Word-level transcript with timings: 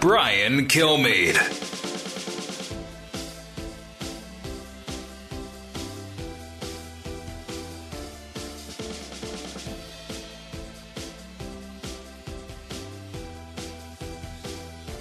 Brian 0.00 0.68
Kilmeade. 0.68 1.34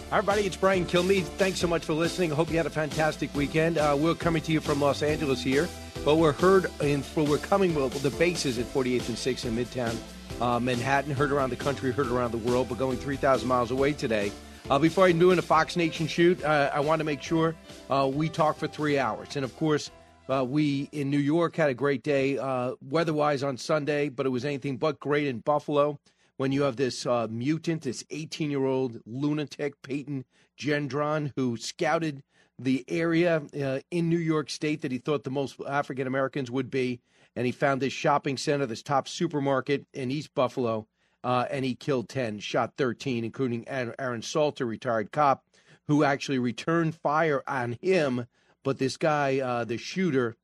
Hi, 0.10 0.18
everybody. 0.18 0.48
It's 0.48 0.56
Brian 0.56 0.86
Kilmeade. 0.86 1.26
Thanks 1.26 1.60
so 1.60 1.68
much 1.68 1.86
for 1.86 1.94
listening. 1.94 2.32
I 2.32 2.36
hope 2.36 2.50
you 2.50 2.58
had 2.58 2.66
a 2.66 2.72
fantastic 2.72 3.32
weekend. 3.36 3.78
Uh, 3.78 3.96
we're 4.00 4.16
coming 4.16 4.42
to 4.42 4.52
you 4.52 4.60
from 4.60 4.82
Los 4.82 5.04
Angeles 5.04 5.44
here, 5.44 5.70
but 6.04 6.16
we're 6.16 6.32
heard 6.32 6.72
in, 6.82 7.04
we're 7.16 7.38
coming, 7.38 7.76
well, 7.76 7.90
the 7.90 8.10
base 8.10 8.48
is 8.48 8.58
at 8.58 8.66
48th 8.74 9.10
and 9.10 9.18
6th 9.18 9.46
in 9.46 9.56
Midtown 9.56 9.96
uh, 10.42 10.60
Manhattan, 10.60 11.12
heard 11.12 11.32
around 11.32 11.52
the 11.52 11.56
country, 11.56 11.92
heard 11.92 12.08
around 12.08 12.32
the 12.32 12.40
world, 12.40 12.70
but 12.70 12.80
going 12.80 12.98
3,000 12.98 13.48
miles 13.48 13.70
away 13.70 13.94
today. 13.94 14.32
Uh, 14.70 14.78
before 14.78 15.06
I'm 15.06 15.18
doing 15.18 15.40
a 15.40 15.42
Fox 15.42 15.78
Nation 15.78 16.08
shoot, 16.08 16.44
uh, 16.44 16.70
I 16.74 16.82
want 16.82 17.00
to 17.00 17.06
make 17.06 17.22
sure 17.22 17.56
uh, 17.90 18.12
we 18.14 18.28
talk 18.28 18.58
for 18.58 18.68
three 18.68 19.00
hours. 19.00 19.38
And 19.38 19.46
of 19.46 19.56
course, 19.56 19.92
uh, 20.30 20.44
we 20.44 20.90
in 20.92 21.10
New 21.10 21.20
York 21.20 21.56
had 21.56 21.70
a 21.70 21.74
great 21.74 22.04
day 22.04 22.38
uh, 22.38 22.74
weather 22.82 23.14
wise 23.14 23.44
on 23.44 23.56
Sunday, 23.56 24.10
but 24.10 24.26
it 24.26 24.30
was 24.30 24.44
anything 24.44 24.76
but 24.76 25.00
great 25.00 25.26
in 25.26 25.40
Buffalo 25.40 25.98
when 26.36 26.52
you 26.52 26.64
have 26.64 26.76
this 26.76 27.06
uh, 27.06 27.28
mutant, 27.30 27.84
this 27.84 28.04
18 28.10 28.52
year 28.52 28.66
old 28.66 29.00
lunatic, 29.06 29.82
Peyton 29.84 30.26
Gendron, 30.60 31.32
who 31.38 31.56
scouted 31.56 32.22
the 32.60 32.84
area 32.90 33.42
in 33.90 34.10
New 34.10 34.18
York 34.18 34.50
State 34.50 34.82
that 34.82 34.92
he 34.92 34.98
thought 34.98 35.24
the 35.24 35.32
most 35.32 35.62
African 35.66 36.08
Americans 36.08 36.52
would 36.52 36.70
be. 36.70 37.00
And 37.38 37.46
he 37.46 37.54
found 37.54 37.82
this 37.82 37.94
shopping 37.94 38.36
center, 38.36 38.66
this 38.66 38.84
top 38.84 39.08
supermarket 39.08 39.86
in 39.94 40.12
East 40.12 40.36
Buffalo, 40.36 40.88
uh, 41.24 41.46
and 41.50 41.66
he 41.66 41.76
killed 41.76 42.10
10, 42.10 42.40
shot 42.40 42.74
13, 42.78 43.24
including 43.24 43.68
Aaron 43.68 44.22
Salter, 44.22 44.66
retired 44.66 45.12
cop, 45.12 45.44
who 45.88 46.04
actually 46.04 46.40
returned 46.40 46.96
fire 46.96 47.44
on 47.48 47.78
him. 47.82 48.28
But 48.64 48.78
this 48.78 48.98
guy, 48.98 49.40
uh, 49.40 49.64
the 49.64 49.78
shooter, 49.78 50.36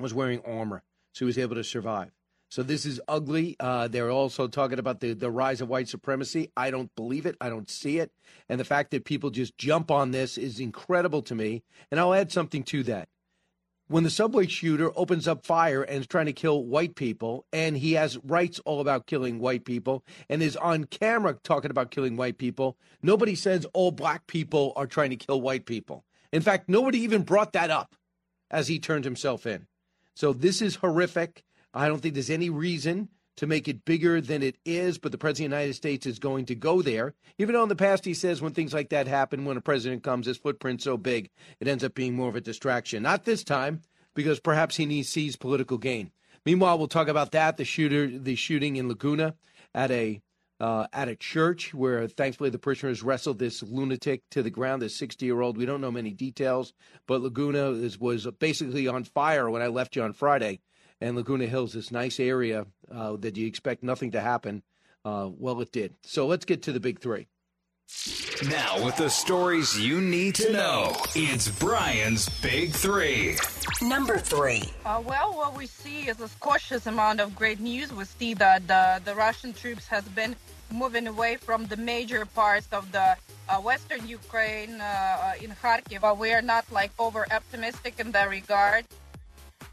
was 0.00 0.14
wearing 0.14 0.40
armor, 0.46 0.82
so 1.12 1.24
he 1.24 1.26
was 1.26 1.38
able 1.38 1.56
to 1.56 1.64
survive. 1.64 2.12
So 2.52 2.62
this 2.62 2.84
is 2.84 3.00
ugly. 3.08 3.56
Uh, 3.58 3.88
they're 3.88 4.10
also 4.10 4.46
talking 4.46 4.78
about 4.78 5.00
the, 5.00 5.14
the 5.14 5.30
rise 5.30 5.62
of 5.62 5.70
white 5.70 5.88
supremacy. 5.88 6.50
I 6.54 6.70
don't 6.70 6.94
believe 6.96 7.24
it. 7.24 7.34
I 7.40 7.48
don't 7.48 7.70
see 7.70 7.98
it. 7.98 8.12
And 8.46 8.60
the 8.60 8.64
fact 8.64 8.90
that 8.90 9.06
people 9.06 9.30
just 9.30 9.56
jump 9.56 9.90
on 9.90 10.10
this 10.10 10.36
is 10.36 10.60
incredible 10.60 11.22
to 11.22 11.34
me. 11.34 11.62
And 11.90 11.98
I'll 11.98 12.12
add 12.12 12.30
something 12.30 12.62
to 12.64 12.82
that. 12.82 13.08
When 13.92 14.04
the 14.04 14.08
subway 14.08 14.46
shooter 14.46 14.90
opens 14.96 15.28
up 15.28 15.44
fire 15.44 15.82
and 15.82 16.00
is 16.00 16.06
trying 16.06 16.24
to 16.24 16.32
kill 16.32 16.64
white 16.64 16.94
people, 16.94 17.44
and 17.52 17.76
he 17.76 17.92
has 17.92 18.16
rights 18.24 18.58
all 18.60 18.80
about 18.80 19.06
killing 19.06 19.38
white 19.38 19.66
people, 19.66 20.02
and 20.30 20.42
is 20.42 20.56
on 20.56 20.84
camera 20.84 21.36
talking 21.44 21.70
about 21.70 21.90
killing 21.90 22.16
white 22.16 22.38
people, 22.38 22.78
nobody 23.02 23.34
says 23.34 23.66
all 23.74 23.90
black 23.90 24.26
people 24.26 24.72
are 24.76 24.86
trying 24.86 25.10
to 25.10 25.16
kill 25.16 25.42
white 25.42 25.66
people. 25.66 26.06
In 26.32 26.40
fact, 26.40 26.70
nobody 26.70 27.00
even 27.00 27.20
brought 27.20 27.52
that 27.52 27.68
up 27.68 27.94
as 28.50 28.66
he 28.66 28.78
turned 28.78 29.04
himself 29.04 29.44
in. 29.44 29.66
So 30.14 30.32
this 30.32 30.62
is 30.62 30.76
horrific. 30.76 31.44
I 31.74 31.86
don't 31.86 32.00
think 32.00 32.14
there's 32.14 32.30
any 32.30 32.48
reason 32.48 33.10
to 33.36 33.46
make 33.46 33.68
it 33.68 33.84
bigger 33.84 34.20
than 34.20 34.42
it 34.42 34.56
is, 34.64 34.98
but 34.98 35.12
the 35.12 35.18
President 35.18 35.46
of 35.46 35.50
the 35.50 35.62
United 35.62 35.74
States 35.74 36.06
is 36.06 36.18
going 36.18 36.46
to 36.46 36.54
go 36.54 36.82
there. 36.82 37.14
Even 37.38 37.54
though 37.54 37.62
in 37.62 37.68
the 37.68 37.76
past 37.76 38.04
he 38.04 38.14
says 38.14 38.42
when 38.42 38.52
things 38.52 38.74
like 38.74 38.90
that 38.90 39.06
happen, 39.06 39.44
when 39.44 39.56
a 39.56 39.60
president 39.60 40.02
comes, 40.02 40.26
his 40.26 40.36
footprint's 40.36 40.84
so 40.84 40.96
big, 40.96 41.30
it 41.60 41.68
ends 41.68 41.84
up 41.84 41.94
being 41.94 42.14
more 42.14 42.28
of 42.28 42.36
a 42.36 42.40
distraction. 42.40 43.02
Not 43.02 43.24
this 43.24 43.42
time, 43.42 43.80
because 44.14 44.40
perhaps 44.40 44.76
he 44.76 44.86
needs 44.86 45.08
sees 45.08 45.36
political 45.36 45.78
gain. 45.78 46.10
Meanwhile, 46.44 46.78
we'll 46.78 46.88
talk 46.88 47.08
about 47.08 47.32
that, 47.32 47.56
the 47.56 47.64
shooter, 47.64 48.06
the 48.06 48.34
shooting 48.34 48.76
in 48.76 48.88
Laguna 48.88 49.34
at 49.74 49.90
a 49.90 50.20
uh, 50.60 50.86
at 50.92 51.08
a 51.08 51.16
church 51.16 51.74
where 51.74 52.06
thankfully 52.06 52.48
the 52.48 52.58
parishioners 52.58 53.02
wrestled 53.02 53.40
this 53.40 53.64
lunatic 53.64 54.22
to 54.30 54.44
the 54.44 54.50
ground, 54.50 54.80
this 54.80 54.94
60 54.94 55.26
year 55.26 55.40
old. 55.40 55.56
We 55.56 55.66
don't 55.66 55.80
know 55.80 55.90
many 55.90 56.12
details, 56.12 56.72
but 57.08 57.20
Laguna 57.20 57.70
is, 57.70 57.98
was 57.98 58.28
basically 58.38 58.86
on 58.86 59.02
fire 59.02 59.50
when 59.50 59.60
I 59.60 59.66
left 59.66 59.96
you 59.96 60.02
on 60.02 60.12
Friday 60.12 60.60
and 61.02 61.16
Laguna 61.16 61.46
Hills, 61.46 61.72
this 61.72 61.90
nice 61.90 62.20
area 62.20 62.66
uh, 62.90 63.16
that 63.16 63.36
you 63.36 63.46
expect 63.46 63.82
nothing 63.82 64.12
to 64.12 64.20
happen. 64.20 64.62
Uh, 65.04 65.28
well, 65.36 65.60
it 65.60 65.72
did. 65.72 65.94
So 66.04 66.26
let's 66.26 66.44
get 66.44 66.62
to 66.62 66.72
the 66.72 66.80
big 66.80 67.00
three. 67.00 67.26
Now, 68.48 68.84
with 68.84 68.96
the 68.96 69.10
stories 69.10 69.78
you 69.78 70.00
need 70.00 70.36
to 70.36 70.52
know, 70.52 70.96
it's 71.14 71.48
Brian's 71.48 72.28
Big 72.40 72.72
Three. 72.72 73.36
Number 73.82 74.16
three. 74.18 74.62
Uh, 74.86 75.02
well, 75.04 75.34
what 75.34 75.56
we 75.56 75.66
see 75.66 76.08
is 76.08 76.20
a 76.20 76.28
cautious 76.40 76.86
amount 76.86 77.20
of 77.20 77.34
great 77.34 77.60
news. 77.60 77.92
We 77.92 78.04
see 78.04 78.34
that 78.34 78.66
the, 78.66 79.02
the 79.04 79.14
Russian 79.14 79.52
troops 79.52 79.86
has 79.88 80.04
been 80.04 80.34
moving 80.72 81.06
away 81.06 81.36
from 81.36 81.66
the 81.66 81.76
major 81.76 82.24
parts 82.24 82.68
of 82.72 82.90
the 82.92 83.16
uh, 83.48 83.60
western 83.60 84.06
Ukraine 84.08 84.80
uh, 84.80 85.34
in 85.40 85.50
Kharkiv. 85.50 86.00
but 86.00 86.16
we 86.16 86.32
are 86.32 86.42
not 86.42 86.64
like 86.72 86.92
over 86.98 87.26
optimistic 87.30 87.94
in 87.98 88.12
that 88.12 88.30
regard. 88.30 88.86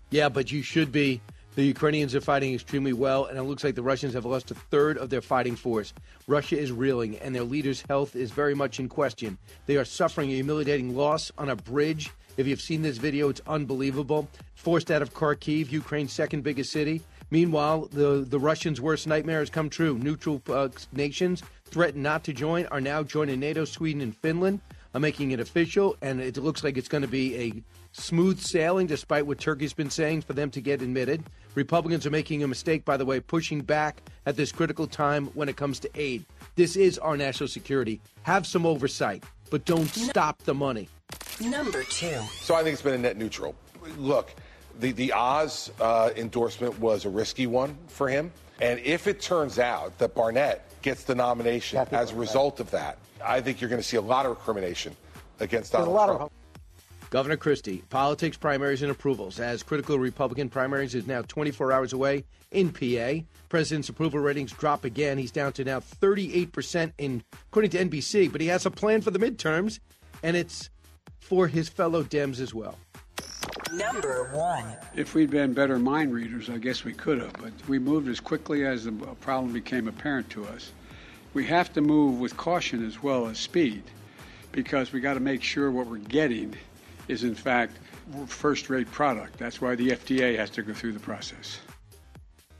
Yeah, 0.09 0.29
but 0.29 0.51
you 0.51 0.61
should 0.61 0.91
be. 0.91 1.21
The 1.55 1.63
Ukrainians 1.63 2.15
are 2.15 2.21
fighting 2.21 2.53
extremely 2.53 2.93
well, 2.93 3.25
and 3.25 3.37
it 3.37 3.43
looks 3.43 3.63
like 3.63 3.75
the 3.75 3.83
Russians 3.83 4.13
have 4.13 4.25
lost 4.25 4.49
a 4.49 4.55
third 4.55 4.97
of 4.97 5.09
their 5.09 5.21
fighting 5.21 5.55
force. 5.55 5.93
Russia 6.27 6.57
is 6.57 6.71
reeling, 6.71 7.17
and 7.17 7.35
their 7.35 7.43
leader's 7.43 7.81
health 7.81 8.15
is 8.15 8.31
very 8.31 8.55
much 8.55 8.79
in 8.79 8.87
question. 8.87 9.37
They 9.65 9.75
are 9.75 9.85
suffering 9.85 10.29
a 10.29 10.35
humiliating 10.35 10.95
loss 10.95 11.31
on 11.37 11.49
a 11.49 11.55
bridge. 11.55 12.11
If 12.37 12.47
you've 12.47 12.61
seen 12.61 12.81
this 12.81 12.97
video, 12.97 13.29
it's 13.29 13.41
unbelievable. 13.45 14.29
Forced 14.55 14.89
out 14.89 15.01
of 15.01 15.13
Kharkiv, 15.13 15.71
Ukraine's 15.71 16.13
second 16.13 16.43
biggest 16.43 16.71
city. 16.71 17.01
Meanwhile, 17.31 17.89
the, 17.91 18.25
the 18.27 18.39
Russians' 18.39 18.79
worst 18.79 19.05
nightmare 19.05 19.39
has 19.39 19.49
come 19.49 19.69
true. 19.69 19.97
Neutral 19.97 20.41
uh, 20.49 20.69
nations 20.93 21.43
threatened 21.65 22.03
not 22.03 22.23
to 22.23 22.33
join 22.33 22.65
are 22.67 22.81
now 22.81 23.03
joining 23.03 23.39
NATO, 23.39 23.65
Sweden, 23.65 24.01
and 24.01 24.15
Finland 24.15 24.61
are 24.93 24.99
making 24.99 25.31
it 25.31 25.39
official, 25.39 25.95
and 26.01 26.19
it 26.19 26.37
looks 26.37 26.63
like 26.63 26.77
it's 26.77 26.87
going 26.87 27.01
to 27.01 27.07
be 27.07 27.37
a 27.37 27.63
smooth 27.91 28.39
sailing, 28.39 28.87
despite 28.87 29.25
what 29.25 29.39
Turkey's 29.39 29.73
been 29.73 29.89
saying, 29.89 30.21
for 30.21 30.33
them 30.33 30.49
to 30.51 30.61
get 30.61 30.81
admitted. 30.81 31.23
Republicans 31.55 32.05
are 32.05 32.11
making 32.11 32.43
a 32.43 32.47
mistake, 32.47 32.85
by 32.85 32.97
the 32.97 33.05
way, 33.05 33.19
pushing 33.19 33.61
back 33.61 34.01
at 34.25 34.35
this 34.35 34.51
critical 34.51 34.87
time 34.87 35.27
when 35.27 35.49
it 35.49 35.57
comes 35.57 35.79
to 35.79 35.89
aid. 35.95 36.25
This 36.55 36.75
is 36.75 36.97
our 36.99 37.17
national 37.17 37.47
security. 37.47 37.99
Have 38.23 38.45
some 38.45 38.65
oversight, 38.65 39.23
but 39.49 39.65
don't 39.65 39.87
stop 39.87 40.39
the 40.43 40.53
money. 40.53 40.87
Number 41.41 41.83
two. 41.83 42.19
So 42.41 42.55
I 42.55 42.63
think 42.63 42.73
it's 42.73 42.81
been 42.81 42.93
a 42.93 42.97
net 42.97 43.17
neutral. 43.17 43.55
Look, 43.97 44.33
the, 44.79 44.91
the 44.91 45.13
Oz 45.13 45.71
uh, 45.79 46.11
endorsement 46.15 46.79
was 46.79 47.05
a 47.05 47.09
risky 47.09 47.47
one 47.47 47.77
for 47.87 48.07
him. 48.07 48.31
And 48.61 48.79
if 48.81 49.07
it 49.07 49.21
turns 49.21 49.57
out 49.57 49.97
that 49.99 50.13
Barnett 50.13 50.65
gets 50.81 51.03
the 51.03 51.15
nomination 51.15 51.79
as 51.91 52.11
a 52.11 52.15
result 52.15 52.59
of 52.59 52.69
that, 52.71 52.97
I 53.23 53.41
think 53.41 53.61
you're 53.61 53.69
going 53.69 53.81
to 53.81 53.87
see 53.87 53.97
a 53.97 54.01
lot 54.01 54.25
of 54.25 54.31
recrimination 54.31 54.95
against 55.39 55.71
Donald 55.71 55.95
Trump. 55.95 56.21
Of- 56.21 56.31
Governor 57.09 57.37
Christie, 57.37 57.83
politics, 57.89 58.37
primaries, 58.37 58.83
and 58.83 58.91
approvals. 58.91 59.39
As 59.39 59.63
critical 59.63 59.97
Republican 59.97 60.47
primaries 60.47 60.93
is 60.93 61.07
now 61.07 61.23
24 61.23 61.71
hours 61.71 61.91
away 61.91 62.23
in 62.51 62.71
PA. 62.71 63.25
President's 63.49 63.89
approval 63.89 64.19
ratings 64.19 64.51
drop 64.51 64.85
again. 64.85 65.17
He's 65.17 65.31
down 65.31 65.53
to 65.53 65.63
now 65.63 65.79
38% 65.79 66.93
in, 66.99 67.23
according 67.47 67.71
to 67.71 67.83
NBC, 67.83 68.31
but 68.31 68.41
he 68.41 68.47
has 68.47 68.67
a 68.67 68.71
plan 68.71 69.01
for 69.01 69.09
the 69.09 69.17
midterms, 69.17 69.79
and 70.21 70.37
it's 70.37 70.69
for 71.19 71.47
his 71.47 71.67
fellow 71.67 72.03
Dems 72.03 72.39
as 72.39 72.53
well. 72.53 72.77
Number 73.73 74.29
one. 74.33 74.77
If 74.95 75.15
we'd 75.15 75.31
been 75.31 75.53
better 75.53 75.79
mind 75.79 76.13
readers, 76.13 76.49
I 76.49 76.57
guess 76.57 76.83
we 76.83 76.93
could 76.93 77.19
have, 77.21 77.33
but 77.33 77.51
we 77.67 77.79
moved 77.79 78.07
as 78.07 78.19
quickly 78.19 78.65
as 78.65 78.85
the 78.85 78.91
problem 78.91 79.51
became 79.51 79.87
apparent 79.87 80.29
to 80.31 80.45
us. 80.45 80.71
We 81.33 81.45
have 81.45 81.71
to 81.73 81.81
move 81.81 82.19
with 82.19 82.35
caution 82.37 82.85
as 82.85 83.03
well 83.03 83.27
as 83.27 83.37
speed 83.37 83.83
because 84.51 84.91
we 84.91 84.99
got 84.99 85.13
to 85.13 85.19
make 85.19 85.43
sure 85.43 85.71
what 85.71 85.87
we're 85.87 85.97
getting 85.97 86.55
is 87.07 87.23
in 87.23 87.35
fact 87.35 87.77
first 88.27 88.69
rate 88.69 88.91
product. 88.91 89.37
That's 89.37 89.61
why 89.61 89.75
the 89.75 89.89
FDA 89.89 90.37
has 90.37 90.49
to 90.51 90.63
go 90.63 90.73
through 90.73 90.93
the 90.93 90.99
process. 90.99 91.59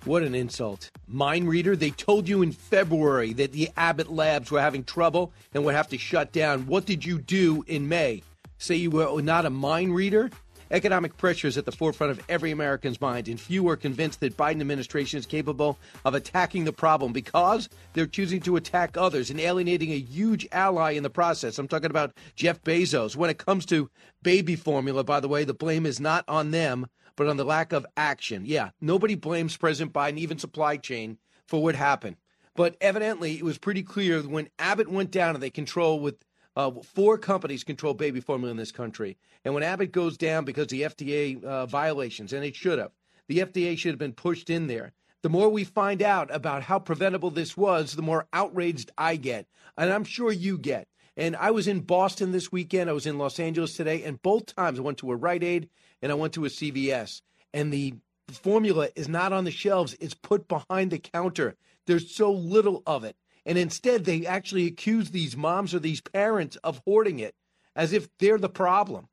What 0.05 0.23
an 0.23 0.33
insult. 0.33 0.91
Mind 1.07 1.49
reader, 1.49 1.75
they 1.75 1.89
told 1.89 2.29
you 2.29 2.41
in 2.41 2.51
February 2.51 3.33
that 3.33 3.51
the 3.51 3.69
Abbott 3.75 4.09
labs 4.09 4.49
were 4.49 4.61
having 4.61 4.83
trouble 4.83 5.33
and 5.53 5.65
would 5.65 5.75
have 5.75 5.89
to 5.89 5.97
shut 5.97 6.31
down. 6.31 6.67
What 6.67 6.85
did 6.85 7.03
you 7.03 7.19
do 7.19 7.65
in 7.67 7.89
May? 7.89 8.23
Say 8.59 8.75
you 8.75 8.91
were 8.91 9.21
not 9.21 9.45
a 9.45 9.49
mind 9.49 9.93
reader? 9.93 10.29
Economic 10.71 11.17
pressure 11.17 11.47
is 11.47 11.57
at 11.57 11.65
the 11.65 11.71
forefront 11.71 12.11
of 12.11 12.21
every 12.29 12.51
American's 12.51 13.01
mind, 13.01 13.27
and 13.27 13.39
few 13.39 13.67
are 13.67 13.75
convinced 13.75 14.19
that 14.19 14.37
Biden 14.37 14.61
administration 14.61 15.17
is 15.17 15.25
capable 15.25 15.79
of 16.05 16.13
attacking 16.13 16.63
the 16.63 16.71
problem 16.71 17.11
because 17.11 17.69
they're 17.93 18.05
choosing 18.05 18.39
to 18.41 18.55
attack 18.55 18.95
others 18.95 19.31
and 19.31 19.39
alienating 19.39 19.91
a 19.91 19.97
huge 19.97 20.47
ally 20.51 20.91
in 20.91 21.01
the 21.01 21.09
process. 21.09 21.57
I'm 21.57 21.67
talking 21.67 21.89
about 21.89 22.13
Jeff 22.35 22.61
Bezos. 22.61 23.15
When 23.15 23.31
it 23.31 23.39
comes 23.39 23.65
to 23.67 23.89
baby 24.21 24.55
formula, 24.55 25.03
by 25.03 25.19
the 25.19 25.27
way, 25.27 25.43
the 25.43 25.55
blame 25.55 25.87
is 25.87 25.99
not 25.99 26.23
on 26.27 26.51
them, 26.51 26.85
but 27.15 27.27
on 27.27 27.37
the 27.37 27.45
lack 27.45 27.73
of 27.73 27.85
action. 27.97 28.43
Yeah, 28.45 28.69
nobody 28.79 29.15
blames 29.15 29.57
President 29.57 29.91
Biden, 29.91 30.19
even 30.19 30.37
supply 30.37 30.77
chain, 30.77 31.17
for 31.47 31.63
what 31.63 31.75
happened. 31.75 32.17
But 32.55 32.75
evidently, 32.79 33.37
it 33.37 33.43
was 33.43 33.57
pretty 33.57 33.81
clear 33.81 34.21
when 34.21 34.49
Abbott 34.59 34.89
went 34.89 35.09
down 35.09 35.33
and 35.33 35.41
they 35.41 35.49
control 35.49 35.99
with 35.99 36.23
uh, 36.55 36.71
four 36.83 37.17
companies 37.17 37.63
control 37.63 37.93
baby 37.93 38.19
formula 38.19 38.51
in 38.51 38.57
this 38.57 38.71
country. 38.71 39.17
And 39.45 39.53
when 39.53 39.63
Abbott 39.63 39.91
goes 39.91 40.17
down 40.17 40.45
because 40.45 40.67
the 40.67 40.83
FDA 40.83 41.43
uh, 41.43 41.65
violations, 41.65 42.33
and 42.33 42.43
it 42.43 42.55
should 42.55 42.79
have, 42.79 42.91
the 43.27 43.39
FDA 43.39 43.77
should 43.77 43.91
have 43.91 43.99
been 43.99 44.13
pushed 44.13 44.49
in 44.49 44.67
there. 44.67 44.93
The 45.21 45.29
more 45.29 45.49
we 45.49 45.63
find 45.63 46.01
out 46.01 46.33
about 46.33 46.63
how 46.63 46.79
preventable 46.79 47.29
this 47.29 47.57
was, 47.57 47.93
the 47.93 48.01
more 48.01 48.27
outraged 48.31 48.91
I 48.97 49.17
get. 49.17 49.47
And 49.77 49.91
I'm 49.91 50.05
sure 50.05 50.31
you 50.31 50.57
get. 50.57 50.87
And 51.17 51.35
I 51.35 51.51
was 51.51 51.67
in 51.67 51.81
Boston 51.81 52.31
this 52.31 52.51
weekend. 52.51 52.89
I 52.89 52.93
was 52.93 53.05
in 53.05 53.17
Los 53.17 53.39
Angeles 53.39 53.75
today. 53.75 54.03
And 54.03 54.21
both 54.21 54.55
times 54.55 54.79
I 54.79 54.81
went 54.81 54.99
to 54.99 55.11
a 55.11 55.15
Rite 55.15 55.43
Aid 55.43 55.69
and 56.01 56.11
I 56.11 56.15
went 56.15 56.33
to 56.33 56.45
a 56.45 56.49
CVS. 56.49 57.21
And 57.53 57.73
the 57.73 57.95
formula 58.31 58.89
is 58.95 59.09
not 59.09 59.33
on 59.33 59.43
the 59.43 59.51
shelves, 59.51 59.95
it's 59.99 60.13
put 60.13 60.47
behind 60.47 60.91
the 60.91 60.99
counter. 60.99 61.55
There's 61.85 62.15
so 62.15 62.31
little 62.31 62.83
of 62.85 63.03
it. 63.03 63.15
And 63.49 63.57
instead, 63.57 64.05
they 64.05 64.27
actually 64.27 64.67
accuse 64.67 65.09
these 65.09 65.35
moms 65.35 65.73
or 65.73 65.79
these 65.79 66.01
parents 66.01 66.55
of 66.57 66.83
hoarding 66.85 67.17
it 67.17 67.33
as 67.75 67.93
if 67.93 68.07
they're 68.19 68.37
the 68.37 68.47
problem. 68.47 69.07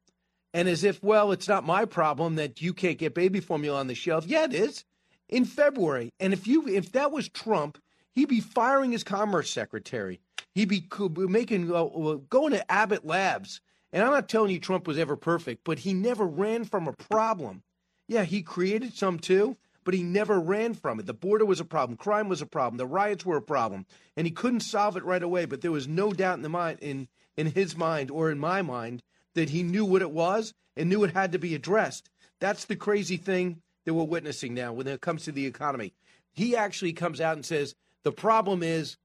And 0.53 0.69
as 0.69 0.85
if, 0.85 1.03
well, 1.03 1.33
it's 1.33 1.49
not 1.49 1.65
my 1.65 1.87
problem 1.87 2.35
that 2.35 2.61
you 2.61 2.75
can't 2.75 2.99
get 2.99 3.15
baby 3.15 3.41
formula 3.41 3.81
on 3.81 3.87
the 3.87 3.95
shelf. 3.95 4.27
Yeah, 4.27 4.45
it 4.45 4.53
is. 4.53 4.85
In 5.31 5.47
February. 5.47 6.11
And 6.21 6.35
if 6.35 6.47
you 6.47 6.69
if 6.69 6.93
that 6.93 7.13
was 7.13 7.31
Trump, 7.31 7.79
he'd 8.15 8.29
be 8.29 8.43
firing 8.43 8.93
his 8.93 9.05
commerce 9.05 9.51
secretary. 9.51 10.21
He'd 10.55 10.69
be 10.69 10.87
making 11.17 11.75
uh, 11.75 11.85
going 12.29 12.53
to 12.53 12.71
Abbott 12.71 13.07
Labs. 13.07 13.63
And 13.91 14.05
I'm 14.05 14.13
not 14.13 14.29
telling 14.29 14.51
you 14.51 14.61
Trump 14.61 14.87
was 14.87 14.99
ever 14.99 15.17
perfect, 15.17 15.65
but 15.65 15.79
he 15.79 15.95
never 15.95 16.27
ran 16.27 16.65
from 16.65 16.89
a 16.89 16.93
problem. 16.93 17.63
Yeah, 18.07 18.25
he 18.25 18.43
created 18.43 18.93
some 18.93 19.19
too, 19.19 19.57
but 19.87 19.95
he 19.95 20.03
never 20.03 20.41
ran 20.41 20.75
from 20.75 20.99
it. 20.99 21.07
The 21.07 21.15
border 21.15 21.47
was 21.47 21.61
a 21.61 21.65
problem, 21.65 21.97
crime 21.97 22.29
was 22.29 22.43
a 22.43 22.47
problem, 22.47 22.77
the 22.77 22.87
riots 22.87 23.25
were 23.25 23.37
a 23.37 23.43
problem, 23.43 23.87
and 24.17 24.27
he 24.27 24.33
couldn't 24.33 24.61
solve 24.61 24.97
it 24.97 25.05
right 25.05 25.23
away. 25.23 25.47
But 25.47 25.61
there 25.61 25.71
was 25.71 25.87
no 25.87 26.13
doubt 26.13 26.37
in 26.37 26.43
the 26.43 26.49
mind 26.49 26.81
in 26.83 27.09
in 27.37 27.47
his 27.47 27.77
mind 27.77 28.11
or 28.11 28.31
in 28.31 28.39
my 28.39 28.63
mind 28.63 29.03
that 29.35 29.51
he 29.51 29.63
knew 29.63 29.85
what 29.85 30.03
it 30.03 30.11
was 30.11 30.53
and 30.77 30.89
knew 30.89 31.05
it 31.05 31.15
had 31.15 31.33
to 31.33 31.39
be 31.39 31.55
addressed. 31.55 32.11
That's 32.41 32.65
the 32.65 32.75
crazy 32.77 33.17
thing 33.17 33.63
that 33.85 33.95
we're 33.95 34.05
witnessing 34.05 34.55
now 34.55 34.73
when 34.73 34.89
it 34.89 35.01
comes 35.01 35.25
to 35.25 35.33
the 35.33 35.47
economy. 35.47 35.95
He 36.33 36.57
actually 36.57 36.93
comes 36.93 37.21
out 37.21 37.37
and 37.37 37.47
says 37.47 37.77
the 38.03 38.13
problem 38.13 38.65
is 38.65 38.97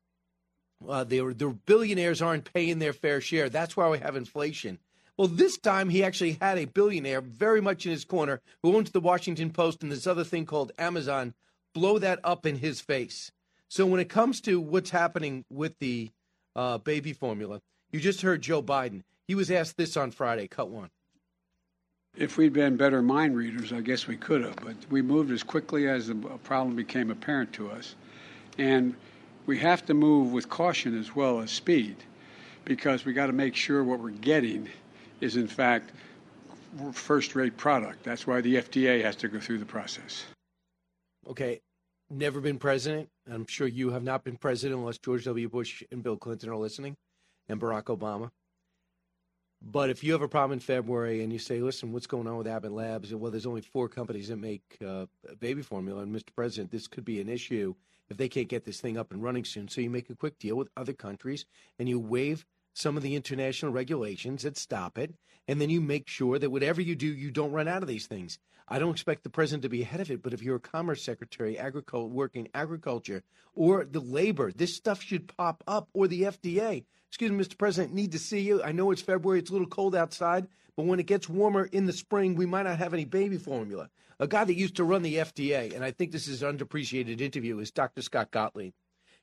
uh, 0.88 1.04
the, 1.04 1.20
the 1.34 1.50
billionaires 1.50 2.22
aren't 2.22 2.52
paying 2.52 2.80
their 2.80 2.94
fair 2.94 3.22
share. 3.22 3.50
That's 3.50 3.78
why 3.78 3.88
we 3.90 4.00
have 4.00 4.16
inflation. 4.16 4.80
Well, 5.18 5.28
this 5.28 5.58
time 5.58 5.90
he 5.90 6.04
actually 6.04 6.38
had 6.42 6.58
a 6.58 6.66
billionaire 6.66 7.22
very 7.22 7.62
much 7.62 7.86
in 7.86 7.92
his 7.92 8.06
corner 8.06 8.42
who 8.64 8.76
owns 8.76 8.92
the 8.92 9.00
Washington 9.00 9.52
Post 9.52 9.84
and 9.84 9.92
this 9.92 10.08
other 10.08 10.24
thing 10.24 10.46
called 10.46 10.72
Amazon 10.78 11.34
blow 11.74 12.00
that 12.00 12.20
up 12.24 12.46
in 12.46 12.58
his 12.58 12.82
face. 12.82 13.32
So 13.68 13.86
when 13.86 14.00
it 14.00 14.10
comes 14.10 14.42
to 14.42 14.60
what's 14.60 14.90
happening 14.90 15.46
with 15.50 15.78
the 15.80 16.12
uh, 16.56 16.78
baby 16.80 17.14
formula, 17.14 17.62
you 17.92 18.00
just 18.00 18.22
heard 18.22 18.42
Joe 18.42 18.62
Biden. 18.62 19.04
He 19.28 19.36
was 19.36 19.52
asked 19.52 19.78
this 19.78 19.96
on 19.96 20.12
Friday. 20.12 20.48
Cut 20.48 20.70
one. 20.70 20.90
If 22.18 22.38
we'd 22.38 22.52
been 22.52 22.76
better 22.76 23.02
mind 23.02 23.38
readers, 23.38 23.72
I 23.72 23.80
guess 23.80 24.08
we 24.08 24.18
could 24.18 24.44
have, 24.44 24.58
but 24.58 24.76
we 24.90 25.02
moved 25.02 25.32
as 25.32 25.44
quickly 25.44 25.88
as 25.88 26.08
the 26.08 26.16
problem 26.16 26.76
became 26.76 27.10
apparent 27.10 27.54
to 27.54 27.72
us. 27.72 27.96
And 28.58 28.96
we 29.46 29.58
have 29.60 29.86
to 29.86 29.94
move 29.94 30.34
with 30.34 30.50
caution 30.50 31.00
as 31.00 31.16
well 31.16 31.40
as 31.40 31.52
speed 31.52 31.96
because 32.66 33.06
we 33.06 33.14
got 33.14 33.28
to 33.28 33.34
make 33.34 33.56
sure 33.56 33.84
what 33.84 34.00
we're 34.00 34.10
getting 34.10 34.68
is 35.22 35.38
in 35.38 35.48
fact 35.48 35.92
first-rate 36.94 37.58
product. 37.58 38.04
That's 38.04 38.26
why 38.26 38.42
the 38.42 38.56
FDA 38.56 39.04
has 39.04 39.16
to 39.18 39.28
go 39.28 39.40
through 39.40 39.60
the 39.60 39.66
process. 39.66 40.26
Okay, 41.28 41.62
never 42.10 42.42
been 42.42 42.58
president. 42.58 43.10
I'm 43.30 43.46
sure 43.46 43.68
you 43.68 43.92
have 43.92 44.04
not 44.04 44.24
been 44.24 44.38
president 44.38 44.80
unless 44.80 44.98
George 44.98 45.26
W. 45.26 45.50
Bush 45.50 45.84
and 45.92 46.02
Bill 46.02 46.18
Clinton 46.18 46.50
are 46.50 46.58
listening, 46.58 46.96
and 47.48 47.60
Barack 47.60 47.86
Obama. 47.86 48.32
But 49.64 49.92
if 49.92 50.04
you 50.04 50.12
have 50.14 50.24
a 50.24 50.28
problem 50.28 50.54
in 50.54 50.60
February 50.60 51.24
and 51.24 51.32
you 51.32 51.38
say, 51.38 51.60
"Listen, 51.60 51.92
what's 51.92 52.08
going 52.08 52.28
on 52.28 52.38
with 52.38 52.48
Abbott 52.48 52.72
Labs?" 52.72 53.14
Well, 53.14 53.32
there's 53.32 53.46
only 53.46 53.62
four 53.62 53.88
companies 53.88 54.30
that 54.30 54.38
make 54.38 54.64
uh, 54.86 55.06
baby 55.40 55.62
formula, 55.62 56.02
and 56.02 56.16
Mr. 56.16 56.34
President, 56.36 56.72
this 56.72 56.88
could 56.88 57.06
be 57.06 57.22
an 57.22 57.30
issue 57.30 57.76
if 58.12 58.18
they 58.18 58.28
can't 58.28 58.50
get 58.50 58.66
this 58.66 58.82
thing 58.82 58.98
up 58.98 59.12
and 59.12 59.24
running 59.24 59.46
soon. 59.46 59.70
So 59.70 59.82
you 59.82 59.90
make 59.90 60.10
a 60.10 60.16
quick 60.16 60.38
deal 60.38 60.58
with 60.58 60.68
other 60.76 60.94
countries 60.94 61.46
and 61.80 61.88
you 61.88 61.98
waive 61.98 62.46
some 62.74 62.98
of 62.98 63.04
the 63.04 63.16
international 63.16 63.72
regulations 63.72 64.44
that 64.44 64.58
stop 64.58 64.98
it. 64.98 65.14
And 65.48 65.60
then 65.60 65.70
you 65.70 65.82
make 65.82 66.08
sure 66.08 66.40
that 66.40 66.52
whatever 66.52 66.82
you 66.82 66.96
do, 66.96 67.08
you 67.08 67.32
don't 67.32 67.52
run 67.52 67.68
out 67.68 67.82
of 67.82 67.88
these 67.88 68.08
things. 68.08 68.38
I 68.68 68.80
don't 68.80 68.92
expect 68.92 69.24
the 69.24 69.30
president 69.30 69.64
to 69.64 69.70
be 69.70 69.82
ahead 69.82 70.00
of 70.00 70.10
it, 70.12 70.24
but 70.24 70.34
if 70.34 70.42
you're 70.42 70.56
a 70.56 70.60
commerce 70.60 71.04
secretary, 71.04 71.58
agriculture, 71.58 72.08
working 72.08 72.48
agriculture, 72.54 73.24
or 73.54 73.84
the 73.84 74.00
labor, 74.00 74.52
this 74.52 74.76
stuff 74.76 75.02
should 75.02 75.28
pop 75.28 75.64
up, 75.68 75.90
or 75.94 76.08
the 76.08 76.22
FDA. 76.22 76.86
Excuse 77.10 77.32
me, 77.32 77.44
Mr. 77.44 77.58
President, 77.58 77.94
need 77.94 78.14
to 78.14 78.20
see 78.20 78.40
you. 78.40 78.64
I 78.64 78.72
know 78.72 78.92
it's 78.92 79.02
February, 79.02 79.40
it's 79.40 79.50
a 79.50 79.54
little 79.54 79.68
cold 79.68 79.94
outside, 79.94 80.48
but 80.78 80.86
when 80.86 81.02
it 81.02 81.06
gets 81.06 81.28
warmer 81.28 81.66
in 81.66 81.86
the 81.86 81.92
spring, 81.92 82.36
we 82.36 82.46
might 82.46 82.64
not 82.64 82.78
have 82.78 82.94
any 82.94 83.04
baby 83.04 83.38
formula. 83.38 83.90
A 84.22 84.28
guy 84.28 84.46
that 84.46 84.54
used 84.54 84.78
to 84.78 84.86
run 84.86 85.02
the 85.02 85.16
FDA, 85.16 85.76
and 85.76 85.84
I 85.84 85.92
think 85.92 86.12
this 86.12 86.28
is 86.28 86.42
an 86.42 86.58
underappreciated 86.58 87.20
interview, 87.20 87.60
is 87.60 87.72
Dr. 87.72 88.02
Scott 88.02 88.32
Gottlieb. 88.32 88.72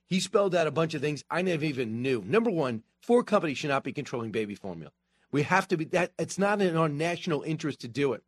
He 0.09 0.21
spelled 0.21 0.55
out 0.55 0.67
a 0.67 0.71
bunch 0.71 0.95
of 0.95 1.03
things 1.03 1.23
I 1.31 1.43
never 1.43 1.65
even 1.65 2.01
knew. 2.01 2.23
Number 2.27 2.51
one, 2.51 2.83
four 3.03 3.23
companies 3.23 3.59
should 3.59 3.69
not 3.69 3.85
be 3.85 3.93
controlling 3.93 4.31
baby 4.31 4.55
formula. 4.55 4.91
We 5.31 5.43
have 5.43 5.69
to 5.69 5.77
be 5.77 5.85
that. 5.87 6.13
It's 6.19 6.39
not 6.39 6.63
in 6.63 6.77
our 6.77 6.89
national 6.89 7.43
interest 7.43 7.81
to 7.81 7.89
do 7.89 8.15
it. 8.15 8.23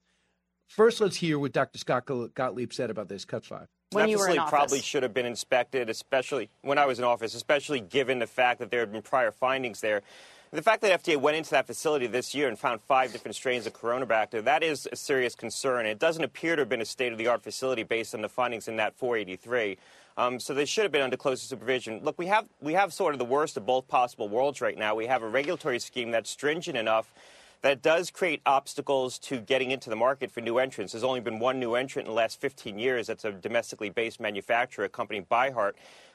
First, 0.69 1.01
let's 1.01 1.17
hear 1.17 1.39
what 1.39 1.53
Dr. 1.53 1.79
Scott 1.79 2.05
Gottlieb 2.35 2.73
said 2.73 2.91
about 2.91 3.09
this. 3.09 3.25
Cut 3.25 3.47
five. 3.47 3.69
When 3.93 4.09
that 4.09 4.19
facility 4.19 4.41
probably 4.47 4.81
should 4.83 5.03
have 5.03 5.15
been 5.15 5.27
inspected, 5.27 5.89
especially 5.89 6.51
when 6.61 6.79
I 6.79 6.85
was 6.85 6.99
in 6.99 7.05
office, 7.05 7.35
especially 7.35 7.81
given 7.81 8.19
the 8.19 8.27
fact 8.27 8.61
that 8.61 8.71
there 8.71 8.81
had 8.81 8.93
been 8.93 9.03
prior 9.03 9.33
findings 9.33 9.81
there. 9.81 10.03
The 10.53 10.63
fact 10.63 10.83
that 10.83 11.03
FDA 11.03 11.17
went 11.17 11.37
into 11.37 11.51
that 11.51 11.67
facility 11.67 12.07
this 12.07 12.35
year 12.35 12.49
and 12.49 12.59
found 12.59 12.83
five 12.83 13.13
different 13.13 13.37
strains 13.37 13.67
of 13.67 13.73
Cronobacter, 13.73 14.45
that 14.45 14.63
is 14.63 14.89
a 14.93 14.97
serious 14.97 15.35
concern. 15.35 15.87
It 15.87 15.99
doesn't 15.99 16.23
appear 16.23 16.57
to 16.57 16.63
have 16.63 16.69
been 16.69 16.81
a 16.81 16.85
state 16.85 17.13
of 17.13 17.19
the 17.19 17.29
art 17.29 17.43
facility 17.43 17.85
based 17.85 18.15
on 18.15 18.21
the 18.21 18.29
findings 18.29 18.69
in 18.69 18.77
that 18.77 18.95
483. 18.97 19.79
Um, 20.21 20.39
so 20.39 20.53
they 20.53 20.67
should 20.67 20.83
have 20.83 20.93
been 20.93 21.01
under 21.01 21.17
closer 21.17 21.47
supervision. 21.47 22.01
Look, 22.03 22.19
we 22.19 22.27
have 22.27 22.45
we 22.61 22.75
have 22.75 22.93
sort 22.93 23.15
of 23.15 23.19
the 23.19 23.25
worst 23.25 23.57
of 23.57 23.65
both 23.65 23.89
possible 23.89 24.29
worlds 24.29 24.61
right 24.61 24.77
now. 24.77 24.95
We 24.95 25.07
have 25.07 25.23
a 25.23 25.29
regulatory 25.29 25.79
scheme 25.79 26.11
that's 26.11 26.29
stringent 26.29 26.77
enough 26.77 27.15
that 27.63 27.81
does 27.81 28.11
create 28.11 28.43
obstacles 28.45 29.19
to 29.21 29.39
getting 29.39 29.71
into 29.71 29.89
the 29.89 29.97
market 29.97 30.31
for 30.31 30.43
new 30.43 30.59
entrants. 30.59 30.93
There's 30.93 31.05
only 31.05 31.21
been 31.21 31.39
one 31.39 31.59
new 31.59 31.75
entrant 31.75 32.07
in 32.07 32.13
the 32.13 32.17
last 32.17 32.39
15 32.39 32.79
years. 32.79 33.07
That's 33.07 33.25
a 33.25 33.33
domestically 33.33 33.89
based 33.89 34.21
manufacturer, 34.21 34.85
a 34.85 34.91
company 34.91 35.23
ByHeart. 35.23 35.73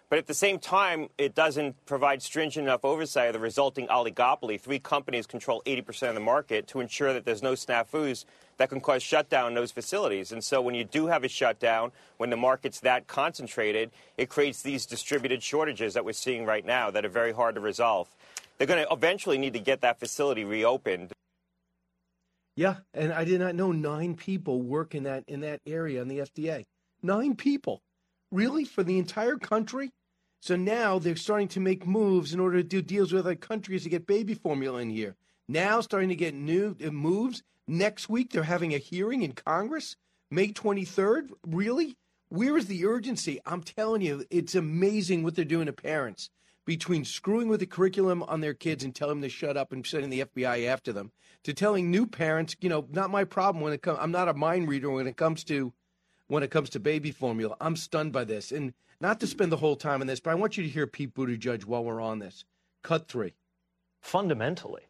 But 0.09 0.19
at 0.19 0.27
the 0.27 0.35
same 0.35 0.59
time, 0.59 1.09
it 1.17 1.33
doesn't 1.33 1.83
provide 1.85 2.21
stringent 2.21 2.67
enough 2.67 2.85
oversight 2.85 3.27
of 3.27 3.33
the 3.33 3.39
resulting 3.39 3.87
oligopoly. 3.87 4.61
Three 4.61 4.77
companies 4.77 5.25
control 5.25 5.63
80% 5.65 6.09
of 6.09 6.15
the 6.15 6.21
market 6.21 6.67
to 6.67 6.79
ensure 6.79 7.11
that 7.13 7.25
there's 7.25 7.41
no 7.41 7.53
snafus 7.53 8.25
that 8.57 8.69
can 8.69 8.81
cause 8.81 9.01
shutdown 9.01 9.49
in 9.49 9.53
those 9.55 9.71
facilities. 9.71 10.31
And 10.31 10.43
so 10.43 10.61
when 10.61 10.75
you 10.75 10.83
do 10.83 11.07
have 11.07 11.23
a 11.23 11.27
shutdown, 11.27 11.91
when 12.17 12.29
the 12.29 12.37
market's 12.37 12.79
that 12.81 13.07
concentrated, 13.07 13.91
it 14.17 14.29
creates 14.29 14.61
these 14.61 14.85
distributed 14.85 15.41
shortages 15.41 15.95
that 15.95 16.05
we're 16.05 16.13
seeing 16.13 16.45
right 16.45 16.65
now 16.65 16.91
that 16.91 17.03
are 17.03 17.09
very 17.09 17.33
hard 17.33 17.55
to 17.55 17.61
resolve. 17.61 18.07
They're 18.57 18.67
going 18.67 18.85
to 18.85 18.93
eventually 18.93 19.37
need 19.37 19.53
to 19.53 19.59
get 19.59 19.81
that 19.81 19.99
facility 19.99 20.45
reopened. 20.45 21.11
Yeah, 22.55 22.77
and 22.93 23.11
I 23.11 23.25
did 23.25 23.41
not 23.41 23.55
know 23.55 23.73
nine 23.73 24.15
people 24.15 24.61
work 24.61 24.95
in 24.95 25.03
that 25.03 25.25
in 25.27 25.41
that 25.41 25.59
area 25.67 26.01
in 26.01 26.07
the 26.07 26.19
FDA. 26.19 26.63
Nine 27.03 27.35
people. 27.35 27.81
Really? 28.31 28.65
For 28.65 28.83
the 28.83 28.99
entire 28.99 29.37
country? 29.37 29.91
So 30.41 30.55
now 30.55 30.99
they're 30.99 31.15
starting 31.15 31.47
to 31.49 31.59
make 31.59 31.87
moves 31.87 32.33
in 32.33 32.39
order 32.39 32.57
to 32.57 32.63
do 32.63 32.81
deals 32.81 33.11
with 33.11 33.25
other 33.25 33.35
countries 33.35 33.83
to 33.83 33.89
get 33.89 34.05
baby 34.05 34.33
formula 34.33 34.79
in 34.79 34.89
here. 34.89 35.15
Now 35.47 35.81
starting 35.81 36.09
to 36.09 36.15
get 36.15 36.33
new 36.33 36.75
uh, 36.83 36.91
moves 36.91 37.43
Next 37.67 38.09
week, 38.09 38.31
they're 38.31 38.43
having 38.43 38.75
a 38.75 38.79
hearing 38.79 39.23
in 39.23 39.31
Congress, 39.31 39.95
May 40.29 40.49
23rd. 40.49 41.31
Really? 41.47 41.97
Where 42.29 42.57
is 42.57 42.67
the 42.67 42.85
urgency? 42.85 43.39
I'm 43.45 43.63
telling 43.63 44.03
you, 44.03 44.23
it's 44.29 44.53
amazing 44.53 45.23
what 45.23 45.35
they're 45.35 45.45
doing 45.45 45.65
to 45.65 45.73
parents 45.73 46.29
between 46.65 47.05
screwing 47.05 47.47
with 47.47 47.59
the 47.59 47.65
curriculum 47.65 48.21
on 48.23 48.41
their 48.41 48.53
kids 48.53 48.83
and 48.83 48.93
telling 48.93 49.21
them 49.21 49.29
to 49.29 49.35
shut 49.35 49.57
up 49.57 49.71
and 49.71 49.85
sending 49.85 50.11
the 50.11 50.25
FBI 50.25 50.67
after 50.67 50.93
them, 50.93 51.11
to 51.43 51.53
telling 51.53 51.89
new 51.89 52.05
parents, 52.05 52.55
you 52.61 52.69
know, 52.69 52.87
not 52.91 53.09
my 53.09 53.23
problem 53.23 53.63
when 53.63 53.73
it 53.73 53.81
comes. 53.81 53.97
I'm 53.99 54.11
not 54.11 54.27
a 54.27 54.33
mind 54.33 54.67
reader 54.67 54.91
when 54.91 55.07
it 55.07 55.17
comes 55.17 55.43
to 55.45 55.73
when 56.27 56.43
it 56.43 56.51
comes 56.51 56.69
to 56.71 56.79
baby 56.79 57.11
formula. 57.11 57.55
I'm 57.59 57.75
stunned 57.75 58.11
by 58.11 58.23
this, 58.23 58.51
and 58.51 58.73
not 58.99 59.19
to 59.19 59.27
spend 59.27 59.51
the 59.51 59.57
whole 59.57 59.75
time 59.75 60.01
on 60.01 60.07
this, 60.07 60.19
but 60.19 60.31
I 60.31 60.35
want 60.35 60.57
you 60.57 60.63
to 60.63 60.69
hear 60.69 60.87
Pete 60.87 61.13
Buttigieg 61.13 61.65
while 61.65 61.83
we're 61.83 62.01
on 62.01 62.19
this. 62.19 62.45
Cut 62.83 63.07
three. 63.07 63.33
Fundamentally, 64.01 64.83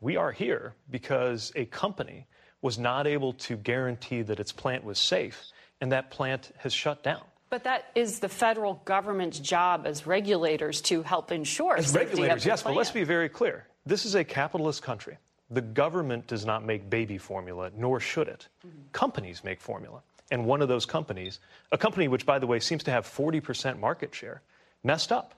we 0.00 0.16
are 0.16 0.32
here 0.32 0.74
because 0.90 1.52
a 1.56 1.64
company 1.66 2.26
was 2.62 2.78
not 2.78 3.06
able 3.06 3.32
to 3.32 3.56
guarantee 3.56 4.22
that 4.22 4.38
its 4.38 4.52
plant 4.52 4.84
was 4.84 4.98
safe, 4.98 5.46
and 5.80 5.92
that 5.92 6.10
plant 6.10 6.52
has 6.58 6.72
shut 6.72 7.02
down. 7.02 7.22
But 7.48 7.64
that 7.64 7.86
is 7.96 8.20
the 8.20 8.28
federal 8.28 8.74
government's 8.84 9.40
job 9.40 9.84
as 9.84 10.06
regulators 10.06 10.80
to 10.82 11.02
help 11.02 11.32
ensure 11.32 11.76
As 11.76 11.86
safety 11.86 11.98
regulators, 11.98 12.36
of 12.36 12.42
the 12.44 12.48
yes, 12.48 12.62
but 12.62 12.76
let's 12.76 12.92
be 12.92 13.02
very 13.02 13.28
clear. 13.28 13.66
This 13.84 14.04
is 14.04 14.14
a 14.14 14.22
capitalist 14.22 14.82
country. 14.82 15.18
The 15.50 15.62
government 15.62 16.28
does 16.28 16.46
not 16.46 16.64
make 16.64 16.88
baby 16.88 17.18
formula, 17.18 17.72
nor 17.76 17.98
should 17.98 18.28
it. 18.28 18.46
Mm-hmm. 18.64 18.78
Companies 18.92 19.42
make 19.42 19.60
formula. 19.60 20.02
And 20.30 20.46
one 20.46 20.62
of 20.62 20.68
those 20.68 20.86
companies, 20.86 21.40
a 21.72 21.78
company 21.78 22.08
which, 22.08 22.24
by 22.24 22.38
the 22.38 22.46
way, 22.46 22.60
seems 22.60 22.84
to 22.84 22.90
have 22.90 23.06
40% 23.06 23.80
market 23.80 24.14
share, 24.14 24.42
messed 24.84 25.10
up 25.10 25.34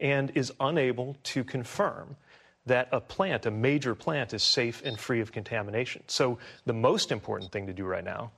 and 0.00 0.30
is 0.34 0.52
unable 0.60 1.16
to 1.24 1.42
confirm 1.42 2.16
that 2.66 2.88
a 2.92 3.00
plant, 3.00 3.46
a 3.46 3.50
major 3.50 3.94
plant, 3.94 4.32
is 4.32 4.42
safe 4.42 4.82
and 4.84 4.98
free 4.98 5.20
of 5.20 5.32
contamination. 5.32 6.02
So 6.06 6.38
the 6.66 6.72
most 6.72 7.10
important 7.10 7.50
thing 7.50 7.66
to 7.66 7.72
do 7.72 7.84
right 7.84 8.04
now, 8.04 8.30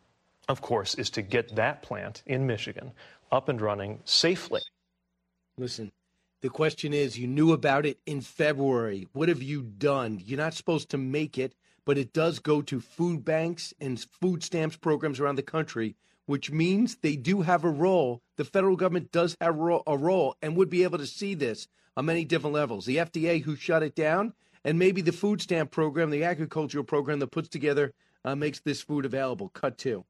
of 0.49 0.61
course, 0.61 0.95
is 0.95 1.11
to 1.11 1.23
get 1.23 1.57
that 1.57 1.83
plant 1.83 2.23
in 2.26 2.47
Michigan 2.47 2.92
up 3.30 3.49
and 3.49 3.61
running 3.61 4.00
safely. 4.04 4.62
Listen, 5.59 5.92
the 6.40 6.49
question 6.49 6.95
is 6.95 7.19
you 7.19 7.26
knew 7.26 7.52
about 7.52 7.85
it 7.85 7.99
in 8.07 8.21
February. 8.21 9.09
What 9.12 9.28
have 9.28 9.42
you 9.42 9.62
done? 9.62 10.23
You're 10.25 10.38
not 10.38 10.54
supposed 10.54 10.90
to 10.90 10.99
make 10.99 11.37
it, 11.37 11.54
but 11.85 11.99
it 11.99 12.13
does 12.13 12.39
go 12.39 12.63
to 12.63 12.81
food 12.81 13.25
banks 13.25 13.75
and 13.81 14.01
food 14.21 14.43
stamps 14.43 14.77
programs 14.77 15.21
around 15.21 15.37
the 15.37 15.43
country, 15.43 15.97
which 16.27 16.51
means 16.51 16.97
they 16.97 17.17
do 17.17 17.43
have 17.43 17.65
a 17.65 17.71
role. 17.71 18.23
The 18.37 18.45
federal 18.45 18.77
government 18.77 19.13
does 19.13 19.37
have 19.41 19.57
a 19.57 19.97
role 19.97 20.37
and 20.43 20.57
would 20.57 20.71
be 20.71 20.83
able 20.83 20.99
to 20.99 21.07
see 21.07 21.35
this 21.35 21.69
on 21.97 22.07
many 22.07 22.25
different 22.25 22.55
levels. 22.55 22.87
The 22.87 22.99
FDA, 22.99 23.43
who 23.43 23.57
shut 23.57 23.83
it 23.83 23.95
down, 23.95 24.35
and 24.65 24.79
maybe 24.79 25.01
the 25.01 25.13
food 25.13 25.41
stamp 25.41 25.71
program, 25.71 26.11
the 26.11 26.25
agricultural 26.25 26.85
program 26.85 27.19
that 27.21 27.31
puts 27.31 27.49
together, 27.49 27.93
uh, 28.25 28.35
makes 28.35 28.61
this 28.61 28.83
food 28.83 29.05
available. 29.05 29.49
Cut 29.49 29.79
two. 29.79 30.05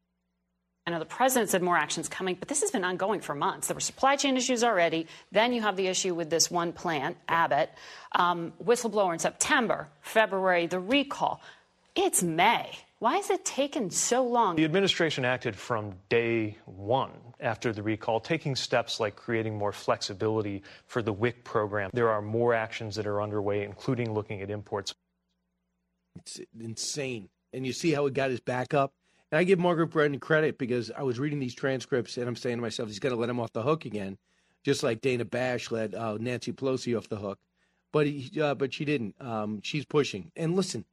I 0.87 0.91
know 0.91 0.99
the 0.99 1.05
president 1.05 1.51
said 1.51 1.63
more 1.63 1.77
actions 1.77 2.09
coming, 2.09 2.37
but 2.39 2.49
this 2.49 2.63
has 2.63 2.71
been 2.71 2.85
ongoing 2.85 3.21
for 3.21 3.35
months. 3.35 3.69
There 3.69 3.75
were 3.75 3.81
supply 3.81 4.17
chain 4.17 4.37
issues 4.37 4.65
already. 4.65 5.07
Then 5.31 5.53
you 5.53 5.63
have 5.63 5.77
the 5.77 5.87
issue 5.87 6.15
with 6.15 6.31
this 6.31 6.51
one 6.51 6.73
plant, 6.73 7.17
Abbott, 7.29 7.71
um, 8.13 8.53
whistleblower 8.65 9.13
in 9.13 9.19
September, 9.19 9.89
February, 10.01 10.67
the 10.67 10.81
recall. 10.81 11.43
It's 12.03 12.23
May. 12.23 12.71
Why 12.99 13.17
has 13.17 13.29
it 13.29 13.45
taken 13.45 13.91
so 13.91 14.27
long? 14.27 14.57
The 14.57 14.65
administration 14.65 15.27
acted 15.27 15.55
from 15.55 15.93
day 16.09 16.57
one 16.65 17.11
after 17.41 17.75
the 17.75 17.83
recall, 17.83 18.21
taking 18.21 18.57
steps 18.57 19.01
like 19.01 19.17
creating 19.17 19.59
more 19.59 19.71
flexibility 19.71 20.63
for 20.87 21.03
the 21.03 21.13
WIC 21.13 21.45
program. 21.45 21.91
There 21.93 22.09
are 22.09 22.23
more 22.23 22.55
actions 22.55 22.97
that 22.97 23.07
are 23.07 23.21
underway, 23.21 23.65
including 23.65 24.15
looking 24.15 24.41
at 24.41 24.51
imports. 24.51 24.95
It's 26.17 26.41
insane. 26.59 27.29
And 27.53 27.67
you 27.67 27.75
see 27.75 27.91
how 27.91 28.07
it 28.07 28.15
got 28.15 28.31
his 28.31 28.41
back 28.41 28.73
up. 28.73 28.95
And 29.31 29.39
I 29.39 29.45
give 29.45 29.59
Margaret 29.59 29.89
Brennan 29.89 30.21
credit 30.21 30.57
because 30.57 30.91
I 30.97 31.03
was 31.03 31.19
reading 31.19 31.39
these 31.39 31.55
transcripts 31.55 32.17
and 32.17 32.27
I'm 32.27 32.35
saying 32.35 32.57
to 32.57 32.63
myself, 32.63 32.89
he's 32.89 32.99
going 32.99 33.15
to 33.15 33.21
let 33.21 33.29
him 33.29 33.39
off 33.39 33.53
the 33.53 33.63
hook 33.63 33.85
again, 33.85 34.17
just 34.65 34.83
like 34.83 35.03
Dana 35.03 35.27
Bash 35.27 35.71
let 35.71 35.95
uh, 35.95 36.17
Nancy 36.19 36.53
Pelosi 36.55 36.97
off 36.97 37.11
the 37.11 37.17
hook. 37.17 37.39
But 37.93 38.07
he, 38.07 38.41
uh, 38.41 38.55
but 38.55 38.73
she 38.73 38.87
didn't. 38.87 39.17
Um, 39.21 39.61
she's 39.63 39.85
pushing. 39.85 40.33
And 40.35 40.57
listen, 40.57 40.87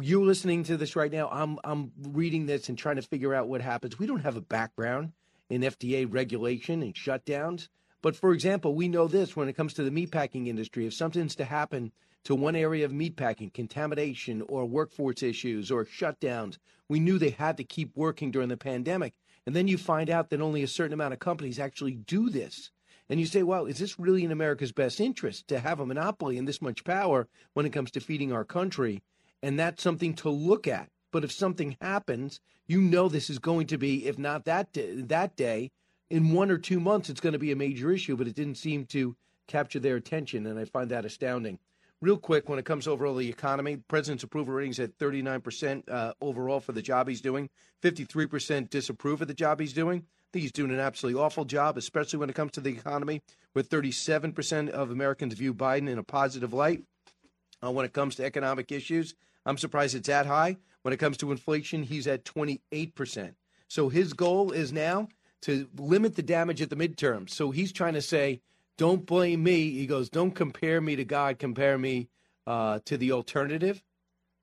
you're 0.00 0.24
listening 0.24 0.64
to 0.64 0.76
this 0.76 0.96
right 0.96 1.12
now. 1.12 1.28
I'm 1.30 1.58
I'm 1.64 1.92
reading 2.12 2.46
this 2.46 2.68
and 2.68 2.76
trying 2.76 2.96
to 2.96 3.02
figure 3.02 3.34
out 3.34 3.48
what 3.48 3.60
happens. 3.60 3.98
We 3.98 4.06
don't 4.06 4.20
have 4.20 4.36
a 4.36 4.40
background 4.40 5.12
in 5.48 5.62
FDA 5.62 6.06
regulation 6.10 6.82
and 6.82 6.94
shutdowns. 6.94 7.68
But 8.02 8.16
for 8.16 8.32
example, 8.32 8.74
we 8.74 8.88
know 8.88 9.08
this 9.08 9.36
when 9.36 9.48
it 9.48 9.56
comes 9.56 9.74
to 9.74 9.82
the 9.82 9.90
meatpacking 9.90 10.46
industry. 10.46 10.86
If 10.86 10.94
something's 10.94 11.36
to 11.36 11.44
happen 11.44 11.92
to 12.24 12.34
one 12.34 12.56
area 12.56 12.84
of 12.84 12.92
meatpacking, 12.92 13.52
contamination 13.52 14.42
or 14.48 14.64
workforce 14.66 15.22
issues 15.22 15.70
or 15.70 15.84
shutdowns, 15.84 16.58
we 16.88 17.00
knew 17.00 17.18
they 17.18 17.30
had 17.30 17.56
to 17.58 17.64
keep 17.64 17.96
working 17.96 18.30
during 18.30 18.48
the 18.48 18.56
pandemic. 18.56 19.14
And 19.46 19.54
then 19.54 19.68
you 19.68 19.78
find 19.78 20.10
out 20.10 20.30
that 20.30 20.40
only 20.40 20.62
a 20.62 20.68
certain 20.68 20.92
amount 20.92 21.14
of 21.14 21.18
companies 21.18 21.58
actually 21.58 21.94
do 21.94 22.30
this. 22.30 22.70
And 23.08 23.18
you 23.18 23.26
say, 23.26 23.42
well, 23.42 23.66
is 23.66 23.78
this 23.78 23.98
really 23.98 24.24
in 24.24 24.30
America's 24.30 24.72
best 24.72 25.00
interest 25.00 25.48
to 25.48 25.58
have 25.58 25.80
a 25.80 25.86
monopoly 25.86 26.38
and 26.38 26.46
this 26.46 26.62
much 26.62 26.84
power 26.84 27.26
when 27.54 27.66
it 27.66 27.72
comes 27.72 27.90
to 27.92 28.00
feeding 28.00 28.32
our 28.32 28.44
country? 28.44 29.02
And 29.42 29.58
that's 29.58 29.82
something 29.82 30.14
to 30.14 30.30
look 30.30 30.66
at. 30.68 30.88
But 31.12 31.24
if 31.24 31.32
something 31.32 31.76
happens, 31.80 32.40
you 32.66 32.80
know 32.80 33.08
this 33.08 33.30
is 33.30 33.38
going 33.38 33.66
to 33.68 33.78
be, 33.78 34.06
if 34.06 34.18
not 34.18 34.44
that 34.44 34.72
day, 34.72 35.00
that 35.02 35.36
day, 35.36 35.70
in 36.08 36.32
one 36.32 36.50
or 36.50 36.58
two 36.58 36.80
months, 36.80 37.08
it's 37.08 37.20
going 37.20 37.32
to 37.32 37.38
be 37.38 37.52
a 37.52 37.56
major 37.56 37.90
issue. 37.90 38.16
But 38.16 38.28
it 38.28 38.34
didn't 38.34 38.56
seem 38.56 38.84
to 38.86 39.16
capture 39.46 39.80
their 39.80 39.96
attention, 39.96 40.46
and 40.46 40.58
I 40.58 40.64
find 40.64 40.90
that 40.90 41.04
astounding. 41.04 41.58
Real 42.00 42.16
quick, 42.16 42.48
when 42.48 42.58
it 42.58 42.64
comes 42.64 42.84
to 42.84 42.92
overall 42.92 43.14
the 43.14 43.28
economy, 43.28 43.76
president's 43.76 44.24
approval 44.24 44.54
ratings 44.54 44.80
at 44.80 44.96
39% 44.96 45.82
uh, 45.90 46.14
overall 46.22 46.60
for 46.60 46.72
the 46.72 46.80
job 46.80 47.08
he's 47.08 47.20
doing, 47.20 47.50
53% 47.82 48.70
disapprove 48.70 49.20
of 49.20 49.28
the 49.28 49.34
job 49.34 49.60
he's 49.60 49.74
doing. 49.74 49.98
I 49.98 50.28
think 50.32 50.42
he's 50.42 50.52
doing 50.52 50.70
an 50.70 50.80
absolutely 50.80 51.20
awful 51.20 51.44
job, 51.44 51.76
especially 51.76 52.18
when 52.18 52.30
it 52.30 52.36
comes 52.36 52.52
to 52.52 52.60
the 52.60 52.70
economy, 52.70 53.20
with 53.52 53.68
37% 53.68 54.70
of 54.70 54.90
Americans 54.90 55.34
view 55.34 55.52
Biden 55.52 55.90
in 55.90 55.98
a 55.98 56.02
positive 56.02 56.54
light. 56.54 56.84
Uh, 57.62 57.70
when 57.70 57.84
it 57.84 57.92
comes 57.92 58.14
to 58.14 58.24
economic 58.24 58.72
issues, 58.72 59.14
I'm 59.46 59.58
surprised 59.58 59.94
it's 59.94 60.08
that 60.08 60.26
high. 60.26 60.56
When 60.82 60.94
it 60.94 60.98
comes 60.98 61.16
to 61.18 61.30
inflation, 61.30 61.82
he's 61.82 62.06
at 62.06 62.24
28%. 62.24 63.34
So 63.68 63.88
his 63.88 64.12
goal 64.12 64.50
is 64.50 64.72
now 64.72 65.08
to 65.42 65.68
limit 65.76 66.16
the 66.16 66.22
damage 66.22 66.60
at 66.60 66.70
the 66.70 66.76
midterms. 66.76 67.30
So 67.30 67.50
he's 67.50 67.72
trying 67.72 67.94
to 67.94 68.02
say, 68.02 68.40
don't 68.76 69.06
blame 69.06 69.42
me. 69.42 69.70
He 69.70 69.86
goes, 69.86 70.08
don't 70.08 70.30
compare 70.32 70.80
me 70.80 70.96
to 70.96 71.04
God, 71.04 71.38
compare 71.38 71.78
me 71.78 72.08
uh, 72.46 72.80
to 72.86 72.96
the 72.96 73.12
alternative, 73.12 73.82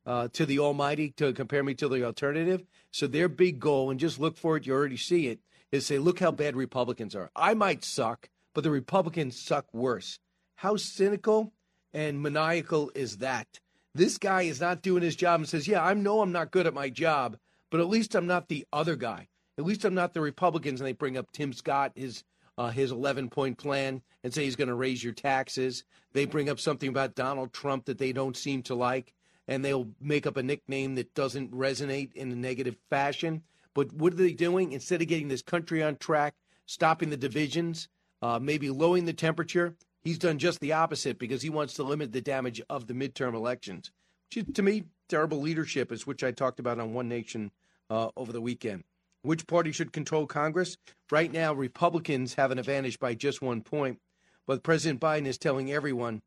uh, 0.05 0.27
to 0.33 0.45
the 0.45 0.59
Almighty, 0.59 1.09
to 1.17 1.33
compare 1.33 1.63
me 1.63 1.73
to 1.75 1.89
the 1.89 2.03
alternative. 2.03 2.63
So 2.91 3.07
their 3.07 3.27
big 3.27 3.59
goal, 3.59 3.89
and 3.89 3.99
just 3.99 4.19
look 4.19 4.37
for 4.37 4.57
it, 4.57 4.65
you 4.65 4.73
already 4.73 4.97
see 4.97 5.27
it, 5.27 5.39
is 5.71 5.85
say, 5.85 5.97
look 5.97 6.19
how 6.19 6.31
bad 6.31 6.55
Republicans 6.55 7.15
are. 7.15 7.29
I 7.35 7.53
might 7.53 7.83
suck, 7.83 8.29
but 8.53 8.63
the 8.63 8.71
Republicans 8.71 9.39
suck 9.39 9.73
worse. 9.73 10.19
How 10.55 10.77
cynical 10.77 11.51
and 11.93 12.21
maniacal 12.21 12.91
is 12.95 13.17
that? 13.17 13.59
This 13.97 14.19
guy 14.19 14.43
is 14.43 14.61
not 14.61 14.83
doing 14.83 15.01
his 15.01 15.15
job 15.15 15.39
and 15.39 15.49
says, 15.49 15.67
yeah, 15.67 15.83
I 15.83 15.95
know 15.95 16.21
I'm 16.21 16.31
not 16.31 16.51
good 16.51 16.67
at 16.67 16.73
my 16.75 16.87
job, 16.87 17.35
but 17.71 17.79
at 17.79 17.87
least 17.87 18.13
I'm 18.13 18.27
not 18.27 18.47
the 18.47 18.63
other 18.71 18.95
guy. 18.95 19.27
At 19.57 19.65
least 19.65 19.85
I'm 19.85 19.95
not 19.95 20.13
the 20.13 20.21
Republicans. 20.21 20.79
And 20.79 20.87
they 20.87 20.93
bring 20.93 21.17
up 21.17 21.31
Tim 21.31 21.51
Scott, 21.51 21.93
his 21.95 22.23
uh, 22.59 22.69
his 22.69 22.91
11 22.91 23.29
point 23.29 23.57
plan 23.57 24.03
and 24.23 24.31
say 24.31 24.43
he's 24.43 24.55
going 24.55 24.67
to 24.67 24.75
raise 24.75 25.03
your 25.03 25.13
taxes. 25.13 25.83
They 26.13 26.25
bring 26.25 26.47
up 26.47 26.59
something 26.59 26.89
about 26.89 27.15
Donald 27.15 27.53
Trump 27.53 27.85
that 27.85 27.97
they 27.97 28.13
don't 28.13 28.37
seem 28.37 28.61
to 28.63 28.75
like, 28.75 29.13
and 29.47 29.65
they'll 29.65 29.89
make 29.99 30.27
up 30.27 30.37
a 30.37 30.43
nickname 30.43 30.93
that 30.95 31.15
doesn't 31.15 31.51
resonate 31.51 32.13
in 32.13 32.31
a 32.31 32.35
negative 32.35 32.77
fashion. 32.91 33.41
But 33.73 33.91
what 33.93 34.13
are 34.13 34.17
they 34.17 34.33
doing? 34.33 34.73
Instead 34.73 35.01
of 35.01 35.07
getting 35.07 35.27
this 35.27 35.41
country 35.41 35.81
on 35.81 35.97
track, 35.97 36.35
stopping 36.67 37.09
the 37.09 37.17
divisions, 37.17 37.87
uh, 38.21 38.37
maybe 38.39 38.69
lowering 38.69 39.05
the 39.05 39.13
temperature, 39.13 39.75
he's 40.07 40.17
done 40.17 40.37
just 40.37 40.61
the 40.61 40.71
opposite 40.71 41.19
because 41.19 41.41
he 41.41 41.49
wants 41.49 41.73
to 41.73 41.83
limit 41.83 42.13
the 42.13 42.21
damage 42.21 42.61
of 42.69 42.87
the 42.87 42.93
midterm 42.93 43.33
elections. 43.33 43.91
Which, 44.33 44.45
to 44.53 44.61
me, 44.61 44.85
terrible 45.09 45.41
leadership 45.41 45.91
is 45.91 46.07
which 46.07 46.23
I 46.23 46.31
talked 46.31 46.61
about 46.61 46.79
on 46.79 46.93
One 46.93 47.09
Nation 47.09 47.51
uh, 47.89 48.09
over 48.15 48.31
the 48.31 48.39
weekend. 48.39 48.85
Which 49.23 49.47
party 49.47 49.73
should 49.73 49.91
control 49.91 50.25
Congress? 50.25 50.77
Right 51.11 51.29
now, 51.29 51.53
Republicans 51.53 52.35
have 52.35 52.51
an 52.51 52.59
advantage 52.59 52.99
by 52.99 53.15
just 53.15 53.41
one 53.41 53.61
point, 53.61 53.99
but 54.45 54.63
President 54.63 55.01
Biden 55.01 55.25
is 55.25 55.37
telling 55.37 55.73
everyone 55.73 56.21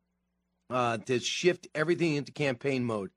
uh, 0.69 0.99
to 0.99 1.19
shift 1.19 1.67
everything 1.75 2.17
into 2.17 2.33
campaign 2.33 2.85
mode. 2.85 3.11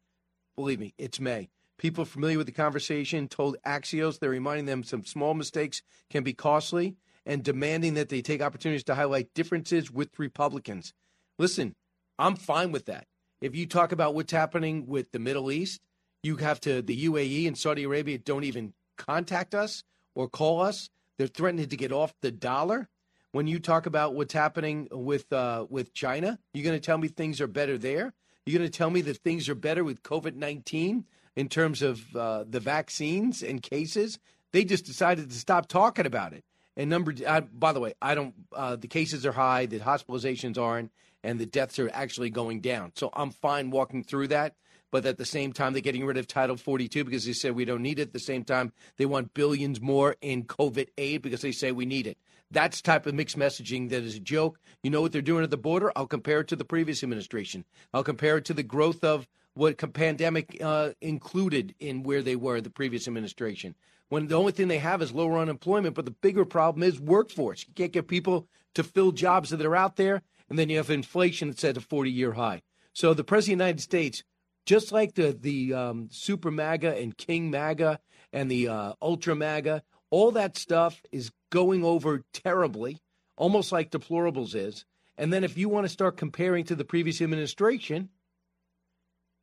Believe 0.56 0.80
me, 0.80 0.94
it's 0.98 1.20
May. 1.20 1.50
People 1.78 2.06
familiar 2.06 2.38
with 2.38 2.48
the 2.48 2.54
conversation 2.54 3.28
told 3.28 3.58
Axios 3.66 4.18
they're 4.18 4.30
reminding 4.30 4.68
them 4.68 4.84
some 4.84 5.04
small 5.04 5.34
mistakes 5.34 5.82
can 6.10 6.24
be 6.24 6.32
costly 6.32 6.96
and 7.26 7.44
demanding 7.44 7.94
that 7.96 8.10
they 8.10 8.22
take 8.22 8.42
opportunities 8.42 8.84
to 8.86 8.96
highlight 8.96 9.34
differences 9.34 9.92
with 9.92 10.20
Republicans. 10.20 10.94
Listen, 11.40 11.76
I'm 12.20 12.36
fine 12.36 12.72
with 12.72 12.86
that. 12.86 13.06
If 13.42 13.56
you 13.56 13.66
talk 13.66 13.92
about 13.92 14.16
what's 14.16 14.32
happening 14.32 14.86
with 14.88 15.12
the 15.12 15.20
Middle 15.20 15.52
East, 15.52 15.82
you 16.22 16.38
have 16.38 16.60
to, 16.62 16.82
the 16.82 17.06
UAE 17.06 17.48
and 17.48 17.58
Saudi 17.58 17.84
Arabia 17.84 18.18
don't 18.18 18.44
even 18.46 18.74
contact 18.98 19.54
us 19.54 19.84
or 20.16 20.30
call 20.30 20.62
us. 20.62 20.90
They're 21.18 21.28
threatening 21.28 21.68
to 21.68 21.78
get 21.78 21.92
off 21.92 22.14
the 22.22 22.32
dollar. 22.32 22.90
When 23.32 23.48
you 23.48 23.60
talk 23.60 23.86
about 23.86 24.14
what's 24.14 24.34
happening 24.34 24.88
with 24.92 25.32
uh, 25.34 25.66
with 25.70 25.94
China, 25.94 26.38
you're 26.54 26.64
going 26.64 26.80
to 26.80 26.86
tell 26.86 27.00
me 27.00 27.08
things 27.08 27.42
are 27.42 27.48
better 27.48 27.78
there. 27.78 28.14
You're 28.46 28.60
going 28.60 28.70
to 28.70 28.78
tell 28.78 28.92
me 28.92 29.02
that 29.02 29.18
things 29.18 29.50
are 29.50 29.56
better 29.56 29.84
with 29.84 30.04
COVID 30.04 30.36
nineteen 30.36 31.06
in 31.36 31.50
terms 31.50 31.82
of 31.82 32.16
uh, 32.16 32.46
the 32.48 32.60
vaccines 32.60 33.42
and 33.42 33.62
cases. 33.62 34.20
They 34.52 34.64
just 34.64 34.86
decided 34.86 35.32
to 35.32 35.36
stop 35.36 35.68
talking 35.68 36.06
about 36.06 36.34
it. 36.34 36.44
And 36.76 36.90
number, 36.90 37.14
uh, 37.26 37.42
by 37.42 37.74
the 37.74 37.80
way, 37.80 37.94
I 38.02 38.16
don't. 38.16 38.34
Uh, 38.52 38.76
the 38.76 38.88
cases 38.88 39.26
are 39.26 39.32
high, 39.32 39.68
the 39.68 39.80
hospitalizations 39.80 40.58
aren't, 40.58 40.92
and 41.24 41.40
the 41.40 41.46
deaths 41.46 41.78
are 41.80 41.90
actually 41.94 42.30
going 42.30 42.62
down. 42.62 42.92
So 42.96 43.10
I'm 43.14 43.32
fine 43.32 43.70
walking 43.70 44.04
through 44.04 44.30
that 44.30 44.56
but 44.94 45.08
at 45.08 45.18
the 45.18 45.26
same 45.26 45.54
time, 45.54 45.74
they're 45.74 45.82
getting 45.82 46.06
rid 46.06 46.18
of 46.18 46.28
Title 46.28 46.56
42 46.56 47.04
because 47.04 47.26
they 47.26 47.34
said 47.34 47.56
we 47.56 47.66
don't 47.66 47.82
need 47.82 47.98
it. 47.98 48.04
At 48.04 48.14
the 48.14 48.20
same 48.20 48.44
time, 48.44 48.72
they 48.98 49.08
want 49.08 49.34
billions 49.34 49.82
more 49.82 50.16
in 50.22 50.44
COVID 50.44 50.90
aid 51.00 51.24
because 51.24 51.42
they 51.42 51.52
say 51.52 51.72
we 51.72 51.88
need 51.88 52.06
it. 52.06 52.20
That's 52.52 52.80
type 52.80 53.08
of 53.08 53.16
mixed 53.16 53.36
messaging 53.36 53.90
that 53.90 54.04
is 54.04 54.18
a 54.18 54.20
joke. 54.20 54.60
You 54.84 54.92
know 54.92 55.02
what 55.02 55.12
they're 55.12 55.24
doing 55.24 55.44
at 55.44 55.50
the 55.50 55.58
border? 55.58 55.92
I'll 55.96 56.06
compare 56.06 56.42
it 56.42 56.48
to 56.50 56.56
the 56.56 56.64
previous 56.64 57.02
administration. 57.02 57.66
I'll 57.92 58.04
compare 58.04 58.38
it 58.38 58.46
to 58.46 58.54
the 58.54 58.62
growth 58.62 59.04
of 59.04 59.28
what 59.56 59.80
pandemic 59.94 60.60
uh, 60.62 60.92
included 61.02 61.74
in 61.80 62.04
where 62.04 62.22
they 62.22 62.36
were 62.36 62.62
the 62.62 62.70
previous 62.70 63.08
administration. 63.08 63.74
When 64.10 64.28
the 64.28 64.36
only 64.36 64.52
thing 64.52 64.68
they 64.68 64.80
have 64.80 65.02
is 65.02 65.12
lower 65.12 65.40
unemployment, 65.40 65.96
but 65.96 66.06
the 66.06 66.12
bigger 66.12 66.46
problem 66.46 66.84
is 66.84 67.00
workforce. 67.00 67.66
You 67.68 67.74
can't 67.74 67.92
get 67.92 68.08
people 68.08 68.48
to 68.76 68.84
fill 68.84 69.12
jobs 69.12 69.50
that 69.50 69.66
are 69.66 69.76
out 69.76 69.96
there, 69.96 70.22
and 70.50 70.60
then 70.60 70.70
you 70.70 70.78
have 70.78 70.90
inflation 70.90 71.48
that's 71.48 71.64
at 71.64 71.78
a 71.78 71.82
40-year 71.82 72.34
high. 72.34 72.62
So 72.94 73.14
the 73.14 73.24
president 73.24 73.56
of 73.56 73.58
the 73.60 73.64
United 73.66 73.82
States, 73.82 74.24
just 74.66 74.92
like 74.92 75.16
the 75.16 75.38
the 75.40 75.74
um, 75.74 76.10
super 76.12 76.52
MAGA 76.52 76.96
and 76.98 77.18
King 77.18 77.50
MAGA 77.50 78.00
and 78.32 78.50
the 78.50 78.68
uh, 78.68 78.94
ultra 79.02 79.36
MAGA, 79.36 79.84
all 80.10 80.32
that 80.32 80.58
stuff 80.58 81.02
is 81.12 81.32
going 81.50 81.84
over 81.84 82.24
terribly, 82.34 83.02
almost 83.36 83.72
like 83.72 83.90
deplorables 83.90 84.56
is. 84.56 84.86
And 85.18 85.34
then 85.34 85.44
if 85.44 85.58
you 85.58 85.70
want 85.70 85.86
to 85.86 85.94
start 85.94 86.18
comparing 86.18 86.66
to 86.66 86.76
the 86.76 86.86
previous 86.86 87.22
administration, 87.22 88.10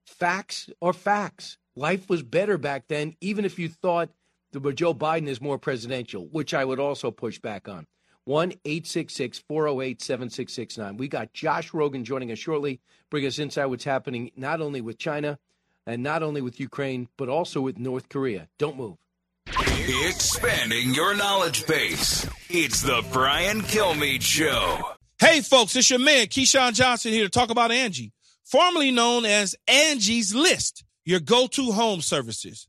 facts 0.06 0.70
are 0.80 0.92
facts. 0.92 1.58
Life 1.76 2.08
was 2.08 2.22
better 2.22 2.58
back 2.58 2.84
then, 2.88 3.14
even 3.20 3.44
if 3.44 3.58
you 3.58 3.68
thought 3.68 4.10
that 4.52 4.74
Joe 4.74 4.94
Biden 4.94 5.28
is 5.28 5.40
more 5.40 5.58
presidential, 5.58 6.26
which 6.26 6.54
I 6.54 6.64
would 6.64 6.80
also 6.80 7.10
push 7.10 7.38
back 7.38 7.68
on. 7.68 7.86
1 8.24 8.52
866 8.64 9.38
408 9.38 10.02
7669. 10.02 10.96
We 10.96 11.08
got 11.08 11.32
Josh 11.32 11.70
Rogin 11.70 12.04
joining 12.04 12.30
us 12.30 12.38
shortly, 12.38 12.80
bring 13.10 13.26
us 13.26 13.38
inside 13.38 13.66
what's 13.66 13.84
happening 13.84 14.30
not 14.36 14.60
only 14.60 14.80
with 14.80 14.98
China 14.98 15.38
and 15.86 16.02
not 16.02 16.22
only 16.22 16.40
with 16.40 16.60
Ukraine, 16.60 17.08
but 17.16 17.28
also 17.28 17.60
with 17.60 17.78
North 17.78 18.08
Korea. 18.08 18.48
Don't 18.58 18.76
move. 18.76 18.96
Expanding 19.48 20.94
your 20.94 21.16
knowledge 21.16 21.66
base. 21.66 22.28
It's 22.48 22.82
the 22.82 23.04
Brian 23.12 23.62
Kilmeade 23.62 24.22
Show. 24.22 24.78
Hey, 25.18 25.40
folks, 25.40 25.74
it's 25.74 25.90
your 25.90 25.98
man, 25.98 26.26
Keyshawn 26.26 26.74
Johnson, 26.74 27.12
here 27.12 27.24
to 27.24 27.30
talk 27.30 27.50
about 27.50 27.72
Angie, 27.72 28.12
formerly 28.44 28.90
known 28.90 29.24
as 29.24 29.56
Angie's 29.66 30.34
List, 30.34 30.84
your 31.04 31.20
go 31.20 31.46
to 31.48 31.72
home 31.72 32.00
services. 32.00 32.68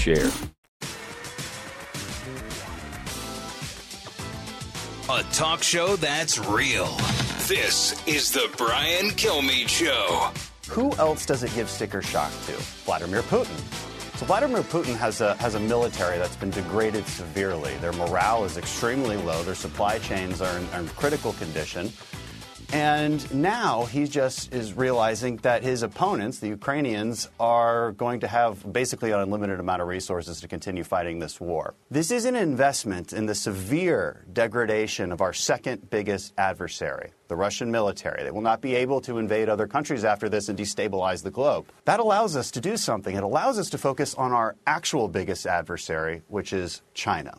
share. 0.00 0.30
A 5.10 5.22
talk 5.32 5.62
show 5.62 5.96
that's 5.96 6.38
real. 6.38 6.86
This 7.46 8.02
is 8.06 8.32
the 8.32 8.48
Brian 8.56 9.10
Kilmeade 9.10 9.68
Show. 9.68 10.30
Who 10.70 10.92
else 10.96 11.26
does 11.26 11.42
it 11.42 11.52
give 11.54 11.68
sticker 11.68 12.00
shock 12.00 12.30
to? 12.46 12.52
Vladimir 12.86 13.20
Putin. 13.22 13.58
So 14.16 14.24
Vladimir 14.24 14.62
Putin 14.62 14.96
has 14.96 15.20
a 15.20 15.34
has 15.34 15.54
a 15.54 15.60
military 15.60 16.16
that's 16.16 16.36
been 16.36 16.50
degraded 16.50 17.06
severely. 17.06 17.74
Their 17.78 17.92
morale 17.92 18.44
is 18.44 18.56
extremely 18.56 19.16
low. 19.18 19.42
Their 19.42 19.54
supply 19.54 19.98
chains 19.98 20.40
are 20.40 20.56
in, 20.56 20.66
are 20.70 20.80
in 20.80 20.88
critical 20.88 21.34
condition. 21.34 21.92
And 22.72 23.34
now 23.34 23.86
he 23.86 24.06
just 24.06 24.54
is 24.54 24.74
realizing 24.74 25.38
that 25.38 25.64
his 25.64 25.82
opponents, 25.82 26.38
the 26.38 26.48
Ukrainians, 26.48 27.28
are 27.40 27.90
going 27.92 28.20
to 28.20 28.28
have 28.28 28.72
basically 28.72 29.10
an 29.10 29.18
unlimited 29.18 29.58
amount 29.58 29.82
of 29.82 29.88
resources 29.88 30.40
to 30.40 30.48
continue 30.48 30.84
fighting 30.84 31.18
this 31.18 31.40
war. 31.40 31.74
This 31.90 32.12
is 32.12 32.26
an 32.26 32.36
investment 32.36 33.12
in 33.12 33.26
the 33.26 33.34
severe 33.34 34.24
degradation 34.32 35.10
of 35.10 35.20
our 35.20 35.32
second 35.32 35.90
biggest 35.90 36.32
adversary, 36.38 37.10
the 37.26 37.34
Russian 37.34 37.72
military. 37.72 38.22
They 38.22 38.30
will 38.30 38.40
not 38.40 38.60
be 38.60 38.76
able 38.76 39.00
to 39.00 39.18
invade 39.18 39.48
other 39.48 39.66
countries 39.66 40.04
after 40.04 40.28
this 40.28 40.48
and 40.48 40.56
destabilize 40.56 41.24
the 41.24 41.32
globe. 41.32 41.66
That 41.86 41.98
allows 41.98 42.36
us 42.36 42.52
to 42.52 42.60
do 42.60 42.76
something. 42.76 43.16
It 43.16 43.24
allows 43.24 43.58
us 43.58 43.68
to 43.70 43.78
focus 43.78 44.14
on 44.14 44.30
our 44.30 44.54
actual 44.68 45.08
biggest 45.08 45.44
adversary, 45.44 46.22
which 46.28 46.52
is 46.52 46.82
China. 46.94 47.36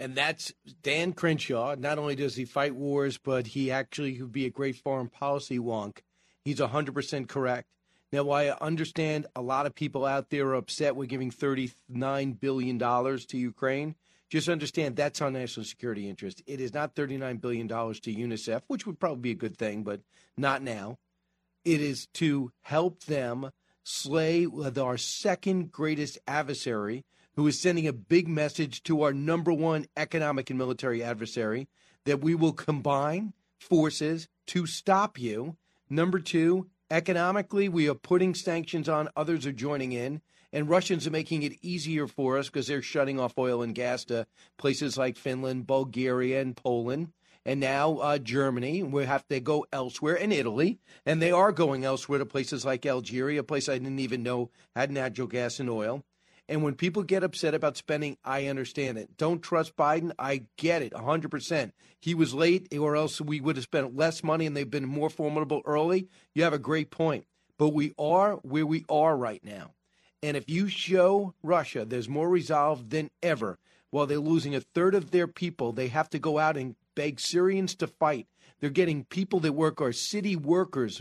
And 0.00 0.14
that's 0.14 0.54
Dan 0.82 1.12
Crenshaw. 1.12 1.74
Not 1.78 1.98
only 1.98 2.16
does 2.16 2.34
he 2.34 2.46
fight 2.46 2.74
wars, 2.74 3.18
but 3.18 3.48
he 3.48 3.70
actually 3.70 4.14
could 4.16 4.32
be 4.32 4.46
a 4.46 4.50
great 4.50 4.76
foreign 4.76 5.10
policy 5.10 5.58
wonk. 5.58 5.98
He's 6.42 6.58
100% 6.58 7.28
correct. 7.28 7.68
Now, 8.10 8.30
I 8.30 8.56
understand 8.56 9.26
a 9.36 9.42
lot 9.42 9.66
of 9.66 9.74
people 9.74 10.06
out 10.06 10.30
there 10.30 10.48
are 10.48 10.54
upset 10.54 10.96
with 10.96 11.10
giving 11.10 11.30
$39 11.30 12.40
billion 12.40 12.78
to 12.78 13.36
Ukraine. 13.36 13.94
Just 14.30 14.48
understand 14.48 14.96
that's 14.96 15.20
our 15.20 15.30
national 15.30 15.66
security 15.66 16.08
interest. 16.08 16.42
It 16.46 16.62
is 16.62 16.72
not 16.72 16.94
$39 16.94 17.38
billion 17.38 17.68
to 17.68 17.74
UNICEF, 17.74 18.62
which 18.68 18.86
would 18.86 18.98
probably 18.98 19.20
be 19.20 19.30
a 19.32 19.34
good 19.34 19.58
thing, 19.58 19.82
but 19.84 20.00
not 20.34 20.62
now. 20.62 20.96
It 21.64 21.82
is 21.82 22.06
to 22.14 22.52
help 22.62 23.04
them 23.04 23.50
slay 23.82 24.46
our 24.78 24.96
second 24.96 25.72
greatest 25.72 26.18
adversary, 26.26 27.04
who 27.36 27.46
is 27.46 27.60
sending 27.60 27.86
a 27.86 27.92
big 27.92 28.28
message 28.28 28.82
to 28.84 29.02
our 29.02 29.12
number 29.12 29.52
one 29.52 29.86
economic 29.96 30.50
and 30.50 30.58
military 30.58 31.02
adversary 31.02 31.68
that 32.04 32.20
we 32.20 32.34
will 32.34 32.52
combine 32.52 33.32
forces 33.58 34.28
to 34.46 34.66
stop 34.66 35.18
you. 35.18 35.56
Number 35.88 36.18
two, 36.18 36.68
economically, 36.90 37.68
we 37.68 37.88
are 37.88 37.94
putting 37.94 38.34
sanctions 38.34 38.88
on, 38.88 39.08
others 39.16 39.46
are 39.46 39.52
joining 39.52 39.92
in. 39.92 40.22
And 40.52 40.68
Russians 40.68 41.06
are 41.06 41.12
making 41.12 41.44
it 41.44 41.58
easier 41.62 42.08
for 42.08 42.36
us 42.36 42.48
because 42.48 42.66
they're 42.66 42.82
shutting 42.82 43.20
off 43.20 43.38
oil 43.38 43.62
and 43.62 43.72
gas 43.72 44.04
to 44.06 44.26
places 44.56 44.98
like 44.98 45.16
Finland, 45.16 45.68
Bulgaria, 45.68 46.40
and 46.40 46.56
Poland 46.56 47.12
and 47.44 47.60
now 47.60 47.98
uh, 47.98 48.18
Germany. 48.18 48.82
We 48.82 49.04
have 49.04 49.26
to 49.28 49.40
go 49.40 49.66
elsewhere, 49.72 50.18
and 50.20 50.32
Italy, 50.32 50.78
and 51.06 51.20
they 51.20 51.32
are 51.32 51.52
going 51.52 51.84
elsewhere 51.84 52.18
to 52.18 52.26
places 52.26 52.64
like 52.64 52.84
Algeria, 52.84 53.40
a 53.40 53.44
place 53.44 53.68
I 53.68 53.78
didn't 53.78 54.00
even 54.00 54.22
know 54.22 54.50
had 54.74 54.90
natural 54.90 55.26
gas 55.26 55.60
and 55.60 55.70
oil. 55.70 56.04
And 56.50 56.64
when 56.64 56.74
people 56.74 57.04
get 57.04 57.22
upset 57.22 57.54
about 57.54 57.76
spending, 57.76 58.16
I 58.24 58.48
understand 58.48 58.98
it. 58.98 59.16
Don't 59.16 59.40
trust 59.40 59.76
Biden. 59.76 60.10
I 60.18 60.46
get 60.56 60.82
it 60.82 60.92
100%. 60.92 61.70
He 62.00 62.12
was 62.12 62.34
late, 62.34 62.76
or 62.76 62.96
else 62.96 63.20
we 63.20 63.40
would 63.40 63.54
have 63.54 63.62
spent 63.62 63.94
less 63.94 64.24
money 64.24 64.46
and 64.46 64.56
they've 64.56 64.68
been 64.68 64.84
more 64.84 65.10
formidable 65.10 65.62
early. 65.64 66.08
You 66.34 66.42
have 66.42 66.52
a 66.52 66.58
great 66.58 66.90
point. 66.90 67.24
But 67.56 67.68
we 67.68 67.94
are 68.00 68.32
where 68.42 68.66
we 68.66 68.84
are 68.90 69.16
right 69.16 69.44
now. 69.44 69.74
And 70.24 70.36
if 70.36 70.50
you 70.50 70.66
show 70.66 71.34
Russia 71.44 71.84
there's 71.84 72.08
more 72.08 72.28
resolve 72.28 72.90
than 72.90 73.10
ever, 73.22 73.60
while 73.90 74.06
they're 74.06 74.18
losing 74.18 74.56
a 74.56 74.60
third 74.60 74.96
of 74.96 75.12
their 75.12 75.28
people, 75.28 75.70
they 75.70 75.86
have 75.86 76.10
to 76.10 76.18
go 76.18 76.38
out 76.38 76.56
and 76.56 76.74
beg 76.96 77.20
Syrians 77.20 77.76
to 77.76 77.86
fight. 77.86 78.26
They're 78.58 78.70
getting 78.70 79.04
people 79.04 79.38
that 79.40 79.52
work 79.52 79.80
are 79.80 79.92
city 79.92 80.34
workers. 80.34 81.00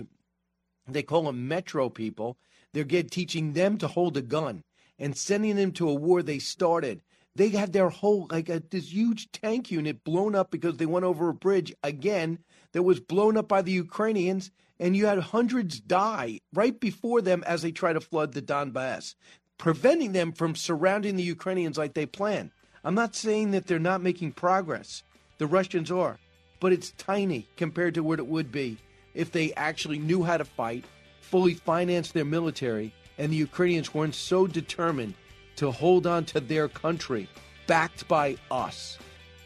They 0.87 1.01
call 1.01 1.23
them 1.23 1.47
metro 1.47 1.89
people. 1.89 2.37
They're 2.71 2.83
get, 2.83 3.09
teaching 3.09 3.53
them 3.53 3.79
to 3.79 3.87
hold 3.87 4.15
a 4.15 4.21
gun 4.21 4.63
and 4.99 5.17
sending 5.17 5.55
them 5.55 5.71
to 5.73 5.89
a 5.89 5.93
war 5.93 6.21
they 6.21 6.39
started. 6.39 7.01
They 7.35 7.49
had 7.49 7.73
their 7.73 7.89
whole 7.89 8.27
like 8.29 8.49
a, 8.49 8.61
this 8.69 8.93
huge 8.93 9.31
tank 9.31 9.71
unit 9.71 10.03
blown 10.03 10.35
up 10.35 10.51
because 10.51 10.77
they 10.77 10.85
went 10.85 11.05
over 11.05 11.29
a 11.29 11.33
bridge 11.33 11.73
again 11.83 12.39
that 12.73 12.83
was 12.83 12.99
blown 12.99 13.37
up 13.37 13.47
by 13.47 13.61
the 13.61 13.71
Ukrainians, 13.71 14.51
and 14.79 14.95
you 14.95 15.05
had 15.05 15.19
hundreds 15.19 15.79
die 15.79 16.41
right 16.53 16.79
before 16.79 17.21
them 17.21 17.43
as 17.47 17.61
they 17.61 17.71
try 17.71 17.93
to 17.93 18.01
flood 18.01 18.33
the 18.33 18.41
Donbass, 18.41 19.15
preventing 19.57 20.11
them 20.11 20.31
from 20.31 20.55
surrounding 20.55 21.15
the 21.15 21.23
Ukrainians 21.23 21.77
like 21.77 21.93
they 21.93 22.05
planned. 22.05 22.51
I'm 22.83 22.95
not 22.95 23.15
saying 23.15 23.51
that 23.51 23.67
they're 23.67 23.79
not 23.79 24.01
making 24.01 24.33
progress. 24.33 25.03
The 25.37 25.47
Russians 25.47 25.91
are, 25.91 26.19
but 26.59 26.73
it's 26.73 26.91
tiny 26.91 27.47
compared 27.57 27.93
to 27.95 28.03
what 28.03 28.19
it 28.19 28.27
would 28.27 28.51
be 28.51 28.77
if 29.13 29.31
they 29.31 29.53
actually 29.53 29.99
knew 29.99 30.23
how 30.23 30.37
to 30.37 30.45
fight, 30.45 30.85
fully 31.21 31.53
financed 31.53 32.13
their 32.13 32.25
military, 32.25 32.93
and 33.19 33.31
the 33.31 33.37
Ukrainians 33.37 33.93
weren't 33.93 34.15
so 34.15 34.47
determined 34.47 35.13
to 35.57 35.69
hold 35.69 36.07
on 36.07 36.23
to 36.25 36.39
their 36.39 36.69
country, 36.69 37.27
backed 37.67 38.07
by 38.07 38.37
us. 38.49 38.97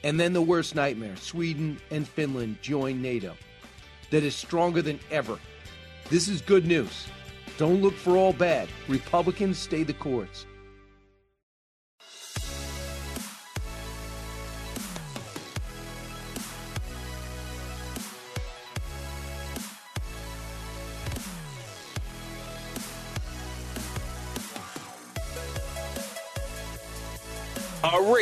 And 0.03 0.19
then 0.19 0.31
the 0.31 0.41
worst 0.41 0.75
nightmare 0.75 1.15
Sweden 1.17 1.81
and 1.89 2.07
Finland 2.07 2.59
join 2.61 3.01
NATO. 3.01 3.35
That 4.11 4.23
is 4.23 4.35
stronger 4.35 4.81
than 4.81 4.99
ever. 5.09 5.39
This 6.09 6.27
is 6.27 6.39
good 6.41 6.67
news. 6.67 7.07
Don't 7.57 7.81
look 7.81 7.95
for 7.95 8.15
all 8.15 8.33
bad. 8.33 8.69
Republicans 8.87 9.57
stay 9.57 9.83
the 9.83 9.93
course. 9.93 10.45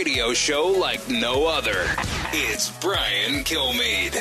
Radio 0.02 0.34
show 0.34 0.66
like 0.68 1.04
no 1.10 1.46
other. 1.46 1.86
It's 2.34 2.72
Brian 2.82 3.44
Kilmeade. 3.44 4.18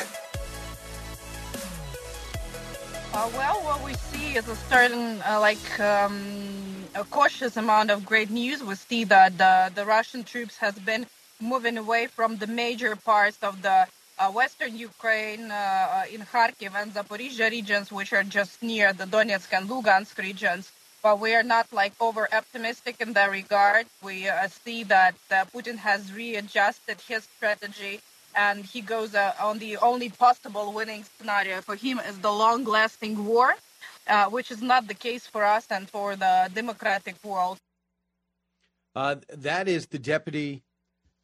Uh, 3.11 3.29
well, 3.33 3.57
what 3.63 3.83
we 3.83 3.95
see 3.95 4.37
is 4.37 4.47
a 4.47 4.55
certain, 4.69 5.19
uh, 5.23 5.39
like, 5.39 5.79
um, 5.79 6.85
a 6.93 7.03
cautious 7.05 7.57
amount 7.57 7.89
of 7.89 8.05
great 8.05 8.29
news. 8.29 8.61
We 8.63 8.75
see 8.75 9.05
that 9.05 9.39
the, 9.39 9.71
the 9.73 9.83
Russian 9.83 10.23
troops 10.23 10.55
has 10.57 10.75
been 10.75 11.07
moving 11.39 11.79
away 11.79 12.05
from 12.05 12.37
the 12.37 12.45
major 12.45 12.95
parts 12.95 13.39
of 13.41 13.63
the 13.63 13.87
uh, 14.19 14.29
western 14.29 14.77
Ukraine 14.77 15.49
uh, 15.49 16.03
in 16.13 16.21
Kharkiv 16.21 16.75
and 16.75 16.93
Zaporizhia 16.93 17.49
regions, 17.49 17.91
which 17.91 18.13
are 18.13 18.23
just 18.23 18.61
near 18.61 18.93
the 18.93 19.05
Donetsk 19.05 19.51
and 19.51 19.67
Lugansk 19.67 20.15
regions 20.19 20.71
but 21.01 21.19
we 21.19 21.33
are 21.33 21.43
not 21.43 21.71
like 21.73 21.93
over 21.99 22.27
optimistic 22.33 22.97
in 22.99 23.13
that 23.13 23.31
regard. 23.31 23.85
We 24.03 24.27
uh, 24.27 24.47
see 24.47 24.83
that 24.85 25.15
uh, 25.31 25.45
Putin 25.53 25.77
has 25.77 26.13
readjusted 26.13 27.01
his 27.01 27.23
strategy 27.23 28.01
and 28.35 28.63
he 28.63 28.81
goes 28.81 29.15
uh, 29.15 29.33
on 29.41 29.59
the 29.59 29.77
only 29.77 30.09
possible 30.09 30.71
winning 30.71 31.03
scenario 31.17 31.61
for 31.61 31.75
him 31.75 31.99
is 31.99 32.17
the 32.19 32.31
long 32.31 32.63
lasting 32.63 33.25
war, 33.25 33.55
uh, 34.07 34.25
which 34.25 34.51
is 34.51 34.61
not 34.61 34.87
the 34.87 34.93
case 34.93 35.27
for 35.27 35.43
us 35.43 35.67
and 35.69 35.89
for 35.89 36.15
the 36.15 36.49
democratic 36.53 37.15
world. 37.23 37.57
Uh, 38.95 39.15
that 39.29 39.67
is 39.67 39.87
the 39.87 39.99
deputy. 39.99 40.63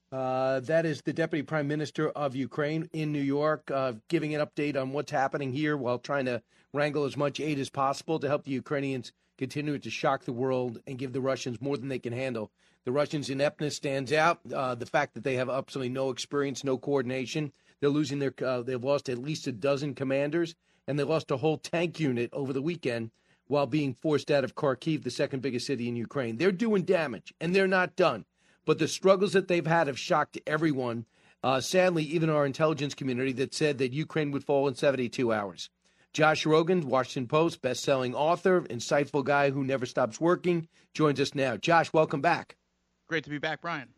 Uh, 0.10 0.62
that 0.62 0.86
is 0.86 1.02
the 1.02 1.12
deputy 1.12 1.44
prime 1.44 1.68
minister 1.68 2.10
of 2.10 2.34
Ukraine 2.34 2.90
in 2.94 3.12
New 3.12 3.22
York, 3.22 3.70
giving 4.08 4.34
an 4.34 4.46
update 4.46 4.82
on 4.82 4.94
what's 4.94 5.12
happening 5.12 5.52
here 5.52 5.76
while 5.76 6.00
trying 6.00 6.26
to 6.26 6.42
wrangle 6.74 7.04
as 7.04 7.18
much 7.18 7.42
aid 7.42 7.60
as 7.60 7.70
possible 7.70 8.18
to 8.20 8.28
help 8.28 8.46
the 8.46 8.52
Ukrainians 8.52 9.12
continue 9.38 9.78
to 9.78 9.90
shock 9.90 10.24
the 10.24 10.34
world 10.34 10.80
and 10.88 10.98
give 10.98 11.14
the 11.14 11.22
Russians 11.22 11.62
more 11.62 11.78
than 11.78 11.90
they 11.90 12.00
can 12.00 12.14
handle. 12.14 12.52
The 12.86 12.92
Russians' 12.92 13.30
ineptness 13.30 13.76
stands 13.76 14.14
out. 14.14 14.40
Uh, 14.54 14.76
the 14.76 14.86
fact 14.86 15.14
that 15.14 15.24
they 15.24 15.36
have 15.36 15.50
absolutely 15.50 15.90
no 15.90 16.10
experience, 16.10 16.64
no 16.64 16.78
coordination. 16.78 17.52
They're 17.80 17.90
losing 17.90 18.20
their. 18.20 18.34
Uh, 18.44 18.62
they've 18.62 18.84
lost 18.84 19.10
at 19.10 19.18
least 19.18 19.48
a 19.48 19.52
dozen 19.52 19.94
commanders, 19.94 20.56
and 20.88 20.98
they 20.98 21.04
lost 21.04 21.32
a 21.32 21.38
whole 21.38 21.58
tank 21.58 22.00
unit 22.00 22.30
over 22.34 22.54
the 22.54 22.62
weekend 22.62 23.12
while 23.48 23.68
being 23.68 23.94
forced 23.94 24.32
out 24.32 24.44
of 24.44 24.56
Kharkiv, 24.56 25.04
the 25.04 25.12
second 25.12 25.42
biggest 25.42 25.68
city 25.68 25.88
in 25.88 25.96
Ukraine. 25.96 26.38
They're 26.38 26.52
doing 26.52 26.84
damage, 26.84 27.34
and 27.40 27.56
they're 27.56 27.68
not 27.68 27.96
done. 27.96 28.26
But 28.66 28.80
the 28.80 28.88
struggles 28.88 29.34
that 29.34 29.48
they've 29.48 29.66
had 29.66 29.88
have 29.88 30.00
shocked 30.00 30.40
everyone. 30.46 31.06
Uh, 31.44 31.62
sadly, 31.62 32.04
even 32.04 32.30
our 32.30 32.46
intelligence 32.46 32.94
community 32.94 33.32
that 33.34 33.54
said 33.54 33.78
that 33.78 33.94
Ukraine 33.94 34.32
would 34.32 34.44
fall 34.44 34.68
in 34.68 34.76
72 34.76 35.32
hours. 35.32 35.70
Josh 36.14 36.46
Rogin, 36.46 36.86
Washington 36.86 37.28
Post, 37.28 37.62
best-selling 37.62 38.16
author, 38.16 38.62
insightful 38.62 39.24
guy 39.24 39.52
who 39.52 39.64
never 39.64 39.86
stops 39.86 40.20
working, 40.20 40.68
joins 40.94 41.20
us 41.20 41.36
now. 41.36 41.58
Josh, 41.58 41.94
welcome 41.94 42.22
back. 42.22 42.56
Great 43.08 43.24
to 43.24 43.30
be 43.30 43.38
back, 43.38 43.62
Brian. 43.62 43.90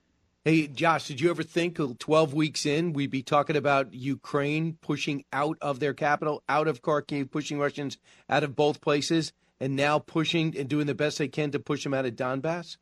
Hey, 0.45 0.67
Josh, 0.67 1.07
did 1.07 1.19
you 1.19 1.29
ever 1.29 1.43
think 1.43 1.77
12 1.99 2.33
weeks 2.33 2.65
in 2.65 2.93
we'd 2.93 3.11
be 3.11 3.23
talking 3.23 3.55
about 3.55 3.93
Ukraine 3.93 4.77
pushing 4.81 5.25
out 5.33 5.57
of 5.61 5.79
their 5.79 5.93
capital, 5.93 6.43
out 6.47 6.67
of 6.67 6.81
Kharkiv, 6.81 7.29
pushing 7.29 7.59
Russians 7.59 7.97
out 8.29 8.43
of 8.43 8.55
both 8.55 8.79
places, 8.79 9.33
and 9.59 9.75
now 9.75 9.99
pushing 9.99 10.57
and 10.57 10.69
doing 10.69 10.87
the 10.87 10.95
best 10.95 11.17
they 11.17 11.27
can 11.27 11.51
to 11.51 11.59
push 11.59 11.83
them 11.83 11.93
out 11.93 12.05
of 12.05 12.15
Donbass? 12.15 12.77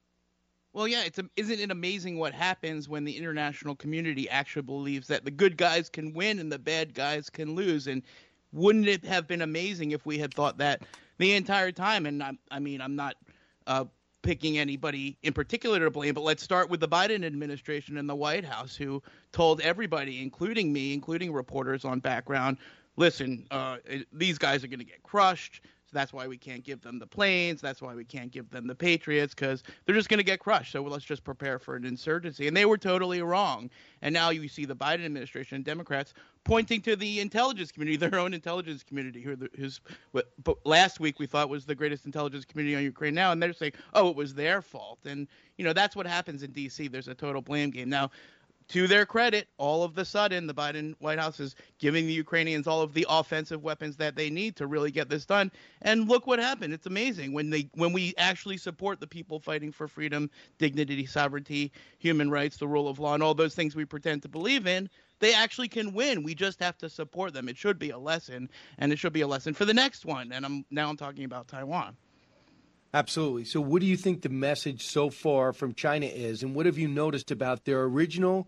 Well, 0.74 0.88
yeah, 0.88 1.06
it's 1.06 1.18
a, 1.18 1.26
isn't 1.36 1.60
it 1.60 1.72
amazing 1.72 2.20
what 2.20 2.34
happens 2.34 2.88
when 2.88 3.04
the 3.04 3.18
international 3.18 3.76
community 3.76 4.30
actually 4.30 4.62
believes 4.62 5.08
that 5.08 5.26
the 5.26 5.32
good 5.32 5.58
guys 5.58 5.90
can 5.90 6.14
win 6.14 6.38
and 6.38 6.52
the 6.52 6.60
bad 6.60 6.94
guys 6.94 7.32
can 7.32 7.56
lose? 7.56 7.88
And 7.88 8.04
wouldn't 8.52 8.88
it 8.88 9.06
have 9.06 9.28
been 9.28 9.42
amazing 9.42 9.92
if 9.92 10.06
we 10.06 10.18
had 10.18 10.34
thought 10.34 10.58
that 10.60 10.84
the 11.18 11.34
entire 11.34 11.72
time? 11.72 12.06
And 12.06 12.24
I, 12.24 12.32
I 12.50 12.60
mean, 12.60 12.82
I'm 12.82 12.96
not 12.96 13.16
uh, 13.66 13.86
picking 14.22 14.58
anybody 14.58 15.18
in 15.24 15.34
particular 15.34 15.80
to 15.80 15.92
blame, 15.92 16.14
but 16.14 16.24
let's 16.24 16.44
start 16.44 16.70
with 16.70 16.80
the 16.80 16.88
Biden 16.88 17.26
administration 17.26 17.98
and 17.98 18.10
the 18.10 18.16
White 18.16 18.46
House, 18.46 18.76
who 18.76 19.02
told 19.32 19.62
everybody, 19.62 20.22
including 20.22 20.74
me, 20.74 20.94
including 20.94 21.32
reporters 21.32 21.86
on 21.86 22.00
background, 22.00 22.58
listen, 22.98 23.46
uh, 23.52 23.78
these 24.12 24.38
guys 24.38 24.64
are 24.64 24.68
going 24.68 24.80
to 24.80 24.86
get 24.86 25.04
crushed. 25.04 25.62
So 25.88 25.92
that's 25.94 26.12
why 26.12 26.28
we 26.28 26.38
can't 26.38 26.66
give 26.66 26.82
them 26.82 27.00
the 27.00 27.08
planes. 27.08 27.62
That's 27.62 27.82
why 27.82 27.96
we 27.96 28.04
can't 28.04 28.30
give 28.30 28.50
them 28.50 28.68
the 28.68 28.76
Patriots 28.76 29.34
because 29.34 29.64
they're 29.86 29.96
just 29.96 30.10
going 30.10 30.18
to 30.18 30.24
get 30.24 30.40
crushed. 30.40 30.74
So 30.74 30.82
let's 30.84 31.06
just 31.06 31.24
prepare 31.24 31.60
for 31.60 31.78
an 31.78 31.86
insurgency. 31.86 32.46
And 32.50 32.58
they 32.58 32.66
were 32.66 32.78
totally 32.78 33.22
wrong. 33.22 33.70
And 34.02 34.14
now 34.14 34.30
you 34.32 34.50
see 34.50 34.66
the 34.66 34.76
Biden 34.76 35.06
administration 35.06 35.56
and 35.56 35.64
Democrats 35.64 36.14
pointing 36.44 36.82
to 36.82 36.98
the 36.98 37.22
intelligence 37.22 37.72
community, 37.72 37.96
their 38.10 38.20
own 38.20 38.34
intelligence 38.34 38.84
community, 38.84 39.22
who 39.22 39.38
who's 39.58 39.80
what 40.12 40.28
last 40.66 41.00
week 41.00 41.20
we 41.20 41.26
thought 41.26 41.48
was 41.48 41.66
the 41.66 41.76
greatest 41.76 42.06
intelligence 42.06 42.44
community 42.44 42.76
on 42.76 42.84
Ukraine 42.84 43.14
now, 43.14 43.32
and 43.32 43.42
they're 43.42 43.54
saying, 43.54 43.74
oh, 43.94 44.10
it 44.10 44.16
was 44.16 44.34
their 44.34 44.62
fault. 44.62 45.00
And 45.06 45.26
you 45.58 45.64
know 45.64 45.72
that's 45.72 45.96
what 45.96 46.06
happens 46.06 46.44
in 46.44 46.52
D.C. 46.52 46.90
There's 46.90 47.08
a 47.08 47.16
total 47.16 47.42
blame 47.42 47.70
game. 47.70 47.90
Now 47.90 48.12
to 48.70 48.88
their 48.88 49.06
credit, 49.06 49.48
all 49.58 49.84
of 49.84 49.96
the 49.96 50.04
sudden, 50.04 50.48
the 50.48 50.54
Biden 50.54 50.96
White 51.00 51.20
House 51.20 51.40
is 51.40 51.56
giving 51.80 52.06
the 52.06 52.14
Ukrainians 52.14 52.68
all 52.68 52.82
of 52.82 52.94
the 52.94 53.06
offensive 53.10 53.64
weapons 53.64 53.98
that 53.98 54.16
they 54.16 54.30
need 54.30 54.56
to 54.58 54.68
really 54.68 54.92
get 54.92 55.10
this 55.10 55.26
done. 55.26 55.52
And 55.82 56.10
look 56.10 56.28
what 56.28 56.40
happened. 56.40 56.74
It's 56.74 56.86
amazing 56.86 57.34
when 57.34 57.50
they 57.50 57.70
when 57.76 57.94
we 57.94 58.14
actually 58.18 58.58
support 58.58 59.00
the 59.00 59.08
people 59.08 59.40
fighting 59.40 59.72
for 59.72 59.88
freedom, 59.88 60.30
dignity, 60.58 61.06
sovereignty, 61.06 61.72
human 61.98 62.30
rights, 62.30 62.58
the 62.58 62.68
rule 62.68 62.88
of 62.88 63.00
law, 63.00 63.14
and 63.14 63.24
all 63.24 63.34
those 63.34 63.56
things 63.56 63.76
we 63.76 63.86
pretend 63.86 64.22
to 64.24 64.30
believe 64.30 64.68
in. 64.68 64.90
They 65.20 65.34
actually 65.34 65.68
can 65.68 65.94
win. 65.94 66.22
We 66.22 66.36
just 66.36 66.60
have 66.60 66.78
to 66.80 66.90
support 66.90 67.34
them. 67.34 67.50
It 67.50 67.58
should 67.58 67.80
be 67.80 67.90
a 67.90 67.98
lesson, 67.98 68.50
and 68.78 68.92
it 68.92 69.00
should 69.00 69.14
be 69.14 69.22
a 69.22 69.28
lesson 69.28 69.54
for 69.54 69.66
the 69.66 69.74
next 69.74 70.06
one. 70.06 70.32
And 70.32 70.46
I'm 70.46 70.66
now 70.70 70.90
I'm 70.90 70.98
talking 70.98 71.24
about 71.24 71.48
Taiwan. 71.48 71.96
Absolutely. 72.94 73.46
So, 73.46 73.62
what 73.62 73.82
do 73.82 73.86
you 73.86 73.98
think 73.98 74.22
the 74.22 74.30
message 74.30 74.86
so 74.86 75.10
far 75.10 75.54
from 75.54 75.74
China 75.74 76.06
is, 76.06 76.44
and 76.44 76.56
what 76.56 76.66
have 76.66 76.78
you 76.78 76.88
noticed 76.88 77.32
about 77.32 77.66
their 77.66 77.84
original 77.84 78.48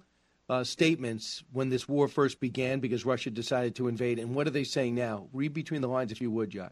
uh, 0.49 0.63
statements 0.63 1.43
when 1.51 1.69
this 1.69 1.87
war 1.87 2.07
first 2.07 2.39
began 2.39 2.79
because 2.79 3.05
Russia 3.05 3.29
decided 3.29 3.75
to 3.75 3.87
invade. 3.87 4.19
And 4.19 4.33
what 4.33 4.47
are 4.47 4.51
they 4.51 4.63
saying 4.63 4.95
now? 4.95 5.27
Read 5.31 5.53
between 5.53 5.81
the 5.81 5.87
lines 5.87 6.11
if 6.11 6.19
you 6.19 6.31
would, 6.31 6.49
Josh. 6.49 6.71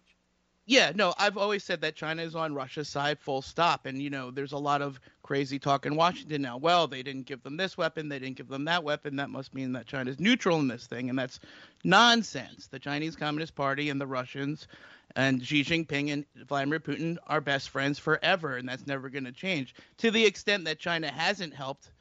Yeah, 0.69 0.91
no, 0.93 1.13
I've 1.17 1.37
always 1.37 1.63
said 1.63 1.79
that 1.79 1.95
China 1.95 2.21
is 2.23 2.35
on 2.35 2.53
Russia's 2.53 2.89
side, 2.89 3.19
full 3.19 3.41
stop. 3.41 3.85
And, 3.85 4.01
you 4.01 4.09
know, 4.09 4.31
there's 4.31 4.51
a 4.51 4.57
lot 4.57 4.81
of 4.81 4.99
crazy 5.23 5.59
talk 5.59 5.85
in 5.85 5.95
Washington 5.95 6.41
now. 6.41 6.57
Well, 6.57 6.87
they 6.87 7.03
didn't 7.03 7.25
give 7.25 7.41
them 7.41 7.55
this 7.55 7.77
weapon, 7.77 8.09
they 8.09 8.19
didn't 8.19 8.35
give 8.35 8.49
them 8.49 8.65
that 8.65 8.83
weapon. 8.83 9.15
That 9.15 9.29
must 9.29 9.53
mean 9.53 9.71
that 9.73 9.85
China's 9.85 10.19
neutral 10.19 10.59
in 10.59 10.67
this 10.67 10.85
thing. 10.85 11.09
And 11.09 11.17
that's 11.17 11.39
nonsense. 11.85 12.67
The 12.67 12.79
Chinese 12.79 13.15
Communist 13.15 13.55
Party 13.55 13.89
and 13.89 14.01
the 14.01 14.07
Russians 14.07 14.67
and 15.15 15.41
Xi 15.41 15.63
Jinping 15.63 16.11
and 16.11 16.25
Vladimir 16.47 16.81
Putin 16.81 17.17
are 17.27 17.39
best 17.39 17.69
friends 17.69 17.97
forever. 17.97 18.57
And 18.57 18.67
that's 18.67 18.85
never 18.85 19.07
going 19.07 19.23
to 19.23 19.31
change. 19.31 19.73
To 19.99 20.11
the 20.11 20.25
extent 20.25 20.65
that 20.65 20.79
China 20.79 21.09
hasn't 21.09 21.53
helped 21.53 21.91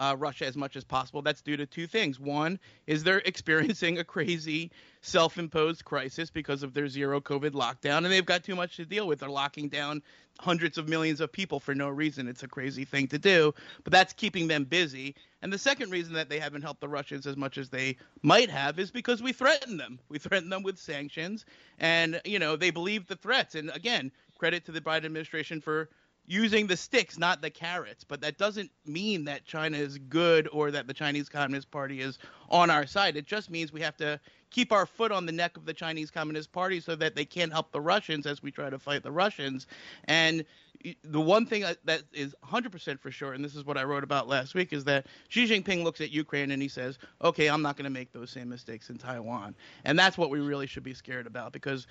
uh, 0.00 0.16
Russia 0.18 0.46
as 0.46 0.56
much 0.56 0.74
as 0.74 0.82
possible. 0.82 1.22
That's 1.22 1.42
due 1.42 1.58
to 1.58 1.66
two 1.66 1.86
things. 1.86 2.18
One 2.18 2.58
is 2.86 3.04
they're 3.04 3.18
experiencing 3.24 3.98
a 3.98 4.04
crazy 4.04 4.72
self 5.02 5.38
imposed 5.38 5.84
crisis 5.84 6.30
because 6.30 6.62
of 6.62 6.74
their 6.74 6.88
zero 6.88 7.20
COVID 7.20 7.50
lockdown, 7.50 7.98
and 7.98 8.06
they've 8.06 8.24
got 8.24 8.42
too 8.42 8.56
much 8.56 8.76
to 8.76 8.84
deal 8.86 9.06
with. 9.06 9.20
They're 9.20 9.28
locking 9.28 9.68
down 9.68 10.02
hundreds 10.40 10.78
of 10.78 10.88
millions 10.88 11.20
of 11.20 11.30
people 11.30 11.60
for 11.60 11.74
no 11.74 11.88
reason. 11.88 12.26
It's 12.26 12.42
a 12.42 12.48
crazy 12.48 12.86
thing 12.86 13.08
to 13.08 13.18
do, 13.18 13.52
but 13.84 13.92
that's 13.92 14.14
keeping 14.14 14.48
them 14.48 14.64
busy. 14.64 15.14
And 15.42 15.52
the 15.52 15.58
second 15.58 15.90
reason 15.90 16.14
that 16.14 16.30
they 16.30 16.38
haven't 16.38 16.62
helped 16.62 16.80
the 16.80 16.88
Russians 16.88 17.26
as 17.26 17.36
much 17.36 17.58
as 17.58 17.68
they 17.68 17.98
might 18.22 18.50
have 18.50 18.78
is 18.78 18.90
because 18.90 19.22
we 19.22 19.32
threatened 19.32 19.78
them. 19.78 20.00
We 20.08 20.18
threatened 20.18 20.50
them 20.50 20.62
with 20.62 20.78
sanctions, 20.78 21.44
and 21.78 22.20
you 22.24 22.38
know 22.38 22.56
they 22.56 22.70
believe 22.70 23.06
the 23.06 23.16
threats. 23.16 23.54
And 23.54 23.70
again, 23.70 24.12
credit 24.38 24.64
to 24.64 24.72
the 24.72 24.80
Biden 24.80 25.04
administration 25.04 25.60
for 25.60 25.90
using 26.26 26.66
the 26.66 26.76
sticks, 26.76 27.18
not 27.18 27.42
the 27.42 27.50
carrots. 27.50 28.04
But 28.04 28.20
that 28.22 28.38
doesn't 28.38 28.70
mean 28.86 29.24
that 29.24 29.44
China 29.44 29.76
is 29.76 29.98
good 29.98 30.48
or 30.52 30.70
that 30.70 30.86
the 30.86 30.94
Chinese 30.94 31.28
Communist 31.28 31.70
Party 31.70 32.00
is 32.00 32.18
on 32.48 32.70
our 32.70 32.86
side. 32.86 33.16
It 33.16 33.26
just 33.26 33.50
means 33.50 33.72
we 33.72 33.80
have 33.82 33.96
to 33.98 34.20
keep 34.50 34.72
our 34.72 34.86
foot 34.86 35.12
on 35.12 35.26
the 35.26 35.32
neck 35.32 35.56
of 35.56 35.64
the 35.64 35.74
Chinese 35.74 36.10
Communist 36.10 36.52
Party 36.52 36.80
so 36.80 36.94
that 36.96 37.14
they 37.14 37.24
can't 37.24 37.52
help 37.52 37.72
the 37.72 37.80
Russians 37.80 38.26
as 38.26 38.42
we 38.42 38.50
try 38.50 38.68
to 38.70 38.78
fight 38.78 39.02
the 39.02 39.12
Russians. 39.12 39.66
And 40.04 40.44
the 41.04 41.20
one 41.20 41.46
thing 41.46 41.64
uh, 41.64 41.74
that 41.84 42.02
is 42.12 42.34
100% 42.44 42.98
for 43.00 43.10
sure, 43.10 43.32
and 43.32 43.44
this 43.44 43.54
is 43.54 43.64
what 43.64 43.76
I 43.76 43.84
wrote 43.84 44.02
about 44.02 44.28
last 44.28 44.54
week, 44.54 44.72
is 44.72 44.84
that 44.84 45.06
Xi 45.28 45.46
Jinping 45.46 45.84
looks 45.84 46.00
at 46.00 46.10
Ukraine 46.10 46.50
and 46.50 46.62
he 46.62 46.68
says, 46.68 46.98
okay, 47.22 47.48
I'm 47.48 47.62
not 47.62 47.76
going 47.76 47.84
to 47.84 47.90
make 47.90 48.12
those 48.12 48.30
same 48.30 48.48
mistakes 48.48 48.90
in 48.90 48.96
Taiwan. 48.96 49.54
And 49.84 49.98
that's 49.98 50.16
what 50.16 50.30
we 50.30 50.40
really 50.40 50.66
should 50.66 50.82
be 50.82 50.94
scared 50.94 51.26
about 51.26 51.52
because 51.52 51.86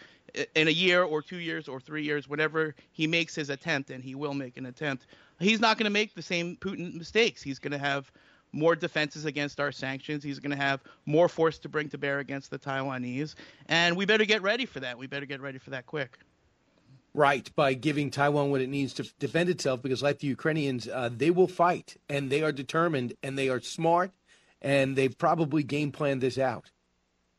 in 0.55 0.67
a 0.67 0.71
year 0.71 1.03
or 1.03 1.21
two 1.21 1.37
years 1.37 1.67
or 1.67 1.79
three 1.79 2.03
years, 2.03 2.27
whenever 2.27 2.75
he 2.91 3.07
makes 3.07 3.35
his 3.35 3.49
attempt, 3.49 3.91
and 3.91 4.03
he 4.03 4.15
will 4.15 4.33
make 4.33 4.57
an 4.57 4.65
attempt, 4.65 5.05
he's 5.39 5.59
not 5.59 5.77
going 5.77 5.85
to 5.85 5.91
make 5.91 6.15
the 6.15 6.21
same 6.21 6.57
Putin 6.57 6.95
mistakes. 6.95 7.41
He's 7.41 7.59
going 7.59 7.71
to 7.71 7.77
have 7.77 8.11
more 8.51 8.75
defenses 8.75 9.25
against 9.25 9.59
our 9.59 9.71
sanctions. 9.71 10.23
He's 10.23 10.39
going 10.39 10.51
to 10.51 10.57
have 10.57 10.81
more 11.05 11.29
force 11.29 11.59
to 11.59 11.69
bring 11.69 11.89
to 11.89 11.97
bear 11.97 12.19
against 12.19 12.49
the 12.51 12.59
Taiwanese. 12.59 13.35
And 13.67 13.95
we 13.95 14.05
better 14.05 14.25
get 14.25 14.41
ready 14.41 14.65
for 14.65 14.79
that. 14.79 14.97
We 14.97 15.07
better 15.07 15.25
get 15.25 15.41
ready 15.41 15.57
for 15.57 15.71
that 15.71 15.85
quick. 15.85 16.17
Right, 17.13 17.49
by 17.55 17.73
giving 17.73 18.11
Taiwan 18.11 18.51
what 18.51 18.61
it 18.61 18.69
needs 18.69 18.93
to 18.93 19.11
defend 19.17 19.49
itself, 19.49 19.81
because 19.81 20.03
like 20.03 20.19
the 20.19 20.27
Ukrainians, 20.27 20.87
uh, 20.87 21.09
they 21.11 21.31
will 21.31 21.47
fight 21.47 21.97
and 22.07 22.29
they 22.29 22.43
are 22.43 22.51
determined 22.51 23.13
and 23.23 23.37
they 23.37 23.49
are 23.49 23.59
smart 23.59 24.11
and 24.61 24.95
they've 24.95 25.17
probably 25.17 25.63
game 25.63 25.91
planned 25.91 26.21
this 26.21 26.37
out. 26.37 26.69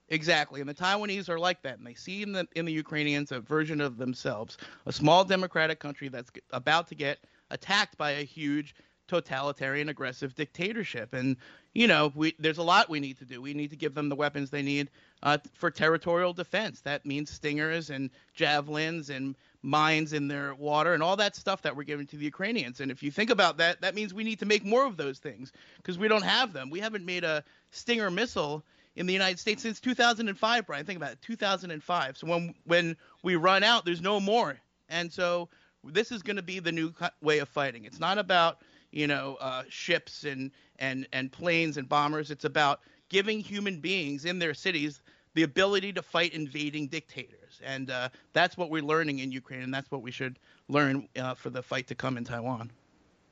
Exactly, 0.09 0.61
and 0.61 0.69
the 0.69 0.75
Taiwanese 0.75 1.29
are 1.29 1.39
like 1.39 1.63
that, 1.63 1.79
and 1.79 1.87
they 1.87 1.95
see 1.95 2.23
in 2.23 2.33
the 2.33 2.49
in 2.57 2.65
the 2.65 2.73
Ukrainians 2.73 3.31
a 3.31 3.39
version 3.39 3.81
of 3.81 3.97
themselves, 3.97 4.59
a 4.85 4.93
small 4.93 5.25
democratic 5.25 5.79
country 5.79 6.09
that's 6.09 6.33
about 6.51 6.89
to 6.89 6.97
get 6.97 7.21
attacked 7.51 7.97
by 7.97 8.11
a 8.11 8.25
huge 8.25 8.75
totalitarian 9.11 9.89
aggressive 9.89 10.37
dictatorship 10.37 11.13
and 11.15 11.37
you 11.73 11.89
know 11.89 12.13
we 12.15 12.33
there's 12.39 12.59
a 12.59 12.63
lot 12.63 12.89
we 12.89 13.01
need 13.01 13.19
to 13.19 13.25
do 13.25 13.43
we 13.43 13.55
need 13.55 13.71
to 13.71 13.77
give 13.77 13.93
them 13.93 14.09
the 14.09 14.15
weapons 14.15 14.51
they 14.51 14.63
need 14.63 14.89
uh, 15.25 15.37
for 15.55 15.69
territorial 15.69 16.33
defense 16.33 16.81
that 16.83 17.05
means 17.05 17.29
stingers 17.29 17.91
and 17.91 18.11
javelins 18.35 19.11
and 19.11 19.35
mines 19.63 20.13
in 20.13 20.29
their 20.29 20.55
water 20.55 20.95
and 20.95 21.03
all 21.03 21.17
that 21.17 21.37
stuff 21.37 21.63
that 21.63 21.77
we're 21.77 21.83
giving 21.83 22.07
to 22.07 22.17
the 22.17 22.25
Ukrainians. 22.25 22.81
And 22.81 22.91
if 22.91 23.03
you 23.03 23.11
think 23.11 23.31
about 23.31 23.59
that, 23.59 23.83
that 23.83 23.95
means 23.95 24.15
we 24.15 24.25
need 24.25 24.39
to 24.39 24.47
make 24.47 24.65
more 24.65 24.87
of 24.87 24.97
those 24.97 25.19
things 25.19 25.53
because 25.77 25.99
we 25.99 26.09
don't 26.09 26.25
have 26.25 26.53
them. 26.53 26.71
We 26.71 26.81
haven't 26.81 27.05
made 27.05 27.25
a 27.25 27.45
Stinger 27.71 28.11
missile 28.11 28.65
in 28.97 29.07
the 29.07 29.13
United 29.13 29.39
States 29.39 29.63
since 29.63 29.81
2005, 29.81 30.67
Brian. 30.67 30.87
Think 30.87 30.97
about 30.97 31.13
it, 31.13 31.23
2005. 31.23 32.17
So 32.17 32.27
when 32.27 32.55
when 32.65 32.97
we 33.23 33.37
run 33.37 33.63
out, 33.63 33.85
there's 33.85 34.01
no 34.01 34.19
more. 34.19 34.59
And 34.89 35.13
so 35.13 35.49
this 35.85 36.11
is 36.11 36.23
going 36.23 36.37
to 36.37 36.43
be 36.43 36.59
the 36.59 36.73
new 36.73 36.93
way 37.23 37.39
of 37.39 37.49
fighting. 37.49 37.85
It's 37.85 38.01
not 38.01 38.19
about 38.19 38.59
you 38.93 39.07
know 39.07 39.37
uh, 39.41 39.63
ships 39.69 40.25
and 40.25 40.51
and 40.79 41.07
and 41.13 41.33
planes 41.33 41.77
and 41.77 41.89
bombers. 41.89 42.31
It's 42.31 42.45
about 42.45 42.81
giving 43.09 43.41
human 43.41 43.81
beings 43.81 44.25
in 44.25 44.39
their 44.39 44.55
cities 44.55 45.01
the 45.35 45.43
ability 45.43 45.93
to 45.93 46.03
fight 46.03 46.35
invading 46.35 46.89
dictators 46.89 47.41
and 47.65 47.91
uh, 47.91 48.09
that's 48.33 48.57
what 48.57 48.71
we're 48.71 48.83
learning 48.83 49.21
in 49.21 49.33
Ukraine, 49.33 49.63
and 49.63 49.73
that's 49.73 49.91
what 49.91 50.03
we 50.03 50.11
should 50.11 50.39
learn 50.69 51.09
uh, 51.17 51.35
for 51.35 51.51
the 51.51 51.63
fight 51.63 51.87
to 51.89 51.95
come 51.95 52.17
in 52.17 52.25
Taiwan. 52.25 52.71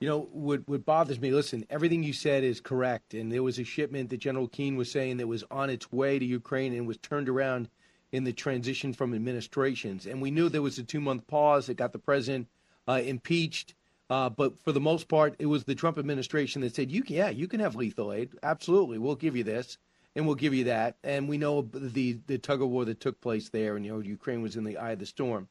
You 0.00 0.08
know, 0.08 0.28
what, 0.32 0.68
what 0.68 0.84
bothers 0.84 1.20
me, 1.20 1.32
listen, 1.32 1.64
everything 1.70 2.02
you 2.02 2.12
said 2.12 2.44
is 2.44 2.60
correct. 2.60 3.14
And 3.14 3.32
there 3.32 3.42
was 3.42 3.58
a 3.58 3.64
shipment 3.64 4.10
that 4.10 4.18
General 4.18 4.46
Keane 4.46 4.76
was 4.76 4.90
saying 4.90 5.16
that 5.16 5.26
was 5.26 5.42
on 5.50 5.70
its 5.70 5.90
way 5.90 6.20
to 6.20 6.24
Ukraine 6.24 6.72
and 6.72 6.86
was 6.86 6.98
turned 6.98 7.28
around 7.28 7.68
in 8.12 8.22
the 8.22 8.32
transition 8.32 8.92
from 8.92 9.12
administrations. 9.12 10.06
And 10.06 10.22
we 10.22 10.30
knew 10.30 10.48
there 10.48 10.62
was 10.62 10.78
a 10.78 10.84
two 10.84 11.00
month 11.00 11.26
pause 11.26 11.66
that 11.66 11.74
got 11.74 11.92
the 11.92 11.98
president 11.98 12.46
uh, 12.86 13.00
impeached. 13.04 13.74
Uh, 14.10 14.30
but 14.30 14.62
for 14.62 14.72
the 14.72 14.80
most 14.80 15.08
part, 15.08 15.34
it 15.38 15.46
was 15.46 15.64
the 15.64 15.74
Trump 15.74 15.98
administration 15.98 16.62
that 16.62 16.74
said, 16.74 16.90
"You 16.90 17.02
can, 17.02 17.16
yeah, 17.16 17.28
you 17.28 17.46
can 17.48 17.60
have 17.60 17.76
lethal 17.76 18.12
aid. 18.12 18.30
Absolutely, 18.42 18.98
we'll 18.98 19.16
give 19.16 19.36
you 19.36 19.44
this." 19.44 19.78
and 20.18 20.26
we'll 20.26 20.34
give 20.34 20.52
you 20.52 20.64
that. 20.64 20.96
And 21.04 21.28
we 21.28 21.38
know 21.38 21.62
the 21.72 22.18
the 22.26 22.38
tug 22.38 22.60
of 22.60 22.68
war 22.68 22.84
that 22.84 23.00
took 23.00 23.20
place 23.20 23.48
there, 23.50 23.76
and 23.76 23.84
you 23.86 23.92
know 23.92 24.00
Ukraine 24.00 24.42
was 24.42 24.56
in 24.56 24.64
the 24.64 24.76
eye 24.76 24.92
of 24.92 24.98
the 24.98 25.06
storm. 25.06 25.48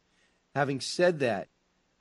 Having 0.55 0.81
said 0.81 1.19
that, 1.19 1.47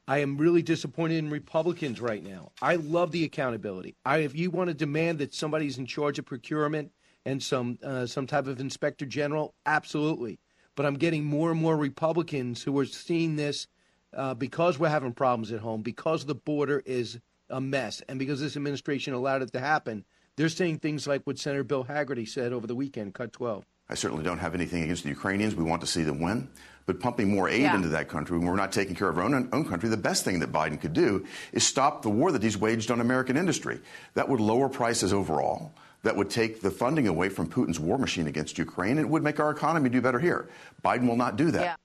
I 0.08 0.18
am 0.18 0.36
really 0.36 0.62
disappointed 0.62 1.18
in 1.18 1.30
Republicans 1.30 2.00
right 2.00 2.22
now. 2.22 2.50
I 2.60 2.76
love 2.76 3.12
the 3.12 3.24
accountability. 3.24 3.94
I, 4.04 4.18
if 4.18 4.34
you 4.34 4.50
want 4.50 4.68
to 4.68 4.74
demand 4.74 5.18
that 5.18 5.34
somebody's 5.34 5.78
in 5.78 5.86
charge 5.86 6.18
of 6.18 6.26
procurement 6.26 6.90
and 7.24 7.40
some 7.40 7.78
uh, 7.84 8.06
some 8.06 8.26
type 8.26 8.48
of 8.48 8.60
inspector 8.60 9.06
general, 9.06 9.54
absolutely. 9.64 10.40
But 10.74 10.86
I'm 10.86 10.96
getting 10.96 11.24
more 11.24 11.52
and 11.52 11.60
more 11.60 11.76
Republicans 11.76 12.64
who 12.64 12.76
are 12.78 12.84
seeing 12.84 13.36
this 13.36 13.68
uh, 14.14 14.34
because 14.34 14.78
we're 14.78 14.88
having 14.88 15.12
problems 15.12 15.52
at 15.52 15.60
home, 15.60 15.82
because 15.82 16.24
the 16.24 16.34
border 16.34 16.82
is 16.84 17.18
a 17.50 17.60
mess, 17.60 18.02
and 18.08 18.18
because 18.18 18.40
this 18.40 18.56
administration 18.56 19.14
allowed 19.14 19.42
it 19.42 19.52
to 19.52 19.60
happen. 19.60 20.04
They're 20.36 20.48
saying 20.48 20.80
things 20.80 21.06
like 21.06 21.22
what 21.24 21.38
Senator 21.38 21.64
Bill 21.64 21.84
Hagerty 21.84 22.28
said 22.28 22.52
over 22.52 22.66
the 22.66 22.74
weekend, 22.74 23.14
cut 23.14 23.32
12. 23.32 23.64
I 23.88 23.94
certainly 23.94 24.24
don't 24.24 24.38
have 24.38 24.54
anything 24.54 24.82
against 24.82 25.04
the 25.04 25.08
Ukrainians. 25.08 25.54
We 25.54 25.64
want 25.64 25.80
to 25.80 25.86
see 25.86 26.02
them 26.02 26.20
win. 26.20 26.48
But 26.86 27.00
pumping 27.00 27.28
more 27.28 27.48
aid 27.48 27.62
yeah. 27.62 27.74
into 27.74 27.88
that 27.88 28.08
country 28.08 28.38
when 28.38 28.46
we're 28.46 28.56
not 28.56 28.70
taking 28.70 28.94
care 28.94 29.08
of 29.08 29.18
our 29.18 29.24
own, 29.24 29.48
own 29.52 29.64
country, 29.64 29.88
the 29.88 29.96
best 29.96 30.24
thing 30.24 30.38
that 30.40 30.52
Biden 30.52 30.80
could 30.80 30.92
do 30.92 31.26
is 31.52 31.66
stop 31.66 32.02
the 32.02 32.10
war 32.10 32.30
that 32.32 32.42
he's 32.42 32.56
waged 32.56 32.90
on 32.90 33.00
American 33.00 33.36
industry. 33.36 33.80
That 34.14 34.28
would 34.28 34.40
lower 34.40 34.68
prices 34.68 35.12
overall. 35.12 35.72
That 36.02 36.14
would 36.16 36.30
take 36.30 36.60
the 36.60 36.70
funding 36.70 37.08
away 37.08 37.28
from 37.28 37.48
Putin's 37.48 37.80
war 37.80 37.98
machine 37.98 38.28
against 38.28 38.58
Ukraine. 38.58 38.92
And 38.92 39.00
it 39.00 39.08
would 39.08 39.24
make 39.24 39.40
our 39.40 39.50
economy 39.50 39.88
do 39.88 40.00
better 40.00 40.20
here. 40.20 40.48
Biden 40.84 41.08
will 41.08 41.16
not 41.16 41.36
do 41.36 41.50
that. 41.50 41.62
Yeah. 41.62 41.76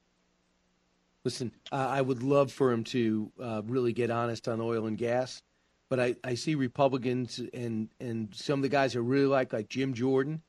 Listen, 1.23 1.51
uh, 1.71 1.75
I 1.75 2.01
would 2.01 2.23
love 2.23 2.51
for 2.51 2.71
him 2.71 2.83
to 2.85 3.31
uh, 3.41 3.61
really 3.65 3.93
get 3.93 4.09
honest 4.09 4.47
on 4.47 4.59
oil 4.59 4.87
and 4.87 4.97
gas 4.97 5.41
but 5.91 5.99
I, 5.99 6.15
I 6.23 6.35
see 6.35 6.55
Republicans 6.55 7.41
and, 7.53 7.89
and 7.99 8.33
some 8.33 8.59
of 8.59 8.63
the 8.63 8.69
guys 8.69 8.95
I 8.95 8.99
really 8.99 9.25
like, 9.25 9.51
like 9.51 9.67
Jim 9.67 9.93
Jordan 9.93 10.41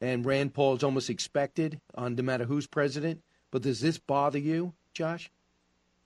and 0.00 0.26
Rand 0.26 0.52
Paul, 0.52 0.74
is 0.74 0.82
almost 0.82 1.08
expected 1.08 1.80
on 1.94 2.16
no 2.16 2.24
matter 2.24 2.44
who's 2.44 2.66
president. 2.66 3.22
But 3.52 3.62
does 3.62 3.80
this 3.80 3.98
bother 3.98 4.40
you, 4.40 4.72
Josh? 4.92 5.30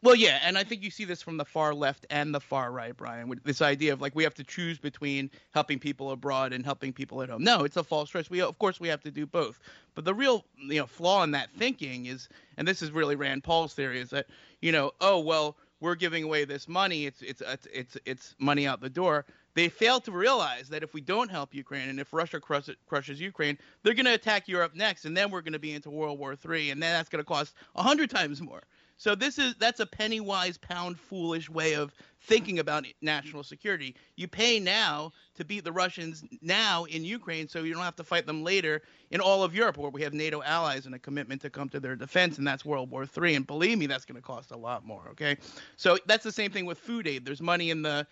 Well, 0.04 0.14
yeah, 0.14 0.38
and 0.42 0.58
I 0.58 0.64
think 0.64 0.82
you 0.82 0.90
see 0.90 1.06
this 1.06 1.22
from 1.22 1.38
the 1.38 1.46
far 1.46 1.72
left 1.72 2.04
and 2.10 2.34
the 2.34 2.38
far 2.38 2.72
right, 2.72 2.94
Brian. 2.94 3.26
With 3.26 3.42
this 3.42 3.62
idea 3.62 3.90
of 3.94 4.02
like 4.02 4.14
we 4.14 4.22
have 4.24 4.34
to 4.34 4.44
choose 4.44 4.78
between 4.78 5.30
helping 5.52 5.78
people 5.78 6.10
abroad 6.10 6.52
and 6.52 6.62
helping 6.62 6.92
people 6.92 7.22
at 7.22 7.30
home. 7.30 7.42
No, 7.42 7.64
it's 7.64 7.78
a 7.78 7.82
false 7.82 8.10
choice. 8.10 8.28
We 8.28 8.42
of 8.42 8.58
course 8.58 8.78
we 8.78 8.88
have 8.88 9.00
to 9.04 9.10
do 9.10 9.24
both. 9.24 9.58
But 9.94 10.04
the 10.04 10.12
real 10.12 10.44
you 10.58 10.80
know 10.80 10.86
flaw 10.86 11.22
in 11.22 11.30
that 11.30 11.48
thinking 11.56 12.04
is, 12.04 12.28
and 12.58 12.68
this 12.68 12.82
is 12.82 12.90
really 12.90 13.16
Rand 13.16 13.44
Paul's 13.44 13.72
theory, 13.72 13.98
is 13.98 14.10
that 14.10 14.26
you 14.60 14.72
know 14.72 14.92
oh 15.00 15.20
well 15.20 15.56
we're 15.80 15.94
giving 15.94 16.22
away 16.22 16.44
this 16.44 16.68
money. 16.68 17.06
It's 17.06 17.22
it's 17.22 17.40
it's 17.40 17.66
it's, 17.72 17.96
it's 18.04 18.34
money 18.38 18.66
out 18.66 18.82
the 18.82 18.90
door. 18.90 19.24
They 19.54 19.70
fail 19.70 20.00
to 20.00 20.12
realize 20.12 20.68
that 20.68 20.82
if 20.82 20.92
we 20.92 21.00
don't 21.00 21.30
help 21.30 21.54
Ukraine 21.54 21.88
and 21.88 21.98
if 21.98 22.12
Russia 22.12 22.40
crushes, 22.40 22.76
crushes 22.86 23.22
Ukraine, 23.22 23.56
they're 23.82 23.94
going 23.94 24.04
to 24.04 24.12
attack 24.12 24.48
Europe 24.48 24.74
next, 24.74 25.06
and 25.06 25.16
then 25.16 25.30
we're 25.30 25.40
going 25.40 25.54
to 25.54 25.58
be 25.58 25.72
into 25.72 25.88
World 25.88 26.18
War 26.18 26.32
III, 26.32 26.72
and 26.72 26.82
then 26.82 26.92
that's 26.92 27.08
going 27.08 27.24
to 27.24 27.26
cost 27.26 27.54
a 27.74 27.82
hundred 27.82 28.10
times 28.10 28.42
more. 28.42 28.62
So 28.96 29.14
this 29.14 29.38
is 29.38 29.54
that's 29.58 29.80
a 29.80 29.86
penny 29.86 30.20
wise 30.20 30.56
pound 30.56 30.98
foolish 30.98 31.50
way 31.50 31.74
of 31.74 31.92
thinking 32.20 32.58
about 32.58 32.86
national 33.02 33.42
security. 33.42 33.94
You 34.16 34.28
pay 34.28 34.58
now 34.58 35.12
to 35.34 35.44
beat 35.44 35.64
the 35.64 35.72
Russians 35.72 36.24
now 36.40 36.84
in 36.84 37.04
Ukraine 37.04 37.48
so 37.48 37.62
you 37.62 37.74
don't 37.74 37.82
have 37.82 37.96
to 37.96 38.04
fight 38.04 38.26
them 38.26 38.42
later 38.42 38.82
in 39.10 39.20
all 39.20 39.42
of 39.42 39.54
Europe 39.54 39.76
where 39.76 39.90
we 39.90 40.02
have 40.02 40.14
NATO 40.14 40.42
allies 40.42 40.86
and 40.86 40.94
a 40.94 40.98
commitment 40.98 41.42
to 41.42 41.50
come 41.50 41.68
to 41.70 41.80
their 41.80 41.96
defense 41.96 42.38
and 42.38 42.46
that's 42.46 42.64
World 42.64 42.90
War 42.90 43.04
III 43.04 43.34
and 43.34 43.46
believe 43.46 43.78
me 43.78 43.86
that's 43.86 44.04
going 44.04 44.20
to 44.20 44.26
cost 44.26 44.52
a 44.52 44.56
lot 44.56 44.86
more, 44.86 45.08
okay? 45.10 45.36
So 45.76 45.98
that's 46.06 46.24
the 46.24 46.32
same 46.32 46.50
thing 46.50 46.64
with 46.64 46.78
food 46.78 47.06
aid. 47.06 47.24
There's 47.24 47.42
money 47.42 47.70
in 47.70 47.82
the 47.82 48.06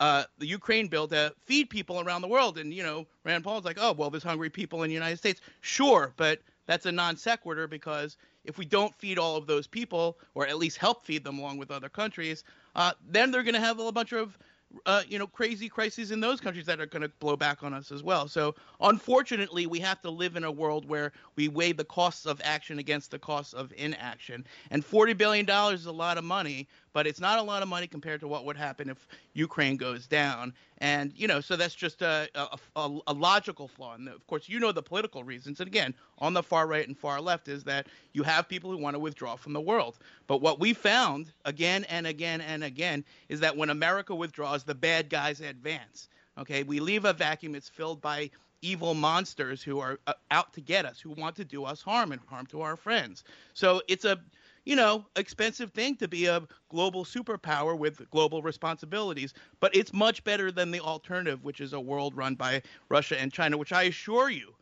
uh, 0.00 0.24
the 0.38 0.46
Ukraine 0.46 0.88
bill 0.88 1.06
to 1.08 1.32
feed 1.44 1.70
people 1.70 2.00
around 2.00 2.20
the 2.20 2.28
world 2.28 2.58
and 2.58 2.74
you 2.74 2.82
know 2.82 3.06
Rand 3.24 3.44
Paul's 3.44 3.64
like, 3.64 3.78
"Oh, 3.80 3.92
well 3.92 4.10
there's 4.10 4.24
hungry 4.24 4.50
people 4.50 4.82
in 4.82 4.88
the 4.88 4.94
United 4.94 5.18
States." 5.18 5.40
Sure, 5.60 6.12
but 6.16 6.40
that's 6.66 6.86
a 6.86 6.92
non 6.92 7.16
sequitur 7.16 7.66
because 7.66 8.16
if 8.44 8.58
we 8.58 8.64
don't 8.64 8.94
feed 8.94 9.18
all 9.18 9.36
of 9.36 9.46
those 9.46 9.66
people, 9.66 10.18
or 10.34 10.46
at 10.46 10.58
least 10.58 10.76
help 10.76 11.04
feed 11.04 11.24
them 11.24 11.38
along 11.38 11.58
with 11.58 11.70
other 11.70 11.88
countries, 11.88 12.44
uh, 12.74 12.92
then 13.08 13.30
they're 13.30 13.42
going 13.42 13.54
to 13.54 13.60
have 13.60 13.78
a 13.78 13.92
bunch 13.92 14.12
of 14.12 14.38
uh, 14.86 15.02
you 15.08 15.18
know, 15.18 15.26
crazy 15.26 15.68
crises 15.68 16.10
in 16.10 16.20
those 16.20 16.40
countries 16.40 16.66
that 16.66 16.80
are 16.80 16.86
going 16.86 17.02
to 17.02 17.08
blow 17.20 17.36
back 17.36 17.62
on 17.62 17.72
us 17.72 17.92
as 17.92 18.02
well. 18.02 18.28
So, 18.28 18.54
unfortunately, 18.80 19.66
we 19.66 19.78
have 19.80 20.00
to 20.02 20.10
live 20.10 20.36
in 20.36 20.44
a 20.44 20.50
world 20.50 20.88
where 20.88 21.12
we 21.36 21.48
weigh 21.48 21.72
the 21.72 21.84
costs 21.84 22.26
of 22.26 22.40
action 22.44 22.78
against 22.78 23.10
the 23.10 23.18
costs 23.18 23.52
of 23.52 23.72
inaction. 23.76 24.44
And 24.70 24.84
$40 24.84 25.16
billion 25.16 25.48
is 25.72 25.86
a 25.86 25.92
lot 25.92 26.18
of 26.18 26.24
money, 26.24 26.68
but 26.94 27.06
it's 27.06 27.20
not 27.20 27.38
a 27.38 27.42
lot 27.42 27.62
of 27.62 27.68
money 27.68 27.86
compared 27.86 28.20
to 28.20 28.28
what 28.28 28.46
would 28.46 28.56
happen 28.56 28.88
if 28.88 29.06
Ukraine 29.34 29.76
goes 29.76 30.06
down. 30.06 30.54
And 30.78 31.12
you 31.14 31.28
know, 31.28 31.40
so 31.40 31.56
that's 31.56 31.74
just 31.74 32.00
a 32.00 32.28
a, 32.34 32.58
a, 33.06 33.12
logical 33.12 33.68
flaw. 33.68 33.94
And 33.94 34.08
of 34.08 34.26
course, 34.26 34.48
you 34.48 34.58
know 34.58 34.72
the 34.72 34.82
political 34.82 35.24
reasons. 35.24 35.60
And 35.60 35.66
again, 35.66 35.94
on 36.18 36.32
the 36.32 36.42
far 36.42 36.66
right 36.66 36.86
and 36.86 36.96
far 36.96 37.20
left 37.20 37.48
is 37.48 37.64
that 37.64 37.88
you 38.12 38.22
have 38.22 38.48
people 38.48 38.70
who 38.70 38.78
want 38.78 38.94
to 38.94 39.00
withdraw 39.00 39.36
from 39.36 39.52
the 39.52 39.60
world. 39.60 39.98
But 40.26 40.40
what 40.40 40.60
we 40.60 40.72
found 40.72 41.32
again 41.44 41.84
and 41.90 42.06
again 42.06 42.40
and 42.40 42.64
again 42.64 43.04
is 43.28 43.40
that 43.40 43.56
when 43.56 43.70
America 43.70 44.14
withdraws, 44.14 44.64
the 44.64 44.74
bad 44.74 45.10
guys 45.10 45.40
advance. 45.40 46.08
Okay, 46.38 46.62
we 46.62 46.80
leave 46.80 47.04
a 47.04 47.12
vacuum. 47.12 47.54
It's 47.54 47.68
filled 47.68 48.00
by 48.00 48.30
evil 48.64 48.94
monsters 48.94 49.62
who 49.62 49.78
are 49.78 49.98
uh, 50.06 50.14
out 50.30 50.52
to 50.54 50.60
get 50.60 50.86
us, 50.86 50.98
who 50.98 51.10
want 51.10 51.36
to 51.36 51.44
do 51.44 51.64
us 51.64 51.82
harm 51.82 52.12
and 52.12 52.20
harm 52.26 52.46
to 52.46 52.62
our 52.62 52.76
friends. 52.76 53.24
So 53.52 53.82
it's 53.88 54.04
a 54.04 54.18
you 54.64 54.76
know, 54.76 55.04
expensive 55.16 55.70
thing 55.72 55.96
to 55.96 56.08
be 56.08 56.26
a 56.26 56.42
global 56.68 57.04
superpower 57.04 57.76
with 57.76 58.08
global 58.10 58.42
responsibilities, 58.42 59.34
but 59.60 59.74
it's 59.74 59.92
much 59.92 60.24
better 60.24 60.50
than 60.50 60.70
the 60.70 60.80
alternative, 60.80 61.44
which 61.44 61.60
is 61.60 61.72
a 61.72 61.80
world 61.80 62.16
run 62.16 62.34
by 62.34 62.62
Russia 62.88 63.20
and 63.20 63.32
China, 63.32 63.58
which 63.58 63.72
I 63.72 63.84
assure 63.84 64.30
you, 64.30 64.54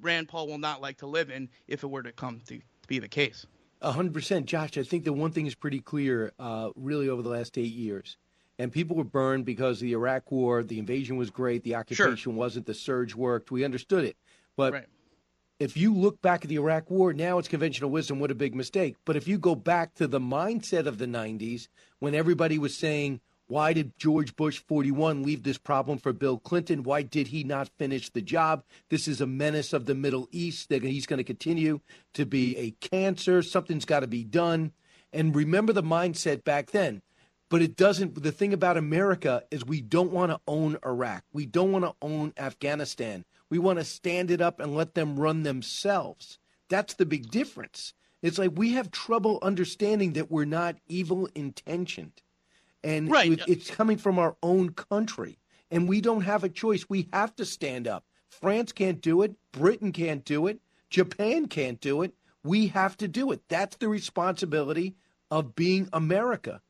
Rand 0.00 0.28
Paul 0.28 0.46
will 0.46 0.58
not 0.58 0.80
like 0.80 0.98
to 0.98 1.06
live 1.06 1.30
in 1.30 1.48
if 1.66 1.82
it 1.82 1.88
were 1.88 2.02
to 2.02 2.12
come 2.12 2.40
to, 2.46 2.60
be 2.86 2.98
the 2.98 3.08
case. 3.08 3.46
hundred 3.82 4.14
percent, 4.14 4.46
Josh. 4.46 4.78
I 4.78 4.82
think 4.84 5.04
the 5.04 5.12
one 5.12 5.32
thing 5.32 5.46
is 5.46 5.54
pretty 5.54 5.80
clear, 5.80 6.32
uh, 6.38 6.70
really, 6.76 7.08
over 7.08 7.22
the 7.22 7.30
last 7.30 7.58
eight 7.58 7.72
years, 7.72 8.16
and 8.58 8.70
people 8.70 8.96
were 8.96 9.04
burned 9.04 9.44
because 9.44 9.80
the 9.80 9.92
Iraq 9.92 10.30
War, 10.30 10.62
the 10.62 10.78
invasion 10.78 11.16
was 11.16 11.30
great, 11.30 11.64
the 11.64 11.74
occupation 11.74 12.16
sure. 12.16 12.32
wasn't, 12.32 12.66
the 12.66 12.74
surge 12.74 13.14
worked. 13.16 13.50
We 13.50 13.64
understood 13.64 14.04
it, 14.04 14.16
but 14.56 14.72
right 14.72 14.86
if 15.58 15.76
you 15.76 15.94
look 15.94 16.20
back 16.22 16.44
at 16.44 16.48
the 16.48 16.56
Iraq 16.56 16.90
War, 16.90 17.12
now 17.12 17.38
it's 17.38 17.48
conventional 17.48 17.90
wisdom. 17.90 18.18
What 18.18 18.30
a 18.30 18.34
big 18.34 18.54
mistake. 18.54 18.96
But 19.04 19.16
if 19.16 19.28
you 19.28 19.38
go 19.38 19.54
back 19.54 19.94
to 19.94 20.06
the 20.06 20.20
mindset 20.20 20.86
of 20.86 20.98
the 20.98 21.06
90s, 21.06 21.68
when 22.00 22.14
everybody 22.14 22.58
was 22.58 22.76
saying, 22.76 23.20
why 23.46 23.72
did 23.74 23.98
George 23.98 24.34
Bush 24.34 24.58
41 24.58 25.22
leave 25.22 25.42
this 25.42 25.58
problem 25.58 25.98
for 25.98 26.12
Bill 26.12 26.38
Clinton? 26.38 26.84
Why 26.84 27.02
did 27.02 27.28
he 27.28 27.44
not 27.44 27.68
finish 27.78 28.08
the 28.08 28.22
job? 28.22 28.64
This 28.88 29.06
is 29.06 29.20
a 29.20 29.26
menace 29.26 29.72
of 29.74 29.84
the 29.84 29.94
Middle 29.94 30.26
East. 30.32 30.72
He's 30.72 31.06
going 31.06 31.18
to 31.18 31.24
continue 31.24 31.80
to 32.14 32.24
be 32.24 32.56
a 32.56 32.70
cancer. 32.70 33.42
Something's 33.42 33.84
got 33.84 34.00
to 34.00 34.06
be 34.06 34.24
done. 34.24 34.72
And 35.12 35.36
remember 35.36 35.74
the 35.74 35.82
mindset 35.82 36.44
back 36.44 36.70
then. 36.70 37.02
But 37.50 37.60
it 37.60 37.76
doesn't. 37.76 38.22
The 38.22 38.32
thing 38.32 38.54
about 38.54 38.78
America 38.78 39.44
is 39.50 39.66
we 39.66 39.82
don't 39.82 40.12
want 40.12 40.32
to 40.32 40.40
own 40.48 40.78
Iraq. 40.86 41.22
We 41.34 41.44
don't 41.44 41.72
want 41.72 41.84
to 41.84 41.92
own 42.00 42.32
Afghanistan. 42.38 43.26
We 43.52 43.58
want 43.58 43.80
to 43.80 43.84
stand 43.84 44.30
it 44.30 44.40
up 44.40 44.60
and 44.60 44.74
let 44.74 44.94
them 44.94 45.20
run 45.20 45.42
themselves. 45.42 46.38
That's 46.70 46.94
the 46.94 47.04
big 47.04 47.30
difference. 47.30 47.92
It's 48.22 48.38
like 48.38 48.52
we 48.54 48.72
have 48.72 48.90
trouble 48.90 49.38
understanding 49.42 50.14
that 50.14 50.30
we're 50.30 50.46
not 50.46 50.76
evil 50.88 51.28
intentioned. 51.34 52.22
And 52.82 53.10
right. 53.10 53.38
it's 53.46 53.70
coming 53.70 53.98
from 53.98 54.18
our 54.18 54.36
own 54.42 54.70
country. 54.70 55.38
And 55.70 55.86
we 55.86 56.00
don't 56.00 56.22
have 56.22 56.44
a 56.44 56.48
choice. 56.48 56.88
We 56.88 57.10
have 57.12 57.36
to 57.36 57.44
stand 57.44 57.86
up. 57.86 58.06
France 58.30 58.72
can't 58.72 59.02
do 59.02 59.20
it. 59.20 59.34
Britain 59.52 59.92
can't 59.92 60.24
do 60.24 60.46
it. 60.46 60.58
Japan 60.88 61.46
can't 61.46 61.78
do 61.78 62.00
it. 62.00 62.14
We 62.42 62.68
have 62.68 62.96
to 62.96 63.06
do 63.06 63.32
it. 63.32 63.42
That's 63.50 63.76
the 63.76 63.88
responsibility 63.88 64.94
of 65.30 65.54
being 65.54 65.90
America. 65.92 66.62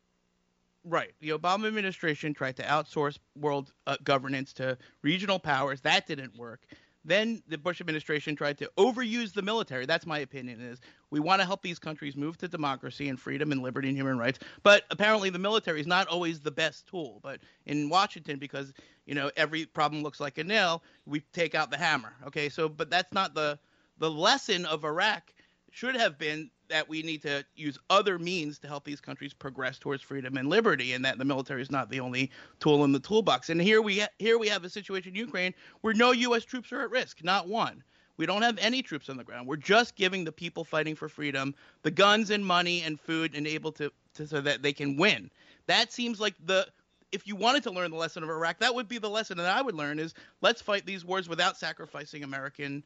Right. 0.84 1.12
The 1.20 1.30
Obama 1.30 1.68
administration 1.68 2.34
tried 2.34 2.56
to 2.56 2.62
outsource 2.64 3.18
world 3.36 3.72
uh, 3.86 3.96
governance 4.02 4.52
to 4.54 4.76
regional 5.02 5.38
powers. 5.38 5.80
That 5.82 6.06
didn't 6.06 6.36
work. 6.36 6.66
Then 7.04 7.42
the 7.48 7.58
Bush 7.58 7.80
administration 7.80 8.36
tried 8.36 8.58
to 8.58 8.70
overuse 8.78 9.32
the 9.32 9.42
military. 9.42 9.86
That's 9.86 10.06
my 10.06 10.20
opinion 10.20 10.60
is 10.60 10.80
we 11.10 11.20
want 11.20 11.40
to 11.40 11.46
help 11.46 11.62
these 11.62 11.78
countries 11.78 12.16
move 12.16 12.36
to 12.38 12.48
democracy 12.48 13.08
and 13.08 13.18
freedom 13.18 13.50
and 13.52 13.62
liberty 13.62 13.88
and 13.88 13.96
human 13.96 14.18
rights. 14.18 14.38
But 14.62 14.84
apparently 14.90 15.30
the 15.30 15.38
military 15.38 15.80
is 15.80 15.86
not 15.86 16.06
always 16.08 16.40
the 16.40 16.52
best 16.52 16.86
tool. 16.86 17.20
But 17.22 17.40
in 17.66 17.88
Washington 17.88 18.38
because, 18.38 18.72
you 19.04 19.14
know, 19.14 19.30
every 19.36 19.66
problem 19.66 20.02
looks 20.02 20.20
like 20.20 20.38
a 20.38 20.44
nail, 20.44 20.82
we 21.06 21.20
take 21.32 21.54
out 21.54 21.70
the 21.70 21.78
hammer. 21.78 22.14
Okay? 22.26 22.48
So 22.48 22.68
but 22.68 22.90
that's 22.90 23.12
not 23.12 23.34
the 23.34 23.58
the 23.98 24.10
lesson 24.10 24.64
of 24.66 24.84
Iraq 24.84 25.32
should 25.72 25.96
have 25.96 26.18
been 26.18 26.50
that 26.68 26.88
we 26.88 27.02
need 27.02 27.22
to 27.22 27.44
use 27.56 27.78
other 27.90 28.18
means 28.18 28.58
to 28.60 28.68
help 28.68 28.84
these 28.84 29.00
countries 29.00 29.34
progress 29.34 29.78
towards 29.78 30.02
freedom 30.02 30.36
and 30.36 30.48
liberty, 30.48 30.92
and 30.92 31.04
that 31.04 31.18
the 31.18 31.24
military 31.24 31.62
is 31.62 31.70
not 31.70 31.90
the 31.90 31.98
only 31.98 32.30
tool 32.60 32.84
in 32.84 32.92
the 32.92 33.00
toolbox. 33.00 33.48
And 33.50 33.60
here 33.60 33.82
we 33.82 34.00
ha- 34.00 34.08
here 34.18 34.38
we 34.38 34.48
have 34.48 34.64
a 34.64 34.70
situation 34.70 35.10
in 35.10 35.16
Ukraine 35.16 35.54
where 35.80 35.94
no 35.94 36.12
U.S. 36.12 36.44
troops 36.44 36.72
are 36.72 36.82
at 36.82 36.90
risk, 36.90 37.24
not 37.24 37.48
one. 37.48 37.82
We 38.18 38.26
don't 38.26 38.42
have 38.42 38.58
any 38.58 38.82
troops 38.82 39.08
on 39.08 39.16
the 39.16 39.24
ground. 39.24 39.48
We're 39.48 39.56
just 39.56 39.96
giving 39.96 40.24
the 40.24 40.32
people 40.32 40.62
fighting 40.62 40.94
for 40.94 41.08
freedom 41.08 41.54
the 41.82 41.90
guns 41.90 42.30
and 42.30 42.44
money 42.44 42.82
and 42.82 43.00
food 43.00 43.34
and 43.34 43.46
able 43.46 43.72
to, 43.72 43.90
to 44.14 44.26
so 44.26 44.40
that 44.42 44.62
they 44.62 44.74
can 44.74 44.96
win. 44.96 45.30
That 45.66 45.90
seems 45.90 46.20
like 46.20 46.34
the 46.44 46.68
if 47.12 47.26
you 47.26 47.36
wanted 47.36 47.62
to 47.62 47.70
learn 47.70 47.90
the 47.90 47.96
lesson 47.96 48.22
of 48.22 48.30
Iraq, 48.30 48.58
that 48.60 48.74
would 48.74 48.88
be 48.88 48.98
the 48.98 49.08
lesson 49.08 49.36
that 49.38 49.46
I 49.46 49.60
would 49.60 49.74
learn 49.74 49.98
is 49.98 50.14
let's 50.40 50.62
fight 50.62 50.86
these 50.86 51.04
wars 51.04 51.28
without 51.28 51.58
sacrificing 51.58 52.24
American 52.24 52.82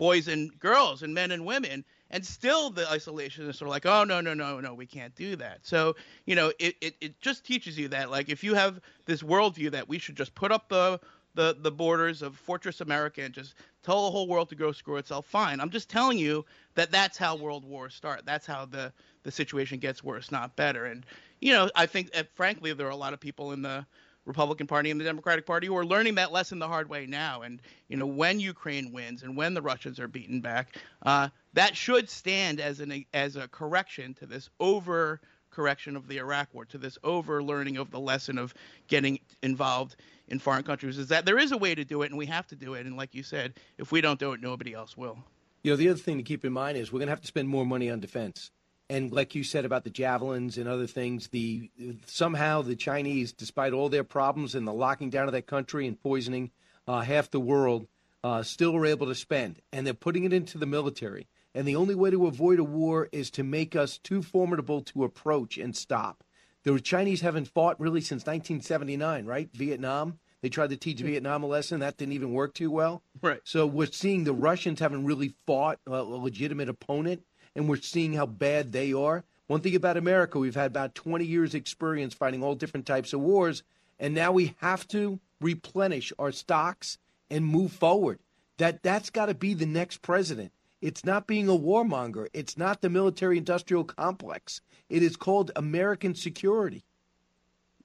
boys 0.00 0.28
and 0.28 0.58
girls 0.58 1.02
and 1.02 1.12
men 1.12 1.30
and 1.30 1.44
women 1.44 1.84
and 2.10 2.24
still 2.24 2.70
the 2.70 2.84
isolationists 2.84 3.60
are 3.60 3.68
like 3.68 3.84
oh 3.84 4.02
no 4.02 4.18
no 4.22 4.32
no 4.32 4.58
no 4.58 4.72
we 4.72 4.86
can't 4.86 5.14
do 5.14 5.36
that. 5.36 5.58
So 5.60 5.94
you 6.24 6.34
know 6.34 6.54
it, 6.58 6.74
it, 6.80 6.94
it 7.02 7.20
just 7.20 7.44
teaches 7.44 7.78
you 7.78 7.86
that 7.88 8.10
like 8.10 8.30
if 8.30 8.42
you 8.42 8.54
have 8.54 8.80
this 9.04 9.22
worldview 9.22 9.70
that 9.72 9.86
we 9.90 9.98
should 9.98 10.16
just 10.16 10.34
put 10.34 10.52
up 10.52 10.70
the 10.70 10.98
the, 11.34 11.54
the 11.60 11.70
borders 11.70 12.22
of 12.22 12.34
fortress 12.34 12.80
america 12.80 13.20
and 13.22 13.34
just 13.34 13.54
tell 13.82 14.06
the 14.06 14.10
whole 14.10 14.26
world 14.26 14.48
to 14.48 14.54
go 14.54 14.72
screw 14.72 14.96
itself 14.96 15.26
fine. 15.26 15.60
I'm 15.60 15.70
just 15.70 15.90
telling 15.90 16.16
you 16.16 16.46
that 16.76 16.90
that's 16.90 17.18
how 17.18 17.36
world 17.36 17.66
wars 17.66 17.94
start. 17.94 18.22
That's 18.24 18.46
how 18.46 18.64
the 18.64 18.94
the 19.22 19.30
situation 19.30 19.78
gets 19.78 20.02
worse 20.02 20.30
not 20.32 20.56
better. 20.56 20.86
And 20.86 21.04
you 21.40 21.52
know 21.52 21.70
i 21.74 21.86
think 21.86 22.12
that 22.12 22.34
frankly 22.34 22.72
there 22.72 22.86
are 22.86 22.90
a 22.90 22.96
lot 22.96 23.12
of 23.12 23.20
people 23.20 23.52
in 23.52 23.60
the 23.62 23.84
Republican 24.30 24.68
Party 24.68 24.92
and 24.92 25.00
the 25.00 25.04
Democratic 25.04 25.44
Party 25.44 25.66
who 25.66 25.76
are 25.76 25.84
learning 25.84 26.14
that 26.14 26.30
lesson 26.30 26.60
the 26.60 26.68
hard 26.68 26.88
way 26.88 27.04
now. 27.04 27.42
And 27.42 27.60
you 27.88 27.96
know, 27.96 28.06
when 28.06 28.38
Ukraine 28.38 28.92
wins 28.92 29.24
and 29.24 29.36
when 29.36 29.54
the 29.54 29.62
Russians 29.62 29.98
are 29.98 30.06
beaten 30.06 30.40
back, 30.40 30.76
uh, 31.02 31.28
that 31.54 31.76
should 31.76 32.08
stand 32.08 32.60
as 32.60 32.78
an 32.78 33.04
as 33.12 33.34
a 33.34 33.48
correction 33.48 34.14
to 34.14 34.26
this 34.26 34.48
over 34.60 35.20
correction 35.50 35.96
of 35.96 36.06
the 36.06 36.18
Iraq 36.18 36.54
War, 36.54 36.64
to 36.66 36.78
this 36.78 36.96
over 37.02 37.42
learning 37.42 37.76
of 37.76 37.90
the 37.90 37.98
lesson 37.98 38.38
of 38.38 38.54
getting 38.86 39.18
involved 39.42 39.96
in 40.28 40.38
foreign 40.38 40.62
countries. 40.62 40.96
Is 40.96 41.08
that 41.08 41.26
there 41.26 41.38
is 41.38 41.50
a 41.50 41.58
way 41.58 41.74
to 41.74 41.84
do 41.84 42.02
it, 42.02 42.10
and 42.10 42.16
we 42.16 42.26
have 42.26 42.46
to 42.48 42.56
do 42.56 42.74
it. 42.74 42.86
And 42.86 42.96
like 42.96 43.14
you 43.16 43.24
said, 43.24 43.54
if 43.78 43.90
we 43.90 44.00
don't 44.00 44.20
do 44.20 44.32
it, 44.32 44.40
nobody 44.40 44.74
else 44.74 44.96
will. 44.96 45.18
You 45.64 45.72
know, 45.72 45.76
the 45.76 45.88
other 45.88 45.98
thing 45.98 46.18
to 46.18 46.22
keep 46.22 46.44
in 46.44 46.52
mind 46.52 46.78
is 46.78 46.92
we're 46.92 47.00
going 47.00 47.08
to 47.08 47.12
have 47.12 47.20
to 47.20 47.26
spend 47.26 47.48
more 47.48 47.66
money 47.66 47.90
on 47.90 47.98
defense 47.98 48.50
and 48.90 49.12
like 49.12 49.36
you 49.36 49.44
said 49.44 49.64
about 49.64 49.84
the 49.84 49.90
javelins 49.90 50.58
and 50.58 50.68
other 50.68 50.88
things, 50.88 51.28
the 51.28 51.70
somehow 52.06 52.60
the 52.60 52.74
Chinese, 52.74 53.32
despite 53.32 53.72
all 53.72 53.88
their 53.88 54.04
problems 54.04 54.56
and 54.56 54.66
the 54.66 54.72
locking 54.72 55.10
down 55.10 55.28
of 55.28 55.32
that 55.32 55.46
country 55.46 55.86
and 55.86 56.02
poisoning 56.02 56.50
uh, 56.88 57.00
half 57.00 57.30
the 57.30 57.40
world, 57.40 57.86
uh, 58.24 58.42
still 58.42 58.72
were 58.72 58.84
able 58.84 59.06
to 59.06 59.14
spend, 59.14 59.60
and 59.72 59.86
they're 59.86 59.94
putting 59.94 60.24
it 60.24 60.32
into 60.32 60.58
the 60.58 60.66
military. 60.66 61.28
And 61.54 61.66
the 61.66 61.76
only 61.76 61.94
way 61.94 62.10
to 62.10 62.26
avoid 62.26 62.58
a 62.58 62.64
war 62.64 63.08
is 63.12 63.30
to 63.32 63.44
make 63.44 63.76
us 63.76 63.96
too 63.96 64.22
formidable 64.22 64.82
to 64.82 65.04
approach 65.04 65.56
and 65.56 65.74
stop. 65.74 66.24
The 66.64 66.78
Chinese 66.80 67.20
haven't 67.22 67.48
fought 67.48 67.80
really 67.80 68.00
since 68.00 68.22
1979, 68.22 69.24
right? 69.24 69.48
Vietnam. 69.54 70.18
They 70.42 70.48
tried 70.48 70.70
to 70.70 70.76
teach 70.76 71.00
Vietnam 71.00 71.42
a 71.42 71.46
lesson. 71.46 71.80
That 71.80 71.96
didn't 71.96 72.14
even 72.14 72.32
work 72.32 72.54
too 72.54 72.70
well. 72.70 73.02
Right. 73.20 73.40
So 73.44 73.66
we're 73.66 73.86
seeing 73.86 74.24
the 74.24 74.32
Russians 74.32 74.80
haven't 74.80 75.04
really 75.04 75.34
fought 75.46 75.78
a 75.86 76.02
legitimate 76.02 76.68
opponent 76.68 77.22
and 77.54 77.68
we're 77.68 77.76
seeing 77.76 78.14
how 78.14 78.26
bad 78.26 78.72
they 78.72 78.92
are. 78.92 79.24
One 79.46 79.60
thing 79.60 79.74
about 79.74 79.96
America, 79.96 80.38
we've 80.38 80.54
had 80.54 80.70
about 80.70 80.94
20 80.94 81.24
years' 81.24 81.54
experience 81.54 82.14
fighting 82.14 82.42
all 82.42 82.54
different 82.54 82.86
types 82.86 83.12
of 83.12 83.20
wars, 83.20 83.62
and 83.98 84.14
now 84.14 84.32
we 84.32 84.54
have 84.58 84.86
to 84.88 85.18
replenish 85.40 86.12
our 86.18 86.32
stocks 86.32 86.98
and 87.30 87.44
move 87.44 87.72
forward. 87.72 88.18
That 88.58 88.82
that's 88.82 89.10
got 89.10 89.26
to 89.26 89.34
be 89.34 89.54
the 89.54 89.66
next 89.66 90.02
president. 90.02 90.52
It's 90.80 91.04
not 91.04 91.26
being 91.26 91.48
a 91.48 91.52
warmonger. 91.52 92.28
It's 92.32 92.56
not 92.56 92.80
the 92.80 92.88
military 92.88 93.38
industrial 93.38 93.84
complex. 93.84 94.60
It 94.88 95.02
is 95.02 95.16
called 95.16 95.50
American 95.56 96.14
security. 96.14 96.84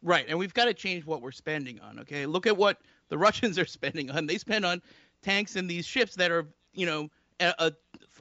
Right, 0.01 0.25
and 0.27 0.37
we've 0.37 0.53
got 0.53 0.65
to 0.65 0.73
change 0.73 1.05
what 1.05 1.21
we're 1.21 1.31
spending 1.31 1.79
on. 1.79 1.99
Okay, 1.99 2.25
look 2.25 2.45
at 2.45 2.57
what 2.57 2.79
the 3.09 3.17
Russians 3.17 3.57
are 3.57 3.65
spending 3.65 4.11
on. 4.11 4.27
They 4.27 4.37
spend 4.37 4.65
on 4.65 4.81
tanks 5.21 5.55
and 5.55 5.69
these 5.69 5.85
ships 5.85 6.15
that 6.15 6.31
are, 6.31 6.47
you 6.73 6.85
know, 6.85 7.09
a, 7.39 7.53
a 7.57 7.73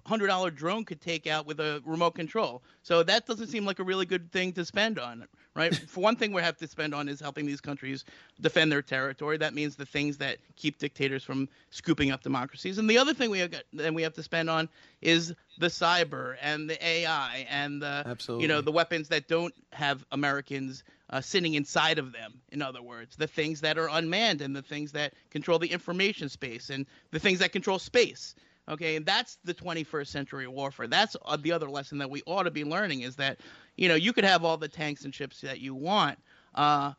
hundred 0.06 0.26
dollar 0.26 0.50
drone 0.50 0.84
could 0.84 1.00
take 1.00 1.26
out 1.26 1.46
with 1.46 1.60
a 1.60 1.82
remote 1.84 2.14
control. 2.14 2.62
So 2.82 3.02
that 3.02 3.26
doesn't 3.26 3.48
seem 3.48 3.64
like 3.64 3.78
a 3.78 3.84
really 3.84 4.06
good 4.06 4.30
thing 4.32 4.52
to 4.52 4.64
spend 4.64 4.98
on, 4.98 5.26
right? 5.54 5.74
For 5.88 6.00
one 6.00 6.16
thing, 6.16 6.32
we 6.32 6.42
have 6.42 6.56
to 6.58 6.66
spend 6.68 6.94
on 6.94 7.08
is 7.08 7.20
helping 7.20 7.46
these 7.46 7.60
countries 7.60 8.04
defend 8.40 8.70
their 8.70 8.82
territory. 8.82 9.36
That 9.38 9.54
means 9.54 9.76
the 9.76 9.86
things 9.86 10.18
that 10.18 10.38
keep 10.56 10.78
dictators 10.78 11.24
from 11.24 11.48
scooping 11.70 12.10
up 12.10 12.22
democracies. 12.22 12.78
And 12.78 12.88
the 12.88 12.98
other 12.98 13.14
thing 13.14 13.30
we 13.30 13.38
have 13.38 13.50
got, 13.50 13.62
then 13.72 13.94
we 13.94 14.02
have 14.02 14.14
to 14.14 14.22
spend 14.22 14.50
on 14.50 14.68
is 15.00 15.34
the 15.58 15.68
cyber 15.68 16.36
and 16.42 16.68
the 16.68 16.84
AI 16.84 17.46
and 17.48 17.80
the 17.80 18.02
Absolutely. 18.06 18.42
you 18.42 18.48
know 18.48 18.60
the 18.60 18.72
weapons 18.72 19.08
that 19.08 19.28
don't 19.28 19.54
have 19.72 20.04
Americans 20.12 20.82
uh, 21.10 21.20
sitting 21.20 21.54
inside 21.54 21.98
of 21.98 22.12
them. 22.12 22.40
In 22.50 22.60
other 22.60 22.82
words, 22.82 23.16
the 23.16 23.26
things 23.26 23.60
that 23.60 23.78
are 23.78 23.88
unmanned 23.88 24.40
and 24.40 24.54
the 24.54 24.62
things 24.62 24.92
that 24.92 25.14
control 25.30 25.58
the 25.58 25.68
information 25.68 26.28
space 26.28 26.70
and 26.70 26.86
the 27.10 27.20
things 27.20 27.38
that 27.38 27.52
control 27.52 27.78
space. 27.78 28.34
Okay, 28.68 28.96
and 28.96 29.04
that's 29.04 29.38
the 29.44 29.52
21st 29.52 30.06
century 30.06 30.46
warfare. 30.48 30.86
That's 30.86 31.16
uh, 31.24 31.36
the 31.36 31.52
other 31.52 31.68
lesson 31.68 31.98
that 31.98 32.08
we 32.08 32.22
ought 32.26 32.44
to 32.44 32.50
be 32.50 32.64
learning 32.64 33.02
is 33.02 33.16
that, 33.16 33.40
you 33.76 33.88
know, 33.88 33.94
you 33.94 34.12
could 34.12 34.24
have 34.24 34.44
all 34.44 34.56
the 34.56 34.68
tanks 34.68 35.04
and 35.04 35.14
ships 35.14 35.40
that 35.42 35.60
you 35.60 35.74
want. 35.74 36.18
Uh, 36.54 36.92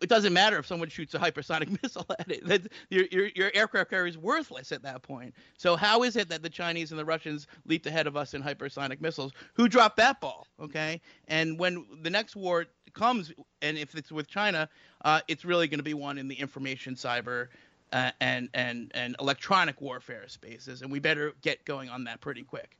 it 0.00 0.08
doesn't 0.08 0.32
matter 0.32 0.58
if 0.58 0.66
someone 0.66 0.88
shoots 0.88 1.14
a 1.14 1.18
hypersonic 1.18 1.82
missile 1.82 2.06
at 2.18 2.30
it. 2.30 2.72
Your, 2.88 3.04
your, 3.10 3.30
your 3.34 3.50
aircraft 3.54 3.90
carrier 3.90 4.06
is 4.06 4.18
worthless 4.18 4.72
at 4.72 4.82
that 4.82 5.02
point. 5.02 5.34
So 5.58 5.76
how 5.76 6.02
is 6.02 6.16
it 6.16 6.28
that 6.30 6.42
the 6.42 6.48
Chinese 6.48 6.90
and 6.90 6.98
the 6.98 7.04
Russians 7.04 7.46
leaped 7.66 7.86
ahead 7.86 8.06
of 8.06 8.16
us 8.16 8.34
in 8.34 8.42
hypersonic 8.42 9.00
missiles? 9.00 9.32
Who 9.54 9.68
dropped 9.68 9.96
that 9.98 10.20
ball? 10.20 10.46
Okay, 10.60 11.00
and 11.28 11.58
when 11.58 11.84
the 12.02 12.10
next 12.10 12.34
war 12.34 12.66
comes, 12.92 13.32
and 13.62 13.78
if 13.78 13.94
it's 13.94 14.10
with 14.10 14.26
China, 14.26 14.68
uh, 15.04 15.20
it's 15.28 15.44
really 15.44 15.68
going 15.68 15.78
to 15.78 15.84
be 15.84 15.94
one 15.94 16.18
in 16.18 16.28
the 16.28 16.34
information 16.34 16.94
cyber. 16.94 17.48
Uh, 17.92 18.12
and 18.20 18.48
and 18.54 18.92
and 18.94 19.16
electronic 19.18 19.80
warfare 19.80 20.28
spaces, 20.28 20.80
and 20.82 20.92
we 20.92 21.00
better 21.00 21.32
get 21.42 21.64
going 21.64 21.88
on 21.88 22.04
that 22.04 22.20
pretty 22.20 22.44
quick. 22.44 22.78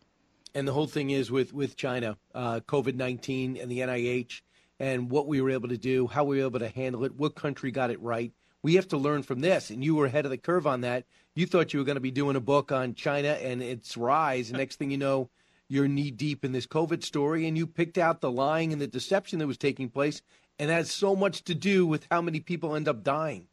And 0.54 0.68
the 0.68 0.72
whole 0.72 0.86
thing 0.86 1.10
is 1.10 1.30
with 1.30 1.52
with 1.52 1.76
China, 1.76 2.16
uh, 2.34 2.60
COVID 2.60 2.94
nineteen, 2.94 3.56
and 3.56 3.70
the 3.70 3.80
NIH 3.80 4.42
and 4.80 5.10
what 5.10 5.28
we 5.28 5.40
were 5.40 5.50
able 5.50 5.68
to 5.68 5.76
do, 5.76 6.06
how 6.06 6.24
we 6.24 6.38
were 6.38 6.46
able 6.46 6.58
to 6.58 6.68
handle 6.68 7.04
it, 7.04 7.14
what 7.14 7.34
country 7.34 7.70
got 7.70 7.90
it 7.90 8.00
right. 8.00 8.32
We 8.62 8.74
have 8.74 8.88
to 8.88 8.96
learn 8.96 9.22
from 9.22 9.40
this, 9.40 9.70
and 9.70 9.84
you 9.84 9.94
were 9.94 10.06
ahead 10.06 10.24
of 10.24 10.30
the 10.30 10.38
curve 10.38 10.66
on 10.66 10.80
that. 10.80 11.04
You 11.34 11.46
thought 11.46 11.72
you 11.72 11.78
were 11.78 11.84
going 11.84 11.96
to 11.96 12.00
be 12.00 12.10
doing 12.10 12.36
a 12.36 12.40
book 12.40 12.72
on 12.72 12.94
China 12.94 13.28
and 13.28 13.62
its 13.62 13.96
rise, 13.96 14.48
and 14.48 14.58
next 14.58 14.76
thing 14.76 14.90
you 14.90 14.98
know, 14.98 15.30
you're 15.68 15.86
knee 15.86 16.10
deep 16.10 16.44
in 16.44 16.52
this 16.52 16.66
COVID 16.66 17.04
story, 17.04 17.46
and 17.46 17.56
you 17.56 17.66
picked 17.66 17.98
out 17.98 18.20
the 18.20 18.30
lying 18.30 18.72
and 18.72 18.80
the 18.80 18.86
deception 18.86 19.38
that 19.38 19.46
was 19.46 19.58
taking 19.58 19.90
place, 19.90 20.22
and 20.58 20.70
that 20.70 20.74
has 20.74 20.90
so 20.90 21.14
much 21.14 21.44
to 21.44 21.54
do 21.54 21.86
with 21.86 22.06
how 22.10 22.22
many 22.22 22.40
people 22.40 22.74
end 22.74 22.88
up 22.88 23.04
dying. 23.04 23.46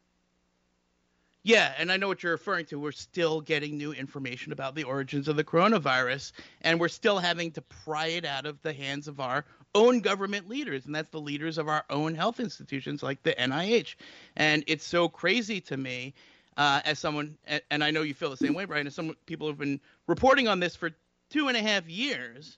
Yeah, 1.47 1.71
and 1.77 1.93
I 1.93 1.95
know 1.95 2.09
what 2.09 2.23
you're 2.23 2.33
referring 2.33 2.65
to. 2.65 2.77
We're 2.77 2.91
still 2.91 3.39
getting 3.39 3.77
new 3.77 3.93
information 3.93 4.51
about 4.51 4.75
the 4.75 4.83
origins 4.83 5.29
of 5.29 5.37
the 5.37 5.45
coronavirus, 5.45 6.33
and 6.59 6.77
we're 6.77 6.89
still 6.89 7.19
having 7.19 7.51
to 7.51 7.61
pry 7.61 8.07
it 8.07 8.25
out 8.25 8.45
of 8.45 8.61
the 8.63 8.73
hands 8.73 9.07
of 9.07 9.21
our 9.21 9.45
own 9.73 10.01
government 10.01 10.49
leaders, 10.49 10.85
and 10.85 10.93
that's 10.93 11.09
the 11.09 11.21
leaders 11.21 11.57
of 11.57 11.69
our 11.69 11.85
own 11.89 12.15
health 12.15 12.41
institutions 12.41 13.01
like 13.01 13.23
the 13.23 13.33
NIH. 13.33 13.95
And 14.35 14.65
it's 14.67 14.83
so 14.83 15.07
crazy 15.07 15.61
to 15.61 15.77
me, 15.77 16.15
uh, 16.57 16.81
as 16.83 16.99
someone, 16.99 17.37
and 17.71 17.81
I 17.81 17.91
know 17.91 18.01
you 18.01 18.13
feel 18.13 18.29
the 18.29 18.35
same 18.35 18.53
way, 18.53 18.65
Brian, 18.65 18.85
as 18.85 18.93
some 18.93 19.15
people 19.25 19.47
have 19.47 19.57
been 19.57 19.79
reporting 20.05 20.49
on 20.49 20.59
this 20.59 20.75
for 20.75 20.91
two 21.29 21.47
and 21.47 21.55
a 21.55 21.61
half 21.61 21.87
years, 21.87 22.57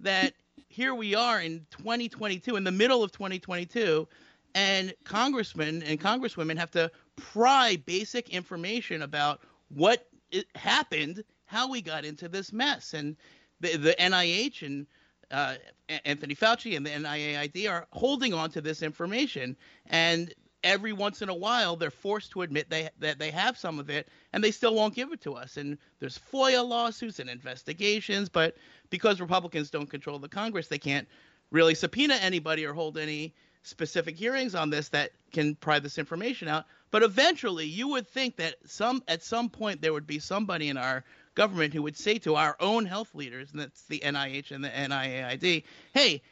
that 0.00 0.32
here 0.68 0.96
we 0.96 1.14
are 1.14 1.40
in 1.40 1.64
2022, 1.78 2.56
in 2.56 2.64
the 2.64 2.72
middle 2.72 3.04
of 3.04 3.12
2022, 3.12 4.08
and 4.56 4.94
congressmen 5.04 5.82
and 5.84 6.00
congresswomen 6.00 6.58
have 6.58 6.70
to 6.72 6.90
pry 7.16 7.76
basic 7.86 8.30
information 8.30 9.02
about 9.02 9.40
what 9.68 10.06
happened, 10.54 11.24
how 11.46 11.68
we 11.68 11.80
got 11.80 12.04
into 12.04 12.28
this 12.28 12.52
mess, 12.52 12.94
and 12.94 13.16
the, 13.60 13.76
the 13.76 13.96
NIH 13.98 14.62
and 14.62 14.86
uh, 15.30 15.54
Anthony 16.04 16.34
Fauci 16.34 16.76
and 16.76 16.84
the 16.84 16.90
NIAID 16.90 17.70
are 17.70 17.86
holding 17.92 18.34
on 18.34 18.50
to 18.50 18.60
this 18.60 18.82
information, 18.82 19.56
and 19.86 20.32
every 20.62 20.92
once 20.92 21.22
in 21.22 21.28
a 21.28 21.34
while 21.34 21.76
they're 21.76 21.90
forced 21.90 22.32
to 22.32 22.42
admit 22.42 22.68
they 22.68 22.88
that 22.98 23.18
they 23.18 23.30
have 23.30 23.56
some 23.56 23.78
of 23.78 23.90
it, 23.90 24.08
and 24.32 24.42
they 24.42 24.50
still 24.50 24.74
won't 24.74 24.94
give 24.94 25.12
it 25.12 25.20
to 25.22 25.34
us. 25.34 25.56
And 25.56 25.78
there's 26.00 26.18
FOIA 26.32 26.66
lawsuits 26.66 27.18
and 27.18 27.30
investigations, 27.30 28.28
but 28.28 28.56
because 28.90 29.20
Republicans 29.20 29.70
don't 29.70 29.90
control 29.90 30.18
the 30.18 30.28
Congress, 30.28 30.68
they 30.68 30.78
can't 30.78 31.08
really 31.50 31.74
subpoena 31.74 32.14
anybody 32.14 32.64
or 32.64 32.72
hold 32.72 32.98
any 32.98 33.34
specific 33.62 34.16
hearings 34.16 34.54
on 34.54 34.70
this 34.70 34.88
that 34.90 35.10
can 35.32 35.54
pry 35.56 35.78
this 35.78 35.98
information 35.98 36.48
out. 36.48 36.66
But 36.90 37.02
eventually, 37.02 37.66
you 37.66 37.88
would 37.88 38.08
think 38.08 38.36
that 38.36 38.54
some 38.64 39.02
at 39.08 39.22
some 39.22 39.48
point 39.48 39.82
there 39.82 39.92
would 39.92 40.06
be 40.06 40.18
somebody 40.18 40.68
in 40.68 40.76
our 40.76 41.04
government 41.34 41.74
who 41.74 41.82
would 41.82 41.96
say 41.96 42.18
to 42.18 42.34
our 42.34 42.56
own 42.60 42.86
health 42.86 43.14
leaders, 43.14 43.50
and 43.52 43.60
that's 43.60 43.82
the 43.82 44.00
NIH 44.00 44.52
and 44.52 44.64
the 44.64 44.70
NIAID, 44.70 45.64
hey, 45.92 46.22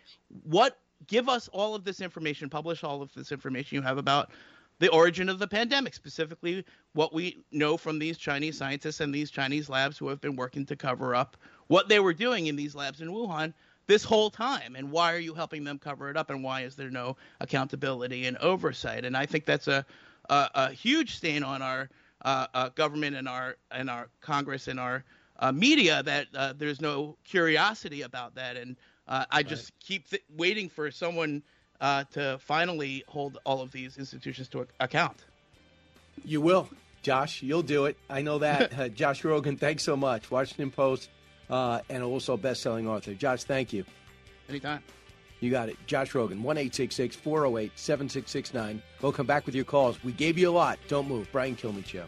what 0.44 0.78
give 1.06 1.28
us 1.28 1.48
all 1.48 1.74
of 1.74 1.84
this 1.84 2.00
information, 2.00 2.48
publish 2.48 2.82
all 2.82 3.02
of 3.02 3.12
this 3.14 3.30
information 3.30 3.76
you 3.76 3.82
have 3.82 3.98
about 3.98 4.30
the 4.78 4.88
origin 4.88 5.28
of 5.28 5.38
the 5.38 5.46
pandemic, 5.46 5.94
specifically 5.94 6.64
what 6.94 7.12
we 7.12 7.44
know 7.52 7.76
from 7.76 7.98
these 7.98 8.18
Chinese 8.18 8.58
scientists 8.58 9.00
and 9.00 9.14
these 9.14 9.30
Chinese 9.30 9.68
labs 9.68 9.98
who 9.98 10.08
have 10.08 10.20
been 10.20 10.36
working 10.36 10.66
to 10.66 10.76
cover 10.76 11.14
up 11.14 11.36
what 11.68 11.88
they 11.88 12.00
were 12.00 12.14
doing 12.14 12.46
in 12.46 12.56
these 12.56 12.74
labs 12.74 13.00
in 13.00 13.08
Wuhan 13.08 13.52
this 13.86 14.02
whole 14.02 14.30
time 14.30 14.76
and 14.76 14.90
why 14.90 15.12
are 15.12 15.18
you 15.18 15.34
helping 15.34 15.64
them 15.64 15.78
cover 15.78 16.10
it 16.10 16.16
up 16.16 16.30
and 16.30 16.42
why 16.42 16.62
is 16.62 16.74
there 16.74 16.90
no 16.90 17.16
accountability 17.40 18.26
and 18.26 18.36
oversight? 18.38 19.04
And 19.04 19.16
i 19.16 19.26
think 19.26 19.44
that's 19.44 19.68
a 19.68 19.84
a, 20.28 20.50
a 20.54 20.70
huge 20.70 21.16
stain 21.16 21.42
on 21.42 21.62
our 21.62 21.88
uh, 22.24 22.46
uh, 22.54 22.68
government 22.70 23.16
and 23.16 23.28
our 23.28 23.56
and 23.70 23.90
our 23.90 24.08
Congress 24.20 24.68
and 24.68 24.80
our 24.80 25.04
uh, 25.40 25.52
media 25.52 26.02
that 26.02 26.26
uh, 26.34 26.52
there's 26.56 26.80
no 26.80 27.16
curiosity 27.24 28.02
about 28.02 28.34
that, 28.34 28.56
and 28.56 28.76
uh, 29.08 29.26
I 29.30 29.42
just 29.42 29.64
right. 29.64 29.80
keep 29.80 30.08
th- 30.08 30.22
waiting 30.36 30.68
for 30.68 30.90
someone 30.90 31.42
uh, 31.80 32.04
to 32.12 32.38
finally 32.40 33.04
hold 33.08 33.38
all 33.44 33.60
of 33.60 33.72
these 33.72 33.98
institutions 33.98 34.48
to 34.48 34.66
account. 34.80 35.24
You 36.24 36.40
will, 36.40 36.68
Josh. 37.02 37.42
You'll 37.42 37.62
do 37.62 37.86
it. 37.86 37.98
I 38.08 38.22
know 38.22 38.38
that. 38.38 38.94
Josh 38.94 39.22
Rogin, 39.22 39.58
thanks 39.58 39.82
so 39.82 39.96
much. 39.96 40.30
Washington 40.30 40.70
Post 40.70 41.10
and 41.50 42.02
also 42.02 42.36
best-selling 42.36 42.88
author. 42.88 43.12
Josh, 43.14 43.44
thank 43.44 43.72
you. 43.72 43.84
Anytime. 44.48 44.82
You 45.44 45.50
got 45.50 45.68
it. 45.68 45.76
Josh 45.86 46.12
Rogin, 46.12 46.40
1 46.40 46.56
408 47.10 47.72
7669. 47.74 48.82
We'll 49.02 49.12
come 49.12 49.26
back 49.26 49.44
with 49.44 49.54
your 49.54 49.66
calls. 49.66 50.02
We 50.02 50.12
gave 50.12 50.38
you 50.38 50.48
a 50.48 50.50
lot. 50.50 50.78
Don't 50.88 51.06
move. 51.06 51.28
Brian 51.32 51.54
Kilmeade 51.54 51.84
Show. 51.84 52.06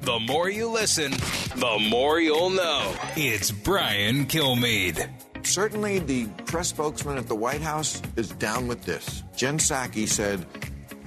The 0.00 0.18
more 0.18 0.50
you 0.50 0.68
listen, 0.68 1.12
the 1.54 1.78
more 1.88 2.18
you'll 2.18 2.50
know. 2.50 2.92
It's 3.14 3.52
Brian 3.52 4.26
Kilmeade. 4.26 5.08
Certainly, 5.46 6.00
the 6.00 6.26
press 6.46 6.70
spokesman 6.70 7.18
at 7.18 7.28
the 7.28 7.36
White 7.36 7.60
House 7.60 8.02
is 8.16 8.30
down 8.30 8.66
with 8.66 8.82
this. 8.82 9.22
Jen 9.36 9.58
Psaki 9.58 10.08
said, 10.08 10.44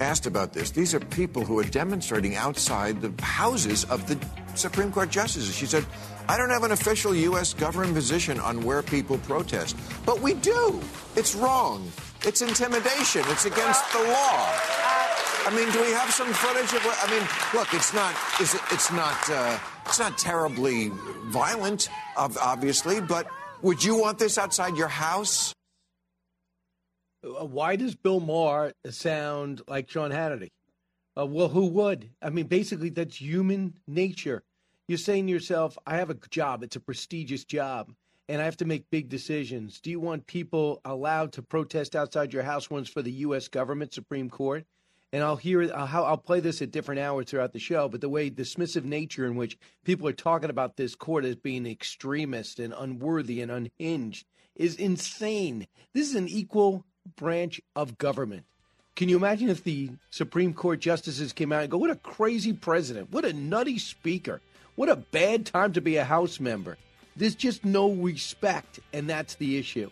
asked 0.00 0.26
about 0.26 0.52
this. 0.52 0.70
These 0.70 0.94
are 0.94 1.00
people 1.00 1.44
who 1.44 1.58
are 1.58 1.64
demonstrating 1.64 2.36
outside 2.36 3.00
the 3.00 3.12
houses 3.22 3.84
of 3.84 4.06
the 4.06 4.18
Supreme 4.54 4.92
Court 4.92 5.10
justices. 5.10 5.54
She 5.54 5.66
said, 5.66 5.84
I 6.28 6.36
don't 6.36 6.50
have 6.50 6.64
an 6.64 6.72
official 6.72 7.14
U.S. 7.14 7.54
government 7.54 7.94
position 7.94 8.38
on 8.40 8.62
where 8.62 8.82
people 8.82 9.18
protest, 9.18 9.76
but 10.04 10.20
we 10.20 10.34
do. 10.34 10.80
It's 11.16 11.34
wrong. 11.34 11.90
It's 12.24 12.42
intimidation. 12.42 13.22
It's 13.26 13.44
against 13.44 13.92
the 13.92 14.00
law. 14.00 14.52
I 15.46 15.52
mean, 15.56 15.70
do 15.72 15.80
we 15.80 15.90
have 15.92 16.10
some 16.10 16.30
footage 16.32 16.72
of? 16.74 16.84
I 16.84 17.10
mean, 17.10 17.26
look, 17.54 17.72
it's 17.72 17.94
not. 17.94 18.14
Is 18.40 18.54
it, 18.54 18.60
it's 18.70 18.92
not. 18.92 19.30
Uh, 19.30 19.58
it's 19.86 19.98
not 19.98 20.18
terribly 20.18 20.90
violent, 21.26 21.88
obviously. 22.16 23.00
But 23.00 23.28
would 23.62 23.82
you 23.82 23.98
want 23.98 24.18
this 24.18 24.36
outside 24.36 24.76
your 24.76 24.88
house? 24.88 25.54
Uh, 27.24 27.44
why 27.44 27.76
does 27.76 27.94
Bill 27.94 28.20
Maher 28.20 28.72
sound 28.90 29.62
like 29.66 29.90
Sean 29.90 30.10
Hannity? 30.10 30.50
Uh, 31.18 31.26
well, 31.26 31.48
who 31.48 31.66
would? 31.66 32.10
I 32.22 32.30
mean, 32.30 32.46
basically, 32.46 32.90
that's 32.90 33.20
human 33.20 33.74
nature. 33.86 34.44
You're 34.86 34.98
saying 34.98 35.26
to 35.26 35.32
yourself, 35.32 35.76
I 35.86 35.96
have 35.96 36.10
a 36.10 36.18
job, 36.30 36.62
it's 36.62 36.76
a 36.76 36.80
prestigious 36.80 37.44
job, 37.44 37.92
and 38.28 38.40
I 38.40 38.44
have 38.44 38.56
to 38.58 38.64
make 38.64 38.90
big 38.90 39.08
decisions. 39.08 39.80
Do 39.80 39.90
you 39.90 40.00
want 40.00 40.26
people 40.26 40.80
allowed 40.84 41.32
to 41.32 41.42
protest 41.42 41.96
outside 41.96 42.32
your 42.32 42.44
house 42.44 42.70
once 42.70 42.88
for 42.88 43.02
the 43.02 43.12
U.S. 43.12 43.48
government, 43.48 43.92
Supreme 43.92 44.30
Court? 44.30 44.64
And 45.12 45.24
I'll 45.24 45.36
hear, 45.36 45.72
I'll, 45.74 46.04
I'll 46.04 46.18
play 46.18 46.40
this 46.40 46.62
at 46.62 46.70
different 46.70 47.00
hours 47.00 47.26
throughout 47.26 47.52
the 47.52 47.58
show, 47.58 47.88
but 47.88 48.00
the 48.00 48.08
way 48.08 48.30
dismissive 48.30 48.84
nature 48.84 49.26
in 49.26 49.36
which 49.36 49.58
people 49.84 50.06
are 50.06 50.12
talking 50.12 50.50
about 50.50 50.76
this 50.76 50.94
court 50.94 51.24
as 51.24 51.36
being 51.36 51.66
extremist 51.66 52.60
and 52.60 52.74
unworthy 52.76 53.40
and 53.40 53.50
unhinged 53.50 54.26
is 54.54 54.76
insane. 54.76 55.66
This 55.94 56.08
is 56.08 56.14
an 56.14 56.28
equal 56.28 56.84
branch 57.16 57.60
of 57.76 57.98
government. 57.98 58.44
Can 58.96 59.08
you 59.08 59.16
imagine 59.16 59.48
if 59.48 59.62
the 59.62 59.90
Supreme 60.10 60.52
Court 60.52 60.80
justices 60.80 61.32
came 61.32 61.52
out 61.52 61.62
and 61.62 61.70
go, 61.70 61.78
what 61.78 61.90
a 61.90 61.96
crazy 61.96 62.52
president, 62.52 63.12
what 63.12 63.24
a 63.24 63.32
nutty 63.32 63.78
speaker, 63.78 64.40
what 64.74 64.88
a 64.88 64.96
bad 64.96 65.46
time 65.46 65.72
to 65.74 65.80
be 65.80 65.96
a 65.96 66.04
House 66.04 66.40
member? 66.40 66.76
There's 67.16 67.34
just 67.34 67.64
no 67.64 67.92
respect, 67.92 68.80
and 68.92 69.08
that's 69.08 69.36
the 69.36 69.56
issue. 69.56 69.90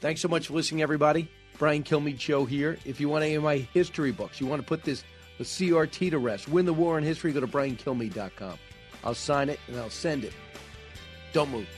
Thanks 0.00 0.20
so 0.20 0.28
much 0.28 0.48
for 0.48 0.54
listening, 0.54 0.82
everybody. 0.82 1.28
Brian 1.58 1.82
Kilmeade 1.82 2.20
Show 2.20 2.44
here. 2.44 2.78
If 2.84 3.00
you 3.00 3.08
want 3.08 3.24
any 3.24 3.34
of 3.34 3.42
my 3.42 3.58
history 3.58 4.12
books, 4.12 4.40
you 4.40 4.46
want 4.46 4.60
to 4.60 4.66
put 4.66 4.82
this 4.82 5.04
CRT 5.40 6.10
to 6.10 6.18
rest, 6.18 6.48
win 6.48 6.66
the 6.66 6.72
war 6.72 6.98
in 6.98 7.04
history, 7.04 7.32
go 7.32 7.40
to 7.40 7.46
briankilmeade.com. 7.46 8.58
I'll 9.02 9.14
sign 9.14 9.48
it 9.48 9.60
and 9.68 9.76
I'll 9.76 9.90
send 9.90 10.24
it. 10.24 10.32
Don't 11.32 11.50
move. 11.50 11.68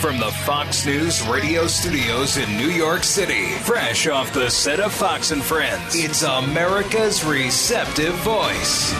From 0.00 0.18
the 0.18 0.30
Fox 0.30 0.86
News 0.86 1.20
radio 1.28 1.66
studios 1.66 2.38
in 2.38 2.56
New 2.56 2.70
York 2.70 3.04
City, 3.04 3.48
fresh 3.64 4.06
off 4.06 4.32
the 4.32 4.48
set 4.48 4.80
of 4.80 4.94
Fox 4.94 5.30
and 5.30 5.42
Friends, 5.42 5.94
it's 5.94 6.22
America's 6.22 7.22
receptive 7.22 8.14
voice. 8.14 8.94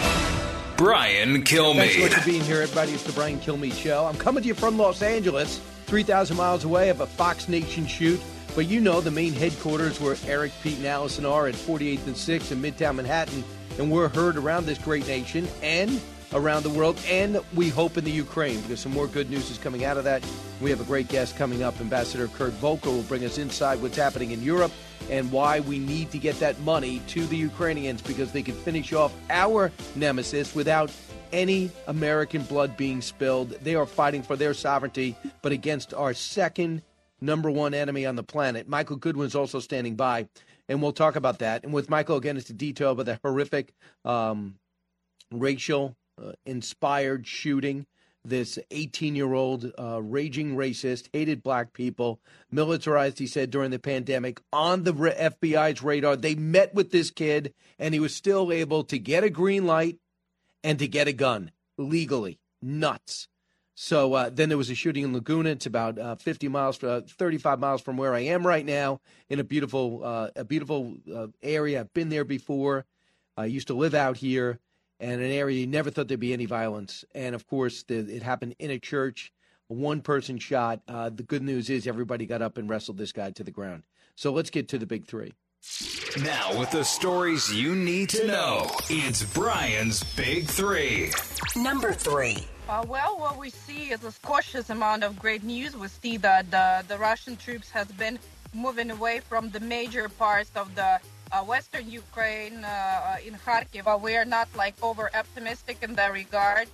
Brian 0.77 1.41
Kilmeade. 1.41 1.75
Thanks 1.75 1.95
so 1.95 2.01
much 2.01 2.13
for 2.13 2.25
being 2.29 2.41
here, 2.41 2.61
everybody. 2.61 2.91
It's 2.91 3.03
the 3.03 3.13
Brian 3.13 3.39
Kilmeade 3.39 3.73
Show. 3.73 4.05
I'm 4.05 4.15
coming 4.15 4.43
to 4.43 4.47
you 4.47 4.53
from 4.53 4.77
Los 4.77 5.01
Angeles, 5.01 5.59
3,000 5.87 6.37
miles 6.37 6.65
away 6.65 6.89
of 6.89 7.01
a 7.01 7.07
Fox 7.07 7.49
Nation 7.49 7.87
shoot. 7.87 8.21
But 8.53 8.67
you 8.67 8.79
know 8.79 9.01
the 9.01 9.09
main 9.09 9.33
headquarters 9.33 9.99
where 9.99 10.15
Eric, 10.27 10.51
Pete, 10.61 10.77
and 10.77 10.85
Allison 10.85 11.25
are 11.25 11.47
at 11.47 11.55
48th 11.55 12.05
and 12.05 12.15
6th 12.15 12.51
in 12.51 12.61
Midtown 12.61 12.97
Manhattan. 12.97 13.43
And 13.79 13.91
we're 13.91 14.07
heard 14.07 14.37
around 14.37 14.67
this 14.67 14.77
great 14.77 15.07
nation 15.07 15.47
and 15.63 15.99
around 16.33 16.63
the 16.63 16.69
world, 16.69 16.99
and 17.07 17.39
we 17.53 17.69
hope 17.69 17.97
in 17.97 18.03
the 18.03 18.11
Ukraine 18.11 18.61
because 18.61 18.79
some 18.79 18.91
more 18.91 19.07
good 19.07 19.29
news 19.29 19.49
is 19.49 19.57
coming 19.57 19.83
out 19.85 19.97
of 19.97 20.03
that. 20.05 20.25
We 20.61 20.69
have 20.69 20.81
a 20.81 20.85
great 20.85 21.07
guest 21.07 21.37
coming 21.37 21.63
up. 21.63 21.79
Ambassador 21.81 22.27
Kurt 22.27 22.53
Volker 22.53 22.89
will 22.89 23.03
bring 23.03 23.25
us 23.25 23.37
inside 23.37 23.81
what's 23.81 23.97
happening 23.97 24.31
in 24.31 24.41
Europe 24.41 24.71
and 25.09 25.31
why 25.31 25.59
we 25.59 25.79
need 25.79 26.11
to 26.11 26.17
get 26.17 26.39
that 26.39 26.59
money 26.61 27.01
to 27.07 27.25
the 27.25 27.35
Ukrainians 27.35 28.01
because 28.01 28.31
they 28.31 28.43
can 28.43 28.55
finish 28.55 28.93
off 28.93 29.13
our 29.29 29.71
nemesis 29.95 30.55
without 30.55 30.91
any 31.33 31.71
American 31.87 32.43
blood 32.43 32.77
being 32.77 33.01
spilled. 33.01 33.51
They 33.61 33.75
are 33.75 33.85
fighting 33.85 34.23
for 34.23 34.35
their 34.35 34.53
sovereignty, 34.53 35.15
but 35.41 35.51
against 35.51 35.93
our 35.93 36.13
second 36.13 36.81
number 37.21 37.49
one 37.51 37.73
enemy 37.73 38.05
on 38.05 38.15
the 38.15 38.23
planet. 38.23 38.67
Michael 38.67 38.95
Goodwin's 38.97 39.35
also 39.35 39.59
standing 39.59 39.95
by, 39.95 40.27
and 40.67 40.81
we'll 40.81 40.91
talk 40.91 41.15
about 41.15 41.39
that. 41.39 41.63
And 41.63 41.73
with 41.73 41.89
Michael, 41.89 42.17
again, 42.17 42.37
it's 42.37 42.49
into 42.49 42.57
detail 42.57 42.91
about 42.91 43.05
the 43.05 43.19
horrific 43.23 43.73
um, 44.03 44.55
racial 45.31 45.95
inspired 46.45 47.27
shooting. 47.27 47.85
This 48.23 48.59
18 48.69 49.15
year 49.15 49.33
old 49.33 49.71
uh, 49.79 49.99
raging 49.99 50.55
racist, 50.55 51.09
hated 51.11 51.41
black 51.41 51.73
people, 51.73 52.19
militarized, 52.51 53.17
he 53.17 53.25
said, 53.25 53.49
during 53.49 53.71
the 53.71 53.79
pandemic 53.79 54.39
on 54.53 54.83
the 54.83 54.93
FBI's 54.93 55.81
radar. 55.81 56.15
They 56.15 56.35
met 56.35 56.75
with 56.75 56.91
this 56.91 57.09
kid, 57.09 57.51
and 57.79 57.95
he 57.95 57.99
was 57.99 58.13
still 58.15 58.51
able 58.51 58.83
to 58.83 58.99
get 58.99 59.23
a 59.23 59.31
green 59.31 59.65
light 59.65 59.97
and 60.63 60.77
to 60.77 60.87
get 60.87 61.07
a 61.07 61.13
gun 61.13 61.51
legally. 61.79 62.39
Nuts. 62.61 63.27
So 63.73 64.13
uh, 64.13 64.29
then 64.29 64.49
there 64.49 64.57
was 64.59 64.69
a 64.69 64.75
shooting 64.75 65.03
in 65.03 65.13
Laguna. 65.13 65.49
It's 65.49 65.65
about 65.65 65.97
uh, 65.97 66.15
50 66.15 66.47
miles, 66.49 66.83
uh, 66.83 67.01
35 67.17 67.59
miles 67.59 67.81
from 67.81 67.97
where 67.97 68.13
I 68.13 68.19
am 68.19 68.45
right 68.45 68.65
now, 68.65 69.01
in 69.29 69.39
a 69.39 69.43
beautiful, 69.43 70.01
uh, 70.03 70.29
a 70.35 70.43
beautiful 70.43 70.97
uh, 71.11 71.27
area. 71.41 71.79
I've 71.79 71.93
been 71.93 72.09
there 72.09 72.23
before. 72.23 72.85
I 73.35 73.45
used 73.45 73.67
to 73.67 73.73
live 73.73 73.95
out 73.95 74.17
here 74.17 74.59
and 75.01 75.19
an 75.19 75.31
area 75.31 75.59
you 75.59 75.67
never 75.67 75.89
thought 75.89 76.07
there'd 76.07 76.19
be 76.19 76.31
any 76.31 76.45
violence. 76.45 77.03
And 77.13 77.35
of 77.35 77.47
course, 77.47 77.83
the, 77.83 77.97
it 77.97 78.23
happened 78.23 78.55
in 78.59 78.69
a 78.71 78.79
church. 78.79 79.33
One 79.67 80.01
person 80.01 80.37
shot. 80.37 80.81
Uh, 80.87 81.09
the 81.09 81.23
good 81.23 81.41
news 81.41 81.69
is 81.69 81.87
everybody 81.87 82.25
got 82.25 82.41
up 82.41 82.57
and 82.57 82.69
wrestled 82.69 82.97
this 82.97 83.11
guy 83.11 83.31
to 83.31 83.43
the 83.43 83.51
ground. 83.51 83.83
So 84.15 84.31
let's 84.31 84.49
get 84.49 84.67
to 84.69 84.77
the 84.77 84.85
big 84.85 85.07
three. 85.07 85.33
Now, 86.23 86.59
with 86.59 86.71
the 86.71 86.83
stories 86.83 87.53
you 87.53 87.75
need 87.75 88.09
to 88.09 88.27
know, 88.27 88.69
it's 88.89 89.23
Brian's 89.33 90.03
Big 90.15 90.47
Three. 90.47 91.11
Number 91.55 91.93
three. 91.93 92.47
Uh, 92.67 92.83
well, 92.87 93.17
what 93.19 93.37
we 93.37 93.49
see 93.49 93.91
is 93.91 94.03
a 94.03 94.11
cautious 94.25 94.69
amount 94.69 95.03
of 95.03 95.17
great 95.19 95.43
news. 95.43 95.75
We 95.77 95.87
see 95.87 96.17
that 96.17 96.49
the, 96.51 96.83
the 96.87 96.97
Russian 96.97 97.37
troops 97.37 97.69
has 97.69 97.87
been 97.87 98.19
moving 98.53 98.91
away 98.91 99.21
from 99.21 99.49
the 99.51 99.59
major 99.59 100.09
parts 100.09 100.51
of 100.55 100.73
the 100.75 100.99
uh, 101.31 101.43
Western 101.43 101.89
Ukraine, 101.89 102.63
uh, 102.63 103.17
in 103.25 103.35
Kharkiv. 103.35 103.87
Uh, 103.87 103.97
we 103.97 104.15
are 104.15 104.25
not 104.25 104.47
like 104.55 104.75
over 104.83 105.09
optimistic 105.15 105.77
in 105.81 105.95
that 105.95 106.11
regard. 106.13 106.67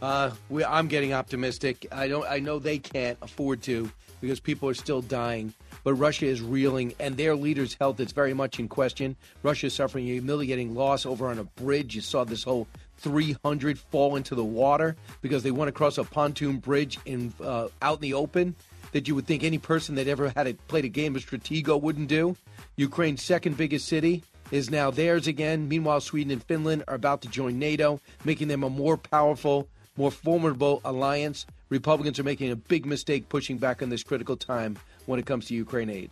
Uh, 0.00 0.30
we, 0.48 0.64
I'm 0.64 0.88
getting 0.88 1.12
optimistic. 1.12 1.86
I 1.92 2.08
don't. 2.08 2.26
I 2.28 2.40
know 2.40 2.58
they 2.58 2.78
can't 2.78 3.18
afford 3.22 3.62
to 3.62 3.90
because 4.20 4.40
people 4.40 4.68
are 4.68 4.74
still 4.74 5.02
dying. 5.02 5.52
But 5.84 5.94
Russia 5.94 6.26
is 6.26 6.40
reeling, 6.40 6.94
and 7.00 7.16
their 7.16 7.34
leader's 7.34 7.74
health 7.74 7.98
is 7.98 8.12
very 8.12 8.34
much 8.34 8.60
in 8.60 8.68
question. 8.68 9.16
Russia 9.42 9.66
is 9.66 9.74
suffering 9.74 10.08
a 10.08 10.12
humiliating 10.12 10.74
loss 10.74 11.04
over 11.04 11.28
on 11.28 11.38
a 11.40 11.44
bridge. 11.44 11.96
You 11.96 12.00
saw 12.00 12.22
this 12.22 12.44
whole 12.44 12.68
300 12.98 13.78
fall 13.78 14.14
into 14.14 14.36
the 14.36 14.44
water 14.44 14.96
because 15.22 15.42
they 15.42 15.50
went 15.50 15.68
across 15.68 15.98
a 15.98 16.04
pontoon 16.04 16.58
bridge 16.58 16.98
in 17.04 17.32
uh, 17.42 17.68
out 17.80 17.96
in 17.96 18.02
the 18.02 18.14
open 18.14 18.54
that 18.92 19.08
you 19.08 19.14
would 19.14 19.26
think 19.26 19.42
any 19.42 19.58
person 19.58 19.96
that 19.96 20.06
ever 20.06 20.32
had 20.36 20.46
a, 20.46 20.54
played 20.54 20.84
a 20.84 20.88
game 20.88 21.16
of 21.16 21.26
Stratego 21.26 21.80
wouldn't 21.80 22.08
do. 22.08 22.36
Ukraine's 22.76 23.22
second 23.22 23.56
biggest 23.56 23.86
city 23.86 24.22
is 24.50 24.70
now 24.70 24.90
theirs 24.90 25.26
again. 25.26 25.68
Meanwhile, 25.68 26.00
Sweden 26.00 26.32
and 26.32 26.42
Finland 26.42 26.84
are 26.88 26.94
about 26.94 27.22
to 27.22 27.28
join 27.28 27.58
NATO, 27.58 28.00
making 28.24 28.48
them 28.48 28.62
a 28.62 28.70
more 28.70 28.96
powerful, 28.96 29.68
more 29.96 30.10
formidable 30.10 30.80
alliance. 30.84 31.46
Republicans 31.68 32.18
are 32.18 32.24
making 32.24 32.50
a 32.50 32.56
big 32.56 32.86
mistake 32.86 33.28
pushing 33.28 33.58
back 33.58 33.82
on 33.82 33.88
this 33.88 34.02
critical 34.02 34.36
time 34.36 34.76
when 35.06 35.18
it 35.18 35.26
comes 35.26 35.46
to 35.46 35.54
Ukraine 35.54 35.90
aid. 35.90 36.10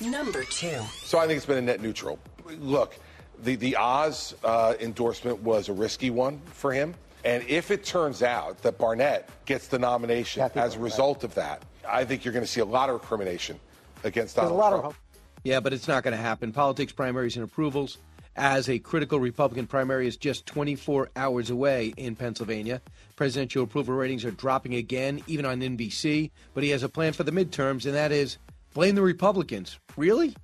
Number 0.00 0.44
two. 0.44 0.78
So 1.02 1.18
I 1.18 1.26
think 1.26 1.36
it's 1.36 1.46
been 1.46 1.58
a 1.58 1.62
net 1.62 1.80
neutral. 1.80 2.18
Look, 2.58 2.98
the, 3.42 3.56
the 3.56 3.76
Oz 3.76 4.34
uh, 4.44 4.74
endorsement 4.80 5.42
was 5.42 5.68
a 5.68 5.72
risky 5.72 6.10
one 6.10 6.40
for 6.52 6.72
him. 6.72 6.94
And 7.24 7.44
if 7.46 7.70
it 7.70 7.84
turns 7.84 8.22
out 8.22 8.62
that 8.62 8.78
Barnette 8.78 9.28
gets 9.44 9.68
the 9.68 9.78
nomination 9.78 10.50
as 10.54 10.76
a 10.76 10.78
result 10.78 11.24
of 11.24 11.34
that, 11.34 11.62
I 11.86 12.04
think 12.04 12.24
you're 12.24 12.32
going 12.32 12.44
to 12.44 12.50
see 12.50 12.62
a 12.62 12.64
lot 12.64 12.88
of 12.88 12.94
recrimination 12.94 13.60
against 14.04 14.36
Donald 14.36 14.58
Trump. 14.58 14.96
Yeah, 15.44 15.60
but 15.60 15.72
it's 15.72 15.88
not 15.88 16.02
going 16.02 16.16
to 16.16 16.22
happen. 16.22 16.52
Politics, 16.52 16.92
primaries, 16.92 17.36
and 17.36 17.44
approvals. 17.44 17.98
As 18.36 18.68
a 18.68 18.78
critical 18.78 19.18
Republican 19.18 19.66
primary 19.66 20.06
is 20.06 20.16
just 20.16 20.46
24 20.46 21.10
hours 21.16 21.50
away 21.50 21.92
in 21.96 22.14
Pennsylvania, 22.14 22.80
presidential 23.16 23.64
approval 23.64 23.94
ratings 23.94 24.24
are 24.24 24.30
dropping 24.30 24.74
again, 24.74 25.20
even 25.26 25.44
on 25.44 25.60
NBC. 25.60 26.30
But 26.54 26.62
he 26.62 26.70
has 26.70 26.82
a 26.82 26.88
plan 26.88 27.12
for 27.12 27.24
the 27.24 27.32
midterms, 27.32 27.86
and 27.86 27.94
that 27.94 28.12
is 28.12 28.38
blame 28.72 28.94
the 28.94 29.02
Republicans. 29.02 29.78
Really? 29.96 30.34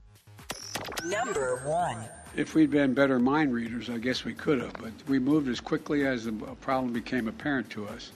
Number 1.05 1.63
one. 1.65 2.09
If 2.35 2.55
we'd 2.55 2.71
been 2.71 2.93
better 2.93 3.19
mind 3.19 3.55
readers, 3.55 3.89
I 3.89 3.99
guess 3.99 4.25
we 4.25 4.35
could 4.35 4.61
have, 4.61 4.75
but 4.75 4.93
we 5.09 5.19
moved 5.19 5.49
as 5.49 5.61
quickly 5.61 6.07
as 6.07 6.25
the 6.25 6.33
problem 6.61 6.93
became 6.93 7.29
apparent 7.29 7.71
to 7.71 7.87
us. 7.89 8.11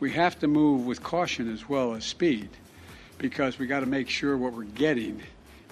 We 0.00 0.10
have 0.12 0.38
to 0.40 0.48
move 0.48 0.84
with 0.84 1.02
caution 1.02 1.52
as 1.52 1.68
well 1.68 1.94
as 1.94 2.04
speed 2.04 2.48
because 3.18 3.58
we 3.58 3.68
got 3.68 3.80
to 3.80 3.86
make 3.86 4.08
sure 4.08 4.36
what 4.36 4.52
we're 4.52 4.64
getting 4.64 5.22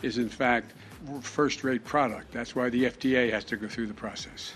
is, 0.03 0.19
in 0.19 0.29
fact, 0.29 0.73
first 1.21 1.65
rate 1.65 1.85
product. 1.85 2.33
That's 2.33 2.55
why 2.55 2.69
the 2.71 2.85
FDA 2.85 3.31
has 3.31 3.45
to 3.45 3.57
go 3.57 3.69
through 3.69 3.87
the 3.87 3.95
process. 3.95 4.53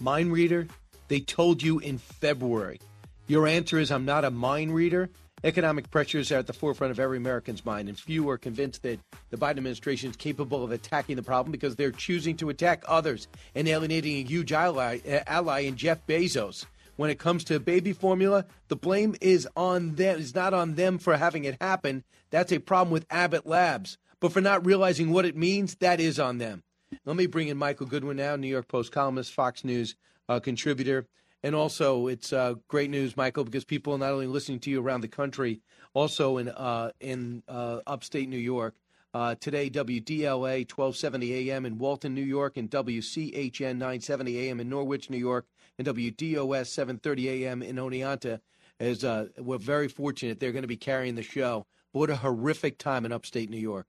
Mind 0.00 0.32
reader? 0.32 0.66
They 1.08 1.20
told 1.20 1.62
you 1.62 1.78
in 1.78 1.98
February. 1.98 2.80
Your 3.28 3.46
answer 3.46 3.78
is 3.78 3.90
I'm 3.90 4.04
not 4.04 4.24
a 4.24 4.30
mind 4.30 4.74
reader. 4.74 5.08
Economic 5.44 5.90
pressures 5.90 6.32
are 6.32 6.38
at 6.38 6.46
the 6.46 6.52
forefront 6.52 6.90
of 6.90 6.98
every 6.98 7.18
American's 7.18 7.64
mind, 7.64 7.88
and 7.88 7.98
few 7.98 8.28
are 8.30 8.38
convinced 8.38 8.82
that 8.82 8.98
the 9.30 9.36
Biden 9.36 9.58
administration 9.58 10.10
is 10.10 10.16
capable 10.16 10.64
of 10.64 10.72
attacking 10.72 11.16
the 11.16 11.22
problem 11.22 11.52
because 11.52 11.76
they're 11.76 11.92
choosing 11.92 12.36
to 12.38 12.48
attack 12.48 12.82
others 12.88 13.28
and 13.54 13.68
alienating 13.68 14.16
a 14.16 14.22
huge 14.22 14.52
ally, 14.52 14.98
uh, 15.06 15.20
ally 15.26 15.60
in 15.60 15.76
Jeff 15.76 16.06
Bezos. 16.06 16.64
When 16.96 17.10
it 17.10 17.18
comes 17.18 17.44
to 17.44 17.60
baby 17.60 17.92
formula, 17.92 18.46
the 18.68 18.76
blame 18.76 19.14
is 19.20 19.46
on 19.56 19.94
them. 19.96 20.18
It's 20.18 20.34
not 20.34 20.54
on 20.54 20.74
them 20.74 20.98
for 20.98 21.16
having 21.16 21.44
it 21.44 21.60
happen. 21.60 22.04
That's 22.30 22.52
a 22.52 22.58
problem 22.58 22.90
with 22.90 23.06
Abbott 23.10 23.46
Labs. 23.46 23.98
But 24.20 24.32
for 24.32 24.40
not 24.40 24.64
realizing 24.64 25.10
what 25.10 25.26
it 25.26 25.36
means, 25.36 25.74
that 25.76 26.00
is 26.00 26.18
on 26.18 26.38
them. 26.38 26.62
Let 27.04 27.16
me 27.16 27.26
bring 27.26 27.48
in 27.48 27.56
Michael 27.56 27.86
Goodwin 27.86 28.16
now, 28.16 28.36
New 28.36 28.48
York 28.48 28.68
Post 28.68 28.92
columnist, 28.92 29.32
Fox 29.32 29.64
News 29.64 29.94
uh, 30.28 30.40
contributor. 30.40 31.06
And 31.42 31.54
also, 31.54 32.06
it's 32.06 32.32
uh, 32.32 32.54
great 32.66 32.90
news, 32.90 33.16
Michael, 33.16 33.44
because 33.44 33.64
people 33.64 33.92
are 33.92 33.98
not 33.98 34.12
only 34.12 34.26
listening 34.26 34.58
to 34.60 34.70
you 34.70 34.80
around 34.80 35.02
the 35.02 35.08
country, 35.08 35.60
also 35.94 36.38
in 36.38 36.48
uh, 36.48 36.90
in 37.00 37.42
uh, 37.46 37.80
upstate 37.86 38.28
New 38.28 38.38
York. 38.38 38.74
Uh, 39.14 39.34
today, 39.36 39.70
WDLA 39.70 40.70
1270 40.70 41.50
AM 41.50 41.64
in 41.64 41.78
Walton, 41.78 42.14
New 42.14 42.22
York, 42.22 42.56
and 42.56 42.70
WCHN 42.70 43.76
970 43.78 44.38
AM 44.38 44.60
in 44.60 44.68
Norwich, 44.68 45.08
New 45.08 45.16
York, 45.16 45.46
and 45.78 45.86
WDOS 45.86 46.66
730 46.66 47.44
AM 47.44 47.62
in 47.62 47.76
Oneonta. 47.76 48.40
As 48.78 49.04
uh, 49.04 49.28
we're 49.38 49.58
very 49.58 49.88
fortunate, 49.88 50.38
they're 50.40 50.52
going 50.52 50.62
to 50.62 50.68
be 50.68 50.76
carrying 50.76 51.14
the 51.14 51.22
show. 51.22 51.66
But 51.92 51.98
what 52.00 52.10
a 52.10 52.16
horrific 52.16 52.76
time 52.78 53.06
in 53.06 53.12
upstate 53.12 53.48
New 53.48 53.56
York. 53.56 53.86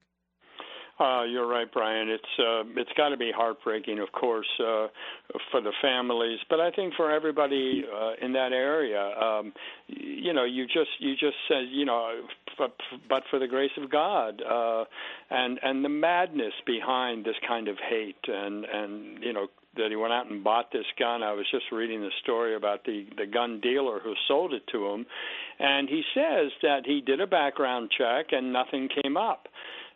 Uh, 0.99 1.23
you're 1.23 1.47
right, 1.47 1.71
Brian. 1.71 2.09
It's 2.09 2.23
uh, 2.39 2.63
it's 2.75 2.89
got 2.97 3.09
to 3.09 3.17
be 3.17 3.31
heartbreaking, 3.35 3.99
of 3.99 4.11
course, 4.13 4.47
uh, 4.59 4.87
for 5.51 5.61
the 5.61 5.71
families, 5.79 6.39
but 6.49 6.59
I 6.59 6.71
think 6.71 6.95
for 6.95 7.11
everybody 7.11 7.83
uh, 7.85 8.13
in 8.19 8.33
that 8.33 8.51
area. 8.51 9.13
Um, 9.15 9.53
you 9.87 10.33
know, 10.33 10.43
you 10.43 10.65
just 10.65 10.89
you 10.99 11.13
just 11.13 11.35
said, 11.47 11.65
you 11.69 11.85
know, 11.85 12.21
but, 12.57 12.75
but 13.07 13.23
for 13.29 13.37
the 13.37 13.47
grace 13.47 13.71
of 13.77 13.91
God, 13.91 14.41
uh, 14.41 14.85
and 15.29 15.59
and 15.61 15.85
the 15.85 15.89
madness 15.89 16.53
behind 16.65 17.25
this 17.25 17.35
kind 17.47 17.67
of 17.67 17.77
hate, 17.77 18.25
and 18.27 18.65
and 18.65 19.23
you 19.23 19.33
know 19.33 19.47
that 19.75 19.89
he 19.89 19.95
went 19.95 20.13
out 20.13 20.31
and 20.31 20.43
bought 20.43 20.71
this 20.71 20.85
gun. 20.97 21.21
I 21.21 21.33
was 21.33 21.45
just 21.51 21.65
reading 21.71 22.01
the 22.01 22.11
story 22.23 22.55
about 22.55 22.85
the 22.85 23.05
the 23.17 23.27
gun 23.27 23.59
dealer 23.61 23.99
who 23.99 24.15
sold 24.27 24.51
it 24.51 24.63
to 24.71 24.87
him, 24.87 25.05
and 25.59 25.87
he 25.87 26.01
says 26.15 26.51
that 26.63 26.81
he 26.85 27.01
did 27.01 27.21
a 27.21 27.27
background 27.27 27.91
check 27.95 28.27
and 28.31 28.51
nothing 28.51 28.89
came 29.03 29.15
up. 29.15 29.47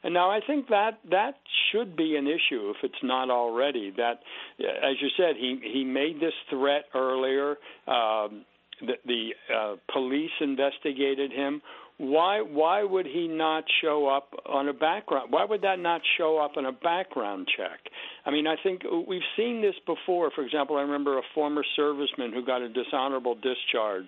And 0.03 0.13
now 0.13 0.31
I 0.31 0.39
think 0.45 0.67
that 0.69 0.99
that 1.11 1.35
should 1.71 1.95
be 1.95 2.15
an 2.15 2.27
issue 2.27 2.71
if 2.71 2.77
it's 2.83 3.03
not 3.03 3.29
already. 3.29 3.93
That, 3.95 4.19
as 4.59 4.95
you 4.99 5.09
said, 5.15 5.35
he 5.37 5.59
he 5.61 5.83
made 5.83 6.19
this 6.19 6.33
threat 6.49 6.85
earlier. 6.95 7.51
Um, 7.87 8.45
the 8.81 8.93
the 9.05 9.29
uh, 9.53 9.75
police 9.93 10.31
investigated 10.39 11.31
him. 11.31 11.61
Why 12.01 12.41
why 12.41 12.83
would 12.83 13.05
he 13.05 13.27
not 13.27 13.63
show 13.83 14.07
up 14.07 14.33
on 14.47 14.67
a 14.67 14.73
background? 14.73 15.31
Why 15.31 15.45
would 15.45 15.61
that 15.61 15.77
not 15.77 16.01
show 16.17 16.39
up 16.39 16.57
on 16.57 16.65
a 16.65 16.71
background 16.71 17.47
check? 17.55 17.79
I 18.25 18.31
mean, 18.31 18.47
I 18.47 18.55
think 18.63 18.81
we've 19.07 19.21
seen 19.37 19.61
this 19.61 19.75
before. 19.85 20.31
For 20.33 20.43
example, 20.43 20.77
I 20.77 20.81
remember 20.81 21.19
a 21.19 21.21
former 21.35 21.63
serviceman 21.77 22.33
who 22.33 22.43
got 22.43 22.63
a 22.63 22.69
dishonorable 22.69 23.35
discharge. 23.35 24.07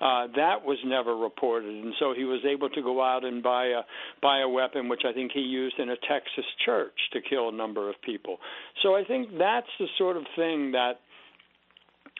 Uh, 0.00 0.28
that 0.36 0.64
was 0.64 0.78
never 0.86 1.14
reported, 1.14 1.84
and 1.84 1.92
so 2.00 2.14
he 2.16 2.24
was 2.24 2.40
able 2.50 2.70
to 2.70 2.80
go 2.80 3.02
out 3.02 3.26
and 3.26 3.42
buy 3.42 3.66
a 3.66 3.82
buy 4.22 4.40
a 4.40 4.48
weapon, 4.48 4.88
which 4.88 5.02
I 5.06 5.12
think 5.12 5.32
he 5.32 5.40
used 5.40 5.78
in 5.78 5.90
a 5.90 5.96
Texas 5.96 6.46
church 6.64 6.96
to 7.12 7.20
kill 7.20 7.50
a 7.50 7.52
number 7.52 7.90
of 7.90 7.96
people. 8.00 8.38
So 8.82 8.96
I 8.96 9.04
think 9.04 9.28
that's 9.38 9.68
the 9.78 9.86
sort 9.98 10.16
of 10.16 10.24
thing 10.34 10.72
that 10.72 11.00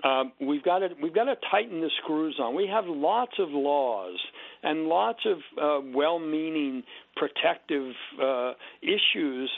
uh, 0.03 0.25
we've 0.41 0.65
got 0.65 0.81
to 0.81 0.89
we've 1.01 1.15
got 1.15 1.25
to 1.25 1.37
tighten 1.51 1.81
the 1.81 1.91
screws 2.03 2.39
on. 2.43 2.55
We 2.55 2.67
have 2.67 2.85
lots 2.87 3.35
of 3.39 3.51
laws 3.51 4.19
and 4.63 4.87
lots 4.87 5.21
of 5.25 5.39
uh, 5.61 5.87
well-meaning 5.95 6.83
protective 7.17 7.93
uh, 8.21 8.53
issues 8.83 9.51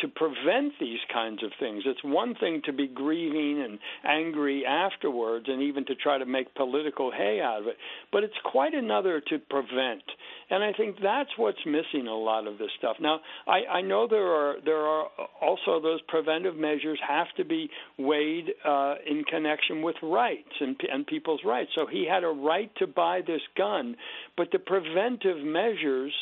to 0.00 0.08
prevent 0.08 0.72
these 0.80 0.98
kinds 1.12 1.42
of 1.42 1.50
things. 1.58 1.82
It's 1.86 2.02
one 2.04 2.34
thing 2.34 2.62
to 2.66 2.72
be 2.72 2.86
grieving 2.86 3.62
and 3.62 3.78
angry 4.04 4.64
afterwards, 4.66 5.46
and 5.48 5.62
even 5.62 5.84
to 5.86 5.94
try 5.94 6.18
to 6.18 6.26
make 6.26 6.54
political 6.54 7.10
hay 7.10 7.40
out 7.40 7.60
of 7.60 7.66
it, 7.66 7.76
but 8.12 8.24
it's 8.24 8.34
quite 8.44 8.74
another 8.74 9.20
to 9.28 9.38
prevent. 9.38 10.02
And 10.50 10.64
I 10.64 10.72
think 10.72 10.96
that's 11.02 11.30
what's 11.36 11.64
missing 11.64 12.08
a 12.08 12.14
lot 12.14 12.46
of 12.46 12.58
this 12.58 12.70
stuff. 12.78 12.96
Now, 13.00 13.20
I, 13.46 13.78
I 13.78 13.80
know 13.82 14.08
there 14.08 14.26
are 14.26 14.56
there 14.64 14.80
are 14.80 15.06
also 15.40 15.80
those 15.80 16.00
preventive 16.08 16.56
measures 16.56 16.98
have 17.06 17.28
to 17.36 17.44
be 17.44 17.70
weighed 17.98 18.50
uh, 18.64 18.94
in 19.08 19.24
connection 19.24 19.82
with 19.82 19.96
rights 20.02 20.50
and, 20.60 20.76
and 20.92 21.06
people's 21.06 21.40
rights. 21.44 21.70
So 21.74 21.86
he 21.86 22.06
had 22.10 22.24
a 22.24 22.28
right 22.28 22.70
to 22.76 22.86
buy 22.86 23.20
this 23.26 23.42
gun, 23.56 23.96
but 24.36 24.48
the 24.52 24.58
preventive 24.58 25.44
measures 25.44 26.12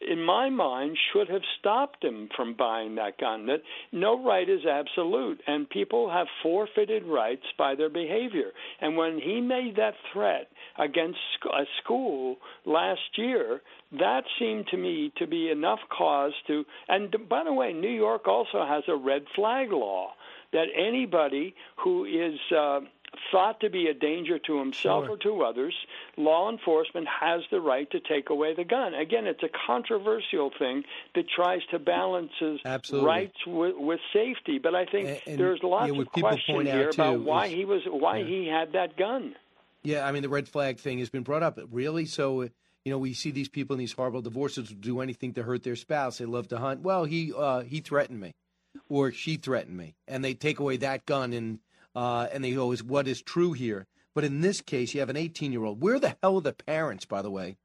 in 0.00 0.22
my 0.22 0.48
mind, 0.48 0.96
should 1.12 1.28
have 1.28 1.42
stopped 1.58 2.04
him 2.04 2.28
from 2.36 2.54
buying 2.54 2.94
that 2.94 3.18
gun. 3.18 3.46
That 3.46 3.62
no 3.92 4.22
right 4.24 4.48
is 4.48 4.64
absolute, 4.64 5.40
and 5.46 5.68
people 5.68 6.10
have 6.10 6.26
forfeited 6.42 7.04
rights 7.04 7.44
by 7.56 7.74
their 7.74 7.88
behavior. 7.88 8.52
And 8.80 8.96
when 8.96 9.18
he 9.18 9.40
made 9.40 9.76
that 9.76 9.94
threat 10.12 10.48
against 10.78 11.18
a 11.46 11.64
school 11.82 12.36
last 12.64 13.00
year, 13.16 13.60
that 13.92 14.22
seemed 14.38 14.66
to 14.68 14.76
me 14.76 15.12
to 15.16 15.26
be 15.26 15.50
enough 15.50 15.80
cause 15.96 16.32
to. 16.46 16.64
And 16.88 17.14
by 17.28 17.44
the 17.44 17.52
way, 17.52 17.72
New 17.72 17.88
York 17.88 18.28
also 18.28 18.64
has 18.66 18.84
a 18.88 18.96
red 18.96 19.22
flag 19.34 19.72
law 19.72 20.12
that 20.52 20.66
anybody 20.76 21.54
who 21.82 22.04
is 22.04 22.38
uh, 22.56 22.80
thought 23.30 23.60
to 23.60 23.70
be 23.70 23.86
a 23.86 23.94
danger 23.94 24.38
to 24.38 24.58
himself 24.58 25.04
sure. 25.04 25.14
or 25.14 25.16
to 25.18 25.42
others, 25.42 25.74
law 26.16 26.50
enforcement 26.50 27.06
has 27.20 27.42
the 27.50 27.60
right 27.60 27.90
to 27.90 28.00
take 28.00 28.30
away 28.30 28.54
the 28.54 28.64
gun. 28.64 28.94
Again, 28.94 29.26
it's 29.26 29.42
a 29.42 29.48
controversial 29.66 30.50
thing 30.58 30.84
that 31.14 31.24
tries 31.34 31.60
to 31.70 31.78
balance 31.78 32.32
rights 32.92 33.36
with, 33.46 33.74
with, 33.76 34.00
safety. 34.12 34.58
But 34.58 34.74
I 34.74 34.84
think 34.86 35.08
and, 35.08 35.20
and, 35.26 35.38
there's 35.38 35.60
lots 35.62 35.92
yeah, 35.92 36.00
of 36.00 36.12
question 36.12 36.66
here 36.66 36.90
about 36.90 37.20
why 37.20 37.48
he 37.48 37.64
was 37.64 37.82
why 37.86 38.18
yeah. 38.18 38.26
he 38.26 38.46
had 38.46 38.72
that 38.72 38.96
gun. 38.96 39.34
Yeah, 39.82 40.06
I 40.06 40.12
mean 40.12 40.22
the 40.22 40.28
red 40.28 40.48
flag 40.48 40.78
thing 40.78 40.98
has 40.98 41.10
been 41.10 41.22
brought 41.22 41.42
up. 41.42 41.58
Really, 41.70 42.06
so 42.06 42.42
you 42.42 42.92
know 42.92 42.98
we 42.98 43.12
see 43.14 43.30
these 43.30 43.48
people 43.48 43.74
in 43.74 43.78
these 43.78 43.92
horrible 43.92 44.22
divorces 44.22 44.68
do 44.68 45.00
anything 45.00 45.34
to 45.34 45.42
hurt 45.42 45.62
their 45.62 45.76
spouse. 45.76 46.18
They 46.18 46.24
love 46.24 46.48
to 46.48 46.58
hunt. 46.58 46.80
Well, 46.80 47.04
he 47.04 47.32
uh, 47.36 47.60
he 47.60 47.80
threatened 47.80 48.20
me, 48.20 48.34
or 48.88 49.12
she 49.12 49.36
threatened 49.36 49.76
me, 49.76 49.94
and 50.06 50.24
they 50.24 50.34
take 50.34 50.58
away 50.58 50.78
that 50.78 51.06
gun 51.06 51.32
and 51.32 51.58
uh, 51.98 52.28
and 52.32 52.44
they 52.44 52.52
go, 52.52 52.70
is 52.70 52.84
what 52.84 53.08
is 53.08 53.20
true 53.20 53.54
here? 53.54 53.88
But 54.14 54.22
in 54.22 54.40
this 54.40 54.60
case, 54.60 54.94
you 54.94 55.00
have 55.00 55.10
an 55.10 55.16
18 55.16 55.50
year 55.50 55.64
old. 55.64 55.82
Where 55.82 55.98
the 55.98 56.16
hell 56.22 56.36
are 56.36 56.40
the 56.40 56.52
parents, 56.52 57.04
by 57.04 57.22
the 57.22 57.30
way? 57.30 57.56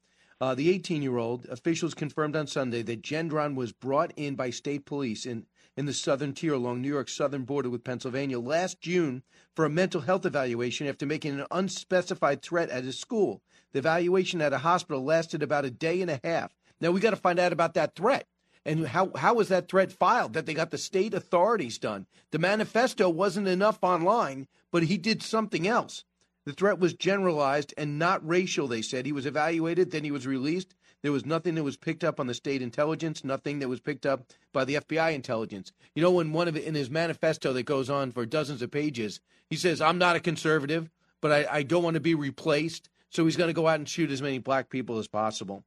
Uh, 0.41 0.55
the 0.55 0.71
18 0.71 1.03
year 1.03 1.17
old 1.17 1.45
officials 1.51 1.93
confirmed 1.93 2.35
on 2.35 2.47
Sunday 2.47 2.81
that 2.81 3.03
Gendron 3.03 3.53
was 3.53 3.71
brought 3.71 4.11
in 4.15 4.33
by 4.33 4.49
state 4.49 4.87
police 4.87 5.27
in, 5.27 5.45
in 5.77 5.85
the 5.85 5.93
southern 5.93 6.33
tier 6.33 6.53
along 6.53 6.81
New 6.81 6.87
York's 6.87 7.13
southern 7.13 7.43
border 7.43 7.69
with 7.69 7.83
Pennsylvania 7.83 8.39
last 8.39 8.81
June 8.81 9.21
for 9.55 9.65
a 9.65 9.69
mental 9.69 10.01
health 10.01 10.25
evaluation 10.25 10.87
after 10.87 11.05
making 11.05 11.39
an 11.39 11.45
unspecified 11.51 12.41
threat 12.41 12.71
at 12.71 12.85
his 12.85 12.99
school. 12.99 13.43
The 13.71 13.79
evaluation 13.79 14.41
at 14.41 14.51
a 14.51 14.57
hospital 14.57 15.03
lasted 15.03 15.43
about 15.43 15.65
a 15.65 15.69
day 15.69 16.01
and 16.01 16.09
a 16.09 16.19
half. 16.23 16.55
Now 16.81 16.89
we 16.89 17.01
got 17.01 17.11
to 17.11 17.17
find 17.17 17.37
out 17.37 17.53
about 17.53 17.75
that 17.75 17.95
threat. 17.95 18.25
And 18.65 18.87
how, 18.87 19.11
how 19.15 19.33
was 19.33 19.49
that 19.49 19.67
threat 19.67 19.91
filed? 19.91 20.33
That 20.33 20.45
they 20.45 20.53
got 20.53 20.71
the 20.71 20.77
state 20.77 21.13
authorities 21.13 21.77
done. 21.77 22.07
The 22.31 22.39
manifesto 22.39 23.09
wasn't 23.09 23.47
enough 23.47 23.79
online, 23.81 24.47
but 24.71 24.83
he 24.83 24.97
did 24.97 25.21
something 25.21 25.67
else. 25.67 26.05
The 26.45 26.53
threat 26.53 26.79
was 26.79 26.93
generalized 26.93 27.73
and 27.77 27.99
not 27.99 28.27
racial, 28.27 28.67
they 28.67 28.81
said. 28.81 29.05
He 29.05 29.11
was 29.11 29.25
evaluated, 29.25 29.91
then 29.91 30.03
he 30.03 30.11
was 30.11 30.27
released. 30.27 30.75
There 31.01 31.11
was 31.11 31.25
nothing 31.25 31.55
that 31.55 31.63
was 31.63 31.75
picked 31.75 32.03
up 32.03 32.19
on 32.19 32.27
the 32.27 32.33
state 32.33 32.61
intelligence, 32.61 33.25
nothing 33.25 33.59
that 33.59 33.67
was 33.67 33.81
picked 33.81 34.05
up 34.05 34.25
by 34.53 34.63
the 34.63 34.75
FBI 34.75 35.13
intelligence. 35.13 35.73
You 35.95 36.01
know, 36.01 36.19
in 36.21 36.31
one 36.31 36.47
of 36.47 36.55
in 36.55 36.75
his 36.75 36.89
manifesto 36.89 37.51
that 37.53 37.63
goes 37.63 37.89
on 37.89 38.11
for 38.11 38.25
dozens 38.25 38.61
of 38.61 38.71
pages, 38.71 39.19
he 39.49 39.57
says, 39.57 39.81
I'm 39.81 39.97
not 39.97 40.15
a 40.15 40.21
conservative, 40.21 40.89
but 41.19 41.31
I, 41.31 41.57
I 41.57 41.63
don't 41.63 41.83
want 41.83 41.95
to 41.95 41.99
be 41.99 42.15
replaced. 42.15 42.89
So 43.09 43.25
he's 43.25 43.35
going 43.35 43.49
to 43.49 43.53
go 43.53 43.67
out 43.67 43.79
and 43.79 43.87
shoot 43.87 44.11
as 44.11 44.21
many 44.21 44.39
black 44.39 44.69
people 44.69 44.97
as 44.97 45.07
possible. 45.07 45.63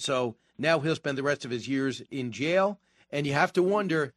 So 0.00 0.36
now 0.58 0.80
he'll 0.80 0.96
spend 0.96 1.18
the 1.18 1.22
rest 1.22 1.44
of 1.44 1.50
his 1.50 1.68
years 1.68 2.02
in 2.10 2.32
jail. 2.32 2.78
And 3.10 3.26
you 3.26 3.32
have 3.32 3.52
to 3.54 3.62
wonder 3.62 4.14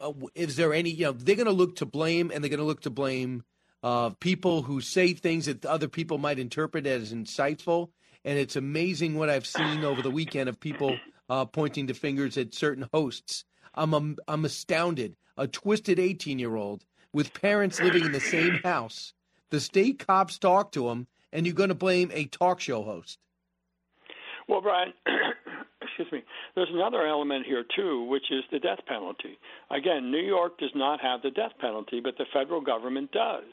uh, 0.00 0.12
is 0.34 0.56
there 0.56 0.72
any, 0.72 0.90
you 0.90 1.06
know, 1.06 1.12
they're 1.12 1.36
going 1.36 1.46
to 1.46 1.52
look 1.52 1.76
to 1.76 1.86
blame 1.86 2.30
and 2.32 2.42
they're 2.42 2.50
going 2.50 2.58
to 2.60 2.64
look 2.64 2.82
to 2.82 2.90
blame 2.90 3.42
uh, 3.82 4.10
people 4.20 4.62
who 4.62 4.80
say 4.80 5.12
things 5.12 5.46
that 5.46 5.64
other 5.64 5.88
people 5.88 6.18
might 6.18 6.38
interpret 6.38 6.86
as 6.86 7.12
insightful. 7.12 7.88
And 8.24 8.38
it's 8.38 8.56
amazing 8.56 9.14
what 9.14 9.30
I've 9.30 9.46
seen 9.46 9.84
over 9.84 10.02
the 10.02 10.10
weekend 10.10 10.48
of 10.48 10.60
people 10.60 10.98
uh, 11.28 11.44
pointing 11.44 11.86
the 11.86 11.94
fingers 11.94 12.36
at 12.36 12.54
certain 12.54 12.88
hosts. 12.92 13.44
I'm, 13.74 13.94
um, 13.94 14.16
I'm 14.26 14.44
astounded. 14.44 15.16
A 15.36 15.46
twisted 15.46 15.98
18 15.98 16.38
year 16.38 16.56
old 16.56 16.84
with 17.12 17.32
parents 17.32 17.80
living 17.80 18.04
in 18.04 18.12
the 18.12 18.20
same 18.20 18.60
house. 18.64 19.14
The 19.50 19.60
state 19.60 20.04
cops 20.04 20.38
talk 20.38 20.72
to 20.72 20.88
him, 20.88 21.06
and 21.32 21.46
you're 21.46 21.54
going 21.54 21.68
to 21.68 21.74
blame 21.74 22.10
a 22.12 22.26
talk 22.26 22.60
show 22.60 22.82
host. 22.82 23.18
Well, 24.48 24.62
Brian, 24.62 24.94
excuse 25.82 26.10
me, 26.10 26.22
there's 26.54 26.70
another 26.72 27.06
element 27.06 27.44
here 27.46 27.64
too, 27.76 28.04
which 28.04 28.24
is 28.30 28.44
the 28.50 28.58
death 28.58 28.78
penalty. 28.86 29.38
Again, 29.70 30.10
New 30.10 30.22
York 30.22 30.58
does 30.58 30.70
not 30.74 31.00
have 31.00 31.22
the 31.22 31.30
death 31.30 31.52
penalty, 31.60 32.00
but 32.02 32.16
the 32.16 32.24
federal 32.32 32.60
government 32.60 33.12
does. 33.12 33.44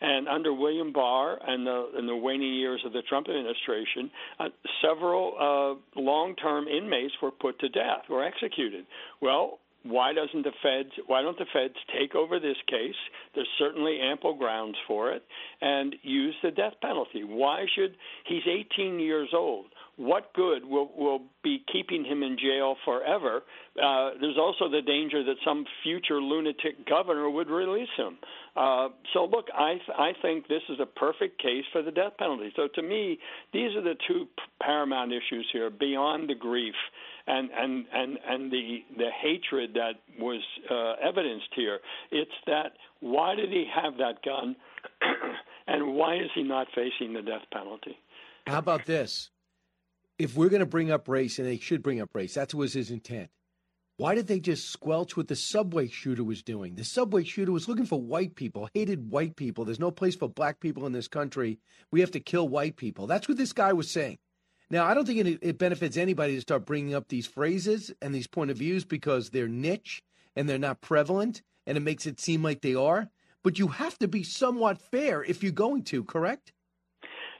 And 0.00 0.28
under 0.28 0.52
William 0.52 0.92
Barr 0.92 1.38
and 1.46 1.66
the, 1.66 1.90
in 1.98 2.06
the 2.06 2.16
waning 2.16 2.54
years 2.54 2.82
of 2.84 2.92
the 2.92 3.02
Trump 3.08 3.28
administration, 3.28 4.10
uh, 4.38 4.48
several 4.82 5.80
uh, 5.96 6.00
long-term 6.00 6.68
inmates 6.68 7.14
were 7.22 7.30
put 7.30 7.58
to 7.60 7.68
death, 7.68 8.04
were 8.08 8.22
executed. 8.24 8.84
Well, 9.22 9.58
why 9.88 10.12
doesn't 10.12 10.42
the 10.42 10.52
feds 10.62 10.90
why 11.06 11.22
don't 11.22 11.38
the 11.38 11.46
feds 11.52 11.74
take 11.98 12.14
over 12.14 12.40
this 12.40 12.56
case 12.68 12.94
there's 13.34 13.48
certainly 13.58 14.00
ample 14.00 14.34
grounds 14.34 14.76
for 14.86 15.12
it 15.12 15.22
and 15.60 15.94
use 16.02 16.34
the 16.42 16.50
death 16.50 16.72
penalty 16.82 17.22
why 17.22 17.64
should 17.74 17.94
he's 18.26 18.42
18 18.46 18.98
years 18.98 19.28
old 19.32 19.66
what 19.96 20.32
good 20.34 20.64
will 20.64 20.90
will 20.96 21.20
be 21.42 21.64
keeping 21.72 22.04
him 22.04 22.22
in 22.22 22.36
jail 22.38 22.76
forever? 22.84 23.42
Uh, 23.82 24.10
there's 24.20 24.36
also 24.38 24.68
the 24.68 24.82
danger 24.82 25.24
that 25.24 25.36
some 25.44 25.64
future 25.82 26.20
lunatic 26.20 26.86
governor 26.86 27.30
would 27.30 27.48
release 27.48 27.88
him. 27.96 28.18
Uh, 28.56 28.88
so 29.12 29.24
look, 29.24 29.46
I 29.54 29.74
th- 29.74 29.98
I 29.98 30.12
think 30.20 30.48
this 30.48 30.62
is 30.68 30.78
a 30.80 30.86
perfect 30.86 31.40
case 31.40 31.64
for 31.72 31.82
the 31.82 31.90
death 31.90 32.12
penalty. 32.18 32.52
So 32.56 32.68
to 32.74 32.82
me, 32.82 33.18
these 33.52 33.74
are 33.74 33.82
the 33.82 33.96
two 34.06 34.26
paramount 34.62 35.12
issues 35.12 35.48
here, 35.52 35.70
beyond 35.70 36.28
the 36.28 36.34
grief 36.34 36.74
and 37.26 37.50
and 37.56 37.86
and 37.92 38.18
and 38.28 38.52
the 38.52 38.78
the 38.96 39.08
hatred 39.22 39.74
that 39.74 39.94
was 40.18 40.42
uh, 40.70 40.94
evidenced 41.06 41.48
here. 41.54 41.80
It's 42.10 42.30
that 42.46 42.72
why 43.00 43.34
did 43.34 43.50
he 43.50 43.66
have 43.74 43.96
that 43.98 44.22
gun, 44.24 44.56
and 45.66 45.94
why 45.94 46.16
is 46.16 46.30
he 46.34 46.42
not 46.42 46.68
facing 46.74 47.14
the 47.14 47.22
death 47.22 47.42
penalty? 47.52 47.98
How 48.46 48.58
about 48.58 48.86
this? 48.86 49.30
If 50.18 50.36
we're 50.36 50.48
going 50.48 50.60
to 50.60 50.66
bring 50.66 50.90
up 50.90 51.08
race, 51.08 51.38
and 51.38 51.46
they 51.46 51.58
should 51.58 51.82
bring 51.82 52.00
up 52.00 52.14
race, 52.14 52.34
that 52.34 52.54
was 52.54 52.72
his 52.72 52.90
intent. 52.90 53.30
Why 53.98 54.14
did 54.14 54.26
they 54.26 54.40
just 54.40 54.70
squelch 54.70 55.16
what 55.16 55.28
the 55.28 55.36
subway 55.36 55.88
shooter 55.88 56.22
was 56.22 56.42
doing? 56.42 56.74
The 56.74 56.84
subway 56.84 57.24
shooter 57.24 57.52
was 57.52 57.66
looking 57.66 57.86
for 57.86 58.00
white 58.00 58.34
people, 58.34 58.68
hated 58.74 59.10
white 59.10 59.36
people. 59.36 59.64
There's 59.64 59.80
no 59.80 59.90
place 59.90 60.14
for 60.14 60.28
black 60.28 60.60
people 60.60 60.84
in 60.84 60.92
this 60.92 61.08
country. 61.08 61.58
We 61.90 62.00
have 62.00 62.10
to 62.10 62.20
kill 62.20 62.46
white 62.46 62.76
people. 62.76 63.06
That's 63.06 63.26
what 63.26 63.38
this 63.38 63.54
guy 63.54 63.72
was 63.72 63.90
saying. 63.90 64.18
Now, 64.68 64.84
I 64.84 64.92
don't 64.92 65.06
think 65.06 65.26
it, 65.26 65.38
it 65.40 65.58
benefits 65.58 65.96
anybody 65.96 66.34
to 66.34 66.40
start 66.42 66.66
bringing 66.66 66.94
up 66.94 67.08
these 67.08 67.26
phrases 67.26 67.90
and 68.02 68.14
these 68.14 68.26
point 68.26 68.50
of 68.50 68.58
views 68.58 68.84
because 68.84 69.30
they're 69.30 69.48
niche 69.48 70.02
and 70.34 70.46
they're 70.46 70.58
not 70.58 70.82
prevalent, 70.82 71.40
and 71.66 71.78
it 71.78 71.82
makes 71.82 72.04
it 72.04 72.20
seem 72.20 72.42
like 72.42 72.60
they 72.60 72.74
are. 72.74 73.08
But 73.42 73.58
you 73.58 73.68
have 73.68 73.98
to 74.00 74.08
be 74.08 74.22
somewhat 74.22 74.78
fair 74.78 75.22
if 75.22 75.42
you're 75.42 75.52
going 75.52 75.84
to, 75.84 76.04
correct? 76.04 76.52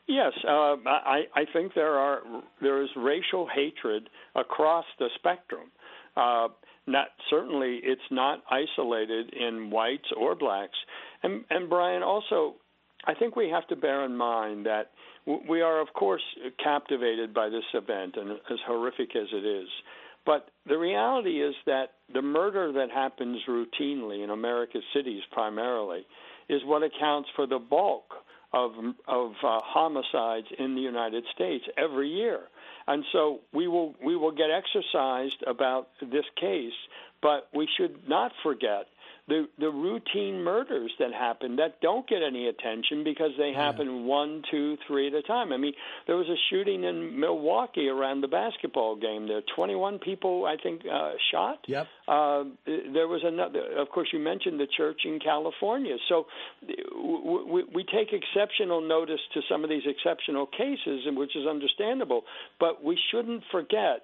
Yes, 0.08 0.32
uh, 0.46 0.76
I, 0.86 1.22
I 1.34 1.44
think 1.52 1.74
there 1.74 1.94
are 1.94 2.20
there 2.62 2.82
is 2.82 2.88
racial 2.96 3.48
hatred 3.52 4.08
across 4.36 4.84
the 4.98 5.08
spectrum. 5.16 5.72
Uh, 6.16 6.48
not 6.86 7.08
certainly, 7.28 7.80
it's 7.82 8.00
not 8.10 8.42
isolated 8.50 9.34
in 9.34 9.70
whites 9.70 10.08
or 10.16 10.34
blacks. 10.36 10.78
And, 11.22 11.44
and 11.50 11.68
Brian, 11.68 12.02
also, 12.02 12.54
I 13.04 13.14
think 13.14 13.34
we 13.34 13.48
have 13.50 13.66
to 13.68 13.76
bear 13.76 14.04
in 14.04 14.16
mind 14.16 14.66
that 14.66 14.92
we 15.48 15.60
are, 15.60 15.80
of 15.80 15.88
course, 15.94 16.22
captivated 16.62 17.34
by 17.34 17.48
this 17.48 17.64
event, 17.74 18.14
and 18.16 18.30
as 18.30 18.58
horrific 18.66 19.16
as 19.16 19.26
it 19.32 19.44
is. 19.44 19.68
But 20.24 20.50
the 20.66 20.78
reality 20.78 21.42
is 21.42 21.54
that 21.66 21.94
the 22.12 22.22
murder 22.22 22.72
that 22.72 22.90
happens 22.90 23.40
routinely 23.48 24.22
in 24.22 24.30
America's 24.30 24.84
cities, 24.94 25.22
primarily, 25.32 26.06
is 26.48 26.62
what 26.64 26.84
accounts 26.84 27.28
for 27.34 27.46
the 27.46 27.58
bulk 27.58 28.14
of 28.52 28.72
of 29.06 29.30
uh, 29.42 29.60
homicides 29.64 30.46
in 30.58 30.74
the 30.74 30.80
United 30.80 31.24
States 31.34 31.64
every 31.76 32.08
year. 32.08 32.40
And 32.86 33.04
so 33.12 33.40
we 33.52 33.68
will 33.68 33.94
we 34.04 34.16
will 34.16 34.32
get 34.32 34.48
exercised 34.50 35.42
about 35.46 35.88
this 36.00 36.24
case, 36.40 36.72
but 37.22 37.48
we 37.54 37.68
should 37.76 38.08
not 38.08 38.32
forget 38.42 38.86
the 39.28 39.48
the 39.58 39.68
routine 39.68 40.42
murders 40.42 40.92
that 41.00 41.12
happen 41.12 41.56
that 41.56 41.80
don't 41.80 42.08
get 42.08 42.22
any 42.22 42.46
attention 42.48 43.02
because 43.02 43.32
they 43.36 43.52
happen 43.52 44.04
one, 44.06 44.42
two, 44.50 44.76
three 44.86 45.08
at 45.08 45.14
a 45.14 45.22
time. 45.22 45.52
I 45.52 45.56
mean, 45.56 45.72
there 46.06 46.16
was 46.16 46.28
a 46.28 46.36
shooting 46.48 46.84
in 46.84 47.18
Milwaukee 47.18 47.88
around 47.88 48.20
the 48.20 48.28
basketball 48.28 48.94
game. 48.94 49.26
There, 49.26 49.42
21 49.56 49.98
people, 49.98 50.46
I 50.46 50.56
think, 50.62 50.82
uh, 50.90 51.12
shot. 51.32 51.58
Yep. 51.66 51.86
Uh, 52.06 52.44
there 52.66 53.08
was 53.08 53.22
another. 53.24 53.62
Of 53.78 53.88
course, 53.88 54.08
you 54.12 54.20
mentioned 54.20 54.60
the 54.60 54.68
church 54.76 55.00
in 55.04 55.18
California. 55.18 55.96
So 56.08 56.26
we, 56.62 57.64
we 57.74 57.84
take 57.84 58.12
exceptional 58.12 58.80
notice 58.80 59.20
to 59.34 59.40
some 59.50 59.64
of 59.64 59.70
these 59.70 59.84
exceptional 59.86 60.46
cases, 60.46 61.02
and 61.06 61.16
which 61.16 61.34
is 61.34 61.46
understandable. 61.46 62.22
But 62.60 62.84
we 62.84 62.96
shouldn't 63.10 63.42
forget 63.50 64.02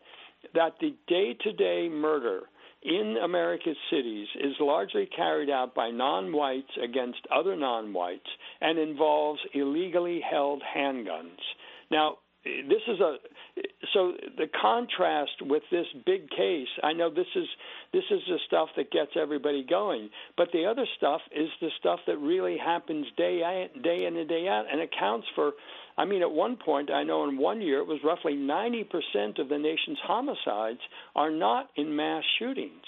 that 0.54 0.74
the 0.80 0.94
day-to-day 1.06 1.88
murder 1.88 2.40
in 2.84 3.16
America's 3.22 3.76
cities 3.90 4.28
is 4.40 4.54
largely 4.60 5.06
carried 5.06 5.50
out 5.50 5.74
by 5.74 5.90
non 5.90 6.32
whites 6.32 6.72
against 6.82 7.20
other 7.34 7.56
non 7.56 7.92
whites 7.92 8.28
and 8.60 8.78
involves 8.78 9.40
illegally 9.54 10.20
held 10.20 10.62
handguns. 10.76 11.38
Now, 11.90 12.18
this 12.44 12.82
is 12.88 12.98
a 13.00 13.16
so 13.92 14.12
the 14.36 14.46
contrast 14.60 15.42
with 15.42 15.62
this 15.70 15.86
big 16.04 16.28
case 16.30 16.66
i 16.82 16.92
know 16.92 17.08
this 17.08 17.26
is 17.36 17.46
this 17.92 18.02
is 18.10 18.20
the 18.26 18.38
stuff 18.46 18.68
that 18.76 18.90
gets 18.90 19.12
everybody 19.20 19.64
going 19.68 20.08
but 20.36 20.48
the 20.52 20.64
other 20.64 20.86
stuff 20.96 21.20
is 21.30 21.48
the 21.60 21.68
stuff 21.78 22.00
that 22.06 22.18
really 22.18 22.56
happens 22.58 23.06
day 23.16 23.68
in, 23.74 23.82
day 23.82 24.06
in 24.06 24.16
and 24.16 24.28
day 24.28 24.48
out 24.48 24.64
and 24.70 24.80
accounts 24.80 25.26
for 25.36 25.52
I 25.96 26.04
mean, 26.04 26.22
at 26.22 26.30
one 26.30 26.56
point, 26.56 26.90
I 26.90 27.02
know 27.02 27.28
in 27.28 27.36
one 27.36 27.60
year 27.60 27.78
it 27.78 27.86
was 27.86 27.98
roughly 28.02 28.34
90% 28.34 29.38
of 29.38 29.48
the 29.48 29.58
nation's 29.58 29.98
homicides 30.02 30.80
are 31.14 31.30
not 31.30 31.70
in 31.76 31.94
mass 31.94 32.24
shootings. 32.38 32.84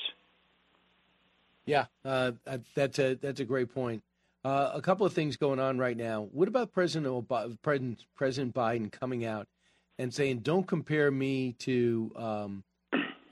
Yeah, 1.67 1.87
uh, 2.05 2.33
that's 2.75 2.99
a 2.99 3.15
that's 3.15 3.41
a 3.41 3.45
great 3.45 3.75
point. 3.75 4.03
Uh, 4.45 4.73
a 4.75 4.83
couple 4.83 5.07
of 5.07 5.15
things 5.15 5.39
going 5.39 5.59
on 5.59 5.79
right 5.79 5.97
now. 5.97 6.29
What 6.33 6.49
about 6.49 6.73
President 6.73 7.11
Obama, 7.11 7.57
President, 7.63 8.05
President 8.15 8.55
Biden 8.55 8.93
coming 8.93 9.25
out 9.25 9.49
and 9.99 10.13
saying, 10.13 10.41
"Don't 10.41 10.67
compare 10.67 11.11
me 11.11 11.53
to 11.61 12.13
um, 12.17 12.65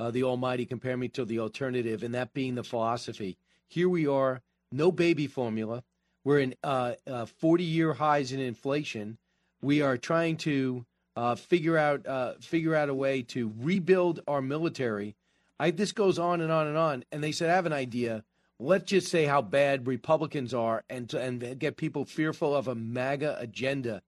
uh, 0.00 0.10
the 0.10 0.22
Almighty. 0.22 0.64
Compare 0.64 0.96
me 0.96 1.08
to 1.08 1.26
the 1.26 1.40
alternative," 1.40 2.02
and 2.02 2.14
that 2.14 2.32
being 2.32 2.54
the 2.54 2.64
philosophy. 2.64 3.36
Here 3.68 3.88
we 3.88 4.06
are, 4.06 4.40
no 4.70 4.90
baby 4.90 5.26
formula. 5.26 5.82
We're 6.24 6.38
in 6.38 6.54
40-year 6.64 7.90
uh, 7.90 7.92
uh, 7.92 7.96
highs 7.96 8.32
in 8.32 8.40
inflation 8.40 9.18
we 9.62 9.80
are 9.80 9.96
trying 9.96 10.36
to 10.38 10.84
uh, 11.16 11.36
figure 11.36 11.78
out 11.78 12.06
uh, 12.06 12.34
figure 12.40 12.74
out 12.74 12.88
a 12.88 12.94
way 12.94 13.22
to 13.22 13.52
rebuild 13.60 14.20
our 14.26 14.42
military. 14.42 15.14
I, 15.58 15.70
this 15.70 15.92
goes 15.92 16.18
on 16.18 16.40
and 16.40 16.50
on 16.50 16.66
and 16.66 16.76
on. 16.76 17.04
And 17.12 17.22
they 17.22 17.32
said, 17.32 17.48
I 17.48 17.54
have 17.54 17.66
an 17.66 17.72
idea. 17.72 18.24
Let's 18.58 18.84
just 18.84 19.08
say 19.08 19.24
how 19.24 19.42
bad 19.42 19.86
Republicans 19.86 20.52
are 20.52 20.84
and 20.90 21.12
and 21.14 21.58
get 21.58 21.76
people 21.76 22.04
fearful 22.04 22.54
of 22.54 22.68
a 22.68 22.74
MAGA 22.74 23.36
agenda. 23.38 24.02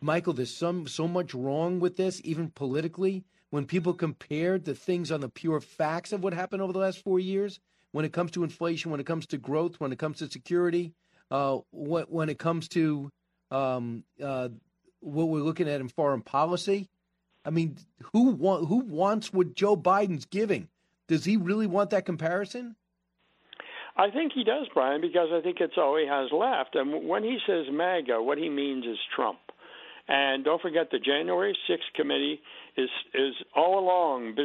Michael, 0.00 0.32
there's 0.32 0.54
some 0.54 0.86
so 0.86 1.06
much 1.06 1.34
wrong 1.34 1.80
with 1.80 1.96
this, 1.96 2.20
even 2.24 2.50
politically. 2.50 3.24
When 3.50 3.66
people 3.66 3.94
compared 3.94 4.64
the 4.64 4.76
things 4.76 5.10
on 5.10 5.20
the 5.20 5.28
pure 5.28 5.60
facts 5.60 6.12
of 6.12 6.22
what 6.22 6.32
happened 6.32 6.62
over 6.62 6.72
the 6.72 6.78
last 6.78 7.02
four 7.02 7.18
years, 7.18 7.58
when 7.90 8.04
it 8.04 8.12
comes 8.12 8.30
to 8.32 8.44
inflation, 8.44 8.92
when 8.92 9.00
it 9.00 9.06
comes 9.06 9.26
to 9.26 9.38
growth, 9.38 9.80
when 9.80 9.92
it 9.92 9.98
comes 9.98 10.18
to 10.18 10.30
security, 10.30 10.94
uh, 11.32 11.58
when 11.72 12.28
it 12.28 12.38
comes 12.38 12.68
to 12.68 13.10
um, 13.50 14.04
uh, 14.22 14.48
what 15.00 15.28
we're 15.28 15.42
looking 15.42 15.68
at 15.68 15.80
in 15.80 15.88
foreign 15.88 16.22
policy. 16.22 16.88
I 17.44 17.50
mean, 17.50 17.78
who 18.12 18.34
who 18.34 18.76
wants 18.80 19.32
what 19.32 19.54
Joe 19.54 19.76
Biden's 19.76 20.26
giving? 20.26 20.68
Does 21.08 21.24
he 21.24 21.36
really 21.36 21.66
want 21.66 21.90
that 21.90 22.04
comparison? 22.04 22.76
I 23.96 24.10
think 24.10 24.32
he 24.32 24.44
does, 24.44 24.66
Brian, 24.72 25.00
because 25.00 25.28
I 25.32 25.40
think 25.40 25.58
it's 25.60 25.76
all 25.76 25.96
he 25.96 26.06
has 26.06 26.30
left. 26.32 26.74
And 26.74 27.08
when 27.08 27.22
he 27.24 27.38
says 27.46 27.66
MAGA, 27.70 28.22
what 28.22 28.38
he 28.38 28.48
means 28.48 28.84
is 28.86 28.98
Trump. 29.14 29.40
And 30.08 30.44
don't 30.44 30.60
forget 30.60 30.90
the 30.90 30.98
January 30.98 31.56
6th 31.68 31.94
committee 31.94 32.40
is 32.76 32.88
is 33.14 33.34
all 33.54 33.78
along 33.78 34.36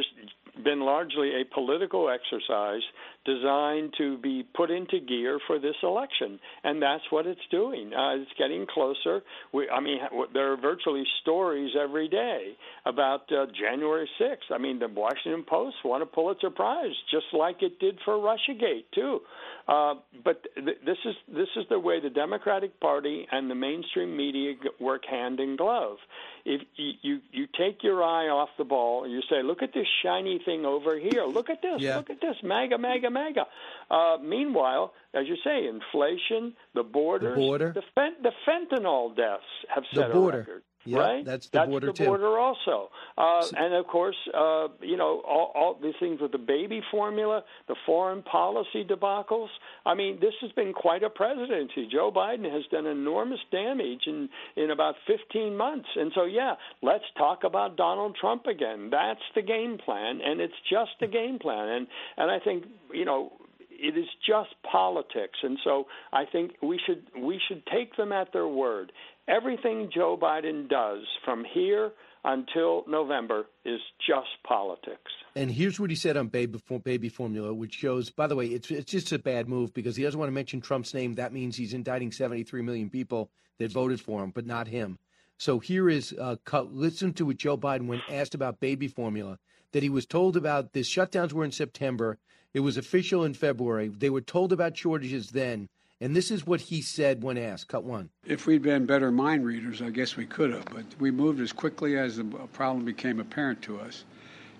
been 0.62 0.80
largely 0.80 1.40
a 1.40 1.44
political 1.44 2.08
exercise 2.08 2.82
designed 3.26 3.92
to 3.98 4.16
be 4.18 4.46
put 4.54 4.70
into 4.70 5.00
gear 5.00 5.38
for 5.46 5.58
this 5.58 5.74
election, 5.82 6.38
and 6.64 6.80
that's 6.80 7.02
what 7.10 7.26
it's 7.26 7.40
doing. 7.50 7.92
Uh, 7.92 8.22
it's 8.22 8.30
getting 8.38 8.66
closer. 8.66 9.22
We, 9.52 9.68
I 9.68 9.80
mean, 9.80 9.98
there 10.32 10.52
are 10.52 10.56
virtually 10.56 11.04
stories 11.20 11.72
every 11.78 12.08
day 12.08 12.52
about 12.86 13.30
uh, 13.32 13.46
January 13.46 14.08
6th. 14.20 14.54
I 14.54 14.58
mean, 14.58 14.78
the 14.78 14.88
Washington 14.88 15.44
Post 15.46 15.76
won 15.84 16.02
a 16.02 16.06
Pulitzer 16.06 16.50
Prize, 16.50 16.94
just 17.10 17.26
like 17.32 17.62
it 17.62 17.78
did 17.80 17.98
for 18.04 18.14
RussiaGate 18.14 18.84
too. 18.94 19.20
Uh, 19.68 19.94
but 20.24 20.44
th- 20.54 20.78
this 20.86 20.98
is 21.04 21.14
this 21.26 21.48
is 21.56 21.64
the 21.68 21.78
way 21.78 22.00
the 22.00 22.10
Democratic 22.10 22.78
Party 22.78 23.26
and 23.32 23.50
the 23.50 23.54
mainstream 23.54 24.16
media 24.16 24.54
work 24.80 25.04
hand 25.04 25.40
in 25.40 25.56
glove. 25.56 25.96
If 26.44 26.62
you, 26.76 26.92
you 27.02 27.20
you 27.32 27.46
take 27.58 27.82
your 27.82 28.04
eye 28.04 28.28
off 28.28 28.50
the 28.58 28.64
ball 28.64 29.02
and 29.02 29.12
you 29.12 29.22
say, 29.28 29.42
"Look 29.42 29.62
at 29.62 29.74
this 29.74 29.88
shiny 30.04 30.40
thing 30.44 30.64
over 30.64 30.96
here. 30.96 31.24
Look 31.24 31.50
at 31.50 31.62
this. 31.62 31.80
Yeah. 31.80 31.96
Look 31.96 32.10
at 32.10 32.20
this. 32.20 32.36
MAGA, 32.44 32.78
MAGA, 32.78 33.10
MAGA." 33.18 33.44
Uh, 33.90 34.16
meanwhile, 34.34 34.84
as 35.18 35.24
you 35.30 35.36
say, 35.46 35.56
inflation, 35.76 36.42
the 36.74 36.82
borders, 36.82 37.34
the 37.34 37.40
border, 37.46 37.68
the, 37.80 37.86
fen- 37.96 38.18
the 38.22 38.32
fentanyl 38.46 39.14
deaths 39.16 39.50
have 39.74 39.84
set 39.94 40.08
the 40.08 40.14
border. 40.14 40.38
a 40.38 40.40
record. 40.40 40.62
Yeah, 40.86 40.98
right? 40.98 41.24
That's 41.24 41.48
the 41.48 41.58
that's 41.58 41.70
border 41.70 41.86
the 41.88 41.92
too. 41.92 42.04
border 42.04 42.38
also, 42.38 42.90
uh, 43.18 43.46
and 43.56 43.74
of 43.74 43.86
course, 43.86 44.16
uh, 44.34 44.68
you 44.80 44.96
know 44.96 45.22
all, 45.26 45.52
all 45.54 45.78
these 45.82 45.94
things 46.00 46.20
with 46.20 46.32
the 46.32 46.38
baby 46.38 46.80
formula, 46.90 47.42
the 47.68 47.76
foreign 47.84 48.22
policy 48.22 48.84
debacles. 48.84 49.48
I 49.84 49.94
mean, 49.94 50.18
this 50.20 50.34
has 50.40 50.52
been 50.52 50.72
quite 50.72 51.02
a 51.02 51.10
presidency. 51.10 51.88
Joe 51.90 52.12
Biden 52.14 52.50
has 52.50 52.64
done 52.70 52.86
enormous 52.86 53.40
damage 53.50 54.02
in 54.06 54.28
in 54.56 54.70
about 54.70 54.94
15 55.06 55.56
months, 55.56 55.88
and 55.96 56.12
so 56.14 56.24
yeah, 56.24 56.54
let's 56.82 57.04
talk 57.18 57.44
about 57.44 57.76
Donald 57.76 58.16
Trump 58.20 58.46
again. 58.46 58.88
That's 58.90 59.20
the 59.34 59.42
game 59.42 59.78
plan, 59.78 60.20
and 60.24 60.40
it's 60.40 60.54
just 60.70 60.92
a 61.02 61.06
game 61.06 61.38
plan, 61.38 61.68
and 61.68 61.86
and 62.16 62.30
I 62.30 62.38
think 62.38 62.64
you 62.92 63.04
know 63.04 63.32
it 63.78 63.96
is 63.96 64.06
just 64.26 64.50
politics 64.70 65.38
and 65.42 65.58
so 65.62 65.86
i 66.12 66.24
think 66.24 66.52
we 66.62 66.80
should 66.86 67.02
we 67.18 67.40
should 67.46 67.62
take 67.66 67.94
them 67.96 68.12
at 68.12 68.32
their 68.32 68.48
word 68.48 68.92
Everything 69.28 69.90
Joe 69.92 70.16
Biden 70.20 70.68
does 70.68 71.02
from 71.24 71.44
here 71.52 71.92
until 72.24 72.84
November 72.86 73.46
is 73.64 73.80
just 74.06 74.28
politics. 74.46 75.10
And 75.34 75.50
here's 75.50 75.80
what 75.80 75.90
he 75.90 75.96
said 75.96 76.16
on 76.16 76.28
baby, 76.28 76.60
baby 76.84 77.08
formula, 77.08 77.52
which 77.52 77.74
shows, 77.74 78.10
by 78.10 78.28
the 78.28 78.36
way, 78.36 78.46
it's 78.46 78.70
it's 78.70 78.90
just 78.90 79.12
a 79.12 79.18
bad 79.18 79.48
move 79.48 79.74
because 79.74 79.96
he 79.96 80.04
doesn't 80.04 80.18
want 80.18 80.28
to 80.28 80.34
mention 80.34 80.60
Trump's 80.60 80.94
name. 80.94 81.14
That 81.14 81.32
means 81.32 81.56
he's 81.56 81.74
indicting 81.74 82.12
73 82.12 82.62
million 82.62 82.88
people 82.88 83.30
that 83.58 83.72
voted 83.72 84.00
for 84.00 84.22
him, 84.22 84.30
but 84.30 84.46
not 84.46 84.68
him. 84.68 84.98
So 85.38 85.58
here 85.58 85.88
is 85.88 86.12
uh, 86.12 86.36
listen 86.70 87.12
to 87.14 87.26
what 87.26 87.36
Joe 87.36 87.58
Biden 87.58 87.86
when 87.86 88.02
asked 88.10 88.34
about 88.34 88.60
baby 88.60 88.88
formula 88.88 89.38
that 89.72 89.82
he 89.82 89.90
was 89.90 90.06
told 90.06 90.36
about 90.36 90.72
the 90.72 90.80
shutdowns 90.80 91.32
were 91.32 91.44
in 91.44 91.52
September. 91.52 92.18
It 92.54 92.60
was 92.60 92.76
official 92.76 93.24
in 93.24 93.34
February. 93.34 93.88
They 93.88 94.08
were 94.08 94.20
told 94.20 94.52
about 94.52 94.76
shortages 94.76 95.30
then. 95.30 95.68
And 96.00 96.14
this 96.14 96.30
is 96.30 96.46
what 96.46 96.60
he 96.60 96.82
said 96.82 97.22
when 97.22 97.38
asked. 97.38 97.68
Cut 97.68 97.84
one. 97.84 98.10
If 98.26 98.46
we'd 98.46 98.62
been 98.62 98.84
better 98.84 99.10
mind 99.10 99.46
readers, 99.46 99.80
I 99.80 99.90
guess 99.90 100.16
we 100.16 100.26
could 100.26 100.52
have, 100.52 100.66
but 100.66 100.84
we 100.98 101.10
moved 101.10 101.40
as 101.40 101.52
quickly 101.52 101.96
as 101.96 102.16
the 102.16 102.24
problem 102.24 102.84
became 102.84 103.18
apparent 103.18 103.62
to 103.62 103.80
us. 103.80 104.04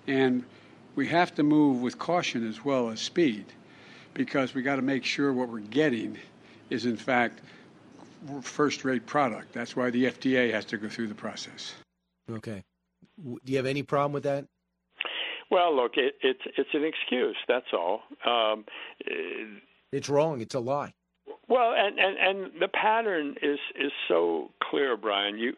And 0.06 0.44
we 0.94 1.06
have 1.08 1.34
to 1.34 1.42
move 1.42 1.82
with 1.82 1.98
caution 1.98 2.48
as 2.48 2.64
well 2.64 2.88
as 2.88 3.00
speed 3.00 3.44
because 4.14 4.54
we 4.54 4.62
got 4.62 4.76
to 4.76 4.82
make 4.82 5.04
sure 5.04 5.32
what 5.32 5.50
we're 5.50 5.60
getting 5.60 6.16
is, 6.70 6.86
in 6.86 6.96
fact, 6.96 7.40
first 8.40 8.84
rate 8.84 9.04
product. 9.04 9.52
That's 9.52 9.76
why 9.76 9.90
the 9.90 10.04
FDA 10.04 10.50
has 10.52 10.64
to 10.66 10.78
go 10.78 10.88
through 10.88 11.08
the 11.08 11.14
process. 11.14 11.74
Okay. 12.30 12.64
Do 13.22 13.38
you 13.44 13.56
have 13.58 13.66
any 13.66 13.82
problem 13.82 14.12
with 14.12 14.22
that? 14.24 14.46
Well, 15.50 15.76
look, 15.76 15.92
it, 15.96 16.14
it's 16.22 16.40
it's 16.56 16.70
an 16.74 16.84
excuse. 16.84 17.36
That's 17.46 17.72
all. 17.72 18.02
Um, 18.26 18.64
it's 19.92 20.08
wrong. 20.08 20.40
It's 20.40 20.56
a 20.56 20.60
lie. 20.60 20.92
Well, 21.48 21.74
and, 21.76 21.96
and 21.98 22.16
and 22.18 22.60
the 22.60 22.68
pattern 22.68 23.36
is 23.40 23.58
is 23.78 23.92
so 24.08 24.50
clear, 24.68 24.96
Brian. 24.96 25.38
You, 25.38 25.52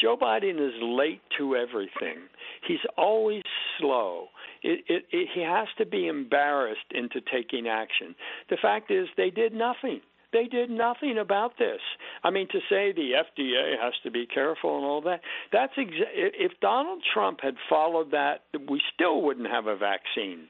Joe 0.00 0.16
Biden 0.16 0.58
is 0.58 0.74
late 0.82 1.20
to 1.38 1.54
everything. 1.54 2.18
He's 2.66 2.84
always 2.96 3.44
slow. 3.78 4.28
It, 4.62 4.84
it, 4.88 5.04
it, 5.12 5.28
he 5.32 5.42
has 5.42 5.68
to 5.78 5.86
be 5.86 6.08
embarrassed 6.08 6.90
into 6.90 7.20
taking 7.32 7.68
action. 7.68 8.16
The 8.50 8.56
fact 8.60 8.90
is, 8.90 9.06
they 9.16 9.30
did 9.30 9.52
nothing. 9.52 10.00
They 10.32 10.44
did 10.44 10.68
nothing 10.70 11.16
about 11.18 11.52
this. 11.58 11.80
I 12.22 12.30
mean, 12.30 12.48
to 12.48 12.58
say 12.68 12.92
the 12.92 13.12
FDA 13.12 13.80
has 13.80 13.94
to 14.02 14.10
be 14.10 14.26
careful 14.26 14.76
and 14.76 14.84
all 14.84 15.00
that, 15.02 15.20
that's 15.52 15.72
exa- 15.78 16.12
if 16.14 16.52
Donald 16.60 17.02
Trump 17.14 17.40
had 17.42 17.54
followed 17.68 18.10
that, 18.10 18.42
we 18.68 18.82
still 18.94 19.22
wouldn't 19.22 19.48
have 19.48 19.66
a 19.66 19.76
vaccine. 19.76 20.48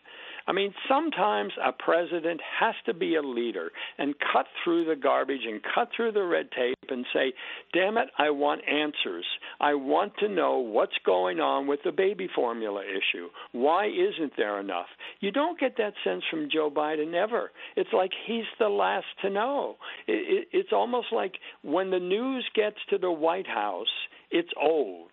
I 0.49 0.53
mean, 0.53 0.73
sometimes 0.89 1.53
a 1.63 1.73
president 1.73 2.41
has 2.59 2.75
to 2.87 2.95
be 2.95 3.17
a 3.17 3.23
leader 3.23 3.71
and 3.99 4.15
cut 4.33 4.47
through 4.65 4.87
the 4.87 4.97
garbage 4.97 5.43
and 5.47 5.61
cut 5.75 5.91
through 5.95 6.13
the 6.13 6.25
red 6.25 6.51
tape 6.53 6.79
and 6.89 7.05
say, 7.13 7.35
damn 7.75 7.99
it, 7.99 8.09
I 8.17 8.31
want 8.31 8.63
answers. 8.67 9.27
I 9.61 9.75
want 9.75 10.15
to 10.21 10.29
know 10.29 10.57
what's 10.57 10.97
going 11.05 11.39
on 11.39 11.67
with 11.67 11.81
the 11.85 11.93
baby 11.93 12.31
formula 12.35 12.83
issue. 12.83 13.29
Why 13.53 13.89
isn't 13.89 14.33
there 14.39 14.59
enough? 14.59 14.87
You 15.21 15.33
don't 15.33 15.61
get 15.61 15.77
that 15.77 15.93
sense 16.03 16.25
from 16.31 16.49
Joe 16.51 16.71
Biden 16.75 17.13
ever. 17.13 17.51
It's 17.77 17.93
like 17.93 18.13
he's 18.27 18.45
the 18.59 18.71
last 18.71 19.07
to 19.21 19.29
know. 19.29 19.77
It, 20.07 20.13
it, 20.13 20.49
it's 20.53 20.73
almost 20.73 21.09
like 21.13 21.35
when 21.63 21.91
the 21.91 22.01
news 22.01 22.49
gets 22.55 22.79
to 22.89 22.97
the 22.97 23.13
White 23.13 23.47
House, 23.47 23.87
it's 24.31 24.51
old 24.59 25.11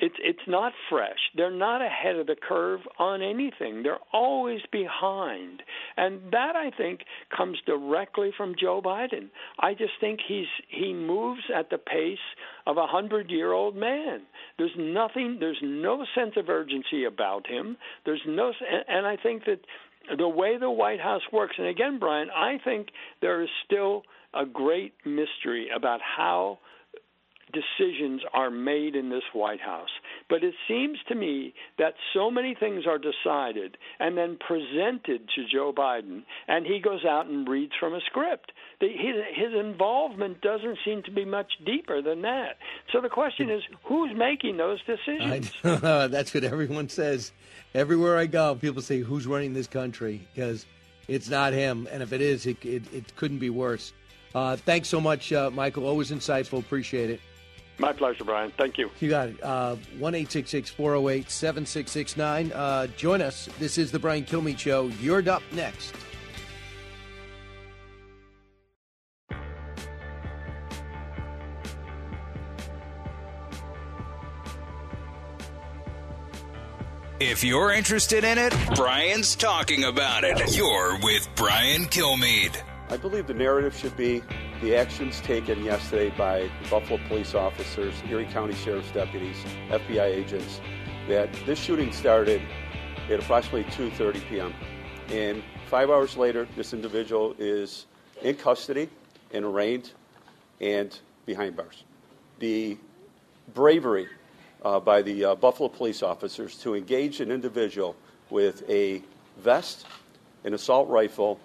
it's 0.00 0.14
it's 0.22 0.46
not 0.46 0.72
fresh. 0.88 1.18
They're 1.36 1.50
not 1.50 1.82
ahead 1.82 2.16
of 2.16 2.28
the 2.28 2.36
curve 2.36 2.80
on 2.98 3.20
anything. 3.20 3.82
They're 3.82 3.98
always 4.12 4.60
behind. 4.70 5.62
And 5.96 6.20
that 6.32 6.54
I 6.54 6.70
think 6.76 7.00
comes 7.36 7.58
directly 7.66 8.30
from 8.36 8.54
Joe 8.58 8.80
Biden. 8.80 9.30
I 9.58 9.74
just 9.74 9.94
think 10.00 10.20
he's 10.26 10.46
he 10.68 10.92
moves 10.92 11.42
at 11.54 11.70
the 11.70 11.78
pace 11.78 12.18
of 12.66 12.76
a 12.76 12.86
100-year-old 12.86 13.74
man. 13.74 14.22
There's 14.56 14.76
nothing 14.78 15.38
there's 15.40 15.60
no 15.62 16.04
sense 16.14 16.34
of 16.36 16.48
urgency 16.48 17.04
about 17.04 17.48
him. 17.48 17.76
There's 18.04 18.22
no 18.26 18.52
and 18.88 19.04
I 19.04 19.16
think 19.16 19.46
that 19.46 19.60
the 20.16 20.28
way 20.28 20.58
the 20.58 20.70
White 20.70 21.00
House 21.00 21.22
works 21.32 21.56
and 21.58 21.66
again 21.66 21.98
Brian, 21.98 22.28
I 22.30 22.58
think 22.64 22.88
there 23.20 23.42
is 23.42 23.50
still 23.66 24.04
a 24.32 24.46
great 24.46 24.94
mystery 25.04 25.68
about 25.74 26.00
how 26.00 26.58
decisions 27.52 28.22
are 28.32 28.50
made 28.50 28.94
in 28.94 29.10
this 29.10 29.22
White 29.32 29.60
House. 29.60 29.90
But 30.28 30.44
it 30.44 30.54
seems 30.66 30.98
to 31.08 31.14
me 31.14 31.54
that 31.78 31.94
so 32.14 32.30
many 32.30 32.54
things 32.54 32.84
are 32.86 32.98
decided 32.98 33.76
and 33.98 34.16
then 34.16 34.38
presented 34.38 35.28
to 35.34 35.44
Joe 35.50 35.72
Biden, 35.76 36.24
and 36.46 36.66
he 36.66 36.80
goes 36.80 37.04
out 37.04 37.26
and 37.26 37.48
reads 37.48 37.72
from 37.78 37.94
a 37.94 38.00
script. 38.00 38.52
The, 38.80 38.88
his, 38.88 39.16
his 39.34 39.58
involvement 39.58 40.40
doesn't 40.40 40.78
seem 40.84 41.02
to 41.04 41.10
be 41.10 41.24
much 41.24 41.52
deeper 41.64 42.02
than 42.02 42.22
that. 42.22 42.58
So 42.92 43.00
the 43.00 43.08
question 43.08 43.50
is, 43.50 43.62
who's 43.84 44.16
making 44.16 44.56
those 44.56 44.80
decisions? 44.84 45.52
That's 45.62 46.34
what 46.34 46.44
everyone 46.44 46.88
says. 46.88 47.32
Everywhere 47.74 48.16
I 48.18 48.26
go, 48.26 48.54
people 48.54 48.82
say, 48.82 49.00
"Who's 49.00 49.26
running 49.26 49.52
this 49.52 49.66
country?" 49.66 50.26
Because 50.34 50.64
it's 51.06 51.28
not 51.28 51.52
him, 51.52 51.86
and 51.90 52.02
if 52.02 52.12
it 52.12 52.20
is, 52.20 52.46
it, 52.46 52.64
it, 52.64 52.82
it 52.92 53.16
couldn't 53.16 53.38
be 53.38 53.50
worse. 53.50 53.92
Uh, 54.34 54.56
thanks 54.56 54.88
so 54.88 55.00
much, 55.00 55.32
uh, 55.32 55.50
Michael. 55.50 55.86
Always 55.86 56.10
insightful. 56.10 56.60
Appreciate 56.60 57.10
it. 57.10 57.20
My 57.78 57.92
pleasure, 57.92 58.24
Brian. 58.24 58.52
Thank 58.58 58.76
you. 58.76 58.90
You 58.98 59.08
got 59.08 59.28
it. 59.28 59.42
Uh, 59.42 59.76
one 59.98 60.14
eight 60.14 60.32
six 60.32 60.50
six 60.50 60.68
four 60.68 60.92
zero 60.92 61.08
eight 61.08 61.30
seven 61.30 61.64
six 61.64 61.92
six 61.92 62.16
nine. 62.16 62.50
Uh, 62.52 62.88
join 62.96 63.22
us. 63.22 63.48
This 63.60 63.78
is 63.78 63.92
the 63.92 63.98
Brian 64.00 64.24
Kilmeade 64.24 64.58
Show. 64.58 64.90
You're 65.00 65.28
up 65.30 65.42
next. 65.52 65.94
If 77.20 77.42
you're 77.42 77.72
interested 77.72 78.22
in 78.22 78.38
it, 78.38 78.54
Brian's 78.76 79.34
talking 79.34 79.84
about 79.84 80.22
it. 80.22 80.56
You're 80.56 80.98
with 81.02 81.28
Brian 81.34 81.86
Kilmeade. 81.86 82.56
I 82.90 82.96
believe 82.96 83.26
the 83.26 83.34
narrative 83.34 83.74
should 83.76 83.96
be 83.96 84.22
the 84.60 84.74
actions 84.74 85.20
taken 85.20 85.62
yesterday 85.62 86.12
by 86.16 86.50
Buffalo 86.68 86.98
police 87.06 87.34
officers, 87.34 87.94
Erie 88.08 88.26
County 88.26 88.54
Sheriff's 88.54 88.90
deputies, 88.90 89.36
FBI 89.68 90.06
agents, 90.06 90.60
that 91.08 91.32
this 91.46 91.58
shooting 91.58 91.92
started 91.92 92.42
at 93.08 93.20
approximately 93.20 93.64
2:30 93.72 94.28
p.m. 94.28 94.54
And 95.10 95.42
five 95.66 95.90
hours 95.90 96.16
later, 96.16 96.48
this 96.56 96.72
individual 96.72 97.36
is 97.38 97.86
in 98.22 98.34
custody 98.34 98.88
and 99.32 99.44
arraigned 99.44 99.92
and 100.60 100.98
behind 101.24 101.56
bars. 101.56 101.84
The 102.40 102.76
bravery 103.54 104.08
uh, 104.64 104.80
by 104.80 105.02
the 105.02 105.24
uh, 105.24 105.34
Buffalo 105.36 105.68
police 105.68 106.02
officers 106.02 106.56
to 106.56 106.74
engage 106.74 107.20
an 107.20 107.30
individual 107.30 107.94
with 108.28 108.68
a 108.68 109.02
vest, 109.38 109.86
an 110.44 110.52
assault 110.52 110.88
rifle, 110.88 111.38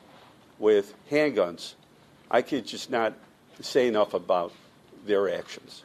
with 0.57 0.95
handguns 1.11 1.75
I 2.31 2.41
could 2.41 2.65
just 2.65 2.89
not 2.89 3.13
say 3.61 3.87
enough 3.87 4.13
about 4.13 4.53
their 5.05 5.33
actions. 5.33 5.83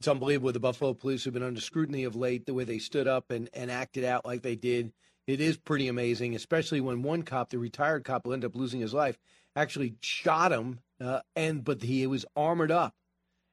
It's 0.00 0.08
unbelievable. 0.08 0.52
The 0.52 0.60
Buffalo 0.60 0.94
police 0.94 1.24
have 1.24 1.34
been 1.34 1.42
under 1.42 1.60
scrutiny 1.60 2.04
of 2.04 2.16
late, 2.16 2.46
the 2.46 2.54
way 2.54 2.64
they 2.64 2.78
stood 2.78 3.06
up 3.06 3.30
and, 3.30 3.48
and 3.54 3.70
acted 3.70 4.04
out 4.04 4.26
like 4.26 4.42
they 4.42 4.56
did. 4.56 4.92
It 5.26 5.40
is 5.40 5.56
pretty 5.56 5.86
amazing, 5.86 6.34
especially 6.34 6.80
when 6.80 7.02
one 7.02 7.22
cop, 7.22 7.50
the 7.50 7.58
retired 7.58 8.04
cop 8.04 8.24
who 8.24 8.32
ended 8.32 8.50
up 8.50 8.56
losing 8.56 8.80
his 8.80 8.92
life, 8.92 9.16
actually 9.54 9.94
shot 10.00 10.50
him, 10.50 10.80
uh, 11.00 11.20
and 11.36 11.62
but 11.62 11.82
he 11.82 12.06
was 12.08 12.24
armored 12.34 12.72
up, 12.72 12.94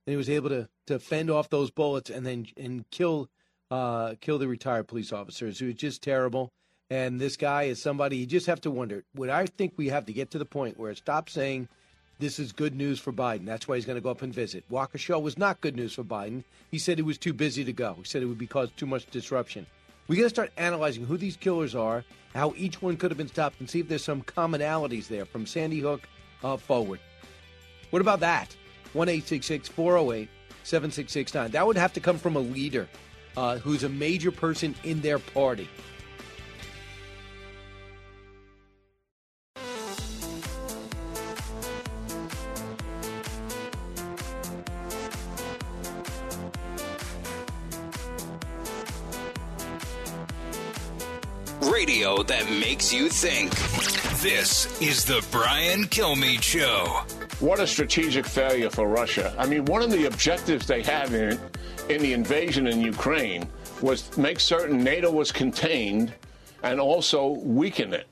and 0.07 0.13
he 0.13 0.17
was 0.17 0.29
able 0.29 0.49
to 0.49 0.69
to 0.87 0.97
fend 0.97 1.29
off 1.29 1.49
those 1.49 1.69
bullets 1.69 2.09
and 2.09 2.25
then 2.25 2.47
and 2.57 2.89
kill 2.89 3.29
uh, 3.69 4.15
kill 4.19 4.39
the 4.39 4.47
retired 4.47 4.87
police 4.87 5.13
officers. 5.13 5.61
It 5.61 5.67
was 5.67 5.75
just 5.75 6.01
terrible. 6.01 6.51
And 6.89 7.21
this 7.21 7.37
guy 7.37 7.63
is 7.63 7.79
somebody 7.79 8.17
you 8.17 8.25
just 8.25 8.47
have 8.47 8.61
to 8.61 8.71
wonder. 8.71 9.03
Would 9.13 9.29
I 9.29 9.45
think 9.45 9.73
we 9.77 9.89
have 9.89 10.07
to 10.07 10.13
get 10.13 10.31
to 10.31 10.39
the 10.39 10.45
point 10.45 10.79
where 10.79 10.89
it 10.89 10.97
stop 10.97 11.29
saying 11.29 11.69
this 12.19 12.37
is 12.37 12.51
good 12.51 12.75
news 12.75 12.99
for 12.99 13.13
Biden. 13.13 13.45
That's 13.45 13.67
why 13.67 13.75
he's 13.75 13.85
going 13.85 13.95
to 13.97 14.01
go 14.01 14.11
up 14.11 14.21
and 14.21 14.33
visit. 14.33 14.63
Walker 14.69 14.97
Waukesha 14.97 15.21
was 15.21 15.37
not 15.37 15.61
good 15.61 15.75
news 15.75 15.93
for 15.93 16.03
Biden. 16.03 16.43
He 16.69 16.77
said 16.77 16.97
he 16.97 17.01
was 17.01 17.17
too 17.17 17.33
busy 17.33 17.63
to 17.63 17.73
go. 17.73 17.95
He 17.97 18.03
said 18.03 18.21
it 18.21 18.25
would 18.25 18.37
be 18.37 18.47
cause 18.47 18.69
too 18.75 18.85
much 18.85 19.09
disruption. 19.09 19.65
We 20.07 20.17
got 20.17 20.23
to 20.23 20.29
start 20.29 20.51
analyzing 20.57 21.05
who 21.05 21.17
these 21.17 21.37
killers 21.37 21.75
are, 21.75 22.03
how 22.33 22.53
each 22.57 22.81
one 22.81 22.97
could 22.97 23.11
have 23.11 23.17
been 23.17 23.27
stopped, 23.27 23.59
and 23.59 23.69
see 23.69 23.79
if 23.79 23.87
there's 23.87 24.03
some 24.03 24.21
commonalities 24.23 25.07
there 25.07 25.25
from 25.25 25.45
Sandy 25.45 25.79
Hook 25.79 26.07
uh, 26.43 26.57
forward. 26.57 26.99
What 27.91 28.01
about 28.01 28.19
that? 28.19 28.55
One 28.93 29.07
eight 29.07 29.27
six 29.27 29.45
six 29.45 29.69
four 29.69 29.93
zero 29.93 30.11
eight 30.11 30.29
seven 30.63 30.91
six 30.91 31.11
six 31.11 31.33
nine. 31.33 31.51
That 31.51 31.65
would 31.65 31.77
have 31.77 31.93
to 31.93 31.99
come 31.99 32.17
from 32.17 32.35
a 32.35 32.39
leader 32.39 32.87
uh, 33.37 33.59
who's 33.59 33.83
a 33.83 33.89
major 33.89 34.31
person 34.31 34.75
in 34.83 35.01
their 35.01 35.19
party. 35.19 35.69
Makes 52.79 52.93
you 52.93 53.09
think. 53.09 53.51
This 54.21 54.81
is 54.81 55.03
the 55.03 55.21
Brian 55.31 55.83
Kilmeade 55.83 56.41
Show. 56.41 56.85
What 57.45 57.59
a 57.59 57.67
strategic 57.67 58.25
failure 58.25 58.69
for 58.69 58.87
Russia. 58.87 59.35
I 59.37 59.47
mean, 59.47 59.65
one 59.65 59.81
of 59.81 59.91
the 59.91 60.05
objectives 60.05 60.65
they 60.65 60.81
had 60.81 61.11
in, 61.11 61.37
in 61.89 62.01
the 62.01 62.13
invasion 62.13 62.67
in 62.67 62.79
Ukraine 62.79 63.49
was 63.81 64.17
make 64.17 64.39
certain 64.39 64.81
NATO 64.81 65.11
was 65.11 65.29
contained 65.29 66.13
and 66.63 66.79
also 66.79 67.27
weaken 67.43 67.93
it 67.93 68.07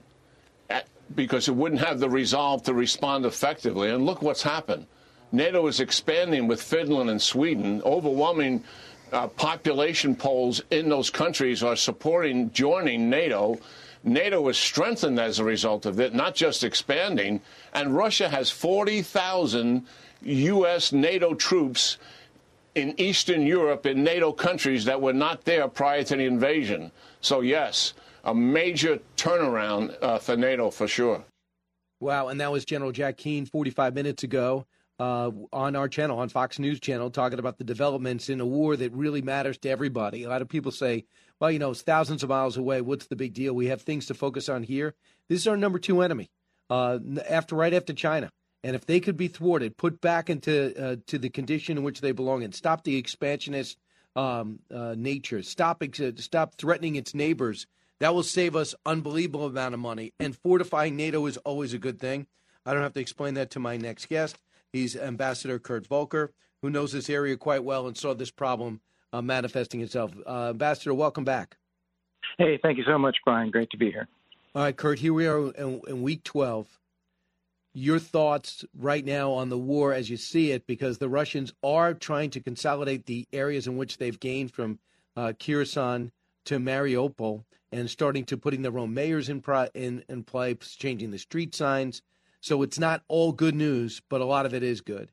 at, 0.69 0.87
because 1.15 1.47
it 1.47 1.55
wouldn't 1.55 1.79
have 1.79 2.01
the 2.01 2.09
resolve 2.09 2.63
to 2.63 2.73
respond 2.73 3.25
effectively. 3.25 3.89
And 3.89 4.05
look 4.05 4.21
what's 4.21 4.43
happened. 4.43 4.85
NATO 5.31 5.67
is 5.67 5.79
expanding 5.79 6.45
with 6.45 6.61
Finland 6.61 7.09
and 7.09 7.21
Sweden, 7.21 7.81
overwhelming 7.85 8.65
uh, 9.13 9.27
population 9.27 10.13
polls 10.13 10.61
in 10.71 10.89
those 10.89 11.09
countries 11.09 11.63
are 11.63 11.77
supporting 11.77 12.51
joining 12.51 13.09
NATO. 13.09 13.57
NATO 14.03 14.47
is 14.49 14.57
strengthened 14.57 15.19
as 15.19 15.39
a 15.39 15.43
result 15.43 15.85
of 15.85 15.99
it, 15.99 16.13
not 16.13 16.35
just 16.35 16.63
expanding. 16.63 17.41
And 17.73 17.95
Russia 17.95 18.29
has 18.29 18.49
40,000 18.49 19.85
U.S. 20.21 20.91
NATO 20.91 21.33
troops 21.33 21.97
in 22.75 22.93
Eastern 22.99 23.45
Europe 23.45 23.85
in 23.85 24.03
NATO 24.03 24.31
countries 24.31 24.85
that 24.85 25.01
were 25.01 25.13
not 25.13 25.45
there 25.45 25.67
prior 25.67 26.03
to 26.03 26.15
the 26.15 26.25
invasion. 26.25 26.91
So, 27.21 27.41
yes, 27.41 27.93
a 28.23 28.35
major 28.35 28.99
turnaround 29.15 29.95
uh, 30.01 30.19
for 30.19 30.37
NATO 30.37 30.69
for 30.69 30.87
sure. 30.87 31.23
Wow. 31.99 32.27
And 32.27 32.39
that 32.39 32.51
was 32.51 32.65
General 32.65 32.91
Jack 32.91 33.17
Keane 33.17 33.45
45 33.45 33.95
minutes 33.95 34.23
ago 34.23 34.65
uh, 34.99 35.31
on 35.51 35.75
our 35.75 35.87
channel, 35.87 36.19
on 36.19 36.29
Fox 36.29 36.59
News 36.59 36.79
channel, 36.79 37.09
talking 37.09 37.39
about 37.39 37.57
the 37.57 37.63
developments 37.63 38.29
in 38.29 38.39
a 38.39 38.45
war 38.45 38.75
that 38.75 38.91
really 38.93 39.21
matters 39.21 39.57
to 39.59 39.69
everybody. 39.69 40.23
A 40.23 40.29
lot 40.29 40.41
of 40.41 40.49
people 40.49 40.71
say, 40.71 41.05
well, 41.39 41.51
you 41.51 41.59
know, 41.59 41.71
it's 41.71 41.81
thousands 41.81 42.23
of 42.23 42.29
miles 42.29 42.57
away. 42.57 42.81
What's 42.81 43.07
the 43.07 43.15
big 43.15 43.33
deal? 43.33 43.53
We 43.53 43.67
have 43.67 43.81
things 43.81 44.07
to 44.07 44.13
focus 44.13 44.49
on 44.49 44.63
here. 44.63 44.95
This 45.29 45.41
is 45.41 45.47
our 45.47 45.57
number 45.57 45.79
two 45.79 46.01
enemy, 46.01 46.29
uh, 46.69 46.99
after 47.29 47.55
right 47.55 47.73
after 47.73 47.93
China. 47.93 48.31
And 48.63 48.75
if 48.75 48.85
they 48.85 48.99
could 48.99 49.17
be 49.17 49.27
thwarted, 49.27 49.77
put 49.77 50.01
back 50.01 50.29
into 50.29 50.73
uh, 50.83 50.95
to 51.07 51.17
the 51.17 51.29
condition 51.29 51.77
in 51.77 51.83
which 51.83 52.01
they 52.01 52.11
belong 52.11 52.43
and 52.43 52.53
stop 52.53 52.83
the 52.83 52.97
expansionist 52.97 53.77
um, 54.15 54.59
uh, 54.73 54.95
nature, 54.97 55.43
stop 55.43 55.83
stop 56.17 56.55
threatening 56.55 56.95
its 56.95 57.13
neighbors, 57.13 57.67
that 57.99 58.15
will 58.15 58.23
save 58.23 58.55
us 58.55 58.73
unbelievable 58.85 59.45
amount 59.45 59.75
of 59.75 59.79
money. 59.79 60.13
And 60.19 60.35
fortifying 60.35 60.95
NATO 60.95 61.25
is 61.27 61.37
always 61.37 61.73
a 61.73 61.79
good 61.79 61.99
thing. 61.99 62.25
I 62.65 62.73
don't 62.73 62.83
have 62.83 62.95
to 62.95 62.99
explain 62.99 63.35
that 63.35 63.51
to 63.51 63.59
my 63.59 63.77
next 63.77 64.09
guest. 64.09 64.37
He's 64.73 64.95
Ambassador 64.95 65.59
Kurt 65.59 65.87
Volker, 65.87 66.33
who 66.61 66.69
knows 66.69 66.91
this 66.91 67.09
area 67.09 67.37
quite 67.37 67.63
well 67.63 67.87
and 67.87 67.95
saw 67.95 68.13
this 68.13 68.31
problem 68.31 68.81
uh, 69.13 69.21
manifesting 69.21 69.81
itself. 69.81 70.11
Uh, 70.25 70.49
Ambassador, 70.49 70.93
welcome 70.93 71.23
back. 71.23 71.57
Hey, 72.37 72.59
thank 72.61 72.77
you 72.77 72.83
so 72.85 72.97
much, 72.97 73.17
Brian. 73.25 73.49
Great 73.49 73.69
to 73.71 73.77
be 73.77 73.91
here. 73.91 74.07
All 74.55 74.63
right, 74.63 74.75
Kurt, 74.75 74.99
here 74.99 75.13
we 75.13 75.27
are 75.27 75.51
in, 75.51 75.81
in 75.87 76.01
week 76.01 76.23
12. 76.23 76.67
Your 77.73 77.99
thoughts 77.99 78.65
right 78.75 79.05
now 79.05 79.31
on 79.31 79.49
the 79.49 79.57
war 79.57 79.93
as 79.93 80.09
you 80.09 80.17
see 80.17 80.51
it, 80.51 80.65
because 80.65 80.97
the 80.97 81.09
Russians 81.09 81.53
are 81.63 81.93
trying 81.93 82.31
to 82.31 82.39
consolidate 82.39 83.05
the 83.05 83.27
areas 83.31 83.67
in 83.67 83.77
which 83.77 83.97
they've 83.97 84.19
gained 84.19 84.51
from 84.51 84.79
uh, 85.15 85.33
Kherson 85.39 86.11
to 86.45 86.59
Mariupol 86.59 87.43
and 87.71 87.89
starting 87.89 88.25
to 88.25 88.37
putting 88.37 88.61
their 88.61 88.77
own 88.79 88.93
mayors 88.93 89.29
in, 89.29 89.41
pro- 89.41 89.67
in, 89.73 90.03
in 90.09 90.23
place, 90.23 90.75
changing 90.75 91.11
the 91.11 91.19
street 91.19 91.53
signs. 91.53 92.01
So 92.39 92.61
it's 92.61 92.79
not 92.79 93.03
all 93.07 93.31
good 93.31 93.55
news, 93.55 94.01
but 94.09 94.21
a 94.21 94.25
lot 94.25 94.45
of 94.45 94.53
it 94.53 94.63
is 94.63 94.81
good. 94.81 95.11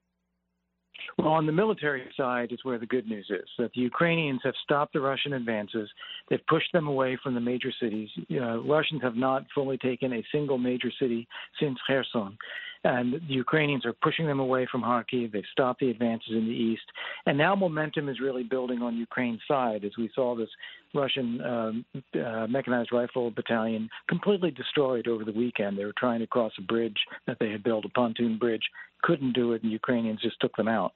Well, 1.18 1.28
on 1.28 1.46
the 1.46 1.52
military 1.52 2.04
side 2.16 2.52
is 2.52 2.64
where 2.64 2.78
the 2.78 2.86
good 2.86 3.08
news 3.08 3.26
is 3.30 3.48
that 3.58 3.72
the 3.74 3.80
Ukrainians 3.80 4.40
have 4.44 4.54
stopped 4.62 4.92
the 4.92 5.00
Russian 5.00 5.32
advances. 5.32 5.88
They've 6.28 6.46
pushed 6.46 6.72
them 6.72 6.86
away 6.86 7.18
from 7.22 7.34
the 7.34 7.40
major 7.40 7.72
cities. 7.80 8.08
Uh, 8.30 8.58
Russians 8.60 9.02
have 9.02 9.16
not 9.16 9.44
fully 9.54 9.78
taken 9.78 10.12
a 10.12 10.24
single 10.32 10.58
major 10.58 10.90
city 10.98 11.26
since 11.60 11.78
Kherson. 11.86 12.36
And 12.84 13.14
the 13.14 13.34
Ukrainians 13.34 13.86
are 13.86 13.94
pushing 13.94 14.26
them 14.26 14.40
away 14.40 14.66
from 14.70 14.82
Kharkiv. 14.82 15.32
They've 15.32 15.42
stopped 15.52 15.80
the 15.80 15.90
advances 15.90 16.32
in 16.32 16.44
the 16.44 16.52
east. 16.52 16.84
And 17.24 17.38
now 17.38 17.54
momentum 17.54 18.10
is 18.10 18.20
really 18.20 18.42
building 18.42 18.82
on 18.82 18.96
Ukraine's 18.96 19.40
side 19.48 19.84
as 19.84 19.92
we 19.96 20.10
saw 20.14 20.36
this 20.36 20.50
Russian 20.94 21.40
um, 21.40 21.84
uh, 22.14 22.46
mechanized 22.46 22.92
rifle 22.92 23.30
battalion 23.30 23.88
completely 24.08 24.50
destroyed 24.50 25.08
over 25.08 25.24
the 25.24 25.32
weekend. 25.32 25.78
They 25.78 25.84
were 25.86 25.94
trying 25.98 26.20
to 26.20 26.26
cross 26.26 26.52
a 26.58 26.62
bridge 26.62 26.98
that 27.26 27.38
they 27.40 27.50
had 27.50 27.64
built, 27.64 27.86
a 27.86 27.88
pontoon 27.88 28.38
bridge, 28.38 28.62
couldn't 29.04 29.32
do 29.32 29.52
it, 29.52 29.62
and 29.62 29.70
Ukrainians 29.70 30.20
just 30.22 30.40
took 30.40 30.56
them 30.56 30.68
out. 30.68 30.92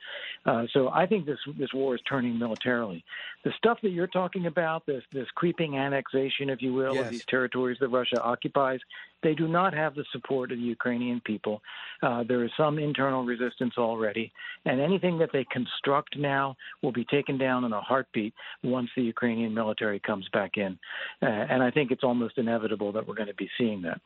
Uh, 0.47 0.65
so 0.73 0.89
I 0.89 1.07
think 1.07 1.27
this 1.27 1.39
this 1.59 1.73
war 1.75 1.95
is 1.95 2.01
turning 2.09 2.39
militarily. 2.39 3.05
The 3.45 3.53
stuff 3.59 3.79
that 3.83 3.91
you're 3.91 4.07
talking 4.07 4.47
about, 4.47 4.87
this 4.87 5.03
this 5.19 5.29
creeping 5.35 5.77
annexation, 5.77 6.49
if 6.49 6.63
you 6.63 6.73
will, 6.73 6.95
yes. 6.95 7.05
of 7.05 7.11
these 7.11 7.25
territories 7.25 7.77
that 7.81 7.89
Russia 7.89 8.23
occupies, 8.23 8.81
they 9.23 9.35
do 9.35 9.49
not 9.49 9.75
have 9.75 9.95
the 9.97 10.05
support 10.13 10.53
of 10.53 10.59
the 10.59 10.65
Ukrainian 10.65 11.21
people. 11.25 11.61
Uh, 12.03 12.23
there 12.23 12.45
is 12.45 12.51
some 12.57 12.79
internal 12.79 13.25
resistance 13.25 13.75
already, 13.77 14.33
and 14.65 14.81
anything 14.81 15.19
that 15.19 15.31
they 15.33 15.45
construct 15.51 16.17
now 16.17 16.55
will 16.83 16.93
be 16.93 17.05
taken 17.07 17.37
down 17.37 17.65
in 17.65 17.73
a 17.73 17.81
heartbeat 17.81 18.33
once 18.63 18.89
the 18.97 19.03
Ukrainian 19.03 19.53
military 19.53 19.99
comes 19.99 20.27
back 20.33 20.53
in. 20.57 20.79
Uh, 21.21 21.27
and 21.27 21.63
I 21.63 21.71
think 21.71 21.91
it's 21.91 22.05
almost 22.05 22.39
inevitable 22.39 22.93
that 22.93 23.07
we're 23.07 23.17
going 23.17 23.29
to 23.29 23.35
be 23.35 23.51
seeing 23.59 23.83
that. 23.83 24.01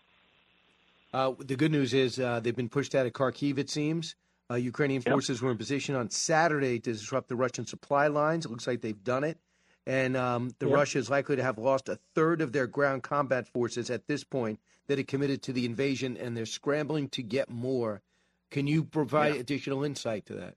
Uh, 1.13 1.33
the 1.39 1.57
good 1.57 1.73
news 1.73 1.93
is 1.93 2.19
uh, 2.19 2.41
they've 2.41 2.57
been 2.57 2.71
pushed 2.71 2.95
out 2.95 3.05
of 3.05 3.13
Kharkiv, 3.13 3.59
it 3.59 3.69
seems. 3.69 4.17
Uh, 4.51 4.55
Ukrainian 4.55 5.03
forces 5.03 5.39
yep. 5.39 5.43
were 5.45 5.51
in 5.51 5.59
position 5.59 5.95
on 5.95 6.09
Saturday 6.11 6.79
to 6.79 6.93
disrupt 6.93 7.29
the 7.29 7.37
Russian 7.37 7.67
supply 7.67 8.07
lines. 8.07 8.47
It 8.47 8.51
looks 8.51 8.67
like 8.67 8.81
they've 8.81 9.05
done 9.05 9.25
it. 9.25 9.39
And 9.87 10.16
um, 10.16 10.55
the 10.59 10.66
yep. 10.66 10.74
Russia 10.76 10.99
is 10.99 11.11
likely 11.11 11.37
to 11.37 11.43
have 11.43 11.59
lost 11.59 11.89
a 11.89 11.99
third 12.14 12.41
of 12.41 12.53
their 12.53 12.66
ground 12.66 13.03
combat 13.03 13.49
forces 13.49 13.91
at 13.91 14.07
this 14.07 14.22
point 14.22 14.61
that 14.87 14.99
had 14.99 15.09
committed 15.09 15.43
to 15.43 15.53
the 15.53 15.64
invasion, 15.64 16.16
and 16.16 16.37
they're 16.37 16.47
scrambling 16.47 17.09
to 17.11 17.22
get 17.22 17.51
more. 17.51 18.03
Can 18.51 18.66
you 18.66 18.85
provide 18.85 19.37
additional 19.37 19.83
insight 19.83 20.26
to 20.26 20.35
that? 20.35 20.57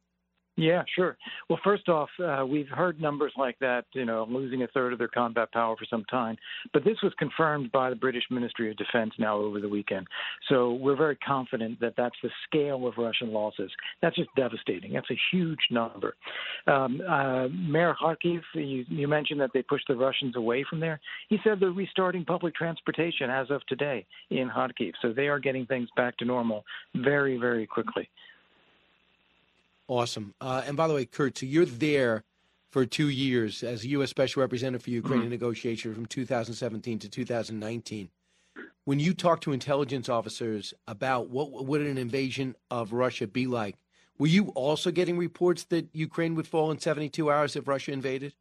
Yeah, 0.58 0.84
sure. 0.95 1.18
Well, 1.49 1.60
first 1.66 1.89
off, 1.89 2.08
uh, 2.24 2.45
we've 2.47 2.70
heard 2.70 3.01
numbers 3.01 3.34
like 3.38 3.60
that, 3.60 3.84
you 3.91 4.06
know, 4.06 4.26
losing 4.30 4.64
a 4.64 4.68
third 4.68 4.93
of 4.93 4.99
their 4.99 5.10
combat 5.10 5.51
power 5.51 5.76
for 5.76 5.84
some 5.89 6.06
time. 6.06 6.38
But 6.72 6.86
this 6.86 6.95
was 7.03 7.12
confirmed 7.20 7.74
by 7.74 7.89
the 7.89 7.95
British 7.97 8.24
Ministry 8.32 8.72
of 8.72 8.78
Defense 8.78 9.12
now 9.20 9.38
over 9.38 9.60
the 9.60 9.68
weekend. 9.68 10.08
So 10.47 10.74
we're 10.74 10.95
very 10.95 11.18
confident 11.18 11.82
that 11.82 11.95
that's 11.97 12.16
the 12.24 12.30
scale 12.47 12.88
of 12.88 12.93
Russian 12.97 13.34
losses. 13.34 13.70
That's 14.01 14.16
just 14.16 14.30
devastating. 14.38 14.93
That's 14.93 15.12
a 15.12 15.20
huge 15.32 15.60
number. 15.72 16.16
Um, 16.68 17.01
uh, 17.01 17.49
Mayor 17.49 17.95
Kharkiv, 18.01 18.39
you, 18.53 18.86
you 18.88 19.10
mentioned 19.10 19.41
that 19.41 19.51
they 19.53 19.62
pushed 19.62 19.89
the 19.89 19.95
Russians 19.97 20.38
away 20.38 20.66
from 20.70 20.80
there. 20.80 21.01
He 21.28 21.38
said 21.43 21.60
they're 21.60 21.72
restarting 21.72 22.24
public 22.24 22.56
transportation 22.56 23.30
as 23.30 23.51
of 23.51 23.66
today 23.68 24.06
in 24.30 24.49
Kharkiv. 24.49 24.93
So 25.01 25.12
they 25.12 25.28
are 25.28 25.39
getting 25.39 25.66
things 25.66 25.89
back 25.97 26.16
to 26.18 26.26
normal 26.26 26.64
very, 26.95 27.38
very 27.38 27.68
quickly. 27.68 28.08
Awesome. 29.88 30.33
Uh, 30.41 30.63
and 30.65 30.75
by 30.75 30.88
the 30.88 30.93
way, 30.93 31.05
Kurt, 31.05 31.38
so 31.38 31.45
you're 31.45 31.65
there 31.65 32.23
for 32.71 32.86
two 32.86 33.09
years 33.09 33.63
as 33.63 33.83
a 33.83 33.88
U.S. 33.89 34.09
Special 34.09 34.41
Representative 34.41 34.83
for 34.83 34.89
Ukrainian 34.89 35.25
mm-hmm. 35.25 35.31
negotiations 35.31 35.95
from 35.95 36.05
2017 36.07 36.99
to 36.99 37.09
2019. 37.09 38.09
When 38.83 38.99
you 38.99 39.13
talk 39.13 39.41
to 39.41 39.51
intelligence 39.51 40.09
officers 40.09 40.73
about 40.88 41.29
what 41.29 41.65
would 41.65 41.81
an 41.81 41.97
invasion 41.97 42.55
of 42.69 42.93
Russia 42.93 43.27
be 43.27 43.47
like, 43.47 43.77
were 44.17 44.27
you 44.27 44.49
also 44.49 44.91
getting 44.91 45.17
reports 45.17 45.63
that 45.65 45.88
Ukraine 45.93 46.36
would 46.36 46.47
fall 46.47 46.71
in 46.71 46.79
72 46.79 47.31
hours 47.31 47.55
if 47.55 47.67
Russia 47.67 47.91
invaded? 47.91 48.33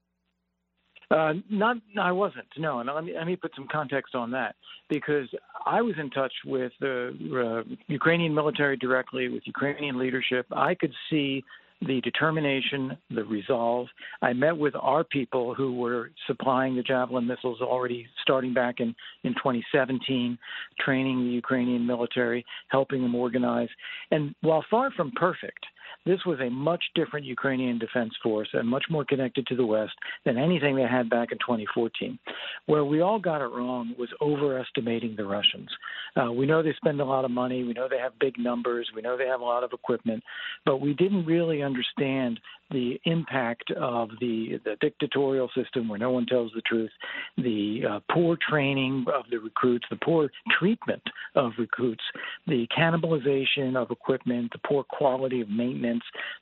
Uh, 1.11 1.35
not, 1.51 1.77
I 2.01 2.13
wasn't. 2.13 2.47
No, 2.57 2.81
and 2.81 2.91
let 2.93 3.05
me 3.05 3.13
let 3.17 3.27
me 3.27 3.37
put 3.37 3.53
some 3.55 3.69
context 3.71 4.15
on 4.15 4.31
that 4.33 4.57
because 4.89 5.29
I 5.67 5.83
was 5.83 5.95
in 5.99 6.11
touch 6.11 6.33
with 6.45 6.73
the 6.81 7.65
uh, 7.67 7.75
Ukrainian 7.89 8.35
military 8.35 8.77
directly, 8.77 9.29
with 9.29 9.43
Ukrainian 9.47 9.99
leadership. 9.99 10.47
I 10.51 10.75
could 10.75 10.93
see 11.11 11.45
the 11.87 12.01
determination, 12.01 12.97
the 13.11 13.25
resolve. 13.25 13.89
I 14.23 14.33
met 14.33 14.57
with 14.57 14.75
our 14.81 15.05
people 15.05 15.55
who 15.55 15.75
were 15.75 16.11
supplying 16.27 16.77
the 16.77 16.83
Javelin 16.83 17.27
missiles 17.27 17.61
already 17.61 18.07
starting 18.23 18.55
back 18.55 18.81
in, 18.81 18.95
in 19.25 19.35
2017, 19.35 20.39
training 20.81 21.25
the 21.25 21.33
Ukrainian 21.33 21.87
military, 21.87 22.45
helping 22.69 23.03
them 23.03 23.15
organize. 23.15 23.69
And 24.11 24.35
while 24.41 24.65
far 24.71 24.91
from 24.93 25.13
perfect, 25.13 25.67
this 26.07 26.21
was 26.27 26.39
a 26.41 26.51
much 26.51 26.83
different 26.95 27.27
Ukrainian 27.27 27.79
defense 27.79 28.13
force 28.23 28.49
and 28.53 28.69
much 28.69 28.85
more 28.91 29.05
connected 29.05 29.47
to 29.47 29.57
the 29.57 29.67
West 29.67 29.95
than 30.25 30.37
anything 30.39 30.77
they 30.77 30.83
had 30.83 31.11
back 31.11 31.33
in 31.33 31.39
2014. 31.39 32.19
Where 32.67 32.85
we 32.85 33.01
all 33.01 33.19
got 33.19 33.41
it 33.41 33.47
wrong 33.47 33.95
was 33.99 34.09
overestimating 34.21 35.15
the 35.17 35.25
Russians. 35.25 35.69
Uh, 36.17 36.33
we 36.33 36.47
know 36.47 36.63
they 36.63 36.75
spend 36.75 37.01
a 37.01 37.05
lot 37.05 37.25
of 37.25 37.31
money. 37.31 37.65
We 37.65 37.73
know 37.73 37.89
they 37.89 37.99
have 37.99 38.19
big 38.19 38.39
numbers. 38.39 38.91
We 38.95 39.03
know 39.03 39.17
they 39.17 39.27
have 39.27 39.41
a 39.41 39.45
lot 39.45 39.65
of 39.65 39.73
equipment, 39.73 40.23
but 40.65 40.81
we 40.81 40.95
didn't 40.95 41.27
really 41.27 41.63
understand 41.63 42.41
the 42.71 42.99
impact 43.05 43.71
of 43.73 44.11
the, 44.21 44.59
the 44.65 44.77
dictatorial 44.81 45.51
system 45.55 45.89
where 45.89 45.99
no 45.99 46.11
one 46.11 46.27
tells 46.27 46.51
the 46.55 46.63
truth, 46.63 46.91
the 47.37 47.83
uh, 47.89 48.01
poor 48.13 48.37
training 48.49 49.05
of 49.15 49.25
the 49.31 49.37
recruits, 49.37 49.85
the 49.91 49.99
poor 50.03 50.31
treatment 50.59 51.03
of 51.35 51.53
recruits, 51.59 52.03
the 52.47 52.67
cannibalization 52.77 53.77
of 53.77 53.91
equipment, 53.91 54.51
the 54.53 54.59
poor 54.67 54.83
quality 54.85 55.41
of 55.41 55.49
maintenance, 55.49 55.84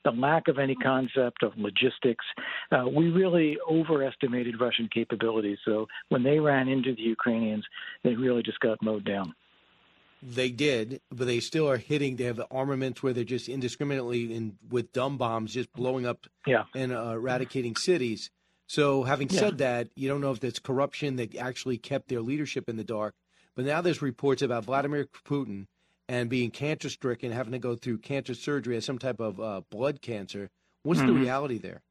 the 0.03 0.11
lack 0.11 0.47
of 0.47 0.59
any 0.59 0.75
concept 0.75 1.43
of 1.43 1.53
logistics. 1.57 2.25
Uh, 2.71 2.85
we 2.87 3.09
really 3.09 3.57
overestimated 3.69 4.59
Russian 4.59 4.89
capabilities. 4.93 5.57
So 5.65 5.87
when 6.09 6.23
they 6.23 6.39
ran 6.39 6.67
into 6.67 6.95
the 6.95 7.01
Ukrainians, 7.01 7.65
they 8.03 8.15
really 8.15 8.43
just 8.43 8.59
got 8.59 8.81
mowed 8.81 9.05
down. 9.05 9.33
They 10.25 10.51
did, 10.51 11.01
but 11.11 11.27
they 11.27 11.41
still 11.41 11.69
are 11.69 11.77
hitting. 11.77 12.15
They 12.15 12.23
have 12.23 12.41
armaments 12.49 13.03
where 13.03 13.11
they're 13.11 13.25
just 13.25 13.49
indiscriminately 13.49 14.33
in 14.33 14.57
with 14.69 14.93
dumb 14.93 15.17
bombs, 15.17 15.53
just 15.53 15.71
blowing 15.73 16.05
up 16.05 16.27
yeah. 16.47 16.63
and 16.73 16.93
uh, 16.93 17.11
eradicating 17.15 17.75
cities. 17.75 18.29
So, 18.67 19.03
having 19.03 19.29
yeah. 19.29 19.39
said 19.41 19.57
that, 19.57 19.89
you 19.95 20.07
don't 20.07 20.21
know 20.21 20.31
if 20.31 20.39
that's 20.39 20.59
corruption 20.59 21.17
that 21.17 21.35
actually 21.35 21.77
kept 21.77 22.07
their 22.07 22.21
leadership 22.21 22.69
in 22.69 22.77
the 22.77 22.85
dark. 22.85 23.15
But 23.55 23.65
now 23.65 23.81
there's 23.81 24.01
reports 24.01 24.41
about 24.41 24.63
Vladimir 24.63 25.07
Putin 25.27 25.67
and 26.09 26.29
being 26.29 26.51
cancer 26.51 26.89
stricken, 26.89 27.31
having 27.31 27.53
to 27.53 27.59
go 27.59 27.75
through 27.75 27.99
cancer 27.99 28.33
surgery 28.33 28.77
as 28.77 28.85
some 28.85 28.99
type 28.99 29.19
of 29.19 29.39
uh, 29.39 29.61
blood 29.69 30.01
cancer. 30.01 30.49
What's 30.83 30.99
mm-hmm. 30.99 31.07
the 31.07 31.13
reality 31.13 31.57
there? 31.57 31.81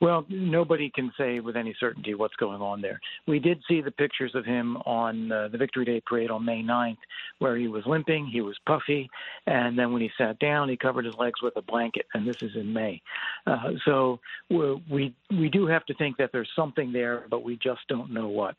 Well, 0.00 0.24
nobody 0.28 0.90
can 0.90 1.12
say 1.18 1.40
with 1.40 1.56
any 1.56 1.74
certainty 1.78 2.14
what's 2.14 2.36
going 2.36 2.60
on 2.60 2.80
there. 2.80 3.00
We 3.26 3.38
did 3.38 3.60
see 3.68 3.80
the 3.80 3.90
pictures 3.90 4.32
of 4.34 4.44
him 4.44 4.76
on 4.78 5.30
uh, 5.30 5.48
the 5.48 5.58
Victory 5.58 5.84
Day 5.84 6.02
parade 6.04 6.30
on 6.30 6.44
May 6.44 6.62
9th, 6.62 6.98
where 7.38 7.56
he 7.56 7.68
was 7.68 7.84
limping, 7.86 8.26
he 8.26 8.40
was 8.40 8.56
puffy, 8.66 9.08
and 9.46 9.78
then 9.78 9.92
when 9.92 10.02
he 10.02 10.10
sat 10.18 10.38
down, 10.38 10.68
he 10.68 10.76
covered 10.76 11.04
his 11.04 11.14
legs 11.16 11.42
with 11.42 11.56
a 11.56 11.62
blanket, 11.62 12.06
and 12.14 12.26
this 12.26 12.42
is 12.42 12.54
in 12.56 12.72
May. 12.72 13.00
Uh, 13.46 13.70
so 13.84 14.20
we 14.50 15.14
we 15.30 15.48
do 15.48 15.66
have 15.66 15.84
to 15.86 15.94
think 15.94 16.16
that 16.18 16.30
there's 16.32 16.50
something 16.54 16.92
there, 16.92 17.24
but 17.30 17.42
we 17.42 17.56
just 17.56 17.80
don't 17.88 18.12
know 18.12 18.28
what. 18.28 18.56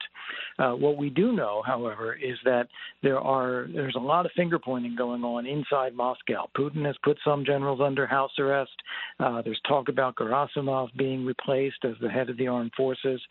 Uh, 0.59 0.71
what 0.71 0.97
we 0.97 1.09
do 1.09 1.31
know, 1.31 1.61
however, 1.65 2.13
is 2.13 2.37
that 2.45 2.67
there 3.01 3.19
are 3.19 3.67
there's 3.73 3.95
a 3.95 3.99
lot 3.99 4.25
of 4.25 4.31
finger 4.33 4.59
pointing 4.59 4.95
going 4.95 5.23
on 5.23 5.45
inside 5.45 5.93
Moscow. 5.93 6.49
Putin 6.57 6.85
has 6.85 6.95
put 7.03 7.17
some 7.23 7.45
generals 7.45 7.79
under 7.81 8.05
house 8.05 8.31
arrest. 8.39 8.71
Uh, 9.19 9.41
there's 9.41 9.59
talk 9.67 9.89
about 9.89 10.15
Gerasimov 10.15 10.89
being 10.97 11.22
replaced 11.25 11.85
as 11.85 11.95
the 12.01 12.09
head 12.09 12.29
of 12.29 12.37
the 12.37 12.47
armed 12.47 12.71
forces. 12.75 13.21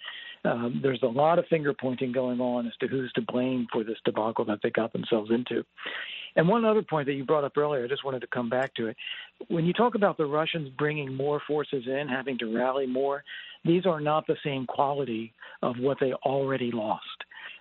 Um, 0.45 0.81
there's 0.83 1.03
a 1.03 1.07
lot 1.07 1.39
of 1.39 1.47
finger 1.47 1.73
pointing 1.73 2.13
going 2.13 2.41
on 2.41 2.67
as 2.67 2.73
to 2.81 2.89
who's 2.89 3.13
to 3.13 3.23
blame 3.23 3.67
for 3.73 3.85
this 3.85 3.99
debacle 4.05 4.45
that 4.47 4.59
they 4.63 4.71
got 4.71 4.93
themselves 4.93 5.31
into. 5.31 5.65
And 6.35 6.49
one 6.49 6.65
other 6.65 6.83
point 6.83 7.07
that 7.07 7.13
you 7.13 7.25
brought 7.25 7.45
up 7.45 7.57
earlier, 7.57 7.85
I 7.85 7.89
just 7.89 8.05
wanted 8.05 8.21
to 8.21 8.27
come 8.29 8.49
back 8.49 8.75
to 8.75 8.89
it. 8.89 8.97
When 9.49 9.65
you 9.65 9.73
talk 9.73 9.95
about 9.95 10.17
the 10.17 10.27
Russians 10.27 10.71
bringing 10.79 11.15
more 11.15 11.41
forces 11.47 11.85
in, 11.87 12.09
having 12.09 12.39
to 12.39 12.57
rally 12.57 12.87
more, 12.87 13.23
these 13.65 13.87
are 13.87 14.01
not 14.01 14.27
the 14.27 14.37
same 14.45 14.67
quality 14.67 15.33
of 15.63 15.77
what 15.79 15.99
they 16.01 16.13
already 16.15 16.71
lost. 16.73 17.05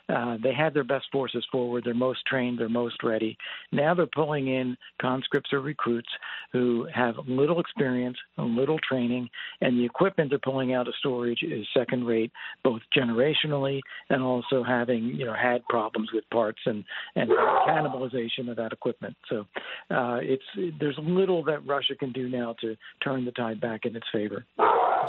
Uh, 0.10 0.38
they 0.42 0.54
had 0.54 0.74
their 0.74 0.84
best 0.84 1.06
forces 1.12 1.46
forward. 1.52 1.84
They're 1.86 1.94
most 1.94 2.26
trained. 2.26 2.60
They're 2.60 2.70
most 2.70 3.04
ready. 3.04 3.38
Now 3.72 3.94
they're 3.94 4.08
pulling 4.08 4.48
in 4.48 4.76
conscripts 5.02 5.54
or 5.54 5.62
recruits 5.62 6.10
who 6.52 6.88
have 6.94 7.16
little 7.28 7.60
experience, 7.60 8.18
little 8.38 8.80
training, 8.80 9.30
and 9.62 9.78
the 9.78 9.86
equipment 9.86 10.30
they're 10.30 10.40
pulling 10.40 10.74
out 10.74 10.88
of 10.88 10.94
storage 11.00 11.44
is 11.44 11.66
second 11.76 12.06
rate, 12.06 12.32
both 12.64 12.82
generationally 12.96 13.82
and 14.10 14.22
also 14.22 14.64
having 14.64 15.06
you 15.06 15.26
know 15.26 15.34
had 15.34 15.66
problems 15.68 16.10
with 16.14 16.24
parts 16.32 16.60
and 16.66 16.84
and 17.16 17.30
cannibalization 17.30 18.50
of 18.50 18.58
that 18.58 18.74
equipment. 18.74 19.16
So 19.30 19.46
uh, 19.90 20.20
it's 20.22 20.44
there's 20.80 20.98
little 21.02 21.44
that 21.46 21.66
Russia 21.66 21.96
can 21.96 22.12
do 22.12 22.30
now 22.30 22.56
to 22.62 22.76
turn 23.04 23.26
the 23.26 23.32
tide 23.32 23.62
back 23.62 23.86
in 23.86 23.96
its 23.96 24.08
favor. 24.12 24.46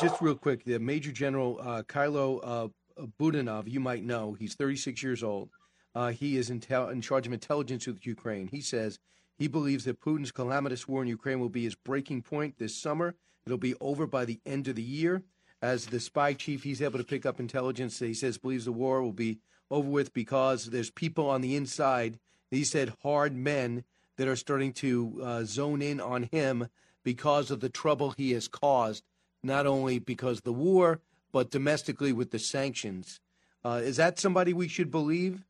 Just 0.00 0.20
real 0.20 0.34
quick, 0.34 0.64
the 0.64 0.78
Major 0.78 1.12
General 1.12 1.58
uh, 1.60 1.82
Kyrylo 1.82 2.70
uh, 3.00 3.06
Budanov, 3.18 3.68
you 3.68 3.80
might 3.80 4.04
know, 4.04 4.34
he's 4.34 4.54
36 4.54 5.02
years 5.02 5.22
old. 5.22 5.50
Uh, 5.94 6.10
he 6.10 6.36
is 6.36 6.50
in, 6.50 6.62
in 6.90 7.00
charge 7.00 7.26
of 7.26 7.32
intelligence 7.32 7.86
with 7.86 8.06
Ukraine. 8.06 8.48
He 8.48 8.60
says 8.60 8.98
he 9.38 9.48
believes 9.48 9.84
that 9.84 10.00
Putin's 10.00 10.32
calamitous 10.32 10.88
war 10.88 11.02
in 11.02 11.08
Ukraine 11.08 11.40
will 11.40 11.48
be 11.48 11.64
his 11.64 11.74
breaking 11.74 12.22
point 12.22 12.58
this 12.58 12.80
summer. 12.80 13.14
It'll 13.46 13.58
be 13.58 13.74
over 13.80 14.06
by 14.06 14.24
the 14.24 14.40
end 14.46 14.68
of 14.68 14.76
the 14.76 14.82
year. 14.82 15.22
As 15.60 15.86
the 15.86 16.00
spy 16.00 16.34
chief, 16.34 16.64
he's 16.64 16.82
able 16.82 16.98
to 16.98 17.04
pick 17.04 17.24
up 17.26 17.38
intelligence. 17.38 17.98
He 17.98 18.14
says 18.14 18.38
believes 18.38 18.64
the 18.64 18.72
war 18.72 19.02
will 19.02 19.12
be 19.12 19.38
over 19.70 19.88
with 19.88 20.12
because 20.12 20.66
there's 20.66 20.90
people 20.90 21.28
on 21.28 21.40
the 21.40 21.56
inside. 21.56 22.18
He 22.50 22.64
said 22.64 22.94
hard 23.02 23.34
men 23.34 23.84
that 24.16 24.28
are 24.28 24.36
starting 24.36 24.72
to 24.74 25.20
uh, 25.22 25.44
zone 25.44 25.82
in 25.82 26.00
on 26.00 26.28
him 26.32 26.68
because 27.04 27.50
of 27.50 27.60
the 27.60 27.68
trouble 27.68 28.10
he 28.10 28.32
has 28.32 28.48
caused, 28.48 29.04
not 29.42 29.66
only 29.66 29.98
because 29.98 30.38
of 30.38 30.44
the 30.44 30.52
war, 30.52 31.00
but 31.32 31.50
domestically 31.50 32.12
with 32.12 32.30
the 32.30 32.38
sanctions. 32.38 33.20
Uh, 33.64 33.80
is 33.82 33.96
that 33.96 34.18
somebody 34.18 34.52
we 34.52 34.68
should 34.68 34.90
believe? 34.90 35.44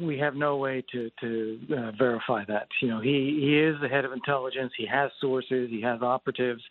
we 0.00 0.18
have 0.18 0.34
no 0.34 0.56
way 0.56 0.84
to 0.92 1.10
to 1.20 1.60
uh, 1.70 1.90
verify 1.92 2.44
that. 2.46 2.66
You 2.80 2.88
know, 2.88 3.00
he 3.00 3.38
he 3.40 3.58
is 3.58 3.76
the 3.80 3.88
head 3.88 4.04
of 4.04 4.12
intelligence. 4.12 4.72
He 4.76 4.86
has 4.86 5.10
sources. 5.20 5.68
He 5.70 5.80
has 5.82 6.02
operatives. 6.02 6.62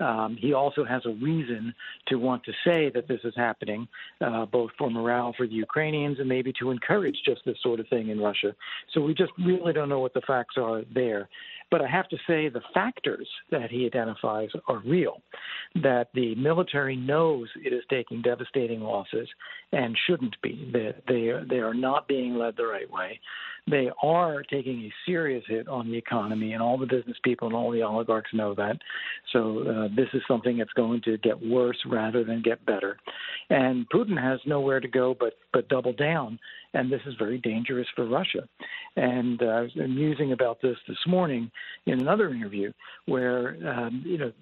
Um, 0.00 0.36
he 0.40 0.52
also 0.52 0.84
has 0.84 1.02
a 1.06 1.10
reason 1.10 1.74
to 2.08 2.16
want 2.16 2.44
to 2.44 2.52
say 2.64 2.90
that 2.94 3.08
this 3.08 3.20
is 3.24 3.34
happening, 3.36 3.86
uh, 4.20 4.46
both 4.46 4.70
for 4.78 4.90
morale 4.90 5.34
for 5.36 5.46
the 5.46 5.54
Ukrainians 5.54 6.18
and 6.18 6.28
maybe 6.28 6.52
to 6.60 6.70
encourage 6.70 7.16
just 7.24 7.42
this 7.44 7.56
sort 7.62 7.80
of 7.80 7.88
thing 7.88 8.08
in 8.08 8.20
Russia. 8.20 8.54
So 8.92 9.00
we 9.00 9.14
just 9.14 9.32
really 9.38 9.72
don't 9.72 9.88
know 9.88 10.00
what 10.00 10.14
the 10.14 10.22
facts 10.22 10.54
are 10.56 10.82
there. 10.92 11.28
But 11.72 11.80
I 11.80 11.88
have 11.88 12.06
to 12.10 12.18
say 12.26 12.50
the 12.50 12.60
factors 12.74 13.26
that 13.50 13.70
he 13.70 13.86
identifies 13.86 14.50
are 14.68 14.80
real. 14.84 15.22
That 15.82 16.08
the 16.12 16.34
military 16.34 16.96
knows 16.96 17.48
it 17.64 17.72
is 17.72 17.82
taking 17.88 18.20
devastating 18.20 18.82
losses 18.82 19.26
and 19.72 19.96
shouldn't 20.06 20.36
be. 20.42 20.70
That 20.72 20.96
they 21.08 21.32
they 21.48 21.60
are 21.60 21.72
not 21.72 22.06
being 22.06 22.34
led 22.34 22.56
the 22.58 22.66
right 22.66 22.90
way. 22.90 23.18
They 23.70 23.90
are 24.02 24.42
taking 24.42 24.82
a 24.82 24.92
serious 25.06 25.44
hit 25.46 25.68
on 25.68 25.88
the 25.90 25.96
economy, 25.96 26.52
and 26.52 26.62
all 26.62 26.76
the 26.76 26.86
business 26.86 27.16
people 27.22 27.46
and 27.48 27.56
all 27.56 27.70
the 27.70 27.82
oligarchs 27.82 28.30
know 28.34 28.54
that. 28.54 28.76
So 29.32 29.60
uh, 29.60 29.88
this 29.94 30.08
is 30.14 30.22
something 30.26 30.58
that's 30.58 30.72
going 30.72 31.00
to 31.02 31.16
get 31.18 31.40
worse 31.40 31.78
rather 31.86 32.24
than 32.24 32.42
get 32.42 32.64
better. 32.66 32.98
And 33.50 33.88
Putin 33.90 34.20
has 34.20 34.40
nowhere 34.46 34.80
to 34.80 34.88
go 34.88 35.16
but 35.18 35.34
but 35.52 35.68
double 35.68 35.92
down 35.92 36.38
and 36.74 36.90
this 36.90 37.00
is 37.06 37.14
very 37.18 37.38
dangerous 37.38 37.86
for 37.94 38.06
Russia. 38.06 38.48
And 38.96 39.42
uh, 39.42 39.46
I 39.46 39.60
was 39.62 39.70
musing 39.76 40.32
about 40.32 40.60
this 40.62 40.76
this 40.88 40.98
morning 41.06 41.50
in 41.86 42.00
another 42.00 42.30
interview, 42.30 42.72
where 43.06 43.56
um, 43.68 44.02
you 44.04 44.18
know 44.18 44.32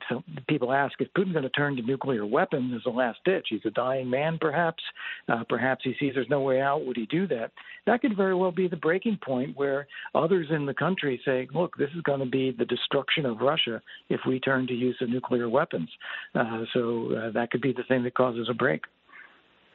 people 0.49 0.73
ask 0.73 0.95
if 1.01 1.09
Putin 1.17 1.33
going 1.33 1.43
to 1.43 1.51
turn 1.51 1.77
to 1.77 1.83
nuclear 1.83 2.27
weapons 2.27 2.73
as 2.75 2.83
a 2.87 2.91
last 2.91 3.19
ditch. 3.25 3.47
He's 3.51 3.61
a 3.65 3.71
dying 3.71 4.09
man, 4.09 4.39
perhaps. 4.41 4.83
Uh, 5.29 5.45
perhaps 5.49 5.83
he 5.85 5.95
sees 5.99 6.15
there's 6.15 6.29
no 6.29 6.41
way 6.41 6.61
out. 6.61 6.85
Would 6.87 6.97
he 6.97 7.07
do 7.07 7.27
that? 7.29 7.51
That 7.87 8.01
could 8.01 8.17
very 8.17 8.35
well 8.35 8.53
be 8.53 8.69
the 8.69 8.77
breaking 8.77 9.10
point 9.17 9.57
where 9.57 9.87
others 10.15 10.49
in 10.51 10.67
the 10.67 10.75
country 10.75 11.21
say, 11.25 11.49
"Look, 11.53 11.77
this 11.77 11.91
is 11.97 12.03
going 12.03 12.21
to 12.21 12.27
be 12.27 12.51
the 12.51 12.65
destruction 12.65 13.27
of 13.27 13.41
Russia 13.41 13.81
if 14.09 14.21
we 14.27 14.41
turn 14.41 14.67
to 14.67 14.75
use 14.75 14.97
of 15.01 15.09
nuclear 15.09 15.49
weapons." 15.49 15.91
Uh, 16.35 16.65
so 16.73 17.13
uh, 17.13 17.31
that 17.31 17.51
could 17.51 17.61
be 17.61 17.73
the 17.73 17.85
thing 17.85 18.03
that 18.05 18.15
causes 18.15 18.49
a 18.49 18.55
break. 18.55 18.85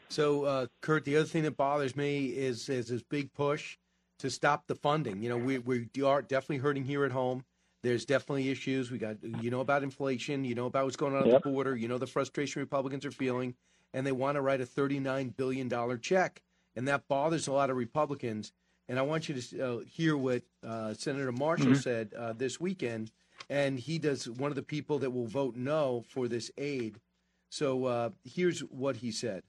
So, 0.09 0.43
uh, 0.45 0.67
Kurt, 0.81 1.05
the 1.05 1.17
other 1.17 1.25
thing 1.25 1.43
that 1.43 1.57
bothers 1.57 1.95
me 1.95 2.27
is 2.27 2.69
is 2.69 2.87
this 2.87 3.01
big 3.03 3.33
push 3.33 3.77
to 4.19 4.29
stop 4.29 4.67
the 4.67 4.75
funding. 4.75 5.21
You 5.21 5.29
know, 5.29 5.37
we 5.37 5.59
we 5.59 5.87
are 6.03 6.21
definitely 6.21 6.57
hurting 6.57 6.85
here 6.85 7.05
at 7.05 7.11
home. 7.11 7.43
There's 7.83 8.05
definitely 8.05 8.49
issues. 8.49 8.91
We 8.91 8.97
got 8.97 9.17
you 9.41 9.51
know 9.51 9.61
about 9.61 9.83
inflation. 9.83 10.45
You 10.45 10.55
know 10.55 10.67
about 10.67 10.85
what's 10.85 10.95
going 10.95 11.15
on 11.15 11.25
yep. 11.25 11.35
at 11.35 11.43
the 11.43 11.49
border. 11.49 11.75
You 11.75 11.87
know 11.87 11.97
the 11.97 12.07
frustration 12.07 12.61
Republicans 12.61 13.05
are 13.05 13.11
feeling, 13.11 13.55
and 13.93 14.05
they 14.05 14.11
want 14.11 14.35
to 14.35 14.41
write 14.41 14.61
a 14.61 14.65
39 14.65 15.29
billion 15.37 15.67
dollar 15.67 15.97
check, 15.97 16.41
and 16.75 16.87
that 16.87 17.07
bothers 17.07 17.47
a 17.47 17.51
lot 17.51 17.69
of 17.69 17.77
Republicans. 17.77 18.51
And 18.87 18.99
I 18.99 19.01
want 19.01 19.27
you 19.27 19.35
to 19.35 19.61
uh, 19.61 19.79
hear 19.85 20.15
what 20.15 20.43
uh, 20.65 20.93
Senator 20.93 21.31
Marshall 21.31 21.67
mm-hmm. 21.67 21.75
said 21.75 22.13
uh, 22.17 22.33
this 22.33 22.59
weekend, 22.59 23.11
and 23.49 23.79
he 23.79 23.97
does 23.97 24.29
one 24.29 24.51
of 24.51 24.55
the 24.55 24.63
people 24.63 24.99
that 24.99 25.11
will 25.11 25.27
vote 25.27 25.55
no 25.55 26.03
for 26.09 26.27
this 26.27 26.51
aid. 26.57 26.99
So 27.49 27.85
uh, 27.85 28.09
here's 28.23 28.59
what 28.61 28.97
he 28.97 29.11
said. 29.11 29.43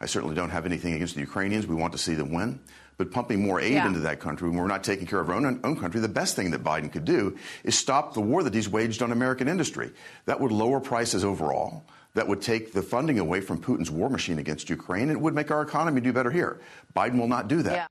I 0.00 0.06
certainly 0.06 0.34
don't 0.34 0.50
have 0.50 0.64
anything 0.64 0.94
against 0.94 1.14
the 1.14 1.20
Ukrainians. 1.20 1.66
We 1.66 1.74
want 1.74 1.92
to 1.92 1.98
see 1.98 2.14
them 2.14 2.32
win. 2.32 2.60
But 2.96 3.12
pumping 3.12 3.42
more 3.42 3.60
aid 3.60 3.72
yeah. 3.72 3.86
into 3.86 4.00
that 4.00 4.20
country 4.20 4.48
when 4.48 4.58
we're 4.58 4.66
not 4.66 4.84
taking 4.84 5.06
care 5.06 5.20
of 5.20 5.30
our 5.30 5.36
own, 5.36 5.60
own 5.64 5.78
country, 5.78 6.00
the 6.00 6.08
best 6.08 6.36
thing 6.36 6.50
that 6.50 6.62
Biden 6.62 6.92
could 6.92 7.04
do 7.04 7.36
is 7.64 7.76
stop 7.76 8.14
the 8.14 8.20
war 8.20 8.42
that 8.42 8.52
he's 8.52 8.68
waged 8.68 9.02
on 9.02 9.10
American 9.12 9.48
industry. 9.48 9.90
That 10.26 10.40
would 10.40 10.52
lower 10.52 10.80
prices 10.80 11.24
overall. 11.24 11.84
That 12.14 12.28
would 12.28 12.42
take 12.42 12.72
the 12.72 12.82
funding 12.82 13.18
away 13.18 13.40
from 13.40 13.60
Putin's 13.60 13.90
war 13.90 14.10
machine 14.10 14.38
against 14.38 14.68
Ukraine. 14.68 15.10
It 15.10 15.20
would 15.20 15.34
make 15.34 15.50
our 15.50 15.62
economy 15.62 16.00
do 16.00 16.12
better 16.12 16.30
here. 16.30 16.60
Biden 16.94 17.18
will 17.18 17.28
not 17.28 17.48
do 17.48 17.62
that. 17.62 17.72
Yeah. 17.72 17.86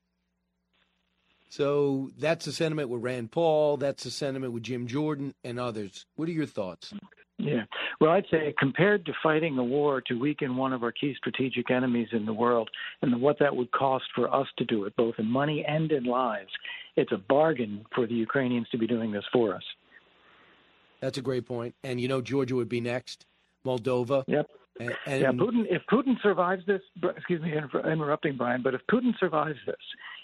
So 1.50 2.12
that's 2.18 2.46
the 2.46 2.52
sentiment 2.52 2.90
with 2.90 3.02
Rand 3.02 3.32
Paul. 3.32 3.78
That's 3.78 4.04
the 4.04 4.12
sentiment 4.12 4.54
with 4.54 4.64
Jim 4.64 4.88
Jordan 4.88 5.34
and 5.44 5.60
others. 5.60 6.06
What 6.16 6.30
are 6.30 6.32
your 6.32 6.46
thoughts? 6.46 6.94
Yeah. 7.40 7.64
Well, 8.02 8.12
I'd 8.12 8.26
say 8.30 8.54
compared 8.60 9.06
to 9.06 9.14
fighting 9.24 9.58
a 9.58 9.64
war 9.64 10.02
to 10.08 10.20
weaken 10.20 10.58
one 10.58 10.74
of 10.74 10.84
our 10.84 10.92
key 10.92 11.16
strategic 11.18 11.72
enemies 11.72 12.10
in 12.12 12.26
the 12.26 12.34
world 12.34 12.70
and 13.02 13.22
what 13.22 13.40
that 13.40 13.56
would 13.56 13.72
cost 13.72 14.06
for 14.14 14.34
us 14.34 14.48
to 14.58 14.66
do 14.66 14.84
it, 14.84 14.96
both 14.96 15.16
in 15.18 15.26
money 15.26 15.66
and 15.66 15.92
in 15.92 16.04
lives, 16.04 16.52
it's 16.98 17.14
a 17.14 17.18
bargain 17.18 17.86
for 17.96 18.06
the 18.06 18.14
Ukrainians 18.14 18.68
to 18.70 18.78
be 18.78 18.86
doing 18.86 19.12
this 19.12 19.24
for 19.32 19.56
us. 19.56 19.64
That's 21.00 21.18
a 21.18 21.22
great 21.22 21.46
point. 21.46 21.76
And 21.84 22.00
you 22.00 22.10
know, 22.10 22.22
Georgia 22.22 22.56
would 22.56 22.70
be 22.70 22.82
next, 22.82 23.26
Moldova. 23.66 24.24
Yep. 24.28 24.50
And, 24.82 24.96
and 25.06 25.22
yeah, 25.22 25.32
Putin. 25.32 25.66
If 25.70 25.82
Putin 25.92 26.22
survives 26.22 26.66
this, 26.66 26.82
excuse 27.16 27.42
me, 27.42 27.54
interrupting 27.54 28.38
Brian, 28.38 28.62
but 28.62 28.74
if 28.74 28.82
Putin 28.92 29.18
survives 29.18 29.60
this, 29.66 29.76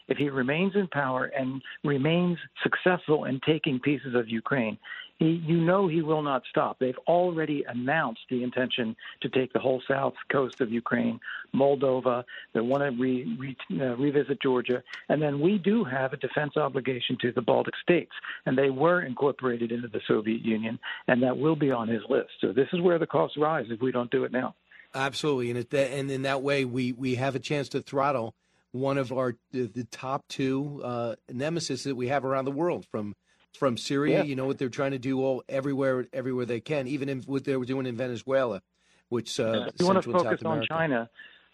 if 0.08 0.18
he 0.18 0.30
remains 0.30 0.76
in 0.76 0.88
power 0.88 1.26
and 1.26 1.62
remains 1.84 2.38
successful 2.64 3.26
in 3.26 3.40
taking 3.46 3.80
pieces 3.80 4.16
of 4.16 4.30
Ukraine, 4.30 4.78
he, 5.18 5.42
you 5.46 5.58
know 5.58 5.88
he 5.88 6.02
will 6.02 6.22
not 6.22 6.44
stop. 6.50 6.78
They've 6.78 6.98
already 7.08 7.64
announced 7.68 8.22
the 8.30 8.44
intention 8.44 8.96
to 9.22 9.30
take 9.30 9.54
the 9.54 9.60
whole 9.60 9.82
south 9.88 10.14
coast 10.30 10.60
of 10.60 10.72
Ukraine, 10.72 11.20
Moldova. 11.54 12.24
They 12.54 12.60
want 12.60 12.84
to 12.84 13.02
re, 13.02 13.36
re, 13.40 13.58
uh, 13.80 13.96
revisit 13.96 14.42
Georgia. 14.42 14.84
And 15.08 15.22
then 15.22 15.40
we 15.40 15.58
do 15.58 15.84
have 15.86 16.12
a 16.12 16.18
defense 16.18 16.58
obligation 16.58 17.18
to 17.22 17.32
the 17.32 17.42
Baltic 17.42 17.76
states, 17.82 18.12
and 18.46 18.58
they 18.58 18.70
were 18.70 19.02
incorporated 19.02 19.72
into 19.72 19.88
the 19.88 20.02
Soviet 20.08 20.44
Union, 20.44 20.78
and 21.08 21.24
that 21.24 21.38
will 21.38 21.56
be 21.56 21.72
on 21.72 21.88
his 21.88 22.02
list. 22.10 22.32
So 22.42 22.52
this 22.52 22.68
is 22.74 22.82
where 22.82 23.00
the 23.00 23.08
costs 23.08 23.38
rise 23.38 23.68
if 23.70 23.82
we 23.82 23.92
don't 23.92 24.12
do 24.12 24.26
it 24.26 24.34
now. 24.34 24.56
Absolutely, 24.94 25.50
and, 25.50 25.60
it, 25.60 25.74
and 25.74 26.10
in 26.10 26.22
that 26.24 26.42
way, 26.42 26.64
we, 26.66 26.92
we 26.94 27.16
have 27.16 27.36
a 27.36 27.40
chance 27.40 27.70
to 27.70 27.82
throttle 27.82 28.34
one 28.76 28.98
of 28.98 29.12
our 29.12 29.36
the, 29.52 29.68
the 29.68 29.86
top 29.86 30.26
two 30.28 30.82
uh, 30.84 31.16
nemesis 31.32 31.84
that 31.84 31.96
we 31.96 32.10
have 32.10 32.26
around 32.26 32.46
the 32.46 32.52
world 32.52 32.86
from 32.92 33.16
from 33.58 33.78
Syria. 33.78 34.20
Yeah. 34.20 34.24
You 34.24 34.36
know 34.36 34.46
what 34.46 34.58
they're 34.58 34.70
trying 34.70 34.92
to 34.92 35.00
do 35.00 35.22
all 35.24 35.44
everywhere, 35.48 36.08
everywhere 36.12 36.46
they 36.46 36.60
can, 36.60 36.88
even 36.88 37.08
in 37.08 37.22
what 37.22 37.46
they 37.46 37.56
were 37.56 37.66
doing 37.66 37.86
in 37.86 37.96
Venezuela, 37.96 38.62
which 39.10 39.40
uh, 39.40 39.68
if 39.68 39.80
you 39.80 39.88
want 39.88 40.04
to 40.04 40.12
focus 40.12 40.42
on 40.44 40.66
China. 40.68 41.10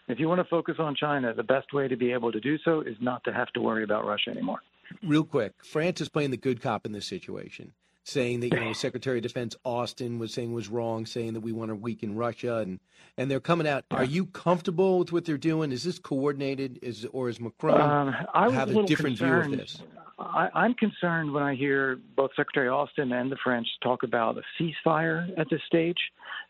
If 0.08 0.18
you 0.18 0.28
want 0.28 0.40
to 0.40 0.44
focus 0.44 0.76
on 0.80 0.96
China, 0.96 1.32
the 1.32 1.44
best 1.44 1.72
way 1.72 1.86
to 1.86 1.96
be 1.96 2.12
able 2.12 2.32
to 2.32 2.40
do 2.40 2.58
so 2.64 2.80
is 2.80 2.96
not 3.00 3.22
to 3.22 3.32
have 3.32 3.48
to 3.52 3.60
worry 3.60 3.84
about 3.84 4.04
Russia 4.04 4.30
anymore. 4.30 4.58
Real 5.00 5.22
quick, 5.22 5.52
France 5.62 6.00
is 6.00 6.08
playing 6.08 6.32
the 6.32 6.36
good 6.36 6.60
cop 6.60 6.84
in 6.84 6.90
this 6.90 7.06
situation, 7.06 7.72
saying 8.04 8.40
that 8.40 8.52
you 8.52 8.60
know 8.60 8.72
Secretary 8.72 9.18
of 9.18 9.22
Defense 9.22 9.56
Austin 9.64 10.18
was 10.18 10.32
saying 10.32 10.52
was 10.52 10.68
wrong, 10.68 11.06
saying 11.06 11.34
that 11.34 11.40
we 11.40 11.52
want 11.52 11.70
to 11.70 11.74
weaken 11.74 12.16
Russia, 12.16 12.58
and 12.58 12.80
and 13.16 13.30
they're 13.30 13.40
coming 13.40 13.66
out. 13.66 13.84
Are 13.90 14.04
you 14.04 14.26
comfortable 14.26 14.98
with 14.98 15.12
what 15.12 15.24
they're 15.24 15.38
doing? 15.38 15.72
Is 15.72 15.84
this 15.84 15.98
coordinated? 15.98 16.78
Is 16.82 17.06
or 17.12 17.28
is 17.28 17.40
Macron 17.40 17.80
um, 17.80 18.12
have 18.52 18.74
a, 18.74 18.80
a 18.80 18.86
different 18.86 19.18
concerned. 19.18 19.44
view 19.44 19.54
of 19.54 19.60
this? 19.60 19.82
I, 20.22 20.48
I'm 20.54 20.74
concerned 20.74 21.32
when 21.32 21.42
I 21.42 21.54
hear 21.54 21.98
both 22.16 22.30
Secretary 22.36 22.68
Austin 22.68 23.12
and 23.12 23.30
the 23.30 23.36
French 23.42 23.66
talk 23.82 24.02
about 24.02 24.36
a 24.38 24.42
ceasefire 24.60 25.28
at 25.38 25.48
this 25.50 25.60
stage. 25.66 25.96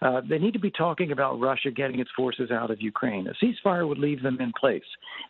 Uh, 0.01 0.21
they 0.29 0.39
need 0.39 0.53
to 0.53 0.59
be 0.59 0.71
talking 0.71 1.13
about 1.13 1.41
Russia 1.41 1.71
getting 1.71 2.01
its 2.01 2.11
forces 2.17 2.51
out 2.51 2.71
of 2.71 2.81
Ukraine. 2.81 3.27
A 3.29 3.45
ceasefire 3.45 3.89
would 3.89 3.99
leave 3.99 4.23
them 4.23 4.39
in 4.41 4.53
place, 4.59 4.83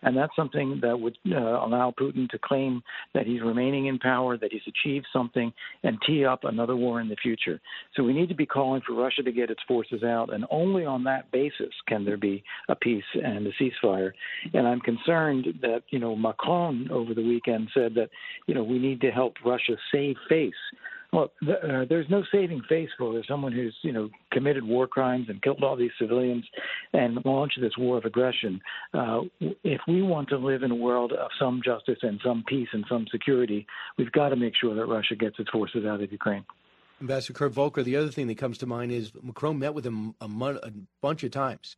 and 0.03 0.17
that's 0.17 0.35
something 0.35 0.81
that 0.83 0.99
would 0.99 1.17
uh, 1.31 1.39
allow 1.39 1.93
Putin 1.99 2.29
to 2.31 2.39
claim 2.39 2.83
that 3.15 3.27
he's 3.27 3.43
remaining 3.43 3.87
in 3.87 3.99
power, 3.99 4.37
that 4.37 4.51
he's 4.51 4.63
achieved 4.67 5.07
something, 5.13 5.53
and 5.83 5.99
tee 6.07 6.25
up 6.25 6.45
another 6.45 6.75
war 6.75 7.01
in 7.01 7.09
the 7.09 7.17
future. 7.17 7.61
So 7.95 8.03
we 8.03 8.13
need 8.13 8.29
to 8.31 8.35
be 8.35 8.47
calling 8.47 8.83
for 8.87 8.95
Russia 8.95 9.23
to 9.23 9.33
get 9.33 9.51
its 9.51 9.63
forces 9.69 10.03
out, 10.03 10.33
and 10.33 10.45
only 10.51 10.85
on 10.85 11.05
that 11.05 11.31
basis 11.31 11.73
can 11.87 12.05
there 12.05 12.17
be 12.17 12.43
a 12.69 12.75
peace 12.75 13.05
and 13.15 13.47
a 13.47 13.51
ceasefire. 13.63 14.13
And 14.55 14.67
I'm 14.67 14.81
concerned 14.81 15.47
that 15.61 15.83
you 15.91 15.99
know 15.99 16.17
Macron 16.17 16.89
over 16.91 17.15
the 17.15 17.23
weekend 17.23 17.69
said 17.75 17.95
that 17.95 18.09
you 18.47 18.55
know 18.55 18.63
we 18.63 18.79
need 18.79 19.01
to 19.03 19.11
help 19.11 19.35
Russia 19.45 19.77
save 19.93 20.17
face. 20.29 20.55
Well, 21.13 21.31
uh, 21.47 21.85
there's 21.91 22.09
no 22.09 22.23
saving 22.33 22.63
face 22.71 22.89
for 22.97 23.23
someone 23.29 23.53
who's 23.53 23.77
you 23.83 23.93
know 23.93 24.09
committed 24.31 24.65
war 24.65 24.87
crimes 24.87 25.27
and 25.29 25.43
killed 25.43 25.63
all 25.63 25.77
these 25.77 25.91
civilians 25.99 26.45
and 26.95 27.19
launched 27.25 27.61
this 27.61 27.77
war 27.77 27.99
of 27.99 28.05
aggression. 28.05 28.61
Uh, 28.95 29.21
if 29.63 29.81
we 29.87 30.01
want 30.01 30.31
to 30.31 30.39
live 30.39 30.63
in 30.63 30.71
a 30.71 30.75
world 30.75 31.13
of 31.13 31.31
some 31.39 31.61
justice 31.63 31.99
and 32.03 32.19
some 32.25 32.43
peace 32.49 32.69
and 32.73 32.85
some 32.89 33.07
security, 33.13 33.67
we've 33.99 34.13
got 34.13 34.31
to 34.31 34.37
make 34.37 34.55
sure 34.59 34.75
that 34.75 34.87
Russia 34.87 35.15
gets 35.15 35.39
its 35.39 35.51
forces 35.51 35.85
out 35.85 36.03
of 36.03 36.11
Ukraine. 36.11 36.45
Ambassador 37.03 37.37
Kurt 37.37 37.53
Volker, 37.53 37.83
the 37.83 37.97
other 37.97 38.11
thing 38.11 38.29
that 38.29 38.39
comes 38.39 38.59
to 38.59 38.67
mind 38.67 38.93
is 38.93 39.13
Macron 39.23 39.59
met 39.59 39.75
with 39.75 39.85
him 39.85 40.15
a, 40.21 40.29
mon- 40.29 40.61
a 40.63 40.71
bunch 41.03 41.25
of 41.25 41.33
times, 41.33 41.77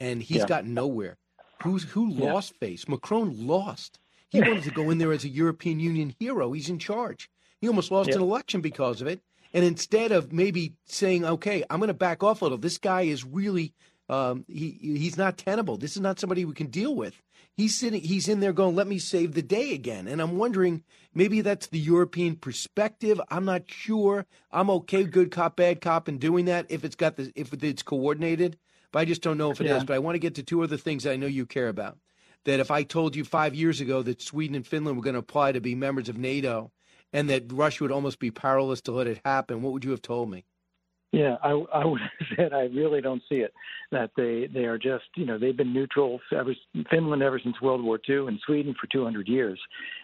and 0.00 0.20
he's 0.20 0.38
yeah. 0.38 0.46
gotten 0.46 0.74
nowhere. 0.74 1.16
Who's 1.62 1.84
who 1.84 2.10
lost 2.10 2.54
yeah. 2.60 2.68
face? 2.68 2.88
Macron 2.88 3.46
lost. 3.46 4.00
He 4.34 4.40
wanted 4.40 4.64
to 4.64 4.70
go 4.72 4.90
in 4.90 4.98
there 4.98 5.12
as 5.12 5.22
a 5.22 5.28
European 5.28 5.78
Union 5.78 6.14
hero. 6.18 6.52
He's 6.52 6.68
in 6.68 6.80
charge. 6.80 7.30
He 7.60 7.68
almost 7.68 7.92
lost 7.92 8.10
an 8.10 8.20
election 8.20 8.60
because 8.60 9.00
of 9.00 9.06
it. 9.06 9.20
And 9.52 9.64
instead 9.64 10.10
of 10.10 10.32
maybe 10.32 10.74
saying, 10.86 11.24
"Okay, 11.24 11.62
I'm 11.70 11.78
going 11.78 11.86
to 11.86 11.94
back 11.94 12.24
off 12.24 12.42
a 12.42 12.44
little," 12.44 12.58
this 12.58 12.76
guy 12.76 13.02
is 13.02 13.24
really 13.24 13.72
um, 14.08 14.44
he 14.48 14.76
he's 14.80 15.16
not 15.16 15.38
tenable. 15.38 15.76
This 15.76 15.94
is 15.94 16.02
not 16.02 16.18
somebody 16.18 16.44
we 16.44 16.52
can 16.52 16.66
deal 16.66 16.96
with. 16.96 17.22
He's 17.56 17.78
sitting. 17.78 18.00
He's 18.00 18.28
in 18.28 18.40
there 18.40 18.52
going, 18.52 18.74
"Let 18.74 18.88
me 18.88 18.98
save 18.98 19.34
the 19.34 19.42
day 19.42 19.72
again." 19.72 20.08
And 20.08 20.20
I'm 20.20 20.36
wondering, 20.36 20.82
maybe 21.14 21.40
that's 21.40 21.68
the 21.68 21.78
European 21.78 22.34
perspective. 22.34 23.20
I'm 23.30 23.44
not 23.44 23.62
sure. 23.70 24.26
I'm 24.50 24.68
okay, 24.70 25.04
good 25.04 25.30
cop, 25.30 25.54
bad 25.54 25.80
cop, 25.80 26.08
in 26.08 26.18
doing 26.18 26.46
that 26.46 26.66
if 26.68 26.84
it's 26.84 26.96
got 26.96 27.16
the 27.16 27.32
if 27.36 27.52
it's 27.52 27.84
coordinated. 27.84 28.58
But 28.90 28.98
I 28.98 29.04
just 29.04 29.22
don't 29.22 29.38
know 29.38 29.52
if 29.52 29.60
it 29.60 29.68
yeah. 29.68 29.76
is. 29.76 29.84
But 29.84 29.94
I 29.94 30.00
want 30.00 30.16
to 30.16 30.20
get 30.20 30.34
to 30.34 30.42
two 30.42 30.64
other 30.64 30.76
things 30.76 31.06
I 31.06 31.14
know 31.14 31.28
you 31.28 31.46
care 31.46 31.68
about. 31.68 31.96
That 32.44 32.60
if 32.60 32.70
I 32.70 32.82
told 32.82 33.16
you 33.16 33.24
five 33.24 33.54
years 33.54 33.80
ago 33.80 34.02
that 34.02 34.20
Sweden 34.20 34.54
and 34.54 34.66
Finland 34.66 34.96
were 34.96 35.02
going 35.02 35.14
to 35.14 35.20
apply 35.20 35.52
to 35.52 35.60
be 35.60 35.74
members 35.74 36.08
of 36.08 36.18
NATO, 36.18 36.70
and 37.12 37.30
that 37.30 37.52
Russia 37.52 37.84
would 37.84 37.92
almost 37.92 38.18
be 38.18 38.30
powerless 38.30 38.80
to 38.82 38.92
let 38.92 39.06
it 39.06 39.20
happen, 39.24 39.62
what 39.62 39.72
would 39.72 39.84
you 39.84 39.92
have 39.92 40.02
told 40.02 40.30
me? 40.30 40.44
Yeah, 41.14 41.36
I, 41.44 41.50
I 41.72 41.84
would 41.86 42.00
have 42.18 42.28
said 42.36 42.52
I 42.52 42.62
really 42.62 43.00
don't 43.00 43.22
see 43.28 43.36
it. 43.36 43.54
That 43.92 44.10
they 44.16 44.48
they 44.52 44.64
are 44.64 44.78
just 44.78 45.04
you 45.14 45.24
know 45.24 45.38
they've 45.38 45.56
been 45.56 45.72
neutral 45.72 46.20
ever 46.36 46.54
Finland 46.90 47.22
ever 47.22 47.38
since 47.38 47.60
World 47.60 47.84
War 47.84 48.00
II 48.08 48.26
and 48.26 48.40
Sweden 48.44 48.74
for 48.80 48.88
200 48.88 49.28
years. 49.28 49.60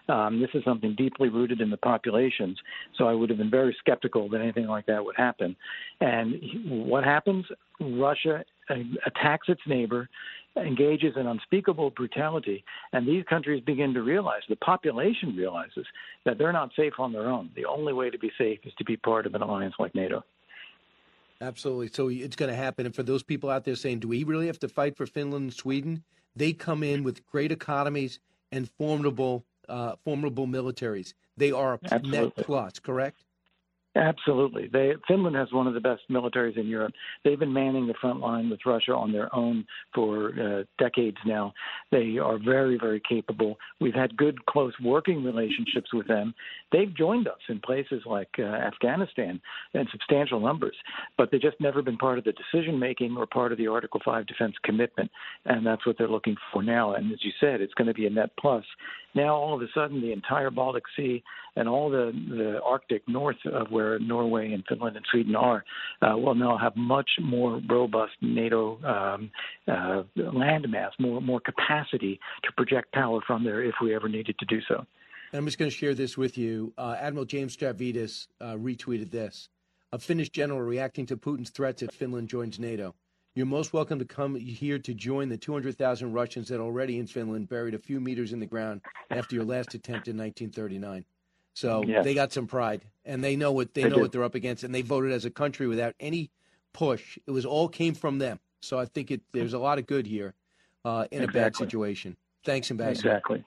Um, 0.08 0.40
this 0.40 0.50
is 0.54 0.62
something 0.62 0.94
deeply 0.96 1.28
rooted 1.28 1.60
in 1.60 1.70
the 1.70 1.76
populations. 1.78 2.56
So 2.96 3.06
I 3.08 3.14
would 3.14 3.28
have 3.28 3.38
been 3.38 3.50
very 3.50 3.76
skeptical 3.80 4.28
that 4.28 4.40
anything 4.40 4.68
like 4.68 4.86
that 4.86 5.04
would 5.04 5.16
happen. 5.16 5.56
And 6.00 6.36
what 6.64 7.02
happens? 7.02 7.44
Russia 7.80 8.44
attacks 9.06 9.48
its 9.48 9.60
neighbor 9.66 10.09
engages 10.56 11.14
in 11.16 11.26
unspeakable 11.26 11.90
brutality, 11.90 12.64
and 12.92 13.06
these 13.06 13.24
countries 13.28 13.62
begin 13.64 13.94
to 13.94 14.02
realize, 14.02 14.42
the 14.48 14.56
population 14.56 15.36
realizes, 15.36 15.86
that 16.24 16.38
they're 16.38 16.52
not 16.52 16.70
safe 16.74 16.94
on 16.98 17.12
their 17.12 17.28
own. 17.28 17.51
The 17.55 17.66
only 17.66 17.92
way 17.92 18.10
to 18.10 18.18
be 18.18 18.32
safe 18.36 18.59
is 18.64 18.72
to 18.78 18.84
be 18.84 18.97
part 18.97 19.26
of 19.26 19.34
an 19.34 19.42
alliance 19.42 19.74
like 19.78 19.94
NATO. 19.94 20.24
Absolutely. 21.40 21.88
So 21.88 22.09
it's 22.09 22.36
going 22.36 22.51
to 22.51 22.56
happen. 22.56 22.84
And 22.84 22.94
for 22.94 23.02
those 23.02 23.22
people 23.22 23.48
out 23.48 23.64
there 23.64 23.76
saying, 23.76 24.01
do 24.01 24.09
we 24.09 24.24
really 24.24 24.47
have 24.47 24.59
to 24.60 24.68
fight 24.68 24.97
for 24.97 25.06
Finland 25.06 25.42
and 25.42 25.55
Sweden? 25.55 26.02
They 26.36 26.52
come 26.52 26.82
in 26.82 27.02
with 27.02 27.24
great 27.26 27.52
economies 27.52 28.18
and 28.52 28.68
formidable, 28.68 29.44
uh, 29.68 29.97
formidable 30.05 30.47
militaries. 30.47 31.14
They 31.36 31.52
are 31.52 31.78
a 31.90 31.98
net 32.01 32.34
plus, 32.36 32.78
correct? 32.78 33.24
Absolutely. 33.96 34.68
They, 34.72 34.92
Finland 35.08 35.34
has 35.34 35.52
one 35.52 35.66
of 35.66 35.74
the 35.74 35.80
best 35.80 36.02
militaries 36.08 36.56
in 36.56 36.68
Europe. 36.68 36.92
They've 37.24 37.38
been 37.38 37.52
manning 37.52 37.88
the 37.88 37.94
front 38.00 38.20
line 38.20 38.48
with 38.48 38.60
Russia 38.64 38.92
on 38.92 39.10
their 39.10 39.34
own 39.34 39.66
for 39.92 40.28
uh, 40.28 40.62
decades 40.78 41.16
now. 41.26 41.52
They 41.90 42.16
are 42.18 42.38
very, 42.38 42.78
very 42.78 43.02
capable. 43.08 43.56
We've 43.80 43.94
had 43.94 44.16
good, 44.16 44.46
close 44.46 44.72
working 44.80 45.24
relationships 45.24 45.92
with 45.92 46.06
them. 46.06 46.34
They've 46.70 46.96
joined 46.96 47.26
us 47.26 47.40
in 47.48 47.58
places 47.58 48.02
like 48.06 48.30
uh, 48.38 48.42
Afghanistan 48.42 49.40
in 49.74 49.86
substantial 49.90 50.38
numbers, 50.38 50.76
but 51.18 51.32
they've 51.32 51.42
just 51.42 51.60
never 51.60 51.82
been 51.82 51.98
part 51.98 52.18
of 52.18 52.24
the 52.24 52.32
decision 52.32 52.78
making 52.78 53.16
or 53.16 53.26
part 53.26 53.50
of 53.50 53.58
the 53.58 53.66
Article 53.66 54.00
5 54.04 54.24
defense 54.24 54.54
commitment. 54.62 55.10
And 55.46 55.66
that's 55.66 55.84
what 55.84 55.98
they're 55.98 56.06
looking 56.06 56.36
for 56.52 56.62
now. 56.62 56.94
And 56.94 57.10
as 57.12 57.18
you 57.24 57.32
said, 57.40 57.60
it's 57.60 57.74
going 57.74 57.88
to 57.88 57.94
be 57.94 58.06
a 58.06 58.10
net 58.10 58.30
plus. 58.38 58.64
Now, 59.14 59.34
all 59.34 59.54
of 59.54 59.62
a 59.62 59.66
sudden, 59.74 60.00
the 60.00 60.12
entire 60.12 60.50
Baltic 60.50 60.84
Sea 60.96 61.22
and 61.56 61.68
all 61.68 61.90
the, 61.90 62.12
the 62.28 62.60
Arctic 62.64 63.02
north 63.08 63.36
of 63.52 63.72
where 63.81 63.98
Norway 63.98 64.52
and 64.52 64.62
Finland 64.69 64.97
and 64.97 65.07
Sweden 65.11 65.35
are 65.35 65.65
uh, 66.02 66.16
will 66.16 66.35
now 66.35 66.59
have 66.59 66.77
much 66.77 67.11
more 67.20 67.61
robust 67.69 68.12
NATO 68.20 68.78
um, 68.85 69.31
uh, 69.66 70.02
landmass, 70.16 70.90
more 70.98 71.20
more 71.20 71.40
capacity 71.40 72.20
to 72.44 72.52
project 72.52 72.93
power 72.93 73.20
from 73.27 73.44
there 73.44 73.62
if 73.62 73.74
we 73.82 73.94
ever 73.94 74.09
needed 74.09 74.36
to 74.39 74.47
do 74.47 74.61
so. 74.69 74.86
I'm 75.32 75.44
just 75.44 75.59
going 75.59 75.70
to 75.70 75.77
share 75.77 75.94
this 75.94 76.19
with 76.19 76.36
you. 76.36 76.73
Uh, 76.77 76.97
Admiral 76.98 77.24
James 77.24 77.57
Stavridis 77.57 78.27
uh, 78.40 78.55
retweeted 78.55 79.11
this. 79.11 79.48
A 79.93 79.98
Finnish 79.98 80.31
general 80.31 80.61
reacting 80.61 81.07
to 81.07 81.16
Putin's 81.16 81.51
threats 81.51 81.82
if 81.82 81.90
Finland 81.93 82.28
joins 82.28 82.59
NATO. 82.59 82.94
You're 83.35 83.47
most 83.47 83.73
welcome 83.73 84.01
to 84.01 84.05
come 84.05 84.35
here 84.35 84.78
to 84.81 84.93
join 84.93 85.28
the 85.28 85.36
200,000 85.36 86.12
Russians 86.12 86.48
that 86.48 86.61
already 86.61 86.98
in 86.98 87.07
Finland 87.07 87.48
buried 87.48 87.74
a 87.74 87.78
few 87.78 88.01
meters 88.01 88.32
in 88.32 88.40
the 88.40 88.47
ground 88.47 88.81
after 89.11 89.36
your 89.36 89.44
last 89.44 89.74
attempt 89.74 90.09
in 90.09 90.16
1939. 90.16 91.05
So 91.55 91.82
yes. 91.86 92.05
they 92.05 92.14
got 92.14 92.32
some 92.32 92.47
pride, 92.47 92.82
and 93.05 93.22
they 93.22 93.36
know 93.36 93.52
what 93.52 93.74
they, 93.74 93.82
they 93.82 93.89
know 93.89 93.97
do. 93.97 94.01
what 94.02 94.12
they're 94.12 94.24
up 94.24 94.35
against, 94.35 94.64
and 94.64 94.74
they 94.74 94.82
voted 94.82 95.12
as 95.12 95.24
a 95.24 95.31
country 95.31 95.66
without 95.66 95.94
any 96.01 96.31
push. 96.72 97.18
It 97.27 97.31
was 97.31 97.44
all 97.44 97.68
came 97.68 97.94
from 97.94 98.18
them. 98.18 98.39
So 98.60 98.78
I 98.78 98.85
think 98.86 99.10
it, 99.10 99.20
there's 99.32 99.55
a 99.55 99.59
lot 99.59 99.78
of 99.78 99.86
good 99.86 100.06
here 100.06 100.35
uh, 100.85 101.06
in 101.10 101.22
exactly. 101.22 101.40
a 101.40 101.44
bad 101.44 101.56
situation. 101.56 102.16
Thanks, 102.44 102.70
Ambassador. 102.70 103.10
Exactly. 103.10 103.44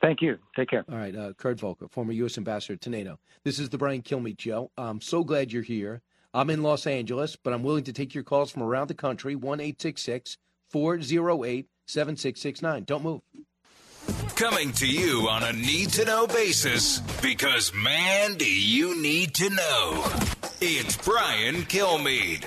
Thank 0.00 0.20
you. 0.20 0.38
Take 0.56 0.70
care. 0.70 0.84
All 0.90 0.98
right, 0.98 1.14
uh, 1.14 1.32
Kurt 1.34 1.60
Volker, 1.60 1.86
former 1.88 2.12
U.S. 2.12 2.36
Ambassador 2.36 2.76
to 2.76 2.90
NATO. 2.90 3.18
This 3.44 3.60
is 3.60 3.68
the 3.68 3.78
Brian 3.78 4.02
Kilmeade 4.02 4.40
Show. 4.40 4.70
I'm 4.76 5.00
so 5.00 5.22
glad 5.22 5.52
you're 5.52 5.62
here. 5.62 6.02
I'm 6.34 6.50
in 6.50 6.62
Los 6.62 6.86
Angeles, 6.86 7.36
but 7.36 7.52
I'm 7.52 7.62
willing 7.62 7.84
to 7.84 7.92
take 7.92 8.14
your 8.14 8.24
calls 8.24 8.50
from 8.50 8.62
around 8.62 8.88
the 8.88 8.94
country. 8.94 9.36
One 9.36 9.60
eight 9.60 9.80
six 9.80 10.02
six 10.02 10.38
four 10.68 11.00
zero 11.00 11.44
eight 11.44 11.68
seven 11.86 12.16
six 12.16 12.40
six 12.40 12.62
nine. 12.62 12.84
Don't 12.84 13.04
move. 13.04 13.20
Coming 14.42 14.72
to 14.72 14.88
you 14.88 15.28
on 15.28 15.44
a 15.44 15.52
need 15.52 15.90
to 15.90 16.04
know 16.04 16.26
basis 16.26 16.98
because, 17.22 17.72
man, 17.72 18.34
do 18.34 18.44
you 18.44 19.00
need 19.00 19.34
to 19.34 19.48
know. 19.48 20.04
It's 20.60 20.96
Brian 20.96 21.62
Kilmeade. 21.62 22.44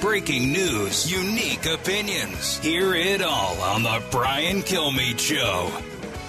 Breaking 0.00 0.50
news, 0.50 1.12
unique 1.12 1.66
opinions. 1.66 2.56
Hear 2.60 2.94
it 2.94 3.20
all 3.20 3.60
on 3.60 3.82
The 3.82 4.02
Brian 4.10 4.62
Kilmeade 4.62 5.18
Show. 5.18 5.66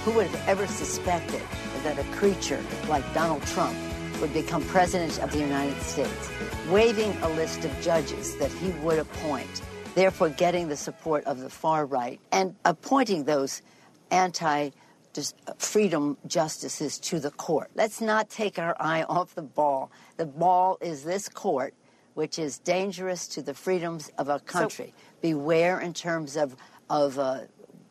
Who 0.04 0.12
would 0.12 0.28
have 0.28 0.50
ever 0.50 0.68
suspected 0.68 1.42
that 1.84 1.98
a 1.98 2.04
creature 2.18 2.62
like 2.90 3.06
Donald 3.14 3.44
Trump 3.44 3.78
would 4.22 4.34
become 4.34 4.64
president 4.66 5.22
of 5.22 5.32
the 5.32 5.40
United 5.40 5.80
States, 5.82 6.30
waiving 6.70 7.12
a 7.22 7.30
list 7.30 7.64
of 7.66 7.82
judges 7.82 8.36
that 8.38 8.52
he 8.52 8.70
would 8.82 9.00
appoint, 9.00 9.62
therefore 9.96 10.30
getting 10.30 10.68
the 10.68 10.78
support 10.78 11.24
of 11.26 11.40
the 11.40 11.50
far 11.50 11.86
right, 11.86 12.20
and 12.32 12.56
appointing 12.66 13.24
those 13.24 13.62
anti 14.12 14.70
freedom 15.58 16.18
justices 16.28 17.00
to 17.00 17.20
the 17.20 17.32
court. 17.32 17.70
Let's 17.76 18.00
not 18.00 18.30
take 18.30 18.60
our 18.60 18.76
eye 18.80 19.04
off 19.10 19.36
the 19.36 19.42
ball. 19.42 19.92
The 20.18 20.26
ball 20.26 20.78
is 20.82 21.04
this 21.04 21.28
court 21.28 21.74
which 22.14 22.38
is 22.38 22.60
dangerous 22.60 23.28
to 23.30 23.42
the 23.42 23.54
freedoms 23.54 24.12
of 24.18 24.30
our 24.30 24.40
country. 24.40 24.94
So, 24.98 25.04
beware 25.22 25.80
in 25.80 25.94
terms 25.94 26.36
of, 26.36 26.56
of 26.90 27.18
uh, 27.18 27.42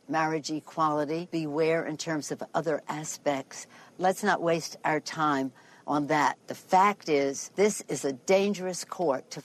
marriage 0.09 0.51
equality, 0.51 1.29
beware 1.31 1.87
in 1.87 1.97
terms 1.97 2.31
of 2.31 2.43
other 2.55 2.83
aspects. 2.89 3.67
Let's 3.97 4.23
not 4.23 4.43
waste 4.43 4.77
our 4.85 5.01
time 5.01 5.53
on 5.89 6.07
that. 6.07 6.39
The 6.47 6.55
fact 6.55 7.09
is, 7.09 7.51
this 7.57 7.83
is 7.89 8.05
a 8.05 8.13
dangerous 8.13 8.85
court 8.85 9.31
to. 9.33 9.43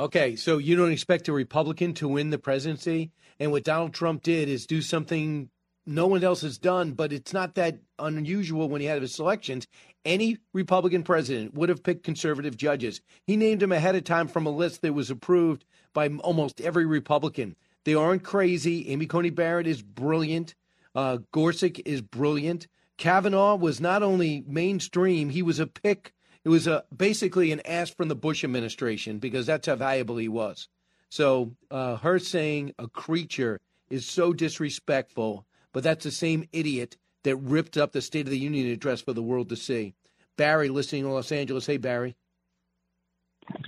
Okay, 0.00 0.34
so 0.36 0.58
you 0.58 0.74
don't 0.74 0.92
expect 0.92 1.28
a 1.28 1.32
Republican 1.32 1.92
to 1.94 2.08
win 2.08 2.30
the 2.30 2.38
presidency? 2.38 3.12
And 3.38 3.52
what 3.52 3.64
Donald 3.64 3.94
Trump 3.94 4.22
did 4.22 4.48
is 4.48 4.66
do 4.66 4.80
something 4.80 5.50
no 5.86 6.06
one 6.06 6.22
else 6.22 6.42
has 6.42 6.58
done, 6.58 6.92
but 6.92 7.12
it's 7.12 7.32
not 7.32 7.54
that 7.54 7.78
unusual 7.98 8.68
when 8.68 8.80
he 8.80 8.86
had 8.86 9.00
his 9.00 9.14
selections. 9.14 9.66
Any 10.04 10.38
Republican 10.52 11.02
president 11.02 11.54
would 11.54 11.70
have 11.70 11.82
picked 11.82 12.04
conservative 12.04 12.56
judges. 12.56 13.00
He 13.26 13.36
named 13.36 13.60
them 13.60 13.72
ahead 13.72 13.96
of 13.96 14.04
time 14.04 14.28
from 14.28 14.46
a 14.46 14.50
list 14.50 14.82
that 14.82 14.92
was 14.92 15.10
approved 15.10 15.64
by 15.94 16.08
almost 16.08 16.60
every 16.60 16.84
Republican. 16.84 17.56
They 17.84 17.94
aren't 17.94 18.22
crazy. 18.22 18.88
Amy 18.90 19.06
Coney 19.06 19.30
Barrett 19.30 19.66
is 19.66 19.80
brilliant. 19.82 20.54
Uh, 20.94 21.18
Gorsuch 21.32 21.80
is 21.86 22.02
brilliant. 22.02 22.68
Kavanaugh 22.98 23.54
was 23.54 23.80
not 23.80 24.02
only 24.02 24.44
mainstream, 24.46 25.30
he 25.30 25.42
was 25.42 25.60
a 25.60 25.66
pick. 25.66 26.12
It 26.44 26.48
was 26.50 26.66
a 26.66 26.84
basically 26.94 27.52
an 27.52 27.62
ask 27.64 27.96
from 27.96 28.08
the 28.08 28.14
Bush 28.14 28.44
administration 28.44 29.18
because 29.18 29.46
that's 29.46 29.66
how 29.66 29.76
valuable 29.76 30.16
he 30.16 30.28
was. 30.28 30.68
So 31.08 31.52
uh, 31.70 31.96
her 31.96 32.18
saying 32.18 32.74
a 32.78 32.88
creature 32.88 33.60
is 33.88 34.04
so 34.04 34.32
disrespectful, 34.32 35.46
but 35.72 35.82
that's 35.82 36.04
the 36.04 36.10
same 36.10 36.48
idiot 36.52 36.96
that 37.22 37.36
ripped 37.36 37.76
up 37.76 37.92
the 37.92 38.02
State 38.02 38.26
of 38.26 38.30
the 38.30 38.38
Union 38.38 38.68
address 38.68 39.00
for 39.00 39.12
the 39.12 39.22
world 39.22 39.48
to 39.48 39.56
see. 39.56 39.94
Barry, 40.36 40.68
listening 40.68 41.04
in 41.04 41.10
Los 41.10 41.32
Angeles. 41.32 41.66
Hey, 41.66 41.78
Barry. 41.78 42.16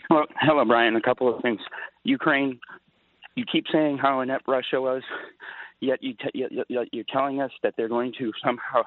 Well, 0.09 0.27
hello, 0.41 0.65
Brian. 0.65 0.97
A 0.97 1.01
couple 1.01 1.35
of 1.35 1.41
things. 1.43 1.61
Ukraine, 2.05 2.61
you 3.35 3.45
keep 3.51 3.65
saying 3.73 3.99
how 3.99 4.21
inept 4.21 4.45
Russia 4.47 4.81
was, 4.81 5.03
yet 5.81 6.03
you 6.03 6.15
t- 6.15 6.47
you're 6.69 7.05
telling 7.13 7.41
us 7.41 7.51
that 7.63 7.75
they're 7.77 7.89
going 7.89 8.13
to 8.19 8.33
somehow 8.45 8.83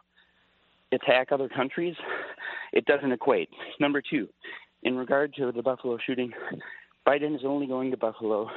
attack 0.94 1.32
other 1.32 1.50
countries. 1.50 1.96
It 2.72 2.86
doesn't 2.86 3.12
equate. 3.12 3.50
Number 3.80 4.02
two, 4.02 4.30
in 4.84 4.96
regard 4.96 5.34
to 5.36 5.52
the 5.52 5.62
Buffalo 5.62 5.98
shooting, 6.06 6.32
Biden 7.08 7.36
is 7.36 7.42
only 7.46 7.68
going 7.68 7.92
to 7.92 7.98
Buffalo 7.98 8.50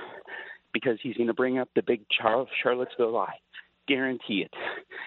because 0.72 0.98
he's 1.02 1.16
going 1.16 1.26
to 1.28 1.34
bring 1.34 1.58
up 1.58 1.68
the 1.74 1.82
big 1.82 2.02
Char- 2.08 2.46
Charlottesville 2.62 3.12
lie. 3.12 3.34
Guarantee 3.88 4.44
it. 4.44 4.52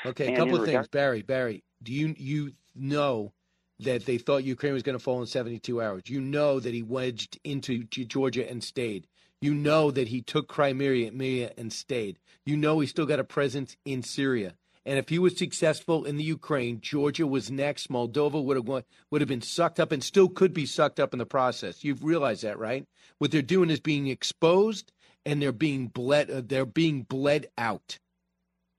Okay, 0.06 0.26
a 0.26 0.28
And 0.30 0.38
couple 0.38 0.56
in 0.56 0.62
of 0.62 0.68
things, 0.68 0.88
Barry. 0.88 1.22
Barry, 1.22 1.64
do 1.84 1.92
you 1.94 2.16
you 2.18 2.54
know 2.76 3.34
that 3.80 4.06
they 4.06 4.18
thought 4.18 4.44
Ukraine 4.44 4.74
was 4.74 4.84
going 4.84 4.98
to 4.98 5.04
fall 5.04 5.20
in 5.20 5.28
72 5.28 5.82
hours? 5.82 6.04
You 6.08 6.22
know 6.22 6.60
that 6.60 6.74
he 6.74 6.82
wedged 6.82 7.40
into 7.44 7.84
Georgia 7.84 8.50
and 8.50 8.64
stayed. 8.64 9.08
You 9.42 9.54
know 9.54 9.92
that 9.92 10.10
he 10.10 10.22
took 10.22 10.48
Crimea 10.48 11.10
Crimea 11.12 11.52
and 11.58 11.72
stayed. 11.72 12.20
You 12.46 12.58
know 12.58 12.80
he 12.80 12.88
still 12.88 13.06
got 13.06 13.20
a 13.20 13.24
presence 13.24 13.78
in 13.86 14.04
Syria. 14.04 14.56
And 14.90 14.98
if 14.98 15.08
he 15.08 15.20
was 15.20 15.38
successful 15.38 16.04
in 16.04 16.18
the 16.18 16.24
Ukraine, 16.24 16.82
Georgia 16.82 17.28
was 17.28 17.52
next. 17.52 17.92
Moldova 17.92 18.44
would 18.44 18.58
have 18.58 18.86
would 19.12 19.22
have 19.22 19.28
been 19.28 19.40
sucked 19.40 19.80
up 19.80 19.92
and 19.92 20.04
still 20.04 20.28
could 20.28 20.52
be 20.52 20.66
sucked 20.66 21.00
up 21.00 21.14
in 21.14 21.20
the 21.20 21.28
process. 21.28 21.84
You've 21.84 22.04
realized 22.04 22.42
that, 22.42 22.58
right? 22.58 22.88
What 23.20 23.30
they're 23.30 23.44
doing 23.44 23.70
is 23.70 23.80
being 23.80 24.08
exposed 24.08 24.92
and 25.28 25.40
they're 25.40 25.52
being 25.52 25.90
bled. 25.90 26.32
Uh, 26.32 26.42
they're 26.44 26.66
being 26.66 27.04
bled 27.04 27.50
out. 27.56 28.00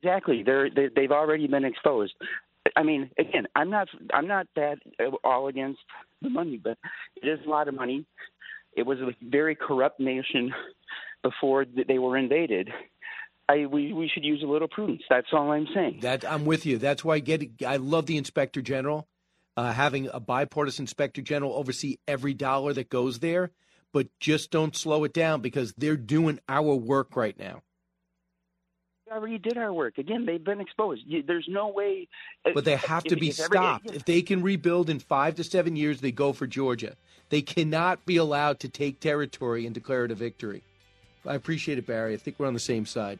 Exactly. 0.02 0.42
They're 0.42 0.68
they, 0.68 0.88
they've 0.88 1.12
already 1.12 1.46
been 1.46 1.64
exposed. 1.64 2.14
I 2.74 2.82
mean, 2.82 3.12
again, 3.16 3.46
I'm 3.54 3.70
not 3.70 3.86
I'm 4.12 4.26
not 4.26 4.48
that 4.56 4.78
all 5.22 5.46
against 5.46 5.78
the 6.22 6.28
money, 6.28 6.56
but 6.56 6.76
it 7.22 7.28
is 7.28 7.38
a 7.46 7.48
lot 7.48 7.68
of 7.68 7.74
money. 7.74 8.04
It 8.72 8.84
was 8.84 8.98
a 8.98 9.14
very 9.22 9.54
corrupt 9.54 10.00
nation 10.00 10.52
before 11.22 11.66
they 11.86 12.00
were 12.00 12.16
invaded. 12.16 12.68
I 13.50 13.66
we 13.66 13.92
we 13.92 14.08
should 14.12 14.24
use 14.24 14.42
a 14.42 14.46
little 14.46 14.68
prudence. 14.68 15.02
That's 15.10 15.26
all 15.32 15.50
I'm 15.50 15.66
saying. 15.74 15.98
That 16.02 16.24
I'm 16.24 16.44
with 16.44 16.64
you. 16.66 16.78
That's 16.78 17.04
why 17.04 17.16
I 17.16 17.18
get. 17.18 17.42
I 17.66 17.76
love 17.76 18.06
the 18.06 18.16
inspector 18.16 18.62
general, 18.62 19.08
uh, 19.56 19.72
having 19.72 20.08
a 20.12 20.20
bipartisan 20.20 20.84
inspector 20.84 21.20
general 21.20 21.54
oversee 21.54 21.96
every 22.06 22.34
dollar 22.34 22.72
that 22.74 22.88
goes 22.88 23.18
there. 23.18 23.50
But 23.92 24.06
just 24.20 24.52
don't 24.52 24.76
slow 24.76 25.02
it 25.02 25.12
down 25.12 25.40
because 25.40 25.72
they're 25.76 25.96
doing 25.96 26.38
our 26.48 26.74
work 26.76 27.16
right 27.16 27.36
now. 27.36 27.62
We 29.06 29.12
already 29.16 29.38
did 29.38 29.58
our 29.58 29.72
work. 29.72 29.98
Again, 29.98 30.24
they've 30.26 30.44
been 30.44 30.60
exposed. 30.60 31.02
You, 31.04 31.24
there's 31.26 31.48
no 31.48 31.66
way. 31.70 32.06
But 32.54 32.64
they 32.64 32.76
have 32.76 33.02
to 33.04 33.14
if- 33.14 33.20
be 33.20 33.30
if 33.30 33.40
every- 33.40 33.56
stopped. 33.56 33.90
If 33.90 34.04
they 34.04 34.22
can 34.22 34.42
rebuild 34.42 34.88
in 34.90 35.00
five 35.00 35.34
to 35.36 35.44
seven 35.44 35.74
years, 35.74 36.00
they 36.00 36.12
go 36.12 36.32
for 36.32 36.46
Georgia. 36.46 36.94
They 37.30 37.42
cannot 37.42 38.06
be 38.06 38.16
allowed 38.16 38.60
to 38.60 38.68
take 38.68 39.00
territory 39.00 39.66
and 39.66 39.74
declare 39.74 40.04
it 40.04 40.12
a 40.12 40.14
victory. 40.14 40.62
I 41.26 41.34
appreciate 41.34 41.78
it, 41.78 41.86
Barry. 41.86 42.14
I 42.14 42.16
think 42.16 42.38
we're 42.38 42.46
on 42.46 42.54
the 42.54 42.60
same 42.60 42.86
side. 42.86 43.18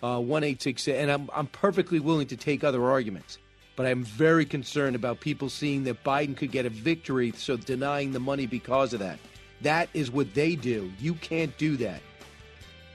Uh, 0.00 0.20
one 0.20 0.44
eight 0.44 0.62
six, 0.62 0.86
and 0.86 1.10
I'm 1.10 1.28
I'm 1.34 1.48
perfectly 1.48 1.98
willing 1.98 2.28
to 2.28 2.36
take 2.36 2.62
other 2.62 2.84
arguments, 2.84 3.38
but 3.74 3.84
I'm 3.84 4.04
very 4.04 4.44
concerned 4.44 4.94
about 4.94 5.18
people 5.18 5.48
seeing 5.48 5.82
that 5.84 6.04
Biden 6.04 6.36
could 6.36 6.52
get 6.52 6.66
a 6.66 6.70
victory, 6.70 7.32
so 7.32 7.56
denying 7.56 8.12
the 8.12 8.20
money 8.20 8.46
because 8.46 8.92
of 8.92 9.00
that. 9.00 9.18
That 9.62 9.88
is 9.94 10.08
what 10.08 10.34
they 10.34 10.54
do. 10.54 10.92
You 11.00 11.14
can't 11.14 11.56
do 11.58 11.76
that. 11.78 12.00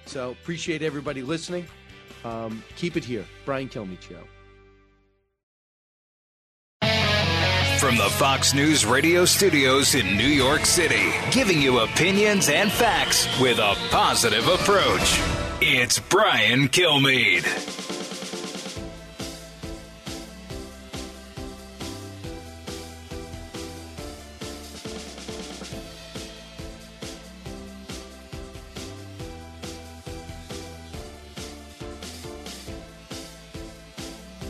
So 0.05 0.31
appreciate 0.31 0.81
everybody 0.81 1.21
listening. 1.21 1.65
Um, 2.23 2.63
keep 2.77 2.95
it 2.95 3.03
here, 3.03 3.25
Brian 3.43 3.67
Kilmeade 3.67 4.01
Show. 4.01 4.23
From 7.79 7.97
the 7.97 8.09
Fox 8.11 8.53
News 8.53 8.85
radio 8.85 9.25
studios 9.25 9.93
in 9.93 10.15
New 10.15 10.23
York 10.23 10.65
City, 10.65 11.11
giving 11.31 11.61
you 11.61 11.79
opinions 11.79 12.47
and 12.47 12.71
facts 12.71 13.27
with 13.41 13.57
a 13.59 13.75
positive 13.89 14.47
approach. 14.47 15.19
It's 15.65 15.97
Brian 15.97 16.67
Kilmeade. 16.67 17.43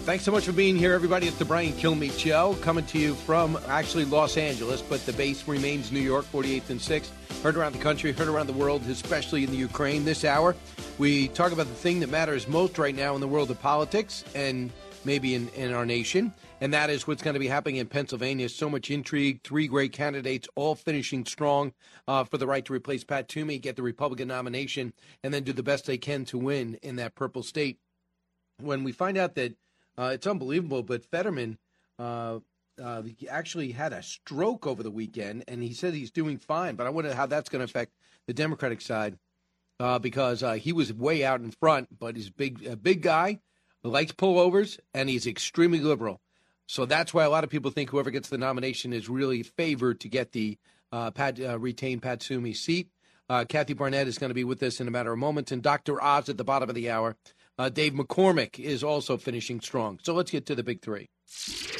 Thanks 0.04 0.26
so 0.26 0.32
much 0.32 0.46
for 0.46 0.52
being 0.52 0.76
here, 0.76 0.94
everybody. 0.94 1.28
It's 1.28 1.38
the 1.38 1.46
Brian 1.46 1.74
Kilmeade 1.74 2.18
Show, 2.18 2.58
coming 2.62 2.86
to 2.88 2.98
you 2.98 3.14
from 3.14 3.60
actually 3.68 4.06
Los 4.06 4.36
Angeles, 4.36 4.82
but 4.82 5.06
the 5.06 5.14
base 5.14 5.48
remains 5.48 5.92
New 5.92 6.00
York, 6.00 6.26
48th 6.34 6.72
and 6.72 6.80
6th. 6.80 7.12
Heard 7.44 7.58
around 7.58 7.74
the 7.74 7.80
country, 7.80 8.14
heard 8.14 8.30
around 8.30 8.48
the 8.48 8.54
world, 8.54 8.84
especially 8.84 9.44
in 9.44 9.52
the 9.52 9.58
Ukraine. 9.58 10.06
This 10.06 10.24
hour, 10.24 10.56
we 10.98 11.28
talk 11.28 11.52
about 11.52 11.68
the 11.68 11.74
thing 11.74 12.00
that 12.00 12.10
matters 12.10 12.48
most 12.48 12.78
right 12.78 12.96
now 12.96 13.16
in 13.16 13.20
the 13.20 13.28
world 13.28 13.52
of 13.52 13.62
politics 13.62 14.24
and 14.34 14.72
maybe 15.04 15.36
in, 15.36 15.50
in 15.50 15.74
our 15.74 15.86
nation, 15.86 16.34
and 16.62 16.74
that 16.74 16.90
is 16.90 17.06
what's 17.06 17.22
going 17.22 17.34
to 17.34 17.42
be 17.42 17.50
happening 17.50 17.76
in 17.76 17.88
Pennsylvania. 17.88 18.48
So 18.48 18.70
much 18.70 18.90
intrigue, 18.90 19.42
three 19.44 19.68
great 19.68 19.92
candidates, 19.92 20.48
all 20.56 20.74
finishing 20.74 21.26
strong 21.26 21.74
uh, 22.08 22.24
for 22.24 22.38
the 22.38 22.48
right 22.48 22.64
to 22.64 22.72
replace 22.72 23.04
Pat 23.04 23.28
Toomey, 23.28 23.60
get 23.60 23.76
the 23.76 23.84
Republican 23.84 24.30
nomination, 24.30 24.94
and 25.22 25.34
then 25.34 25.44
do 25.44 25.52
the 25.52 25.64
best 25.64 25.86
they 25.86 25.98
can 25.98 26.24
to 26.24 26.38
win 26.38 26.80
in 26.82 26.96
that 26.96 27.14
purple 27.14 27.44
state. 27.44 27.78
When 28.62 28.86
we 28.86 28.94
find 28.94 29.18
out 29.18 29.36
that 29.36 29.54
uh, 29.98 30.12
it's 30.14 30.28
unbelievable, 30.28 30.82
but 30.82 31.04
Fetterman 31.04 31.58
uh, 32.00 32.40
uh, 32.82 33.02
he 33.02 33.28
actually 33.28 33.72
had 33.72 33.94
a 33.94 34.04
stroke 34.04 34.66
over 34.66 34.84
the 34.84 34.92
weekend, 34.92 35.44
and 35.48 35.62
he 35.62 35.74
said 35.74 35.94
he's 35.94 36.12
doing 36.12 36.38
fine. 36.38 36.76
But 36.76 36.88
I 36.88 36.90
wonder 36.90 37.14
how 37.14 37.26
that's 37.26 37.50
going 37.50 37.60
to 37.60 37.66
affect 37.66 37.94
the 38.28 38.34
Democratic 38.34 38.82
side 38.82 39.18
uh, 39.80 40.00
because 40.00 40.44
uh, 40.44 40.54
he 40.54 40.74
was 40.74 40.94
way 40.94 41.24
out 41.24 41.42
in 41.42 41.52
front, 41.52 42.00
but 42.00 42.16
he's 42.16 42.30
big, 42.30 42.66
a 42.66 42.76
big 42.76 43.02
guy, 43.02 43.40
likes 43.84 44.12
pullovers, 44.12 44.80
and 44.94 45.10
he's 45.10 45.28
extremely 45.28 45.80
liberal. 45.80 46.22
So 46.66 46.86
that's 46.86 47.14
why 47.14 47.26
a 47.26 47.30
lot 47.30 47.44
of 47.44 47.50
people 47.50 47.72
think 47.72 47.90
whoever 47.90 48.10
gets 48.10 48.30
the 48.30 48.38
nomination 48.38 48.94
is 48.94 49.10
really 49.10 49.44
favored 49.44 50.00
to 50.02 50.10
get 50.10 50.32
the 50.32 50.58
uh, 50.92 51.12
Pat, 51.12 51.40
uh, 51.40 51.60
retain 51.60 52.00
Pat 52.00 52.22
Toomey's 52.22 52.62
seat. 52.62 52.90
Uh, 53.30 53.46
Kathy 53.46 53.74
Barnette 53.74 54.08
is 54.08 54.18
going 54.18 54.30
to 54.30 54.36
be 54.36 54.44
with 54.44 54.62
us 54.64 54.80
in 54.80 54.88
a 54.88 54.92
matter 54.92 55.12
of 55.12 55.20
moments, 55.20 55.52
and 55.52 55.62
Dr. 55.62 56.02
Oz 56.02 56.30
at 56.30 56.38
the 56.38 56.44
bottom 56.44 56.70
of 56.70 56.76
the 56.76 56.90
hour. 56.90 57.16
Dave 57.74 57.94
McCormick 57.94 58.60
is 58.60 58.84
also 58.84 59.16
finishing 59.16 59.62
strong. 59.62 60.00
So 60.02 60.14
let's 60.14 60.32
get 60.32 60.48
to 60.48 60.56
the 60.56 60.64
big 60.64 60.82
three. 60.82 61.10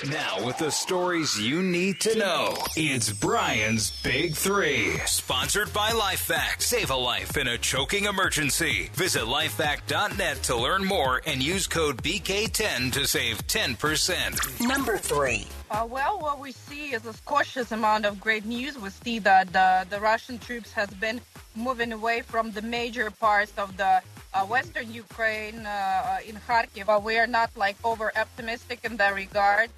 Now, 0.10 0.46
with 0.46 0.58
the 0.58 0.72
stories 0.72 1.40
you 1.40 1.64
need 1.64 2.02
to 2.02 2.18
know, 2.18 2.58
it's 2.76 3.10
Brian's 3.14 3.92
Big 4.02 4.36
Three. 4.36 4.98
Sponsored 5.06 5.72
by 5.72 5.92
LifeVac. 5.92 6.62
Save 6.62 6.90
a 6.90 6.96
life 6.96 7.38
in 7.38 7.48
a 7.48 7.58
choking 7.58 8.06
emergency. 8.06 8.90
Visit 8.96 9.24
lifevac.net 9.24 10.44
to 10.44 10.58
learn 10.58 10.84
more 10.84 11.22
and 11.26 11.42
use 11.42 11.68
code 11.68 12.04
BK10 12.04 12.92
to 12.92 13.08
save 13.08 13.48
10%. 13.48 14.68
Number 14.68 14.98
three. 14.98 15.48
Uh, 15.72 15.88
well, 15.90 16.20
what 16.20 16.40
we 16.40 16.52
see 16.52 16.94
is 16.94 17.06
a 17.06 17.14
cautious 17.24 17.72
amount 17.72 18.06
of 18.06 18.20
great 18.20 18.44
news. 18.46 18.78
We 18.78 18.90
see 18.90 19.20
that 19.20 19.54
the, 19.54 19.88
the 19.90 20.02
Russian 20.02 20.38
troops 20.38 20.74
has 20.74 20.90
been 20.90 21.22
moving 21.56 21.94
away 21.94 22.22
from 22.22 22.52
the 22.52 22.62
major 22.62 23.10
parts 23.10 23.54
of 23.58 23.78
the 23.78 24.02
uh, 24.34 24.46
western 24.46 24.92
Ukraine 24.92 25.66
uh, 25.66 26.20
in 26.26 26.36
Kharkiv. 26.48 26.88
But 26.88 27.04
we 27.04 27.18
are 27.18 27.28
not 27.28 27.52
like 27.56 27.78
over 27.84 28.12
optimistic 28.18 28.80
in 28.84 28.98
that 28.98 29.14
regard. 29.16 29.70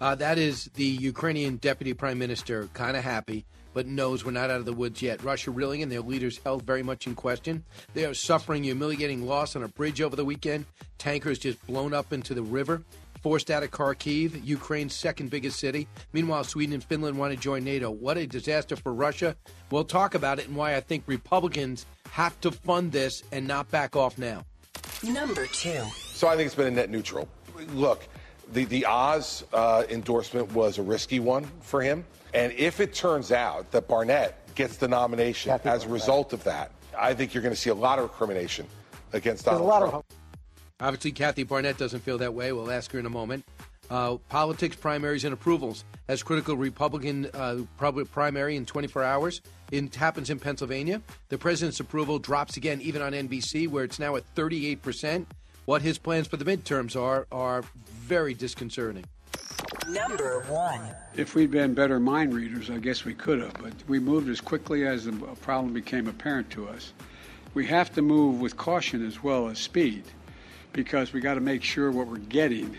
Uh, 0.00 0.14
that 0.14 0.38
is 0.38 0.70
the 0.74 0.84
Ukrainian 0.84 1.56
deputy 1.56 1.92
prime 1.92 2.18
minister, 2.18 2.68
kind 2.72 2.96
of 2.96 3.02
happy, 3.02 3.44
but 3.74 3.86
knows 3.86 4.24
we're 4.24 4.30
not 4.30 4.48
out 4.48 4.60
of 4.60 4.64
the 4.64 4.72
woods 4.72 5.02
yet. 5.02 5.22
Russia 5.24 5.50
reeling 5.50 5.82
and 5.82 5.90
their 5.90 6.02
leaders 6.02 6.38
held 6.44 6.62
very 6.62 6.84
much 6.84 7.08
in 7.08 7.16
question. 7.16 7.64
They 7.94 8.04
are 8.04 8.14
suffering 8.14 8.62
humiliating 8.62 9.26
loss 9.26 9.56
on 9.56 9.64
a 9.64 9.68
bridge 9.68 10.00
over 10.00 10.14
the 10.14 10.24
weekend. 10.24 10.66
Tankers 10.98 11.40
just 11.40 11.64
blown 11.66 11.92
up 11.92 12.12
into 12.12 12.32
the 12.32 12.42
river. 12.42 12.82
Forced 13.22 13.50
out 13.50 13.62
of 13.62 13.70
Kharkiv, 13.70 14.44
Ukraine's 14.44 14.94
second 14.94 15.30
biggest 15.30 15.58
city. 15.58 15.88
Meanwhile, 16.12 16.44
Sweden 16.44 16.74
and 16.74 16.84
Finland 16.84 17.18
want 17.18 17.34
to 17.34 17.38
join 17.38 17.64
NATO. 17.64 17.90
What 17.90 18.16
a 18.16 18.26
disaster 18.26 18.76
for 18.76 18.94
Russia. 18.94 19.36
We'll 19.70 19.84
talk 19.84 20.14
about 20.14 20.38
it 20.38 20.46
and 20.46 20.56
why 20.56 20.76
I 20.76 20.80
think 20.80 21.04
Republicans 21.06 21.86
have 22.10 22.40
to 22.42 22.50
fund 22.50 22.92
this 22.92 23.22
and 23.32 23.46
not 23.46 23.70
back 23.70 23.96
off 23.96 24.18
now. 24.18 24.44
Number 25.02 25.46
two. 25.46 25.82
So 25.94 26.28
I 26.28 26.36
think 26.36 26.46
it's 26.46 26.54
been 26.54 26.68
a 26.68 26.70
net 26.70 26.90
neutral. 26.90 27.28
Look, 27.74 28.06
the, 28.52 28.64
the 28.64 28.86
Oz 28.86 29.44
uh, 29.52 29.84
endorsement 29.90 30.52
was 30.52 30.78
a 30.78 30.82
risky 30.82 31.20
one 31.20 31.44
for 31.60 31.82
him. 31.82 32.04
And 32.34 32.52
if 32.52 32.80
it 32.80 32.94
turns 32.94 33.32
out 33.32 33.70
that 33.72 33.88
Barnette 33.88 34.54
gets 34.54 34.76
the 34.76 34.88
nomination 34.88 35.58
as 35.64 35.84
a 35.84 35.88
result 35.88 36.32
of 36.32 36.44
that, 36.44 36.72
I 36.96 37.14
think 37.14 37.34
you're 37.34 37.42
going 37.42 37.54
to 37.54 37.60
see 37.60 37.70
a 37.70 37.74
lot 37.74 37.98
of 37.98 38.04
recrimination 38.04 38.66
against 39.12 39.44
Donald 39.44 39.68
Trump. 39.68 39.94
Of- 39.94 40.17
Obviously, 40.80 41.10
Kathy 41.10 41.42
Barnette 41.42 41.76
doesn't 41.76 42.00
feel 42.00 42.18
that 42.18 42.34
way. 42.34 42.52
We'll 42.52 42.70
ask 42.70 42.92
her 42.92 43.00
in 43.00 43.06
a 43.06 43.10
moment. 43.10 43.44
Uh, 43.90 44.16
politics, 44.28 44.76
primaries, 44.76 45.24
and 45.24 45.32
approvals 45.32 45.84
has 46.08 46.22
critical 46.22 46.56
Republican 46.56 47.28
uh, 47.34 47.58
primary 48.12 48.54
in 48.54 48.64
24 48.64 49.02
hours. 49.02 49.40
It 49.72 49.94
happens 49.96 50.30
in 50.30 50.38
Pennsylvania. 50.38 51.02
The 51.30 51.38
president's 51.38 51.80
approval 51.80 52.20
drops 52.20 52.56
again, 52.56 52.80
even 52.80 53.02
on 53.02 53.12
NBC, 53.12 53.68
where 53.68 53.82
it's 53.82 53.98
now 53.98 54.14
at 54.14 54.24
38 54.36 54.80
percent. 54.82 55.28
What 55.64 55.82
his 55.82 55.98
plans 55.98 56.28
for 56.28 56.36
the 56.36 56.44
midterms 56.44 57.00
are 57.00 57.26
are 57.32 57.64
very 57.86 58.34
disconcerting. 58.34 59.04
Number 59.88 60.44
one. 60.48 60.80
If 61.16 61.34
we'd 61.34 61.50
been 61.50 61.74
better 61.74 61.98
mind 61.98 62.34
readers, 62.34 62.70
I 62.70 62.78
guess 62.78 63.04
we 63.04 63.14
could 63.14 63.40
have, 63.40 63.54
but 63.54 63.72
we 63.88 63.98
moved 63.98 64.28
as 64.28 64.40
quickly 64.40 64.86
as 64.86 65.06
the 65.06 65.12
problem 65.40 65.72
became 65.72 66.06
apparent 66.06 66.50
to 66.50 66.68
us. 66.68 66.92
We 67.54 67.66
have 67.66 67.92
to 67.94 68.02
move 68.02 68.40
with 68.40 68.56
caution 68.56 69.04
as 69.04 69.22
well 69.22 69.48
as 69.48 69.58
speed 69.58 70.04
because 70.78 71.12
we 71.12 71.20
got 71.20 71.34
to 71.34 71.40
make 71.40 71.64
sure 71.64 71.90
what 71.90 72.06
we're 72.06 72.18
getting 72.18 72.78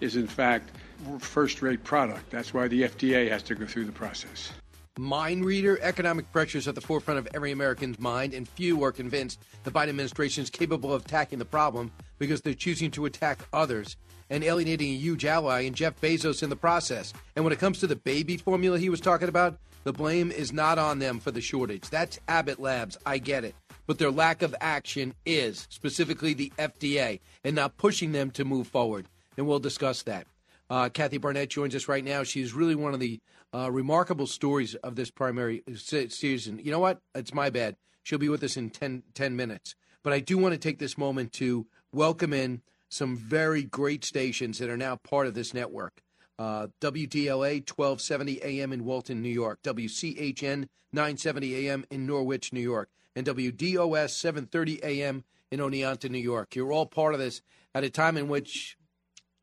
is, 0.00 0.14
in 0.14 0.28
fact, 0.28 0.70
first 1.18 1.62
rate 1.62 1.82
product. 1.82 2.30
That's 2.30 2.54
why 2.54 2.68
the 2.68 2.82
FDA 2.82 3.28
has 3.28 3.42
to 3.42 3.56
go 3.56 3.66
through 3.66 3.86
the 3.86 3.92
process. 3.92 4.52
Mind 4.96 5.44
reader, 5.44 5.76
economic 5.82 6.30
pressures 6.30 6.68
at 6.68 6.76
the 6.76 6.80
forefront 6.80 7.18
of 7.18 7.26
every 7.34 7.50
American's 7.50 7.98
mind, 7.98 8.34
and 8.34 8.48
few 8.48 8.84
are 8.84 8.92
convinced 8.92 9.40
the 9.64 9.70
Biden 9.72 9.88
administration 9.88 10.44
is 10.44 10.50
capable 10.50 10.94
of 10.94 11.04
attacking 11.04 11.40
the 11.40 11.44
problem 11.44 11.90
because 12.20 12.40
they're 12.40 12.54
choosing 12.54 12.88
to 12.92 13.06
attack 13.06 13.40
others 13.52 13.96
and 14.30 14.44
alienating 14.44 14.92
a 14.92 14.96
huge 14.96 15.24
ally 15.24 15.62
in 15.62 15.74
Jeff 15.74 16.00
Bezos 16.00 16.44
in 16.44 16.50
the 16.50 16.56
process. 16.56 17.12
And 17.34 17.44
when 17.44 17.52
it 17.52 17.58
comes 17.58 17.80
to 17.80 17.88
the 17.88 17.96
baby 17.96 18.36
formula 18.36 18.78
he 18.78 18.90
was 18.90 19.00
talking 19.00 19.28
about, 19.28 19.58
the 19.82 19.92
blame 19.92 20.30
is 20.30 20.52
not 20.52 20.78
on 20.78 21.00
them 21.00 21.18
for 21.18 21.32
the 21.32 21.40
shortage. 21.40 21.90
That's 21.90 22.20
Abbott 22.28 22.60
Labs. 22.60 22.96
I 23.04 23.18
get 23.18 23.42
it. 23.44 23.56
But 23.86 23.98
their 23.98 24.10
lack 24.10 24.42
of 24.42 24.54
action 24.60 25.14
is, 25.26 25.66
specifically 25.70 26.34
the 26.34 26.52
FDA, 26.58 27.20
and 27.44 27.56
not 27.56 27.76
pushing 27.76 28.12
them 28.12 28.30
to 28.32 28.44
move 28.44 28.68
forward. 28.68 29.06
And 29.36 29.46
we'll 29.46 29.58
discuss 29.58 30.02
that. 30.02 30.26
Uh, 30.68 30.88
Kathy 30.88 31.18
Barnette 31.18 31.48
joins 31.48 31.74
us 31.74 31.88
right 31.88 32.04
now. 32.04 32.22
She's 32.22 32.54
really 32.54 32.76
one 32.76 32.94
of 32.94 33.00
the 33.00 33.20
uh, 33.52 33.70
remarkable 33.70 34.26
stories 34.26 34.76
of 34.76 34.94
this 34.94 35.10
primary 35.10 35.64
season. 35.74 36.60
You 36.62 36.70
know 36.70 36.78
what? 36.78 37.00
It's 37.14 37.34
my 37.34 37.50
bad. 37.50 37.76
She'll 38.02 38.18
be 38.18 38.28
with 38.28 38.42
us 38.44 38.56
in 38.56 38.70
10, 38.70 39.02
10 39.14 39.36
minutes. 39.36 39.74
But 40.02 40.12
I 40.12 40.20
do 40.20 40.38
want 40.38 40.52
to 40.52 40.58
take 40.58 40.78
this 40.78 40.96
moment 40.96 41.32
to 41.34 41.66
welcome 41.92 42.32
in 42.32 42.62
some 42.88 43.16
very 43.16 43.62
great 43.62 44.04
stations 44.04 44.58
that 44.58 44.70
are 44.70 44.76
now 44.76 44.96
part 44.96 45.26
of 45.26 45.34
this 45.34 45.52
network. 45.52 46.02
Uh, 46.38 46.68
WDLA 46.80 47.68
1270 47.68 48.42
AM 48.42 48.72
in 48.72 48.84
Walton, 48.84 49.20
New 49.20 49.28
York, 49.28 49.60
WCHN 49.62 50.68
970 50.92 51.68
AM 51.68 51.84
in 51.90 52.06
Norwich, 52.06 52.52
New 52.52 52.60
York, 52.60 52.88
and 53.16 53.26
WDOS 53.26 54.10
730 54.10 54.82
AM 54.82 55.24
in 55.50 55.60
Oneonta, 55.60 56.10
New 56.10 56.18
York. 56.18 56.54
You're 56.54 56.72
all 56.72 56.86
part 56.86 57.14
of 57.14 57.20
this 57.20 57.42
at 57.74 57.84
a 57.84 57.90
time 57.90 58.16
in 58.16 58.28
which 58.28 58.76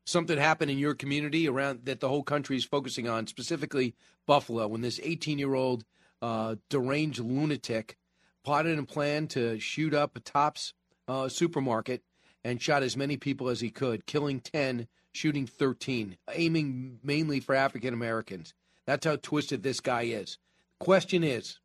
something 0.06 0.38
happened 0.38 0.70
in 0.70 0.78
your 0.78 0.94
community 0.94 1.48
around 1.48 1.84
that 1.84 2.00
the 2.00 2.08
whole 2.08 2.22
country 2.22 2.56
is 2.56 2.64
focusing 2.64 3.08
on, 3.08 3.26
specifically 3.26 3.94
Buffalo, 4.26 4.66
when 4.66 4.80
this 4.80 5.00
18 5.02 5.38
year 5.38 5.54
old 5.54 5.84
uh, 6.22 6.56
deranged 6.70 7.20
lunatic 7.20 7.96
plotted 8.44 8.78
and 8.78 8.88
planned 8.88 9.30
to 9.30 9.58
shoot 9.58 9.92
up 9.92 10.16
a 10.16 10.20
Tops 10.20 10.72
uh, 11.06 11.28
supermarket 11.28 12.02
and 12.44 12.62
shot 12.62 12.82
as 12.82 12.96
many 12.96 13.16
people 13.16 13.48
as 13.48 13.60
he 13.60 13.70
could, 13.70 14.06
killing 14.06 14.40
10, 14.40 14.88
shooting 15.12 15.46
13, 15.46 16.16
aiming 16.32 16.98
mainly 17.02 17.40
for 17.40 17.54
African 17.54 17.92
Americans. 17.92 18.54
That's 18.86 19.04
how 19.04 19.16
twisted 19.16 19.62
this 19.62 19.80
guy 19.80 20.02
is. 20.02 20.38
The 20.78 20.84
question 20.84 21.22
is, 21.22 21.58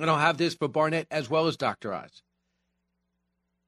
and 0.00 0.10
I'll 0.10 0.18
have 0.18 0.38
this 0.38 0.54
for 0.54 0.68
Barnette 0.68 1.06
as 1.10 1.28
well 1.28 1.46
as 1.46 1.56
Dr. 1.56 1.92
Oz. 1.92 2.22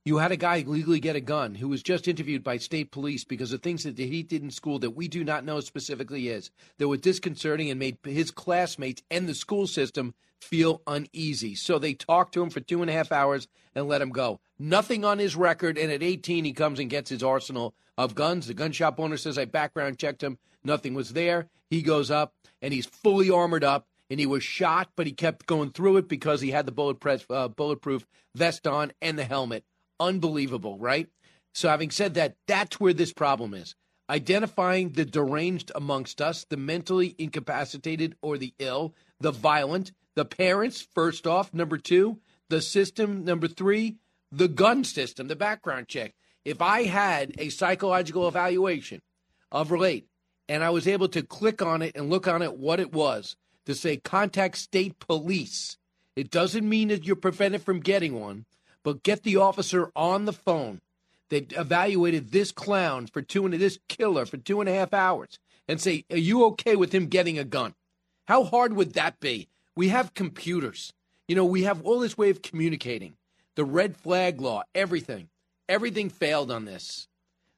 You 0.05 0.16
had 0.16 0.32
a 0.32 0.36
guy 0.36 0.65
legally 0.66 0.98
get 0.98 1.15
a 1.15 1.20
gun 1.20 1.57
who 1.57 1.69
was 1.69 1.82
just 1.82 2.09
interviewed 2.09 2.43
by 2.43 2.57
state 2.57 2.90
police 2.90 3.23
because 3.23 3.52
of 3.52 3.62
things 3.62 3.82
that 3.82 3.98
he 3.98 4.23
did 4.23 4.43
in 4.43 4.51
school 4.51 4.78
that 4.78 4.93
we 4.93 5.09
do 5.09 5.23
not 5.23 5.44
know 5.44 5.61
specifically 5.61 6.28
is 6.28 6.51
that 6.78 6.89
were 6.89 6.97
disconcerting 6.97 7.69
and 7.69 7.78
made 7.78 7.98
his 8.02 8.31
classmates 8.31 9.02
and 9.11 9.28
the 9.28 9.35
school 9.35 9.66
system 9.66 10.15
feel 10.40 10.81
uneasy. 10.86 11.55
So 11.55 11.78
they 11.78 11.93
talked 11.93 12.32
to 12.35 12.43
him 12.43 12.48
for 12.48 12.61
two 12.61 12.81
and 12.81 12.90
a 12.90 12.94
half 12.94 13.12
hours 13.12 13.47
and 13.74 13.89
let 13.89 14.01
him 14.01 14.09
go. 14.09 14.40
Nothing 14.59 15.05
on 15.05 15.19
his 15.19 15.36
record, 15.36 15.77
and 15.77 15.93
at 15.93 16.02
18 16.02 16.47
he 16.47 16.52
comes 16.55 16.78
and 16.78 16.89
gets 16.89 17.11
his 17.11 17.23
arsenal 17.23 17.74
of 17.98 18.15
guns. 18.15 18.47
The 18.47 18.55
gun 18.55 18.73
shop 18.73 18.98
owner 18.98 19.19
says 19.19 19.36
I 19.36 19.44
background 19.44 19.98
checked 19.98 20.23
him. 20.23 20.39
Nothing 20.65 20.94
was 20.94 21.12
there. 21.12 21.48
He 21.69 21.82
goes 21.82 22.11
up 22.11 22.35
and 22.62 22.73
he's 22.73 22.86
fully 22.86 23.31
armored 23.31 23.65
up 23.65 23.86
and 24.11 24.20
he 24.20 24.27
was 24.27 24.43
shot, 24.43 24.91
but 24.97 25.07
he 25.07 25.12
kept 25.12 25.47
going 25.47 25.70
through 25.70 25.97
it 25.97 26.09
because 26.09 26.41
he 26.41 26.51
had 26.51 26.66
the 26.66 26.73
bulletproof, 26.73 27.31
uh, 27.31 27.49
bulletproof 27.49 28.07
vest 28.35 28.66
on 28.66 28.93
and 29.01 29.19
the 29.19 29.24
helmet 29.24 29.65
unbelievable, 30.01 30.78
right? 30.78 31.09
So, 31.53 31.69
having 31.69 31.91
said 31.91 32.15
that, 32.15 32.37
that's 32.49 32.81
where 32.81 32.95
this 32.95 33.12
problem 33.12 33.55
is 33.55 33.77
identifying 34.09 34.91
the 34.91 35.05
deranged 35.05 35.70
amongst 35.74 36.20
us, 36.20 36.45
the 36.49 36.57
mentally 36.57 37.15
incapacitated 37.19 38.16
or 38.23 38.39
the 38.39 38.55
ill, 38.59 38.95
the 39.20 39.31
violent, 39.31 39.93
the 40.16 40.24
parents, 40.24 40.87
first 40.95 41.27
off. 41.27 41.55
Number 41.55 41.78
two, 41.78 42.19
the 42.49 42.61
system. 42.61 43.24
Number 43.24 43.47
three, 43.47 43.99
the 44.32 44.49
gun 44.49 44.82
system, 44.82 45.28
the 45.28 45.37
background 45.37 45.87
check. 45.87 46.15
If 46.45 46.61
I 46.62 46.85
had 46.85 47.35
a 47.39 47.51
psychological 47.51 48.27
evaluation 48.27 49.03
of 49.53 49.70
relate 49.70 50.07
and 50.49 50.65
I 50.65 50.70
was 50.70 50.89
able 50.89 51.09
to 51.09 51.23
click 51.23 51.62
on 51.62 51.82
it 51.82 51.97
and 51.97 52.09
look 52.09 52.27
on 52.27 52.43
it 52.43 52.57
what 52.57 52.81
it 52.81 52.93
was 52.93 53.37
to 53.66 53.74
say 53.74 53.97
contact 53.97 54.59
state 54.59 54.99
police, 54.99 55.77
it 56.16 56.31
doesn't 56.31 56.69
mean 56.69 56.89
that 56.89 57.05
you're 57.05 57.16
prevented 57.16 57.62
from 57.62 57.81
getting 57.81 58.20
one 58.20 58.47
but 58.82 59.03
get 59.03 59.23
the 59.23 59.37
officer 59.37 59.91
on 59.95 60.24
the 60.24 60.32
phone 60.32 60.81
that 61.28 61.53
evaluated 61.53 62.31
this 62.31 62.53
clown 62.53 63.07
for 63.07 63.23
two 63.23 63.45
and 63.45 63.55
this 63.55 63.78
killer 63.89 64.27
for 64.27 64.37
two 64.37 64.61
and 64.61 64.69
a 64.69 64.74
half 64.74 64.93
hours 64.93 65.39
and 65.69 65.81
say, 65.81 66.05
Are 66.11 66.16
you 66.16 66.45
okay 66.47 66.77
with 66.77 66.93
him 66.93 67.07
getting 67.07 67.39
a 67.39 67.45
gun? 67.45 67.74
How 68.27 68.45
hard 68.45 68.74
would 68.74 68.95
that 68.95 69.20
be? 69.20 69.49
We 69.77 69.89
have 69.89 70.15
computers. 70.15 70.93
You 71.28 71.37
know, 71.37 71.45
we 71.45 71.62
have 71.62 71.82
all 71.82 72.01
this 72.01 72.19
way 72.19 72.31
of 72.31 72.43
communicating. 72.43 73.15
The 73.55 73.65
red 73.65 73.97
flag 73.97 74.41
law, 74.41 74.62
everything. 74.74 75.28
Everything 75.69 76.11
failed 76.11 76.51
on 76.51 76.65
this 76.65 77.07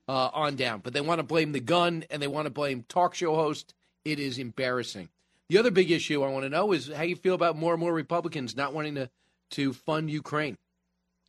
uh, 0.08 0.28
on 0.34 0.56
down. 0.56 0.80
But 0.80 0.92
they 0.92 1.00
want 1.00 1.20
to 1.20 1.24
blame 1.24 1.52
the 1.52 1.60
gun 1.60 2.04
and 2.10 2.20
they 2.20 2.26
want 2.26 2.46
to 2.46 2.50
blame 2.50 2.84
talk 2.88 3.14
show 3.14 3.34
host. 3.34 3.74
It 4.04 4.18
is 4.18 4.38
embarrassing. 4.38 5.08
The 5.52 5.58
other 5.58 5.70
big 5.70 5.90
issue 5.90 6.22
I 6.22 6.30
want 6.30 6.44
to 6.44 6.48
know 6.48 6.72
is 6.72 6.88
how 6.88 7.02
you 7.02 7.14
feel 7.14 7.34
about 7.34 7.58
more 7.58 7.74
and 7.74 7.80
more 7.80 7.92
Republicans 7.92 8.56
not 8.56 8.72
wanting 8.72 8.94
to, 8.94 9.10
to 9.50 9.74
fund 9.74 10.10
Ukraine. 10.10 10.56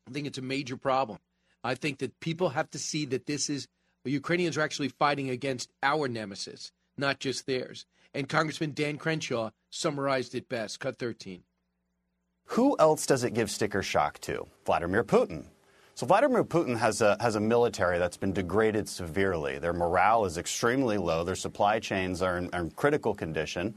I 0.08 0.12
think 0.12 0.28
it's 0.28 0.38
a 0.38 0.42
major 0.42 0.78
problem. 0.78 1.20
I 1.62 1.76
think 1.76 1.98
that 1.98 2.18
people 2.22 2.48
have 2.48 2.70
to 2.70 2.80
see 2.80 3.04
that 3.08 3.26
this 3.26 3.50
is 3.50 3.68
Ukrainians 4.06 4.56
are 4.56 4.62
actually 4.62 4.88
fighting 4.88 5.30
against 5.30 5.74
our 5.84 6.08
nemesis, 6.08 6.72
not 6.98 7.20
just 7.20 7.46
theirs. 7.46 7.86
And 8.14 8.30
Congressman 8.30 8.72
Dan 8.72 8.96
Crenshaw 8.98 9.50
summarized 9.70 10.36
it 10.36 10.48
best. 10.48 10.80
Cut 10.80 10.98
13. 11.00 11.44
Who 12.46 12.78
else 12.80 13.06
does 13.06 13.26
it 13.26 13.34
give 13.34 13.52
sticker 13.52 13.84
shock 13.84 14.20
to? 14.20 14.48
Vladimir 14.66 15.04
Putin. 15.04 15.48
So 15.96 16.06
Vladimir 16.06 16.46
Putin 16.46 16.78
has 16.78 17.02
a 17.02 17.18
has 17.20 17.36
a 17.36 17.42
military 17.42 18.00
that's 18.00 18.16
been 18.16 18.32
degraded 18.32 18.88
severely. 18.88 19.60
Their 19.60 19.74
morale 19.74 20.24
is 20.24 20.38
extremely 20.38 20.98
low. 20.98 21.26
Their 21.26 21.36
supply 21.36 21.80
chains 21.80 22.22
are 22.22 22.38
in, 22.38 22.50
are 22.54 22.62
in 22.62 22.72
critical 22.72 23.14
condition. 23.14 23.76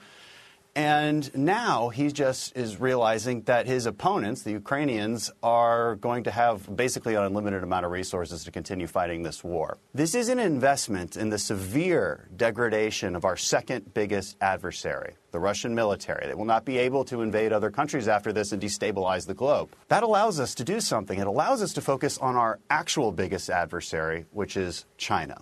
And 0.77 1.35
now 1.35 1.89
he 1.89 2.13
just 2.13 2.55
is 2.55 2.79
realizing 2.79 3.41
that 3.45 3.67
his 3.67 3.87
opponents, 3.87 4.43
the 4.43 4.51
Ukrainians, 4.51 5.31
are 5.43 5.97
going 5.97 6.25
to 6.25 6.31
have 6.31 6.77
basically 6.77 7.15
an 7.15 7.23
unlimited 7.23 7.63
amount 7.63 7.87
of 7.87 7.93
resources 7.93 8.45
to 8.45 8.51
continue 8.51 8.87
fighting 8.87 9.23
this 9.23 9.43
war. 9.43 9.79
This 9.95 10.15
is 10.15 10.29
an 10.29 10.39
investment 10.39 11.17
in 11.17 11.31
the 11.31 11.39
severe 11.39 12.29
degradation 12.37 13.17
of 13.17 13.25
our 13.25 13.39
second 13.39 13.95
biggest 13.95 14.37
adversary, 14.43 15.15
the 15.31 15.41
Russian 15.41 15.75
military. 15.75 16.27
They 16.27 16.35
will 16.35 16.45
not 16.45 16.67
be 16.67 16.77
able 16.77 17.07
to 17.07 17.23
invade 17.23 17.55
other 17.55 17.71
countries 17.71 18.07
after 18.07 18.31
this 18.31 18.53
and 18.53 18.61
destabilize 18.61 19.27
the 19.27 19.33
globe. 19.33 19.71
That 19.89 20.03
allows 20.03 20.39
us 20.39 20.55
to 20.57 20.65
do 20.65 20.83
something. 20.83 21.19
It 21.19 21.27
allows 21.27 21.63
us 21.63 21.73
to 21.73 21.81
focus 21.81 22.19
on 22.19 22.37
our 22.37 22.61
actual 22.69 23.13
biggest 23.13 23.49
adversary, 23.49 24.27
which 24.31 24.59
is 24.59 24.85
China. 24.99 25.41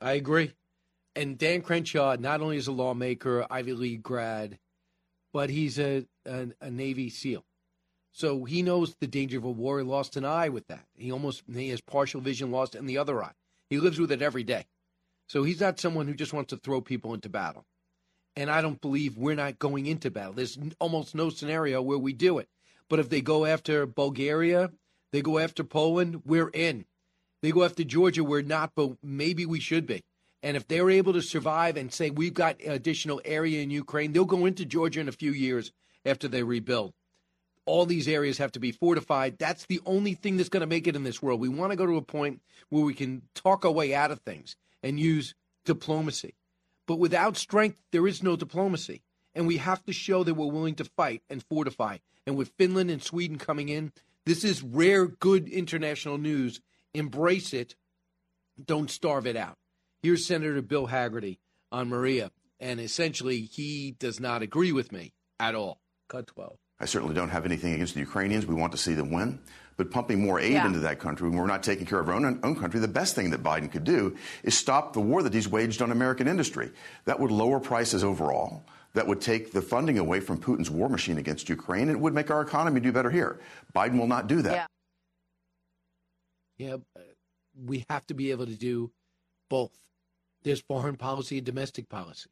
I 0.00 0.12
agree 0.12 0.54
and 1.18 1.36
Dan 1.36 1.62
Crenshaw 1.62 2.16
not 2.18 2.40
only 2.40 2.56
is 2.56 2.68
a 2.68 2.72
lawmaker, 2.72 3.44
Ivy 3.50 3.72
League 3.72 4.02
grad, 4.04 4.56
but 5.32 5.50
he's 5.50 5.78
a, 5.78 6.06
a, 6.24 6.48
a 6.60 6.70
Navy 6.70 7.10
SEAL. 7.10 7.44
So 8.12 8.44
he 8.44 8.62
knows 8.62 8.94
the 9.00 9.08
danger 9.08 9.38
of 9.38 9.44
a 9.44 9.50
war. 9.50 9.78
He 9.78 9.84
lost 9.84 10.16
an 10.16 10.24
eye 10.24 10.48
with 10.48 10.68
that. 10.68 10.86
He 10.94 11.10
almost 11.10 11.42
he 11.52 11.70
has 11.70 11.80
partial 11.80 12.20
vision 12.20 12.52
lost 12.52 12.76
in 12.76 12.86
the 12.86 12.98
other 12.98 13.22
eye. 13.22 13.32
He 13.68 13.78
lives 13.78 13.98
with 13.98 14.12
it 14.12 14.22
every 14.22 14.44
day. 14.44 14.66
So 15.28 15.42
he's 15.42 15.60
not 15.60 15.80
someone 15.80 16.06
who 16.06 16.14
just 16.14 16.32
wants 16.32 16.50
to 16.50 16.56
throw 16.56 16.80
people 16.80 17.14
into 17.14 17.28
battle. 17.28 17.64
And 18.36 18.48
I 18.48 18.62
don't 18.62 18.80
believe 18.80 19.18
we're 19.18 19.34
not 19.34 19.58
going 19.58 19.86
into 19.86 20.10
battle. 20.12 20.32
There's 20.32 20.56
almost 20.78 21.16
no 21.16 21.30
scenario 21.30 21.82
where 21.82 21.98
we 21.98 22.12
do 22.12 22.38
it. 22.38 22.48
But 22.88 23.00
if 23.00 23.08
they 23.08 23.20
go 23.20 23.44
after 23.44 23.86
Bulgaria, 23.86 24.70
they 25.12 25.20
go 25.20 25.38
after 25.38 25.64
Poland, 25.64 26.22
we're 26.24 26.50
in. 26.50 26.86
They 27.42 27.50
go 27.50 27.64
after 27.64 27.82
Georgia. 27.82 28.22
We're 28.22 28.42
not, 28.42 28.72
but 28.76 28.92
maybe 29.02 29.44
we 29.44 29.58
should 29.58 29.86
be. 29.86 30.04
And 30.42 30.56
if 30.56 30.68
they're 30.68 30.90
able 30.90 31.12
to 31.14 31.22
survive 31.22 31.76
and 31.76 31.92
say 31.92 32.10
we've 32.10 32.34
got 32.34 32.60
additional 32.64 33.20
area 33.24 33.62
in 33.62 33.70
Ukraine, 33.70 34.12
they'll 34.12 34.24
go 34.24 34.46
into 34.46 34.64
Georgia 34.64 35.00
in 35.00 35.08
a 35.08 35.12
few 35.12 35.32
years 35.32 35.72
after 36.04 36.28
they 36.28 36.42
rebuild. 36.42 36.94
All 37.66 37.84
these 37.84 38.08
areas 38.08 38.38
have 38.38 38.52
to 38.52 38.60
be 38.60 38.72
fortified. 38.72 39.38
That's 39.38 39.66
the 39.66 39.80
only 39.84 40.14
thing 40.14 40.36
that's 40.36 40.48
going 40.48 40.62
to 40.62 40.66
make 40.66 40.86
it 40.86 40.96
in 40.96 41.04
this 41.04 41.20
world. 41.20 41.40
We 41.40 41.48
want 41.48 41.72
to 41.72 41.76
go 41.76 41.86
to 41.86 41.96
a 41.96 42.02
point 42.02 42.40
where 42.70 42.84
we 42.84 42.94
can 42.94 43.22
talk 43.34 43.64
our 43.64 43.72
way 43.72 43.94
out 43.94 44.10
of 44.10 44.20
things 44.20 44.56
and 44.82 44.98
use 44.98 45.34
diplomacy. 45.66 46.34
But 46.86 46.98
without 46.98 47.36
strength, 47.36 47.76
there 47.92 48.06
is 48.06 48.22
no 48.22 48.36
diplomacy. 48.36 49.02
And 49.34 49.46
we 49.46 49.58
have 49.58 49.84
to 49.84 49.92
show 49.92 50.24
that 50.24 50.34
we're 50.34 50.46
willing 50.46 50.76
to 50.76 50.84
fight 50.84 51.22
and 51.28 51.44
fortify. 51.44 51.98
And 52.26 52.36
with 52.36 52.52
Finland 52.56 52.90
and 52.90 53.02
Sweden 53.02 53.36
coming 53.38 53.68
in, 53.68 53.92
this 54.24 54.44
is 54.44 54.62
rare, 54.62 55.06
good 55.06 55.48
international 55.48 56.16
news. 56.16 56.60
Embrace 56.94 57.52
it. 57.52 57.76
Don't 58.64 58.90
starve 58.90 59.26
it 59.26 59.36
out. 59.36 59.57
Here's 60.02 60.26
Senator 60.26 60.62
Bill 60.62 60.88
Hagerty 60.88 61.38
on 61.72 61.88
Maria, 61.88 62.30
and 62.60 62.80
essentially 62.80 63.40
he 63.40 63.96
does 63.98 64.20
not 64.20 64.42
agree 64.42 64.72
with 64.72 64.92
me 64.92 65.12
at 65.40 65.54
all. 65.54 65.80
Cut 66.08 66.28
12. 66.28 66.56
I 66.80 66.84
certainly 66.84 67.14
don't 67.14 67.30
have 67.30 67.44
anything 67.44 67.74
against 67.74 67.94
the 67.94 68.00
Ukrainians. 68.00 68.46
We 68.46 68.54
want 68.54 68.72
to 68.72 68.78
see 68.78 68.94
them 68.94 69.10
win. 69.10 69.40
But 69.76 69.90
pumping 69.92 70.20
more 70.20 70.40
aid 70.40 70.52
Yeah. 70.54 70.66
into 70.66 70.80
that 70.80 70.98
country 70.98 71.28
when 71.28 71.38
we're 71.38 71.46
not 71.46 71.62
taking 71.62 71.86
care 71.86 72.00
of 72.00 72.08
our 72.08 72.14
own, 72.14 72.40
own 72.42 72.56
country, 72.56 72.80
the 72.80 72.88
best 72.88 73.14
thing 73.14 73.30
that 73.30 73.42
Biden 73.44 73.70
could 73.70 73.84
do 73.84 74.16
is 74.42 74.56
stop 74.56 74.92
the 74.92 75.00
war 75.00 75.22
that 75.22 75.32
he's 75.32 75.48
waged 75.48 75.82
on 75.82 75.92
American 75.92 76.26
industry. 76.26 76.72
That 77.04 77.20
would 77.20 77.30
lower 77.30 77.60
prices 77.60 78.02
overall. 78.02 78.64
That 78.94 79.06
would 79.06 79.20
take 79.20 79.52
the 79.52 79.62
funding 79.62 79.98
away 79.98 80.18
from 80.20 80.40
Putin's 80.40 80.70
war 80.70 80.88
machine 80.88 81.18
against 81.18 81.48
Ukraine. 81.48 81.82
And 81.82 81.90
it 81.92 82.00
would 82.00 82.14
make 82.14 82.30
our 82.30 82.40
economy 82.40 82.80
do 82.80 82.90
better 82.90 83.10
here. 83.10 83.40
Biden 83.74 83.98
will 83.98 84.08
not 84.08 84.26
do 84.26 84.42
that. 84.42 84.68
Yeah, 86.56 86.74
uh, 86.96 87.00
we 87.56 87.84
have 87.88 88.04
to 88.08 88.14
be 88.14 88.32
able 88.32 88.46
to 88.46 88.56
do 88.56 88.90
both. 89.48 89.70
There's 90.42 90.60
foreign 90.60 90.96
policy 90.96 91.38
and 91.38 91.46
domestic 91.46 91.88
policy. 91.88 92.30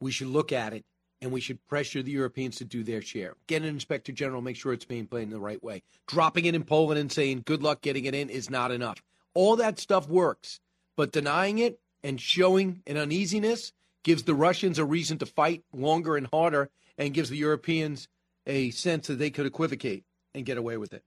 We 0.00 0.10
should 0.10 0.28
look 0.28 0.52
at 0.52 0.72
it 0.72 0.84
and 1.20 1.30
we 1.30 1.40
should 1.40 1.64
pressure 1.68 2.02
the 2.02 2.10
Europeans 2.10 2.56
to 2.56 2.64
do 2.64 2.82
their 2.82 3.00
share. 3.00 3.34
Get 3.46 3.62
an 3.62 3.68
inspector 3.68 4.12
general, 4.12 4.42
make 4.42 4.56
sure 4.56 4.72
it's 4.72 4.84
being 4.84 5.06
played 5.06 5.22
in 5.22 5.30
the 5.30 5.38
right 5.38 5.62
way. 5.62 5.82
Dropping 6.08 6.44
it 6.46 6.54
in 6.54 6.64
Poland 6.64 6.98
and 6.98 7.10
saying 7.10 7.44
good 7.46 7.62
luck 7.62 7.80
getting 7.80 8.04
it 8.04 8.14
in 8.14 8.28
is 8.28 8.50
not 8.50 8.72
enough. 8.72 9.02
All 9.34 9.56
that 9.56 9.78
stuff 9.78 10.08
works, 10.08 10.58
but 10.96 11.12
denying 11.12 11.58
it 11.58 11.78
and 12.02 12.20
showing 12.20 12.82
an 12.86 12.96
uneasiness 12.96 13.72
gives 14.02 14.24
the 14.24 14.34
Russians 14.34 14.78
a 14.78 14.84
reason 14.84 15.18
to 15.18 15.26
fight 15.26 15.62
longer 15.72 16.16
and 16.16 16.26
harder 16.32 16.70
and 16.98 17.14
gives 17.14 17.30
the 17.30 17.36
Europeans 17.36 18.08
a 18.46 18.70
sense 18.70 19.06
that 19.06 19.18
they 19.18 19.30
could 19.30 19.46
equivocate 19.46 20.04
and 20.34 20.44
get 20.44 20.58
away 20.58 20.76
with 20.76 20.92
it. 20.92 21.04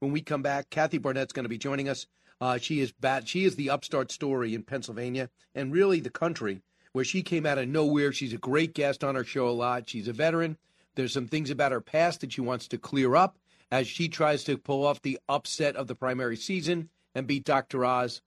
When 0.00 0.12
we 0.12 0.22
come 0.22 0.42
back, 0.42 0.70
Kathy 0.70 0.98
Barnette's 0.98 1.32
going 1.32 1.44
to 1.44 1.50
be 1.50 1.58
joining 1.58 1.88
us. 1.88 2.06
Uh, 2.40 2.58
she 2.58 2.80
is 2.80 2.92
bad. 2.92 3.28
She 3.28 3.44
is 3.44 3.56
the 3.56 3.70
upstart 3.70 4.12
story 4.12 4.54
in 4.54 4.62
Pennsylvania 4.62 5.30
and 5.54 5.72
really 5.72 6.00
the 6.00 6.10
country 6.10 6.62
where 6.92 7.04
she 7.04 7.22
came 7.22 7.46
out 7.46 7.58
of 7.58 7.68
nowhere. 7.68 8.12
She's 8.12 8.32
a 8.32 8.38
great 8.38 8.74
guest 8.74 9.02
on 9.02 9.16
our 9.16 9.24
show 9.24 9.48
a 9.48 9.50
lot. 9.50 9.88
She's 9.88 10.08
a 10.08 10.12
veteran. 10.12 10.56
There's 10.94 11.12
some 11.12 11.28
things 11.28 11.50
about 11.50 11.72
her 11.72 11.80
past 11.80 12.20
that 12.20 12.32
she 12.32 12.40
wants 12.40 12.68
to 12.68 12.78
clear 12.78 13.14
up 13.14 13.38
as 13.70 13.86
she 13.86 14.08
tries 14.08 14.44
to 14.44 14.56
pull 14.58 14.86
off 14.86 15.02
the 15.02 15.18
upset 15.28 15.76
of 15.76 15.86
the 15.86 15.94
primary 15.94 16.36
season 16.36 16.88
and 17.14 17.26
beat 17.26 17.44
Dr. 17.44 17.84
Oz 17.84 18.22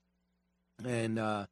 and 0.84 1.18
uh, 1.18 1.46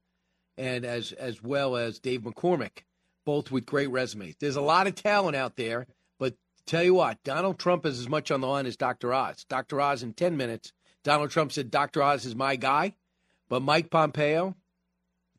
and 0.57 0.85
as 0.85 1.12
as 1.12 1.43
well 1.43 1.77
as 1.77 1.99
Dave 1.99 2.23
McCormick, 2.23 2.85
both 3.24 3.51
with 3.51 3.66
great 3.66 3.91
resumes. 3.91 4.37
There's 4.39 4.57
a 4.57 4.62
lot 4.62 4.87
of 4.87 4.95
talent 4.95 5.37
out 5.37 5.57
there, 5.57 5.87
but 6.19 6.35
tell 6.66 6.82
you 6.82 6.95
what, 6.95 7.23
Donald 7.24 7.59
Trump 7.59 7.87
is 7.87 7.99
as 7.99 8.09
much 8.09 8.31
on 8.31 8.41
the 8.41 8.47
line 8.47 8.66
as 8.66 8.77
Dr. 8.77 9.12
Oz. 9.12 9.45
Dr. 9.49 9.81
Oz 9.81 10.03
in 10.03 10.12
10 10.12 10.37
minutes, 10.37 10.73
Donald 11.05 11.31
Trump 11.31 11.52
said 11.52 11.70
Dr. 11.70 12.02
Oz 12.02 12.27
is 12.27 12.35
my 12.35 12.56
guy, 12.56 12.94
but 13.48 13.62
Mike 13.62 13.90
Pompeo, 13.90 14.55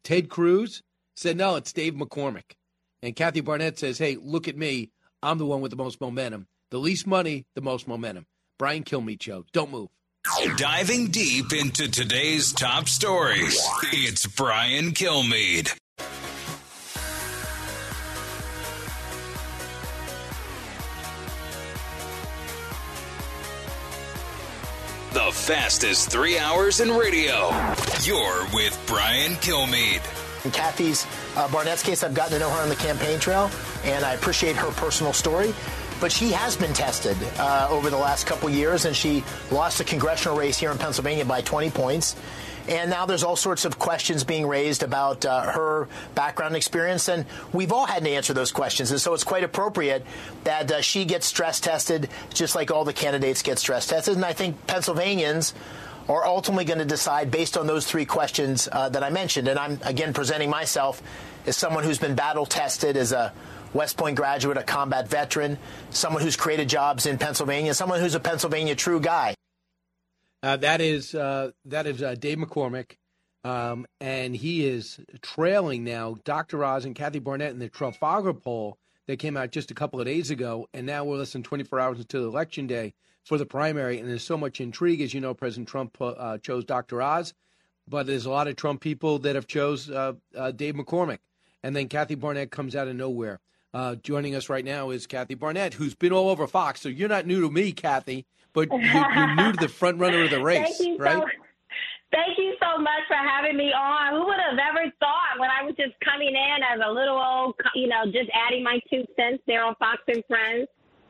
Ted 0.03 0.29
Cruz 0.29 0.81
said 1.15 1.37
no, 1.37 1.55
it's 1.55 1.73
Dave 1.73 1.93
McCormick. 1.93 2.55
And 3.03 3.15
Kathy 3.15 3.41
Barnette 3.41 3.79
says, 3.79 3.97
"Hey, 3.97 4.17
look 4.19 4.47
at 4.47 4.57
me. 4.57 4.91
I'm 5.23 5.37
the 5.37 5.45
one 5.45 5.61
with 5.61 5.71
the 5.71 5.77
most 5.77 5.99
momentum. 6.01 6.47
The 6.69 6.79
least 6.79 7.07
money, 7.07 7.45
the 7.55 7.61
most 7.61 7.87
momentum." 7.87 8.25
Brian 8.57 8.83
Kilmeade 8.83 9.21
show. 9.21 9.45
Don't 9.53 9.71
move. 9.71 9.89
Diving 10.57 11.07
deep 11.07 11.51
into 11.51 11.89
today's 11.89 12.53
top 12.53 12.87
stories, 12.87 13.59
it's 13.91 14.27
Brian 14.27 14.91
Kilmeade. 14.91 15.75
Fastest 25.31 26.09
three 26.09 26.37
hours 26.37 26.81
in 26.81 26.89
radio. 26.91 27.49
You're 28.03 28.45
with 28.53 28.77
Brian 28.85 29.33
Kilmeade. 29.35 30.45
In 30.45 30.51
Kathy's 30.51 31.05
uh, 31.35 31.47
Barnette's 31.47 31.83
case, 31.83 32.03
I've 32.03 32.13
gotten 32.13 32.33
to 32.33 32.39
know 32.39 32.49
her 32.49 32.61
on 32.61 32.67
the 32.69 32.75
campaign 32.75 33.17
trail, 33.17 33.49
and 33.85 34.03
I 34.03 34.13
appreciate 34.13 34.57
her 34.57 34.69
personal 34.71 35.13
story. 35.13 35.53
But 36.01 36.11
she 36.11 36.31
has 36.31 36.57
been 36.57 36.73
tested 36.73 37.15
uh, 37.37 37.67
over 37.69 37.89
the 37.89 37.97
last 37.97 38.27
couple 38.27 38.49
years, 38.49 38.85
and 38.85 38.95
she 38.95 39.23
lost 39.51 39.79
a 39.79 39.83
congressional 39.83 40.37
race 40.37 40.59
here 40.59 40.69
in 40.71 40.77
Pennsylvania 40.77 41.23
by 41.23 41.41
20 41.41 41.69
points. 41.71 42.15
And 42.67 42.89
now 42.89 43.05
there's 43.05 43.23
all 43.23 43.35
sorts 43.35 43.65
of 43.65 43.79
questions 43.79 44.23
being 44.23 44.47
raised 44.47 44.83
about 44.83 45.25
uh, 45.25 45.51
her 45.51 45.87
background 46.15 46.55
experience, 46.55 47.07
and 47.07 47.25
we've 47.53 47.71
all 47.71 47.85
had 47.85 48.03
to 48.03 48.09
answer 48.09 48.33
those 48.33 48.51
questions. 48.51 48.91
And 48.91 49.01
so 49.01 49.13
it's 49.13 49.23
quite 49.23 49.43
appropriate 49.43 50.05
that 50.43 50.71
uh, 50.71 50.81
she 50.81 51.05
gets 51.05 51.25
stress 51.25 51.59
tested, 51.59 52.09
just 52.33 52.55
like 52.55 52.71
all 52.71 52.85
the 52.85 52.93
candidates 52.93 53.41
get 53.41 53.59
stress 53.59 53.87
tested. 53.87 54.15
And 54.15 54.25
I 54.25 54.33
think 54.33 54.67
Pennsylvanians 54.67 55.53
are 56.07 56.25
ultimately 56.25 56.65
going 56.65 56.79
to 56.79 56.85
decide 56.85 57.31
based 57.31 57.57
on 57.57 57.67
those 57.67 57.85
three 57.85 58.05
questions 58.05 58.67
uh, 58.71 58.89
that 58.89 59.03
I 59.03 59.09
mentioned. 59.09 59.47
And 59.47 59.57
I'm, 59.57 59.79
again, 59.83 60.13
presenting 60.13 60.49
myself 60.49 61.01
as 61.45 61.57
someone 61.57 61.83
who's 61.83 61.99
been 61.99 62.15
battle 62.15 62.45
tested 62.45 62.97
as 62.97 63.11
a 63.11 63.33
West 63.73 63.97
Point 63.97 64.17
graduate, 64.17 64.57
a 64.57 64.63
combat 64.63 65.07
veteran, 65.07 65.57
someone 65.89 66.21
who's 66.21 66.35
created 66.35 66.67
jobs 66.67 67.05
in 67.05 67.17
Pennsylvania, 67.17 67.73
someone 67.73 67.99
who's 67.99 68.15
a 68.15 68.19
Pennsylvania 68.19 68.75
true 68.75 68.99
guy. 68.99 69.33
Uh, 70.43 70.57
that 70.57 70.81
is 70.81 71.13
uh, 71.13 71.51
that 71.65 71.85
is 71.85 72.01
uh, 72.01 72.15
Dave 72.15 72.39
McCormick, 72.39 72.97
um, 73.43 73.85
and 73.99 74.35
he 74.35 74.65
is 74.65 74.99
trailing 75.21 75.83
now 75.83 76.15
Dr. 76.23 76.63
Oz 76.65 76.85
and 76.85 76.95
Kathy 76.95 77.19
Barnette 77.19 77.51
in 77.51 77.59
the 77.59 77.69
Trafalgar 77.69 78.33
poll 78.33 78.79
that 79.07 79.19
came 79.19 79.37
out 79.37 79.51
just 79.51 79.69
a 79.69 79.75
couple 79.75 79.99
of 79.99 80.07
days 80.07 80.31
ago, 80.31 80.67
and 80.73 80.87
now 80.87 81.03
we're 81.03 81.17
less 81.17 81.33
than 81.33 81.43
24 81.43 81.79
hours 81.79 81.99
until 81.99 82.27
election 82.27 82.65
day 82.65 82.93
for 83.23 83.37
the 83.37 83.45
primary, 83.45 83.99
and 83.99 84.09
there's 84.09 84.23
so 84.23 84.37
much 84.37 84.59
intrigue. 84.59 85.01
As 85.01 85.13
you 85.13 85.21
know, 85.21 85.35
President 85.35 85.67
Trump 85.67 85.95
uh, 86.01 86.39
chose 86.39 86.65
Dr. 86.65 87.03
Oz, 87.03 87.35
but 87.87 88.07
there's 88.07 88.25
a 88.25 88.31
lot 88.31 88.47
of 88.47 88.55
Trump 88.55 88.81
people 88.81 89.19
that 89.19 89.35
have 89.35 89.45
chose 89.45 89.91
uh, 89.91 90.13
Dave 90.55 90.73
McCormick, 90.73 91.19
and 91.61 91.75
then 91.75 91.87
Kathy 91.87 92.15
Barnette 92.15 92.49
comes 92.49 92.75
out 92.75 92.87
of 92.87 92.95
nowhere. 92.95 93.39
Joining 94.01 94.33
us 94.33 94.49
right 94.49 94.65
now 94.65 94.89
is 94.89 95.05
Kathy 95.05 95.35
Barnette, 95.35 95.75
who's 95.75 95.93
been 95.93 96.11
all 96.11 96.29
over 96.29 96.47
Fox. 96.47 96.81
So 96.81 96.89
you're 96.89 97.07
not 97.07 97.27
new 97.27 97.41
to 97.41 97.51
me, 97.51 97.71
Kathy, 97.73 98.25
but 98.53 98.69
you're, 98.71 98.81
you're 98.81 99.35
new 99.35 99.51
to 99.53 99.57
the 99.59 99.69
front 99.79 99.99
runner 99.99 100.23
of 100.23 100.29
the 100.29 100.41
race, 100.41 100.77
Thank 100.77 100.89
you 100.89 100.97
right? 100.97 101.21
so 101.21 101.25
Thank 102.11 102.37
you 102.37 102.55
so 102.59 102.77
much 102.77 103.07
for 103.07 103.15
having 103.15 103.55
me 103.55 103.71
on. 103.71 104.19
Who 104.19 104.25
would 104.25 104.39
have 104.39 104.59
ever 104.59 104.91
thought 104.99 105.39
when 105.39 105.49
I 105.49 105.63
was 105.63 105.75
just 105.77 105.93
coming 106.03 106.35
in 106.35 106.57
as 106.59 106.81
a 106.85 106.91
little 106.91 107.17
old, 107.17 107.55
you 107.73 107.87
know, 107.87 108.03
just 108.05 108.29
adding 108.35 108.63
my 108.63 108.79
two 108.89 109.05
cents 109.15 109.41
there 109.47 109.63
on 109.63 109.75
Fox 109.75 110.01
and 110.07 110.21
Friends. 110.27 110.67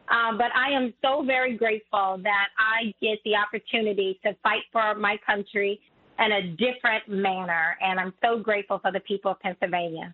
Um, 0.09 0.37
but 0.37 0.53
I 0.55 0.69
am 0.71 0.93
so 1.01 1.23
very 1.25 1.57
grateful 1.57 2.19
that 2.21 2.47
I 2.59 2.93
get 3.01 3.17
the 3.25 3.35
opportunity 3.35 4.19
to 4.23 4.35
fight 4.43 4.61
for 4.71 4.93
my 4.93 5.17
country 5.25 5.79
in 6.19 6.31
a 6.31 6.41
different 6.51 7.07
manner. 7.07 7.77
And 7.81 7.99
I'm 7.99 8.13
so 8.23 8.37
grateful 8.37 8.77
for 8.77 8.91
the 8.91 8.99
people 8.99 9.31
of 9.31 9.39
Pennsylvania. 9.39 10.13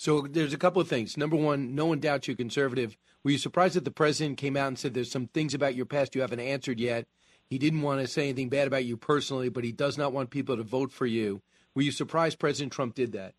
So 0.00 0.22
there's 0.22 0.54
a 0.54 0.56
couple 0.56 0.80
of 0.80 0.88
things. 0.88 1.18
Number 1.18 1.36
one, 1.36 1.74
no 1.74 1.84
one 1.84 2.00
doubts 2.00 2.26
you're 2.26 2.34
conservative. 2.34 2.96
Were 3.22 3.32
you 3.32 3.36
surprised 3.36 3.74
that 3.74 3.84
the 3.84 3.90
president 3.90 4.38
came 4.38 4.56
out 4.56 4.68
and 4.68 4.78
said 4.78 4.94
there's 4.94 5.10
some 5.10 5.26
things 5.26 5.52
about 5.52 5.74
your 5.74 5.84
past 5.84 6.14
you 6.14 6.22
haven't 6.22 6.40
answered 6.40 6.80
yet? 6.80 7.06
He 7.50 7.58
didn't 7.58 7.82
want 7.82 8.00
to 8.00 8.06
say 8.06 8.22
anything 8.22 8.48
bad 8.48 8.66
about 8.66 8.86
you 8.86 8.96
personally, 8.96 9.50
but 9.50 9.62
he 9.62 9.72
does 9.72 9.98
not 9.98 10.14
want 10.14 10.30
people 10.30 10.56
to 10.56 10.62
vote 10.62 10.90
for 10.90 11.04
you. 11.04 11.42
Were 11.74 11.82
you 11.82 11.92
surprised 11.92 12.38
President 12.38 12.72
Trump 12.72 12.94
did 12.94 13.12
that? 13.12 13.34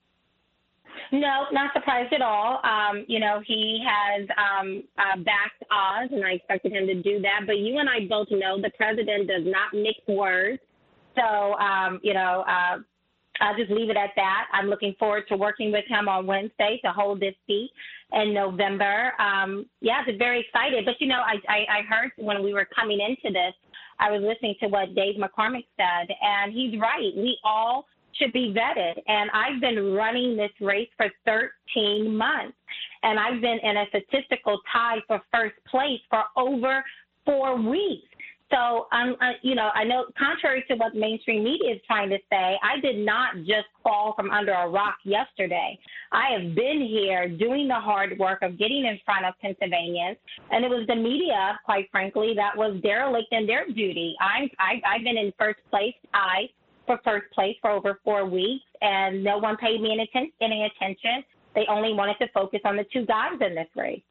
No, 1.12 1.46
not 1.52 1.74
surprised 1.74 2.14
at 2.14 2.22
all. 2.22 2.60
Um, 2.64 3.06
you 3.08 3.20
know, 3.20 3.42
he 3.44 3.84
has 3.84 4.28
um, 4.38 4.84
uh, 5.00 5.18
backed 5.18 5.64
Oz, 5.72 6.10
and 6.12 6.24
I 6.24 6.34
expected 6.34 6.74
him 6.74 6.86
to 6.86 7.02
do 7.02 7.24
that. 7.24 7.48
But 7.48 7.58
you 7.58 7.80
and 7.80 7.90
I 7.90 8.06
both 8.08 8.28
know 8.30 8.62
the 8.62 8.70
president 8.78 9.28
does 9.28 9.46
not 9.46 9.74
mix 9.74 9.98
words. 10.08 10.60
So, 11.18 11.56
um, 11.56 12.00
you 12.04 12.14
know, 12.14 12.46
uh, 12.48 12.78
I'll 13.42 13.58
just 13.58 13.72
leave 13.72 13.90
it 13.90 13.98
at 13.98 14.12
that. 14.16 14.48
I'm 14.54 14.68
looking 14.68 14.96
forward 15.00 15.24
to 15.30 15.36
working 15.36 15.72
with 15.72 15.86
him 15.88 16.08
on 16.08 16.28
Wednesday 16.28 16.80
to 16.86 16.92
hold 16.92 17.20
this 17.20 17.36
seat 17.48 17.72
in 18.14 18.34
November. 18.34 19.14
Um, 19.20 19.66
yeah, 19.82 20.04
I'm 20.08 20.18
very 20.18 20.42
excited. 20.42 20.86
But, 20.86 20.96
you 21.00 21.08
know, 21.08 21.22
I, 21.26 21.36
I, 21.52 21.80
I 21.80 21.82
heard 21.90 22.12
when 22.18 22.44
we 22.44 22.54
were 22.54 22.68
coming 22.74 23.00
into 23.00 23.34
this, 23.34 23.54
I 24.00 24.12
was 24.12 24.22
listening 24.22 24.56
to 24.62 24.68
what 24.68 24.96
Dave 24.96 25.16
McCormick 25.16 25.66
said, 25.78 26.16
and 26.22 26.54
he's 26.54 26.80
right. 26.80 27.12
We 27.16 27.38
all 27.44 27.86
should 28.14 28.34
be 28.34 28.54
vetted. 28.56 29.02
And 29.08 29.30
I've 29.32 29.62
been 29.62 29.94
running 29.94 30.38
this 30.38 30.52
race 30.60 30.90
for 30.98 31.08
13 31.26 32.16
months, 32.16 32.58
and 33.04 33.20
I've 33.20 33.42
been 33.42 33.60
in 33.64 33.78
a 33.78 33.86
statistical 33.90 34.60
tie 34.72 34.98
for 35.08 35.22
first 35.32 35.56
place 35.70 36.00
for 36.10 36.24
over 36.38 36.84
four 37.26 37.56
weeks. 37.62 38.08
So, 38.52 38.88
um, 38.92 39.16
uh, 39.22 39.32
you 39.42 39.56
know, 39.56 39.70
I 39.74 39.86
know, 39.86 40.06
contrary 40.20 40.66
to 40.70 40.76
what 40.76 40.94
mainstream 40.94 41.44
media 41.44 41.76
is 41.76 41.82
trying 41.88 42.10
to 42.10 42.18
say, 42.30 42.60
I 42.62 42.80
did 42.82 42.98
not 42.98 43.38
just 43.38 43.68
fall 43.82 44.14
from 44.16 44.30
under 44.30 44.52
a 44.52 44.68
rock 44.68 44.98
yesterday. 45.06 45.80
I 46.12 46.32
have 46.38 46.54
been 46.54 46.86
here 46.86 47.30
doing 47.30 47.70
the 47.70 47.80
hard 47.80 48.20
work 48.20 48.42
of 48.42 48.60
getting 48.60 48.86
in 48.86 49.00
front 49.06 49.26
of 49.26 49.36
Pennsylvanians, 49.42 50.18
and 50.52 50.66
it 50.66 50.70
was 50.70 50.86
the 50.88 50.96
media, 50.96 51.58
quite 51.64 51.90
frankly, 51.92 52.34
that 52.36 52.56
was 52.56 52.78
derelict 52.84 53.32
in 53.32 53.48
their 53.48 53.66
duty. 53.68 54.16
I'm, 54.20 54.50
I, 54.60 54.82
I've 54.86 55.04
been 55.04 55.18
in 55.18 55.32
first 55.40 55.60
place. 55.70 55.96
I 56.14 56.50
for 56.86 57.00
first 57.04 57.32
place 57.34 57.56
for 57.62 57.72
over 57.72 58.00
four 58.04 58.26
weeks, 58.26 58.66
and 58.82 59.24
no 59.24 59.38
one 59.38 59.56
paid 59.58 59.82
me 59.82 59.94
any, 59.94 60.34
any 60.42 60.66
attention. 60.66 61.24
They 61.56 61.66
only 61.70 61.94
wanted 61.94 62.18
to 62.20 62.28
focus 62.34 62.60
on 62.66 62.76
the 62.76 62.86
two 62.92 63.06
guys 63.06 63.34
in 63.40 63.56
this 63.56 63.68
race. 63.76 64.02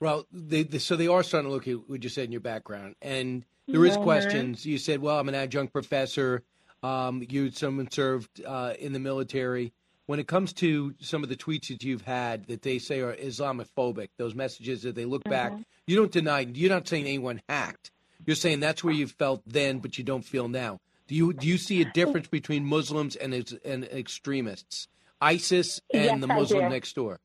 Well, 0.00 0.26
they, 0.30 0.62
they, 0.62 0.78
so 0.78 0.96
they 0.96 1.06
are 1.08 1.22
starting 1.22 1.48
to 1.50 1.54
look 1.54 1.66
at 1.68 1.88
what 1.88 2.02
you 2.02 2.08
said 2.08 2.24
in 2.24 2.32
your 2.32 2.40
background, 2.40 2.96
and 3.00 3.44
there 3.66 3.84
is 3.86 3.96
Mhm. 3.96 4.02
questions. 4.02 4.66
You 4.66 4.78
said, 4.78 5.00
"Well, 5.00 5.18
I'm 5.18 5.28
an 5.28 5.34
adjunct 5.34 5.72
professor. 5.72 6.42
Um, 6.82 7.24
you 7.28 7.50
someone 7.50 7.90
served 7.90 8.42
uh, 8.44 8.74
in 8.78 8.92
the 8.92 8.98
military." 9.00 9.72
When 10.06 10.20
it 10.20 10.28
comes 10.28 10.52
to 10.54 10.94
some 11.00 11.22
of 11.24 11.28
the 11.28 11.34
tweets 11.36 11.68
that 11.68 11.82
you've 11.82 12.02
had 12.02 12.46
that 12.46 12.62
they 12.62 12.78
say 12.78 13.00
are 13.00 13.14
Islamophobic, 13.16 14.10
those 14.18 14.34
messages 14.36 14.82
that 14.82 14.94
they 14.94 15.04
look 15.04 15.24
back, 15.24 15.52
Mhm. 15.52 15.64
you 15.88 15.96
don't 15.96 16.12
deny. 16.12 16.40
You're 16.40 16.70
not 16.70 16.86
saying 16.86 17.06
anyone 17.06 17.40
hacked. 17.48 17.90
You're 18.24 18.36
saying 18.36 18.60
that's 18.60 18.84
where 18.84 18.94
you 18.94 19.06
felt 19.08 19.42
then, 19.46 19.78
but 19.80 19.98
you 19.98 20.04
don't 20.04 20.24
feel 20.24 20.48
now. 20.48 20.80
Do 21.08 21.14
you 21.14 21.32
do 21.32 21.46
you 21.48 21.56
see 21.58 21.80
a 21.80 21.90
difference 21.92 22.28
between 22.28 22.64
Muslims 22.66 23.16
and 23.16 23.32
and 23.64 23.84
extremists, 23.84 24.88
ISIS 25.20 25.80
and 25.92 26.04
Yes, 26.04 26.20
the 26.20 26.26
Muslim 26.26 26.68
next 26.70 26.94
door? 26.94 27.18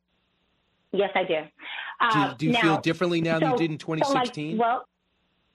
Yes, 0.92 1.10
I 1.16 1.24
do. 1.24 1.36
Do, 1.36 1.46
Uh, 2.02 2.34
do 2.34 2.46
you 2.48 2.52
now- 2.54 2.62
feel 2.62 2.78
differently 2.82 3.22
now 3.22 3.40
than 3.40 3.52
you 3.52 3.58
did 3.58 3.72
in 3.72 3.80
so, 3.80 3.92
like, 3.92 4.00
2016? 4.04 4.58
well, 4.58 4.88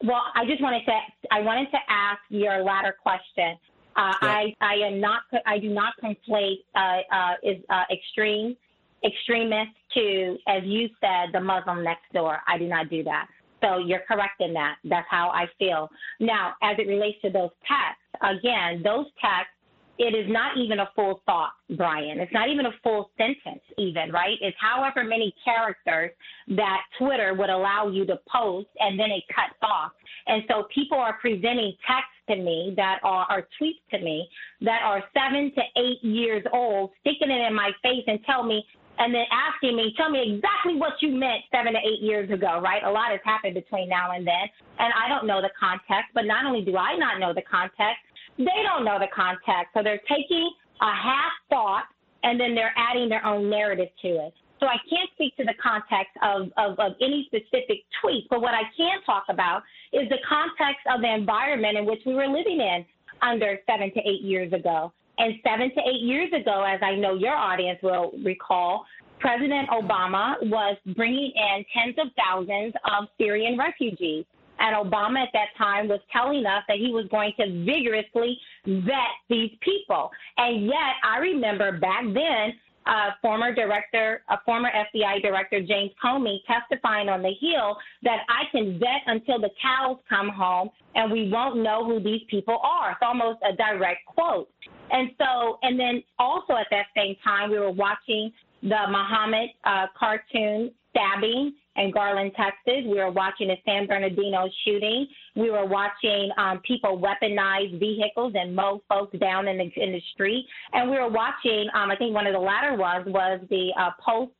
well, 0.03 0.23
I 0.35 0.45
just 0.47 0.63
wanted 0.63 0.85
to 0.87 0.99
I 1.31 1.41
wanted 1.41 1.71
to 1.71 1.79
ask 1.89 2.21
your 2.29 2.63
latter 2.63 2.93
question. 3.03 3.59
Uh, 3.97 4.15
Yeah. 4.23 4.29
I 4.29 4.55
I 4.61 4.75
am 4.77 5.01
not 5.01 5.23
I 5.47 5.59
do 5.59 5.69
not 5.71 5.95
conflate 6.03 6.65
uh, 6.75 7.01
uh, 7.11 7.35
is 7.43 7.63
uh, 7.71 7.85
extreme 7.91 8.57
extremists 9.05 9.75
to 9.95 10.39
as 10.47 10.63
you 10.65 10.89
said 11.01 11.33
the 11.33 11.41
Muslim 11.41 11.83
next 11.83 12.13
door. 12.13 12.43
I 12.47 12.59
do 12.59 12.67
not 12.67 12.89
do 12.91 13.03
that. 13.05 13.29
So 13.63 13.79
you're 13.79 14.01
correct 14.07 14.41
in 14.41 14.53
that. 14.55 14.77
That's 14.85 15.09
how 15.11 15.31
I 15.31 15.47
feel. 15.59 15.91
Now, 16.21 16.55
as 16.63 16.79
it 16.79 16.87
relates 16.87 17.21
to 17.23 17.31
those 17.31 17.51
texts, 17.67 18.05
again, 18.21 18.83
those 18.83 19.07
texts 19.19 19.56
it 19.99 20.15
is 20.15 20.31
not 20.31 20.57
even 20.59 20.81
a 20.81 20.91
full 20.95 21.23
thought, 21.25 21.53
Brian. 21.77 22.21
It's 22.21 22.33
not 22.33 22.49
even 22.49 22.67
a 22.67 22.73
full 22.83 23.11
sentence, 23.17 23.63
even, 23.79 24.13
right? 24.13 24.37
It's 24.41 24.57
however 24.61 25.05
many 25.05 25.35
characters 25.45 26.11
that 26.49 26.83
Twitter 26.99 27.35
would 27.35 27.51
allow 27.51 27.89
you 27.89 28.05
to 28.07 28.19
post 28.31 28.69
and 28.79 28.99
then 28.99 29.11
it 29.11 29.25
cuts 29.35 29.59
off. 29.63 29.93
And 30.27 30.43
so 30.49 30.67
people 30.75 30.99
are 30.99 31.19
presenting 31.21 31.73
texts 31.87 32.13
to 32.29 32.37
me 32.37 32.75
that 32.77 32.99
are, 33.05 33.27
or 33.31 33.49
tweets 33.61 33.81
to 33.93 33.99
me 33.99 34.29
that 34.61 34.83
are 34.85 35.03
seven 35.15 35.53
to 35.55 35.63
eight 35.81 36.03
years 36.03 36.45
old, 36.53 36.91
sticking 37.01 37.31
it 37.31 37.47
in 37.47 37.55
my 37.55 37.71
face 37.83 38.05
and 38.07 38.19
tell 38.27 38.43
me, 38.43 38.65
and 38.99 39.15
then 39.15 39.25
asking 39.31 39.77
me, 39.77 39.95
tell 39.97 40.11
me 40.11 40.35
exactly 40.35 40.75
what 40.75 40.95
you 41.01 41.11
meant 41.11 41.45
seven 41.53 41.75
to 41.75 41.79
eight 41.79 42.01
years 42.01 42.31
ago, 42.31 42.61
right? 42.63 42.83
A 42.83 42.91
lot 42.91 43.11
has 43.11 43.21
happened 43.25 43.55
between 43.55 43.89
now 43.89 44.13
and 44.13 44.27
then. 44.27 44.49
And 44.79 44.93
I 44.93 45.09
don't 45.09 45.27
know 45.27 45.41
the 45.41 45.51
context, 45.59 46.13
but 46.15 46.25
not 46.25 46.47
only 46.47 46.65
do 46.65 46.77
I 46.77 46.97
not 46.97 47.21
know 47.21 47.33
the 47.35 47.43
context, 47.43 48.01
they 48.39 48.63
don't 48.65 48.85
know 48.85 48.99
the 48.99 49.09
context. 49.15 49.73
So 49.75 49.83
they're 49.83 50.03
taking 50.09 50.51
a 50.81 50.93
half 50.93 51.33
thought 51.49 51.85
and 52.23 52.39
then 52.41 52.55
they're 52.55 52.75
adding 52.77 53.09
their 53.09 53.25
own 53.25 53.49
narrative 53.49 53.89
to 54.03 54.09
it. 54.09 54.35
So 54.59 54.67
I 54.67 54.77
can't 54.89 55.11
speak 55.15 55.37
to 55.37 55.45
the 55.45 55.55
context 55.63 56.17
of, 56.23 56.49
of, 56.57 56.79
of 56.79 56.93
any 57.01 57.29
specific 57.29 57.85
tweet, 58.01 58.27
but 58.31 58.41
what 58.41 58.55
I 58.55 58.63
can 58.77 59.03
talk 59.05 59.25
about 59.29 59.63
is 59.93 60.09
the 60.09 60.19
context 60.27 60.81
of 60.93 61.03
the 61.03 61.13
environment 61.13 61.77
in 61.77 61.85
which 61.85 62.01
we 62.07 62.15
were 62.15 62.27
living 62.27 62.61
in 62.61 62.85
under 63.23 63.59
seven 63.67 63.93
to 63.93 64.01
eight 64.01 64.23
years 64.23 64.53
ago. 64.53 64.93
And 65.19 65.35
seven 65.47 65.71
to 65.75 65.81
eight 65.81 66.03
years 66.03 66.31
ago, 66.33 66.63
as 66.63 66.81
I 66.83 66.95
know 66.97 67.15
your 67.15 67.35
audience 67.35 67.79
will 67.83 68.13
recall, 68.25 68.85
President 69.19 69.69
Obama 69.71 70.37
was 70.43 70.77
bringing 70.95 71.33
in 71.35 71.65
tens 71.73 71.97
of 71.99 72.09
thousands 72.17 72.75
of 72.85 73.09
Syrian 73.19 73.59
refugees. 73.59 74.25
And 74.59 74.75
Obama 74.77 75.23
at 75.23 75.29
that 75.33 75.49
time 75.59 75.89
was 75.89 76.01
telling 76.13 76.47
us 76.47 76.63
that 76.69 76.79
he 76.79 76.91
was 76.91 77.07
going 77.11 77.33
to 77.39 77.65
vigorously 77.65 78.39
vet 78.67 79.15
these 79.29 79.51
people. 79.61 80.11
And 80.39 80.67
yet, 80.67 80.97
I 81.05 81.19
remember 81.19 81.79
back 81.79 82.05
then, 82.05 82.55
uh, 82.87 83.11
former 83.21 83.53
director, 83.53 84.23
a 84.29 84.39
former 84.45 84.71
FBI 84.71 85.21
director, 85.21 85.61
James 85.61 85.91
Comey, 86.03 86.39
testifying 86.47 87.09
on 87.09 87.23
the 87.23 87.33
Hill 87.41 87.77
that 88.05 88.21
I 88.29 88.45
can 88.53 88.79
vet 88.79 89.03
until 89.07 89.41
the 89.41 89.51
cows 89.61 89.99
come 90.09 90.29
home 90.29 90.71
and 90.95 91.11
we 91.11 91.29
won't 91.29 91.59
know 91.59 91.85
who 91.85 92.01
these 92.01 92.23
people 92.31 92.59
are. 92.63 92.93
It's 92.93 93.01
almost 93.03 93.41
a 93.43 93.57
direct 93.57 94.07
quote. 94.07 94.49
And 94.91 95.11
so, 95.19 95.59
and 95.63 95.79
then 95.79 96.03
also 96.19 96.55
at 96.55 96.69
that 96.71 96.87
same 96.97 97.17
time, 97.25 97.51
we 97.51 97.59
were 97.59 97.73
watching 97.73 98.33
the 98.63 98.83
Muhammad 98.89 99.51
uh, 99.65 99.87
cartoon 99.99 100.71
stabbing 100.91 101.55
in 101.77 101.91
Garland, 101.91 102.33
Texas. 102.37 102.85
We 102.85 102.99
were 102.99 103.11
watching 103.11 103.49
the 103.49 103.57
San 103.65 103.87
Bernardino 103.87 104.49
shooting. 104.65 105.07
We 105.35 105.51
were 105.51 105.67
watching 105.67 106.31
um, 106.39 106.61
people 106.67 106.99
weaponize 106.99 107.79
vehicles 107.79 108.33
and 108.35 108.55
mow 108.55 108.83
folks 108.89 109.19
down 109.19 109.49
in 109.49 109.59
the 109.59 109.71
in 109.77 109.93
the 109.93 110.03
street. 110.15 110.47
And 110.73 110.91
we 110.91 110.99
were 110.99 111.11
watching. 111.11 111.69
Um, 111.75 111.91
I 111.91 111.97
think 111.97 112.15
one 112.15 112.27
of 112.27 112.33
the 112.33 112.41
latter 112.41 112.77
ones 112.77 113.07
was 113.07 113.41
the 113.51 113.73
uh, 113.79 113.91
Pulse 114.05 114.31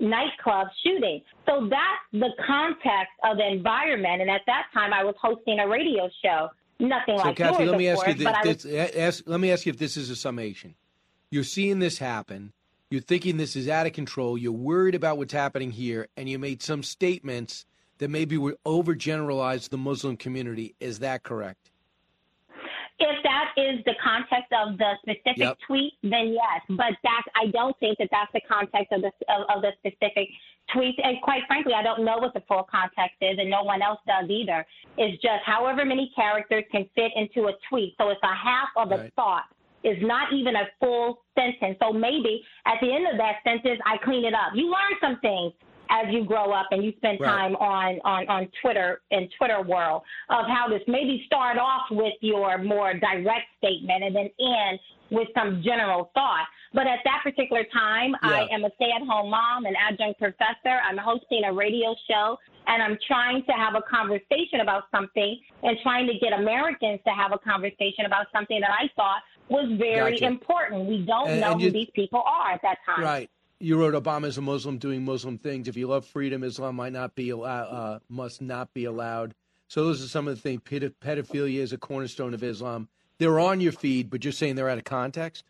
nightclub 0.00 0.68
shooting. 0.84 1.22
So 1.46 1.68
that's 1.68 2.04
the 2.12 2.30
context 2.46 3.12
of 3.24 3.36
the 3.36 3.46
environment. 3.46 4.20
And 4.20 4.30
at 4.30 4.42
that 4.46 4.64
time, 4.74 4.92
I 4.92 5.04
was 5.04 5.14
hosting 5.20 5.60
a 5.60 5.68
radio 5.68 6.10
show. 6.22 6.48
Nothing 6.80 7.18
So, 7.18 7.28
like 7.28 7.36
Kathy, 7.36 7.62
yours, 7.62 7.70
let 7.70 7.78
me 7.78 7.88
ask 7.88 8.06
you 8.06 8.14
course, 8.14 8.24
but 8.24 8.34
I 8.34 8.42
this. 8.42 8.64
was 8.64 8.74
ask, 8.74 9.22
let 9.26 9.40
me 9.40 9.52
ask 9.52 9.66
you 9.66 9.70
if 9.70 9.78
this 9.78 9.96
is 9.96 10.10
a 10.10 10.16
summation. 10.16 10.74
You're 11.30 11.44
seeing 11.44 11.78
this 11.78 11.98
happen. 11.98 12.52
You're 12.92 13.00
thinking 13.00 13.38
this 13.38 13.56
is 13.56 13.70
out 13.70 13.86
of 13.86 13.94
control. 13.94 14.36
You're 14.36 14.52
worried 14.52 14.94
about 14.94 15.16
what's 15.16 15.32
happening 15.32 15.70
here, 15.70 16.08
and 16.18 16.28
you 16.28 16.38
made 16.38 16.60
some 16.62 16.82
statements 16.82 17.64
that 17.96 18.10
maybe 18.10 18.36
were 18.36 18.58
overgeneralized 18.66 19.70
the 19.70 19.78
Muslim 19.78 20.14
community. 20.18 20.74
Is 20.78 20.98
that 20.98 21.22
correct? 21.22 21.70
If 22.98 23.22
that 23.22 23.52
is 23.56 23.82
the 23.86 23.94
context 24.04 24.52
of 24.52 24.76
the 24.76 24.92
specific 25.00 25.38
Yep. 25.38 25.58
tweet, 25.66 25.94
then 26.02 26.36
yes. 26.36 26.60
But 26.68 26.92
that's 27.02 27.26
I 27.34 27.46
don't 27.46 27.74
think 27.80 27.96
that 27.96 28.08
that's 28.10 28.30
the 28.34 28.42
context 28.42 28.92
of 28.92 29.00
the 29.00 29.10
of, 29.32 29.46
of 29.48 29.62
the 29.62 29.72
specific 29.78 30.28
tweet. 30.74 30.94
And 31.02 31.16
quite 31.22 31.44
frankly, 31.46 31.72
I 31.72 31.82
don't 31.82 32.04
know 32.04 32.18
what 32.18 32.34
the 32.34 32.42
full 32.46 32.64
context 32.64 33.16
is, 33.22 33.38
and 33.38 33.48
no 33.48 33.62
one 33.62 33.80
else 33.80 34.00
does 34.06 34.28
either. 34.28 34.66
It's 34.98 35.20
just 35.22 35.42
however 35.46 35.86
many 35.86 36.12
characters 36.14 36.64
can 36.70 36.86
fit 36.94 37.12
into 37.16 37.48
a 37.48 37.52
tweet. 37.70 37.94
So 37.96 38.10
it's 38.10 38.20
a 38.22 38.34
half 38.34 38.68
of 38.76 38.92
a 38.92 38.98
Right. 38.98 39.12
thought. 39.14 39.44
Is 39.84 39.98
not 40.00 40.32
even 40.32 40.54
a 40.56 40.64
full 40.80 41.22
sentence. 41.34 41.76
So 41.82 41.92
maybe 41.92 42.42
at 42.66 42.74
the 42.80 42.92
end 42.92 43.06
of 43.10 43.16
that 43.18 43.36
sentence, 43.44 43.80
I 43.84 43.96
clean 44.04 44.24
it 44.24 44.34
up. 44.34 44.52
You 44.54 44.66
learn 44.66 44.94
some 45.00 45.18
things 45.20 45.52
as 45.90 46.06
you 46.10 46.24
grow 46.24 46.52
up 46.52 46.66
and 46.70 46.82
you 46.84 46.92
spend 46.96 47.20
Right. 47.20 47.28
time 47.28 47.56
on, 47.56 48.00
on, 48.04 48.28
on 48.28 48.48
Twitter 48.62 49.02
and 49.10 49.28
Twitter 49.36 49.60
world 49.60 50.02
of 50.30 50.46
how 50.46 50.66
this 50.68 50.80
maybe 50.86 51.22
start 51.26 51.58
off 51.58 51.82
with 51.90 52.14
your 52.20 52.58
more 52.58 52.94
direct 52.94 53.46
statement 53.58 54.02
and 54.02 54.16
then 54.16 54.30
end 54.40 54.78
with 55.10 55.28
some 55.34 55.62
general 55.62 56.10
thought. 56.14 56.46
But 56.72 56.86
at 56.86 57.00
that 57.04 57.20
particular 57.22 57.64
time, 57.70 58.16
I 58.22 58.46
am 58.50 58.64
a 58.64 58.70
stay-at-home 58.76 59.28
mom, 59.28 59.66
an 59.66 59.74
adjunct 59.76 60.18
professor. 60.18 60.80
I'm 60.88 60.96
hosting 60.96 61.44
a 61.44 61.52
radio 61.52 61.94
show, 62.08 62.38
and 62.66 62.82
I'm 62.82 62.96
trying 63.06 63.44
to 63.44 63.52
have 63.52 63.74
a 63.74 63.82
conversation 63.82 64.60
about 64.62 64.84
something 64.90 65.38
and 65.64 65.76
trying 65.82 66.06
to 66.06 66.14
get 66.18 66.32
Americans 66.32 67.00
to 67.04 67.12
have 67.12 67.32
a 67.32 67.38
conversation 67.38 68.06
about 68.06 68.28
something 68.32 68.58
that 68.60 68.70
I 68.70 68.88
thought 68.96 69.20
was 69.52 69.70
very 69.78 70.12
Gotcha. 70.12 70.26
important. 70.26 70.86
We 70.88 71.02
don't 71.04 71.28
And- 71.28 71.40
know 71.40 71.52
and 71.52 71.60
who 71.60 71.66
you- 71.66 71.72
these 71.72 71.90
people 71.90 72.22
are 72.26 72.50
at 72.52 72.62
that 72.62 72.78
time. 72.84 73.02
Right. 73.04 73.30
You 73.60 73.78
wrote 73.78 73.94
Obama's 73.94 74.36
a 74.38 74.42
Muslim 74.42 74.78
doing 74.78 75.04
Muslim 75.04 75.38
things. 75.38 75.68
If 75.68 75.76
you 75.76 75.86
love 75.86 76.04
freedom, 76.04 76.42
Islam 76.42 76.74
might 76.74 76.92
not 76.92 77.14
be 77.14 77.30
allow, 77.30 77.62
uh, 77.64 77.98
must 78.08 78.42
not 78.42 78.74
be 78.74 78.84
allowed. 78.86 79.34
So 79.68 79.84
those 79.84 80.04
are 80.04 80.08
some 80.08 80.26
of 80.26 80.34
the 80.34 80.40
things. 80.40 80.60
Ped- 80.64 80.98
pedophilia 81.00 81.60
is 81.60 81.72
a 81.72 81.78
cornerstone 81.78 82.34
of 82.34 82.42
Islam. 82.42 82.88
They're 83.18 83.38
on 83.38 83.60
your 83.60 83.72
feed, 83.72 84.10
but 84.10 84.24
you're 84.24 84.32
saying 84.32 84.56
they're 84.56 84.68
out 84.68 84.78
of 84.78 84.84
context. 84.84 85.44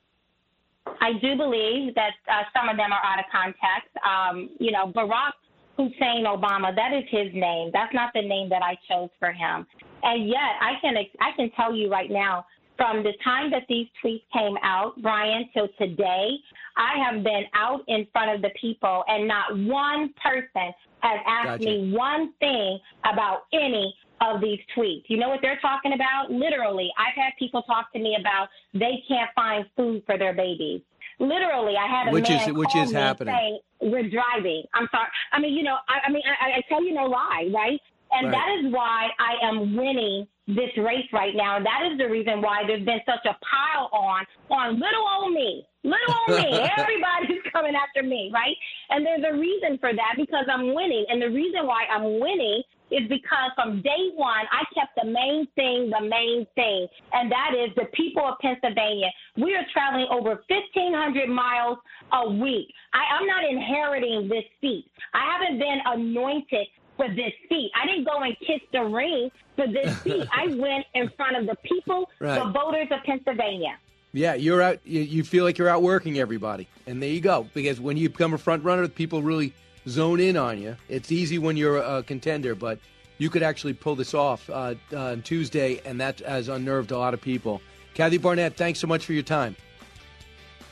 I 1.00 1.12
do 1.14 1.36
believe 1.36 1.94
that 1.94 2.12
uh, 2.28 2.42
some 2.54 2.68
of 2.68 2.76
them 2.76 2.92
are 2.92 3.00
out 3.02 3.18
of 3.18 3.24
context. 3.32 3.90
Um, 4.04 4.50
you 4.58 4.72
know, 4.72 4.88
Barack 4.92 5.32
Hussein 5.76 6.24
Obama, 6.26 6.74
that 6.74 6.92
is 6.92 7.04
his 7.08 7.32
name. 7.32 7.70
That's 7.72 7.94
not 7.94 8.10
the 8.14 8.20
name 8.22 8.48
that 8.50 8.62
I 8.62 8.76
chose 8.88 9.08
for 9.18 9.32
him. 9.32 9.66
And 10.02 10.28
yet, 10.28 10.52
I 10.60 10.74
can 10.80 10.96
I 11.20 11.30
can 11.36 11.50
tell 11.52 11.74
you 11.74 11.88
right 11.90 12.10
now, 12.10 12.44
from 12.82 13.04
the 13.04 13.12
time 13.22 13.48
that 13.52 13.62
these 13.68 13.86
tweets 14.04 14.24
came 14.32 14.56
out, 14.64 15.00
Brian, 15.00 15.48
till 15.54 15.68
today, 15.78 16.30
I 16.76 16.98
have 17.04 17.22
been 17.22 17.44
out 17.54 17.82
in 17.86 18.08
front 18.12 18.34
of 18.34 18.42
the 18.42 18.50
people, 18.60 19.04
and 19.06 19.28
not 19.28 19.56
one 19.56 20.12
person 20.20 20.74
has 20.98 21.20
asked 21.24 21.46
Gotcha. 21.60 21.64
me 21.64 21.92
one 21.94 22.32
thing 22.40 22.80
about 23.04 23.42
any 23.52 23.94
of 24.20 24.40
these 24.40 24.58
tweets. 24.76 25.04
You 25.06 25.18
know 25.18 25.28
what 25.28 25.38
they're 25.42 25.60
talking 25.60 25.92
about? 25.92 26.32
Literally, 26.32 26.90
I've 26.98 27.14
had 27.14 27.32
people 27.38 27.62
talk 27.62 27.92
to 27.92 28.00
me 28.00 28.16
about 28.18 28.48
they 28.74 29.04
can't 29.06 29.30
find 29.36 29.64
food 29.76 30.02
for 30.04 30.18
their 30.18 30.32
babies. 30.34 30.80
Literally, 31.20 31.74
I 31.76 31.86
had 31.86 32.08
a 32.08 32.10
Which 32.10 32.28
is- 32.30 32.46
man 32.48 32.54
which 32.56 32.70
call 32.70 32.82
is 32.82 32.92
me 32.92 32.98
happening. 33.00 33.34
saying, 33.34 33.58
"We're 33.80 34.08
driving." 34.08 34.64
I'm 34.74 34.88
sorry. 34.90 35.06
I 35.30 35.38
mean, 35.38 35.54
you 35.54 35.62
know, 35.62 35.76
I, 35.88 36.00
I 36.08 36.10
mean, 36.10 36.22
I, 36.40 36.58
I 36.58 36.60
tell 36.68 36.82
you 36.82 36.94
no 36.94 37.04
lie, 37.06 37.48
right? 37.54 37.80
And 38.12 38.28
Right. 38.28 38.32
that 38.32 38.48
is 38.58 38.72
why 38.72 39.10
I 39.18 39.46
am 39.46 39.76
winning 39.76 40.26
this 40.46 40.70
race 40.76 41.06
right 41.12 41.34
now. 41.34 41.56
And 41.56 41.66
that 41.66 41.88
is 41.90 41.98
the 41.98 42.08
reason 42.08 42.42
why 42.42 42.64
there's 42.66 42.84
been 42.84 43.00
such 43.06 43.24
a 43.26 43.36
pile 43.44 43.88
on 43.92 44.26
on 44.50 44.74
little 44.78 45.06
old 45.08 45.32
me. 45.32 45.64
Little 45.84 46.14
old 46.28 46.44
me. 46.44 46.60
Everybody's 46.78 47.42
coming 47.52 47.74
after 47.74 48.02
me, 48.02 48.30
right? 48.32 48.56
And 48.90 49.06
there's 49.06 49.24
a 49.26 49.36
reason 49.36 49.78
for 49.78 49.94
that 49.94 50.14
because 50.16 50.46
I'm 50.48 50.74
winning. 50.74 51.06
And 51.08 51.22
the 51.22 51.30
reason 51.30 51.66
why 51.66 51.84
I'm 51.90 52.20
winning 52.20 52.62
is 52.90 53.08
because 53.08 53.50
from 53.56 53.80
day 53.80 54.10
one, 54.14 54.44
I 54.52 54.62
kept 54.74 54.94
the 55.00 55.08
main 55.08 55.48
thing 55.56 55.90
the 55.90 56.04
main 56.04 56.46
thing, 56.54 56.86
and 57.12 57.32
that 57.32 57.52
is 57.56 57.74
the 57.74 57.86
people 57.94 58.22
of 58.22 58.38
Pennsylvania. 58.40 59.08
We 59.36 59.54
are 59.54 59.64
traveling 59.72 60.06
over 60.10 60.44
1,500 60.46 61.28
miles 61.28 61.78
a 62.12 62.30
week. 62.30 62.68
I, 62.92 63.16
I'm 63.16 63.26
not 63.26 63.44
inheriting 63.48 64.28
this 64.28 64.44
seat. 64.60 64.90
I 65.14 65.24
haven't 65.32 65.58
been 65.58 65.78
anointed 65.86 66.66
for 67.02 67.14
this 67.14 67.32
seat. 67.48 67.70
I 67.74 67.86
didn't 67.86 68.04
go 68.04 68.18
and 68.18 68.36
kiss 68.38 68.60
the 68.72 68.84
ring 68.84 69.30
for 69.56 69.66
this 69.66 69.96
seat. 70.02 70.26
I 70.32 70.48
went 70.48 70.86
in 70.94 71.10
front 71.16 71.36
of 71.36 71.46
the 71.46 71.56
people, 71.62 72.10
the 72.20 72.50
voters 72.54 72.88
of 72.90 73.02
Pennsylvania. 73.04 73.78
Yeah, 74.12 74.34
you're 74.34 74.60
out. 74.60 74.78
You, 74.84 75.00
you 75.00 75.24
feel 75.24 75.44
like 75.44 75.58
you're 75.58 75.68
outworking 75.68 76.18
everybody, 76.18 76.68
and 76.86 77.02
there 77.02 77.08
you 77.08 77.20
go. 77.20 77.48
Because 77.54 77.80
when 77.80 77.96
you 77.96 78.10
become 78.10 78.34
a 78.34 78.38
front 78.38 78.62
runner, 78.62 78.86
people 78.86 79.22
really 79.22 79.54
zone 79.88 80.20
in 80.20 80.36
on 80.36 80.60
you. 80.60 80.76
It's 80.88 81.10
easy 81.10 81.38
when 81.38 81.56
you're 81.56 81.78
a 81.78 82.02
contender, 82.02 82.54
but 82.54 82.78
you 83.18 83.30
could 83.30 83.42
actually 83.42 83.72
pull 83.72 83.96
this 83.96 84.12
off 84.12 84.48
uh, 84.50 84.74
on 84.94 85.22
Tuesday, 85.22 85.80
and 85.84 86.00
that 86.00 86.20
has 86.20 86.48
unnerved 86.48 86.90
a 86.90 86.98
lot 86.98 87.14
of 87.14 87.22
people. 87.22 87.62
Kathy 87.94 88.18
Barnette, 88.18 88.54
thanks 88.56 88.80
so 88.80 88.86
much 88.86 89.04
for 89.04 89.12
your 89.12 89.22
time. 89.22 89.56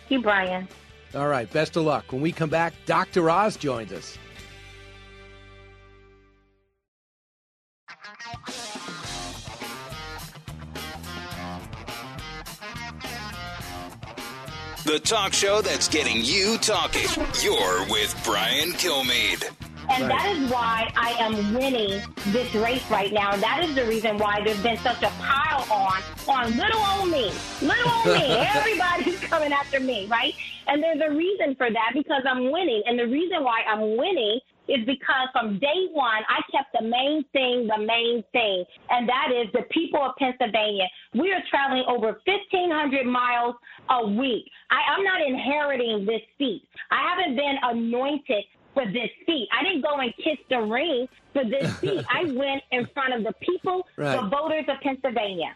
Thank 0.01 0.11
you, 0.11 0.23
Brian. 0.23 0.69
All 1.15 1.29
right, 1.29 1.51
best 1.51 1.77
of 1.77 1.85
luck. 1.85 2.13
When 2.13 2.21
we 2.21 2.33
come 2.33 2.51
back, 2.51 2.75
Dr. 2.87 3.31
Oz 3.31 3.57
joins 3.57 3.93
us. 3.93 4.19
The 14.91 14.99
talk 14.99 15.33
show 15.33 15.63
that's 15.63 15.87
getting 15.87 16.17
you 16.17 16.59
talking. 16.59 17.07
You're 17.41 17.89
with 17.89 18.13
Brian 18.25 18.71
Kilmeade. 18.73 19.49
And 19.89 20.11
that 20.11 20.35
is 20.35 20.51
why 20.51 20.91
I 20.97 21.11
am 21.13 21.55
winning 21.55 22.03
this 22.27 22.53
race 22.57 22.83
right 22.91 23.13
now. 23.13 23.37
That 23.37 23.63
is 23.63 23.77
the 23.77 23.85
reason 23.85 24.19
why 24.19 24.43
there's 24.45 24.61
been 24.65 24.79
such 24.79 25.01
a 25.05 25.11
pile 25.21 25.65
on 25.71 26.03
on 26.27 26.57
little 26.57 26.81
old 26.81 27.09
me. 27.09 27.31
Little 27.63 27.89
old 27.89 28.07
me. 28.07 28.33
Everybody's 28.57 29.21
coming 29.21 29.53
after 29.53 29.79
me, 29.79 30.07
right? 30.07 30.35
And 30.67 30.83
there's 30.83 31.01
a 31.01 31.15
reason 31.15 31.55
for 31.55 31.71
that 31.71 31.93
because 31.95 32.25
I'm 32.27 32.51
winning. 32.51 32.83
And 32.85 32.99
the 32.99 33.07
reason 33.07 33.45
why 33.45 33.63
I'm 33.69 33.97
winning 33.97 34.41
is 34.71 34.87
because 34.87 35.29
from 35.33 35.59
day 35.59 35.89
one, 35.93 36.23
I 36.29 36.41
kept 36.53 36.73
the 36.79 36.87
main 36.87 37.25
thing 37.33 37.67
the 37.67 37.79
main 37.85 38.23
thing. 38.33 38.65
And 38.91 39.09
that 39.09 39.29
is 39.35 39.53
the 39.53 39.63
people 39.71 40.01
of 40.03 40.17
Pennsylvania. 40.17 40.85
We 41.15 41.33
are 41.33 41.43
traveling 41.51 41.85
over 41.89 42.21
1,500 42.25 43.07
miles 43.07 43.57
a 43.91 44.07
week. 44.09 44.45
I, 44.71 44.79
I'm 44.97 45.05
not 45.05 45.21
inheriting 45.27 46.07
this 46.07 46.23
seat. 46.39 46.63
I 46.91 47.09
haven't 47.09 47.37
been 47.37 47.57
anointed 47.63 48.45
for 48.75 48.85
this 48.87 49.11
seat. 49.27 49.49
I 49.53 49.65
didn't 49.65 49.83
go 49.83 49.97
and 49.99 50.13
kiss 50.17 50.39
the 50.49 50.61
ring 50.61 51.09
for 51.33 51.45
this 51.45 51.77
seat. 51.81 52.05
I 52.09 52.25
went 52.33 52.63
in 52.71 52.87
front 52.95 53.15
of 53.15 53.25
the 53.25 53.33
people, 53.41 53.87
Right. 53.97 54.21
the 54.21 54.29
voters 54.29 54.65
of 54.69 54.77
Pennsylvania. 54.83 55.55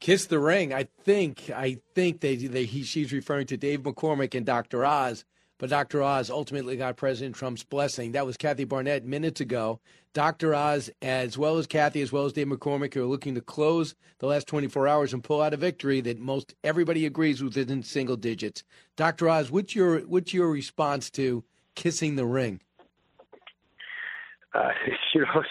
Kiss 0.00 0.26
the 0.26 0.38
ring. 0.38 0.72
I 0.72 0.84
think. 1.04 1.50
I 1.54 1.78
think 1.94 2.20
they, 2.20 2.36
they 2.36 2.64
he, 2.64 2.82
she's 2.84 3.12
referring 3.12 3.46
to 3.48 3.56
Dave 3.56 3.80
McCormick 3.80 4.34
and 4.34 4.46
Dr. 4.46 4.84
Oz. 4.84 5.24
But 5.60 5.68
Dr. 5.70 6.02
Oz 6.02 6.30
ultimately 6.30 6.76
got 6.76 6.96
President 6.96 7.36
Trump's 7.36 7.62
blessing. 7.62 8.12
That 8.12 8.24
was 8.24 8.38
Kathy 8.38 8.64
Barnette 8.64 9.04
minutes 9.04 9.40
ago. 9.40 9.78
Dr. 10.14 10.54
Oz, 10.54 10.90
as 11.02 11.36
well 11.36 11.58
as 11.58 11.66
Kathy, 11.66 12.00
as 12.00 12.10
well 12.10 12.24
as 12.24 12.32
Dave 12.32 12.46
McCormick, 12.46 12.96
are 12.96 13.04
looking 13.04 13.34
to 13.34 13.42
close 13.42 13.94
the 14.20 14.26
last 14.26 14.48
24 14.48 14.88
hours 14.88 15.12
and 15.12 15.22
pull 15.22 15.42
out 15.42 15.52
a 15.52 15.58
victory 15.58 16.00
that 16.00 16.18
most 16.18 16.54
everybody 16.64 17.04
agrees 17.04 17.42
with 17.42 17.58
in 17.58 17.82
single 17.82 18.16
digits. 18.16 18.64
Dr. 18.96 19.28
Oz, 19.28 19.50
what's 19.50 19.74
your 19.76 20.00
what's 20.00 20.32
your 20.32 20.50
response 20.50 21.10
to 21.10 21.44
kissing 21.74 22.16
the 22.16 22.26
ring? 22.26 22.60
uh, 24.54 24.68
you 25.14 25.20
know, 25.20 25.42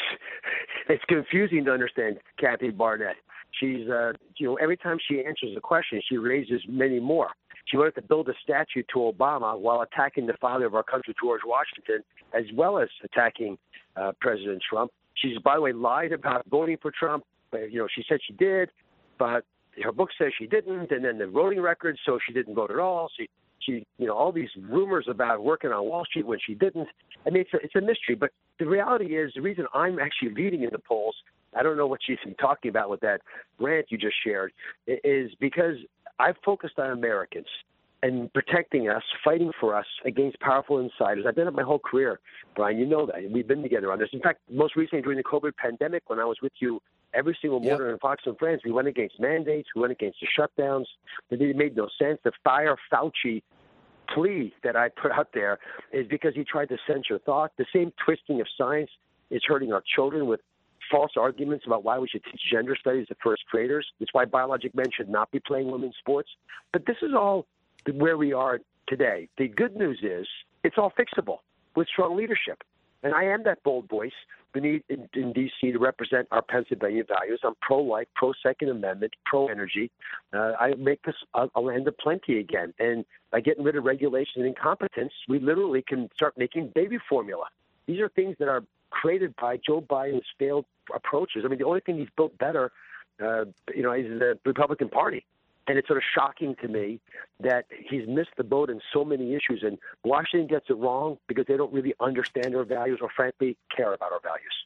it's, 0.90 1.03
confusing 1.07 1.65
to 1.65 1.72
understand 1.72 2.18
Kathy 2.40 2.72
Barnette. 2.72 3.15
She's, 3.60 3.88
uh, 3.90 4.14
you 4.38 4.48
know, 4.48 4.56
every 4.56 4.77
time 4.77 4.98
she 5.07 5.19
answers 5.19 5.56
a 5.57 5.61
question, 5.61 6.02
she 6.07 6.18
raises 6.18 6.61
many 6.68 6.99
more. 6.99 7.30
She 7.70 7.78
wanted 7.78 7.96
to 7.96 8.02
build 8.02 8.28
a 8.30 8.34
statue 8.41 8.84
to 8.94 9.00
Obama 9.00 9.60
while 9.60 9.82
attacking 9.82 10.26
the 10.26 10.38
father 10.41 10.66
of 10.66 10.74
our 10.74 10.84
country, 10.84 11.14
George 11.22 11.41
Washington, 11.46 12.04
as 12.34 12.46
well 12.56 12.80
as 12.80 12.90
attacking 13.04 13.58
uh, 13.96 14.12
President 14.20 14.62
Trump. 14.68 14.91
She's, 15.16 15.38
by 15.40 15.56
the 15.56 15.62
way, 15.62 15.74
lied 15.74 16.12
about 16.12 16.46
voting 16.50 16.78
for 16.82 16.91
Trump. 16.91 17.24
But, 17.52 17.72
you 17.72 17.80
know, 17.80 17.88
she 17.94 18.04
said 18.08 18.20
she 18.26 18.34
did, 18.34 18.70
but 19.18 19.44
her 19.84 19.91
book 19.91 20.10
says 20.18 20.32
she 20.38 20.48
didn't, 20.48 20.91
and 20.91 21.04
then 21.04 21.18
the 21.18 21.28
voting 21.28 21.62
records, 21.62 22.00
so 22.06 22.20
she 22.26 22.34
didn't 22.34 22.56
vote 22.56 22.72
at 22.72 22.80
all. 22.80 23.10
She, 23.18 23.28
she, 23.60 23.86
you 23.98 24.08
know, 24.08 24.16
all 24.16 24.32
these 24.32 24.50
rumors 24.70 25.08
about 25.10 25.44
working 25.44 25.72
on 25.72 25.84
Wall 25.86 26.06
Street 26.06 26.26
when 26.26 26.40
she 26.46 26.54
didn't. 26.54 26.88
I 27.26 27.30
mean, 27.30 27.41
it's 27.41 27.54
a, 27.54 27.58
it's 27.58 27.76
a 27.76 27.82
mystery. 27.82 28.16
But 28.16 28.32
the 28.60 28.66
reality 28.66 29.18
is, 29.18 29.32
the 29.36 29.41
reason 29.41 29.66
I'm 29.74 30.00
actually 30.00 30.34
leading 30.34 30.64
in 30.64 30.70
the 30.72 30.80
polls, 30.80 31.16
I 31.58 31.64
don't 31.64 31.78
know 31.78 31.88
what 31.88 32.02
she's 32.06 32.20
been 32.24 32.36
talking 32.36 32.70
about 32.70 32.90
with 32.90 33.00
that 33.02 33.22
rant 33.60 33.88
you 33.90 33.98
just 33.98 34.16
shared, 34.24 34.54
is 34.86 35.32
because 35.40 35.76
I've 36.20 36.36
focused 36.44 36.78
on 36.78 36.91
Americans 36.91 37.48
and 38.02 38.32
protecting 38.34 38.90
us, 38.90 39.04
fighting 39.24 39.52
for 39.60 39.76
us 39.76 39.86
against 40.06 40.40
powerful 40.40 40.80
insiders. 40.80 41.26
I've 41.28 41.36
done 41.36 41.48
it 41.48 41.54
my 41.54 41.64
whole 41.64 41.80
career, 41.80 42.20
Brian. 42.56 42.78
You 42.78 42.86
know 42.86 43.06
that. 43.06 43.30
We've 43.32 43.48
been 43.48 43.62
together 43.62 43.91
on 43.91 44.00
this. 44.00 44.10
In 44.14 44.22
fact, 44.22 44.40
most 44.50 44.76
recently 44.76 45.02
during 45.02 45.18
the 45.18 45.24
COVID 45.24 45.56
pandemic, 45.58 46.04
when 46.08 46.20
I 46.20 46.26
was 46.26 46.38
with 46.41 46.54
you 46.60 46.82
every 47.14 47.38
single 47.41 47.60
morning 47.60 47.91
on 47.91 48.00
Fox 48.00 48.24
and 48.26 48.38
Friends, 48.38 48.62
we 48.64 48.72
went 48.72 48.88
against 48.88 49.20
mandates, 49.20 49.70
we 49.76 49.82
went 49.82 49.91
against 49.91 50.20
the 50.22 50.28
shutdowns. 50.38 50.86
It 51.30 51.56
made 51.56 51.76
no 51.76 51.90
sense. 52.00 52.20
The 52.24 52.32
fire 52.44 52.76
Fauci 52.91 53.41
plea 54.14 54.54
that 54.64 54.76
I 54.76 54.90
put 54.90 55.12
out 55.12 55.30
there 55.34 55.60
is 55.91 56.08
because 56.08 56.34
he 56.36 56.44
tried 56.44 56.70
to 56.70 56.78
censor 56.88 57.20
thought. 57.20 57.52
The 57.58 57.66
same 57.74 57.91
twisting 58.04 58.40
of 58.41 58.48
science 58.58 58.90
is 59.30 59.41
hurting 59.46 59.74
our 59.74 59.84
children 59.96 60.26
with 60.28 60.40
false 60.90 61.11
arguments 61.18 61.66
about 61.66 61.84
why 61.84 61.98
we 61.99 62.07
should 62.07 62.24
teach 62.24 62.41
gender 62.52 62.76
studies 62.80 63.07
to 63.07 63.16
first 63.24 63.44
graders. 63.52 63.88
It's 63.99 64.14
why 64.14 64.26
biologic 64.26 64.76
men 64.76 64.88
should 64.95 65.10
not 65.10 65.32
be 65.32 65.40
playing 65.40 65.72
women's 65.72 65.95
sports. 65.98 66.30
But 66.74 66.86
this 66.86 66.98
is 67.02 67.14
all 67.14 67.45
where 67.94 68.18
we 68.18 68.34
are 68.34 68.60
today. 68.88 69.30
The 69.38 69.48
good 69.48 69.76
news 69.76 69.99
is 70.02 70.28
it's 70.64 70.78
all 70.78 70.91
fixable 70.91 71.40
with 71.76 71.88
strong 71.88 72.16
leadership. 72.16 72.64
And 73.02 73.14
I 73.14 73.24
am 73.24 73.44
that 73.44 73.64
bold 73.64 73.88
voice 73.88 74.11
we 74.53 74.61
need 74.61 74.84
in, 74.90 75.07
in 75.14 75.32
D.C. 75.32 75.72
to 75.72 75.80
represent 75.80 76.28
our 76.32 76.41
Pennsylvania 76.41 77.03
values. 77.07 77.40
I'm 77.44 77.53
pro-life, 77.61 78.07
pro-Second 78.16 78.70
Amendment, 78.70 79.14
pro-energy. 79.26 79.91
Uh, 80.34 80.53
I 80.60 80.74
make 80.74 81.03
this 81.03 81.16
a, 81.34 81.48
a 81.56 81.61
land 81.61 81.88
of 81.88 81.98
plenty 81.98 82.40
again. 82.40 82.74
And 82.80 83.06
by 83.32 83.41
getting 83.41 83.64
rid 83.64 83.76
of 83.76 83.84
regulation 83.84 84.41
and 84.41 84.48
incompetence, 84.48 85.14
we 85.28 85.40
literally 85.40 85.82
can 85.82 86.10
start 86.16 86.38
making 86.38 86.72
baby 86.74 86.98
formula. 87.07 87.45
These 87.86 87.99
are 87.99 88.10
things 88.10 88.36
that 88.40 88.48
are 88.48 88.64
created 88.90 89.36
by 89.40 89.57
Joe 89.57 89.82
Biden's 89.82 90.26
failed 90.38 90.66
approaches. 90.94 91.44
I 91.45 91.48
mean, 91.48 91.60
the 91.60 91.66
only 91.66 91.82
thing 91.82 91.98
he's 91.98 92.10
built 92.16 92.38
better, 92.38 92.72
uh, 93.24 93.45
you 93.76 93.84
know, 93.84 93.91
is 93.94 94.07
the 94.20 94.40
Republican 94.45 94.90
Party. 94.90 95.26
And 95.68 95.78
it's 95.78 95.88
sort 95.88 95.98
of 95.98 96.03
shocking 96.16 96.56
to 96.64 96.68
me 96.68 96.99
that 97.41 97.66
he's 97.70 98.07
missed 98.07 98.32
the 98.38 98.44
boat 98.44 98.72
in 98.72 98.82
so 98.91 99.06
many 99.06 99.36
issues. 99.36 99.61
And 99.61 99.78
Washington 100.03 100.48
gets 100.48 100.66
it 100.70 100.78
wrong 100.78 101.20
because 101.28 101.45
they 101.48 101.57
don't 101.57 101.72
really 101.72 101.94
understand 101.99 102.56
our 102.56 102.64
values 102.64 102.99
or, 103.03 103.10
frankly, 103.16 103.56
care 103.76 103.94
about 103.94 104.11
our 104.11 104.20
values. 104.20 104.66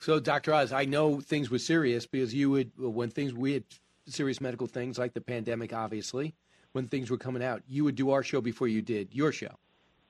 So, 0.00 0.20
Dr. 0.20 0.52
Oz, 0.52 0.70
I 0.70 0.84
know 0.84 1.18
things 1.20 1.50
were 1.50 1.58
serious 1.58 2.04
because 2.06 2.34
you 2.34 2.50
would, 2.50 2.72
when 2.76 3.08
things, 3.08 3.32
we 3.32 3.54
had 3.54 3.64
serious 4.06 4.38
medical 4.38 4.66
things 4.66 4.98
like 4.98 5.14
the 5.14 5.20
pandemic, 5.22 5.72
obviously, 5.72 6.34
when 6.72 6.88
things 6.88 7.10
were 7.10 7.16
coming 7.16 7.42
out, 7.42 7.62
you 7.66 7.84
would 7.84 7.94
do 7.94 8.10
our 8.10 8.22
show 8.22 8.42
before 8.42 8.68
you 8.68 8.82
did 8.82 9.14
your 9.14 9.32
show. 9.32 9.54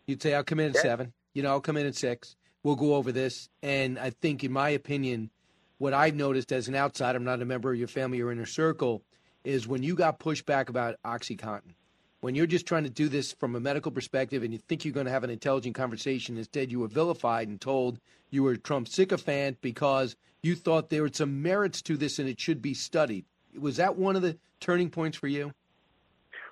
You'd 0.06 0.20
say, 0.20 0.35
I'll 0.35 0.43
come 0.43 0.59
in 0.59 0.70
at 0.70 0.74
Yeah. 0.74 0.82
seven, 0.82 1.12
you 1.35 1.44
know, 1.44 1.51
I'll 1.51 1.60
come 1.60 1.76
in 1.76 1.86
at 1.86 1.94
six. 1.94 2.35
We'll 2.65 2.74
go 2.74 2.97
over 2.97 3.12
this. 3.12 3.49
And 3.62 3.99
I 3.99 4.11
think, 4.11 4.43
in 4.43 4.51
my 4.51 4.70
opinion, 4.70 5.31
what 5.78 5.95
I've 5.95 6.16
noticed 6.16 6.51
as 6.51 6.66
an 6.66 6.74
outsider, 6.74 7.16
I'm 7.16 7.24
not 7.24 7.43
a 7.43 7.45
member 7.45 7.70
of 7.70 7.78
your 7.78 7.89
family 7.89 8.20
or 8.20 8.32
inner 8.32 8.47
circle, 8.47 9.03
is 9.45 9.69
when 9.69 9.82
you 9.82 9.95
got 9.95 10.19
pushed 10.19 10.47
back 10.47 10.70
about 10.70 10.97
OxyContin, 11.05 11.74
when 12.20 12.35
you're 12.35 12.47
just 12.47 12.66
trying 12.66 12.85
to 12.85 12.91
do 12.91 13.09
this 13.09 13.32
from 13.32 13.55
a 13.55 13.61
medical 13.61 13.93
perspective 13.93 14.43
and 14.43 14.53
you 14.53 14.59
think 14.59 14.85
you're 14.85 14.95
going 14.95 15.05
to 15.05 15.12
have 15.12 15.24
an 15.24 15.31
intelligent 15.31 15.74
conversation, 15.74 16.39
instead 16.39 16.73
you 16.73 16.81
were 16.81 16.89
vilified 16.89 17.49
and 17.49 17.61
told 17.61 18.01
you 18.31 18.43
were 18.43 18.53
a 18.53 18.59
Trump 18.59 18.89
sycophant 18.89 19.59
because 19.61 20.16
you 20.43 20.55
thought 20.55 20.89
there 20.89 21.03
were 21.03 21.11
some 21.12 21.43
merits 21.43 21.82
to 21.82 21.99
this 21.99 22.19
and 22.19 22.28
it 22.28 22.41
should 22.41 22.62
be 22.62 22.73
studied. 22.73 23.27
Was 23.59 23.77
that 23.77 23.97
one 23.97 24.16
of 24.16 24.23
the 24.23 24.39
turning 24.61 24.89
points 24.89 25.19
for 25.19 25.28
you? 25.28 25.53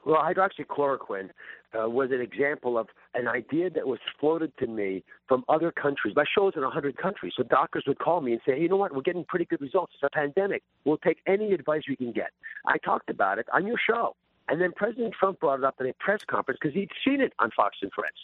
Well, 0.05 0.20
hydroxychloroquine 0.22 1.30
uh, 1.72 1.89
was 1.89 2.10
an 2.10 2.20
example 2.20 2.76
of 2.76 2.89
an 3.14 3.28
idea 3.28 3.70
that 3.70 3.86
was 3.86 3.98
floated 4.18 4.56
to 4.59 4.66
me 4.66 5.05
from 5.28 5.44
other 5.48 5.70
countries. 5.70 6.14
My 6.16 6.24
show's 6.36 6.55
in 6.56 6.62
100 6.62 6.97
countries, 6.97 7.34
so 7.36 7.43
doctors 7.43 7.84
would 7.86 7.98
call 7.98 8.20
me 8.20 8.32
and 8.32 8.40
say, 8.47 8.56
hey, 8.56 8.62
you 8.62 8.68
know 8.68 8.76
what, 8.76 8.94
we're 8.94 9.02
getting 9.02 9.24
pretty 9.24 9.44
good 9.44 9.60
results. 9.60 9.93
It's 9.94 10.02
a 10.02 10.10
pandemic. 10.10 10.62
We'll 10.84 10.98
take 10.98 11.18
any 11.26 11.52
advice 11.52 11.82
we 11.89 11.97
can 11.97 12.12
get. 12.12 12.30
I 12.66 12.78
talked 12.78 13.10
about 13.10 13.39
it 13.39 13.47
on 13.52 13.66
your 13.66 13.78
show. 13.78 14.16
And 14.48 14.60
then 14.60 14.72
President 14.72 15.14
Trump 15.18 15.40
brought 15.40 15.59
it 15.59 15.64
up 15.64 15.80
in 15.80 15.86
a 15.86 15.93
press 15.94 16.24
conference 16.24 16.59
because 16.60 16.74
he'd 16.74 16.90
seen 17.05 17.20
it 17.20 17.32
on 17.39 17.51
Fox 17.51 17.76
and 17.82 17.93
Friends. 17.93 18.16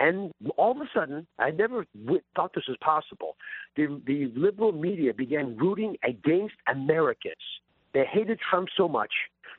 And 0.00 0.32
all 0.56 0.72
of 0.72 0.78
a 0.78 0.88
sudden, 0.94 1.26
I 1.38 1.50
never 1.50 1.84
thought 2.34 2.54
this 2.54 2.66
was 2.66 2.78
possible. 2.80 3.36
The, 3.76 4.00
the 4.06 4.32
liberal 4.34 4.72
media 4.72 5.12
began 5.12 5.56
rooting 5.58 5.98
against 6.02 6.54
Americans. 6.66 7.34
They 7.92 8.06
hated 8.06 8.40
Trump 8.40 8.68
so 8.76 8.88
much, 8.88 9.12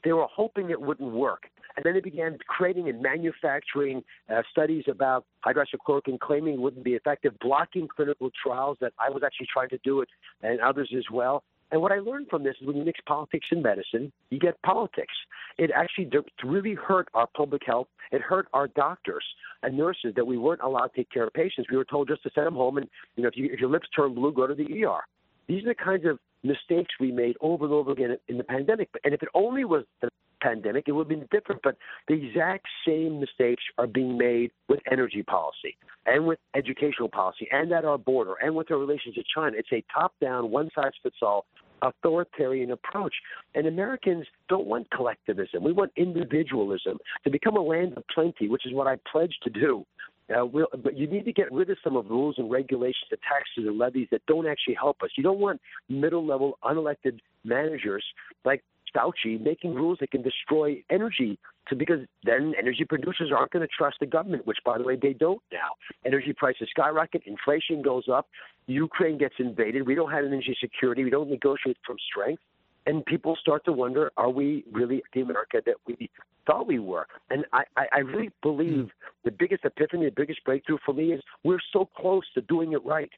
they 0.03 0.13
were 0.13 0.27
hoping 0.27 0.69
it 0.69 0.81
wouldn't 0.81 1.11
work. 1.11 1.49
And 1.75 1.85
then 1.85 1.93
they 1.93 2.01
began 2.01 2.37
creating 2.47 2.89
and 2.89 3.01
manufacturing 3.01 4.03
uh, 4.29 4.41
studies 4.51 4.85
about 4.87 5.25
hydroxychloroquine, 5.45 6.19
claiming 6.19 6.55
it 6.55 6.59
wouldn't 6.59 6.83
be 6.83 6.93
effective, 6.93 7.33
blocking 7.39 7.87
clinical 7.87 8.29
trials 8.43 8.77
that 8.81 8.93
I 8.99 9.09
was 9.09 9.23
actually 9.25 9.47
trying 9.51 9.69
to 9.69 9.79
do 9.83 10.01
it, 10.01 10.09
and 10.41 10.59
others 10.59 10.91
as 10.95 11.05
well. 11.11 11.43
And 11.71 11.81
what 11.81 11.93
I 11.93 11.99
learned 11.99 12.27
from 12.29 12.43
this 12.43 12.55
is 12.59 12.67
when 12.67 12.75
you 12.75 12.83
mix 12.83 12.99
politics 13.07 13.47
and 13.49 13.63
medicine, 13.63 14.11
you 14.29 14.39
get 14.39 14.61
politics. 14.61 15.13
It 15.57 15.71
actually 15.73 16.09
really 16.43 16.73
hurt 16.73 17.07
our 17.13 17.27
public 17.27 17.61
health. 17.65 17.87
It 18.11 18.21
hurt 18.21 18.47
our 18.53 18.67
doctors 18.67 19.23
and 19.63 19.77
nurses 19.77 20.13
that 20.15 20.27
we 20.27 20.37
weren't 20.37 20.61
allowed 20.61 20.87
to 20.87 20.97
take 20.97 21.11
care 21.11 21.25
of 21.25 21.33
patients. 21.33 21.69
We 21.71 21.77
were 21.77 21.85
told 21.85 22.09
just 22.09 22.23
to 22.23 22.31
send 22.35 22.47
them 22.47 22.55
home, 22.55 22.77
and 22.77 22.87
you 23.15 23.23
know, 23.23 23.29
if, 23.29 23.37
you, 23.37 23.49
if 23.51 23.59
your 23.59 23.69
lips 23.69 23.87
turn 23.95 24.13
blue, 24.13 24.33
go 24.33 24.47
to 24.47 24.55
the 24.55 24.83
ER. 24.83 24.99
These 25.47 25.63
are 25.63 25.69
the 25.69 25.75
kinds 25.75 26.05
of 26.05 26.19
mistakes 26.43 26.93
we 26.99 27.11
made 27.11 27.35
over 27.39 27.65
and 27.65 27.73
over 27.73 27.91
again 27.91 28.17
in 28.27 28.37
the 28.37 28.43
pandemic. 28.43 28.89
And 29.03 29.13
if 29.13 29.23
it 29.23 29.29
only 29.33 29.63
was 29.63 29.85
the 30.01 30.09
pandemic, 30.41 30.85
it 30.87 30.91
would 30.91 31.09
have 31.09 31.19
been 31.19 31.27
different. 31.31 31.61
But 31.63 31.77
the 32.07 32.13
exact 32.13 32.65
same 32.85 33.19
mistakes 33.19 33.63
are 33.77 33.87
being 33.87 34.17
made 34.17 34.51
with 34.67 34.79
energy 34.91 35.23
policy 35.23 35.77
and 36.05 36.25
with 36.25 36.39
educational 36.55 37.09
policy 37.09 37.47
and 37.51 37.71
at 37.71 37.85
our 37.85 37.97
border 37.97 38.35
and 38.43 38.55
with 38.55 38.71
our 38.71 38.77
relations 38.77 39.15
to 39.15 39.23
China. 39.33 39.55
It's 39.57 39.71
a 39.71 39.83
top 39.93 40.13
down, 40.19 40.49
one 40.51 40.69
size 40.75 40.91
fits 41.03 41.17
all 41.21 41.45
authoritarian 41.81 42.71
approach. 42.71 43.13
And 43.55 43.67
Americans 43.67 44.25
don't 44.49 44.67
want 44.67 44.89
collectivism. 44.91 45.63
We 45.63 45.71
want 45.71 45.91
individualism 45.95 46.99
to 47.23 47.29
become 47.29 47.57
a 47.57 47.61
land 47.61 47.97
of 47.97 48.03
plenty, 48.13 48.47
which 48.47 48.65
is 48.65 48.73
what 48.73 48.87
I 48.87 48.97
pledge 49.11 49.33
to 49.43 49.49
do. 49.49 49.85
Uh, 50.29 50.45
we'll, 50.45 50.67
but 50.83 50.97
you 50.97 51.07
need 51.07 51.25
to 51.25 51.33
get 51.33 51.51
rid 51.51 51.69
of 51.69 51.77
some 51.83 51.97
of 51.97 52.07
the 52.07 52.13
rules 52.13 52.35
and 52.37 52.49
regulations, 52.49 53.03
the 53.09 53.17
taxes 53.17 53.67
and 53.67 53.77
levies 53.77 54.07
that 54.11 54.21
don't 54.27 54.47
actually 54.47 54.75
help 54.75 55.01
us. 55.03 55.09
You 55.17 55.23
don't 55.23 55.39
want 55.39 55.59
middle 55.89 56.25
level 56.25 56.57
unelected 56.63 57.19
managers 57.43 58.05
like 58.45 58.63
Fauci 58.95 59.39
making 59.39 59.73
rules 59.73 59.97
that 59.99 60.11
can 60.11 60.21
destroy 60.21 60.83
energy 60.89 61.39
to 61.67 61.75
because 61.75 61.99
then 62.23 62.53
energy 62.57 62.85
producers 62.85 63.31
aren't 63.35 63.51
going 63.51 63.65
to 63.65 63.73
trust 63.75 63.97
the 63.99 64.05
government, 64.05 64.45
which 64.45 64.57
by 64.65 64.77
the 64.77 64.83
way 64.83 64.95
they 64.95 65.13
don't 65.13 65.41
now. 65.51 65.71
Energy 66.05 66.33
prices 66.33 66.67
skyrocket, 66.71 67.23
inflation 67.25 67.81
goes 67.81 68.05
up, 68.11 68.27
Ukraine 68.67 69.17
gets 69.17 69.35
invaded, 69.39 69.85
we 69.85 69.95
don't 69.95 70.11
have 70.11 70.25
energy 70.25 70.55
security, 70.59 71.03
we 71.03 71.09
don't 71.09 71.29
negotiate 71.29 71.77
from 71.85 71.97
strength. 72.11 72.41
And 72.87 73.05
people 73.05 73.37
start 73.39 73.63
to 73.65 73.71
wonder, 73.71 74.11
are 74.17 74.31
we 74.31 74.65
really 74.71 75.03
the 75.13 75.21
America 75.21 75.61
that 75.65 75.75
we 75.85 76.09
thought 76.47 76.65
we 76.65 76.79
were? 76.79 77.05
And 77.29 77.45
I, 77.53 77.63
I 77.77 77.99
really 77.99 78.31
believe 78.41 78.85
hmm. 78.85 79.09
the 79.23 79.29
biggest 79.29 79.65
epiphany, 79.65 80.05
the 80.05 80.11
biggest 80.11 80.43
breakthrough 80.43 80.79
for 80.83 80.93
me 80.93 81.13
is 81.13 81.21
we're 81.43 81.59
so 81.71 81.87
close 81.95 82.23
to 82.33 82.41
doing 82.41 82.73
it 82.73 82.83
right. 82.83 83.11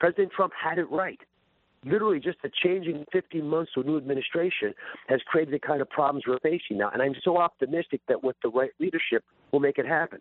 President 0.00 0.32
Trump 0.32 0.52
had 0.60 0.78
it 0.78 0.90
right 0.90 1.20
literally 1.86 2.20
just 2.20 2.38
the 2.42 2.50
changing 2.62 3.04
15 3.12 3.46
months 3.48 3.72
to 3.74 3.80
a 3.80 3.84
new 3.84 3.96
administration 3.96 4.74
has 5.08 5.20
created 5.26 5.54
the 5.54 5.58
kind 5.58 5.80
of 5.80 5.88
problems 5.88 6.24
we're 6.26 6.38
facing 6.40 6.78
now. 6.78 6.90
And 6.92 7.00
I'm 7.00 7.14
so 7.24 7.38
optimistic 7.38 8.00
that 8.08 8.22
with 8.22 8.36
the 8.42 8.48
right 8.48 8.72
leadership, 8.78 9.24
we'll 9.52 9.60
make 9.60 9.78
it 9.78 9.86
happen. 9.86 10.20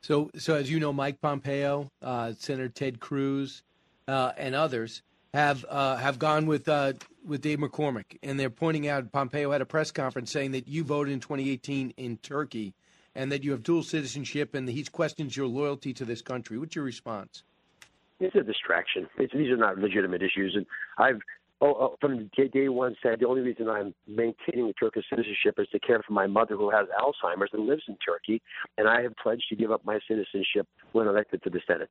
So, 0.00 0.30
so 0.36 0.54
as 0.54 0.70
you 0.70 0.78
know, 0.78 0.92
Mike 0.92 1.20
Pompeo, 1.20 1.90
uh, 2.00 2.32
Senator 2.38 2.68
Ted 2.68 3.00
Cruz, 3.00 3.62
uh, 4.06 4.32
and 4.36 4.54
others 4.54 5.02
have 5.34 5.64
uh, 5.68 5.96
have 5.96 6.18
gone 6.18 6.46
with 6.46 6.68
uh, 6.68 6.92
with 7.24 7.42
Dave 7.42 7.58
McCormick, 7.58 8.18
and 8.22 8.38
they're 8.38 8.50
pointing 8.50 8.88
out 8.88 9.10
Pompeo 9.10 9.50
had 9.50 9.60
a 9.60 9.66
press 9.66 9.90
conference 9.90 10.30
saying 10.30 10.52
that 10.52 10.68
you 10.68 10.84
voted 10.84 11.12
in 11.12 11.20
2018 11.20 11.92
in 11.96 12.16
Turkey, 12.18 12.72
and 13.14 13.32
that 13.32 13.42
you 13.42 13.50
have 13.50 13.62
dual 13.62 13.82
citizenship, 13.82 14.54
and 14.54 14.68
he 14.68 14.84
questions 14.84 15.36
your 15.36 15.46
loyalty 15.46 15.92
to 15.94 16.04
this 16.04 16.22
country. 16.22 16.56
What's 16.56 16.76
your 16.76 16.84
response? 16.84 17.42
It's 18.20 18.36
a 18.36 18.42
distraction. 18.42 19.08
It's, 19.18 19.32
these 19.32 19.50
are 19.50 19.56
not 19.56 19.78
legitimate 19.78 20.22
issues, 20.22 20.54
and 20.54 20.66
I've 20.98 21.20
oh, 21.60 21.66
oh, 21.66 21.96
from 22.00 22.30
day 22.36 22.68
one 22.68 22.96
said 23.02 23.20
the 23.20 23.26
only 23.26 23.40
reason 23.40 23.68
I'm 23.68 23.94
maintaining 24.06 24.66
the 24.66 24.72
Turkish 24.74 25.04
citizenship 25.08 25.54
is 25.58 25.68
to 25.72 25.78
care 25.78 26.02
for 26.06 26.12
my 26.12 26.26
mother 26.26 26.56
who 26.56 26.70
has 26.70 26.86
Alzheimer's 27.00 27.50
and 27.52 27.66
lives 27.66 27.82
in 27.88 27.96
Turkey, 28.04 28.42
and 28.78 28.88
I 28.88 29.02
have 29.02 29.14
pledged 29.22 29.44
to 29.50 29.56
give 29.56 29.70
up 29.70 29.84
my 29.84 29.98
citizenship 30.06 30.66
when 30.92 31.06
elected 31.06 31.42
to 31.44 31.50
the 31.50 31.60
Senate. 31.66 31.90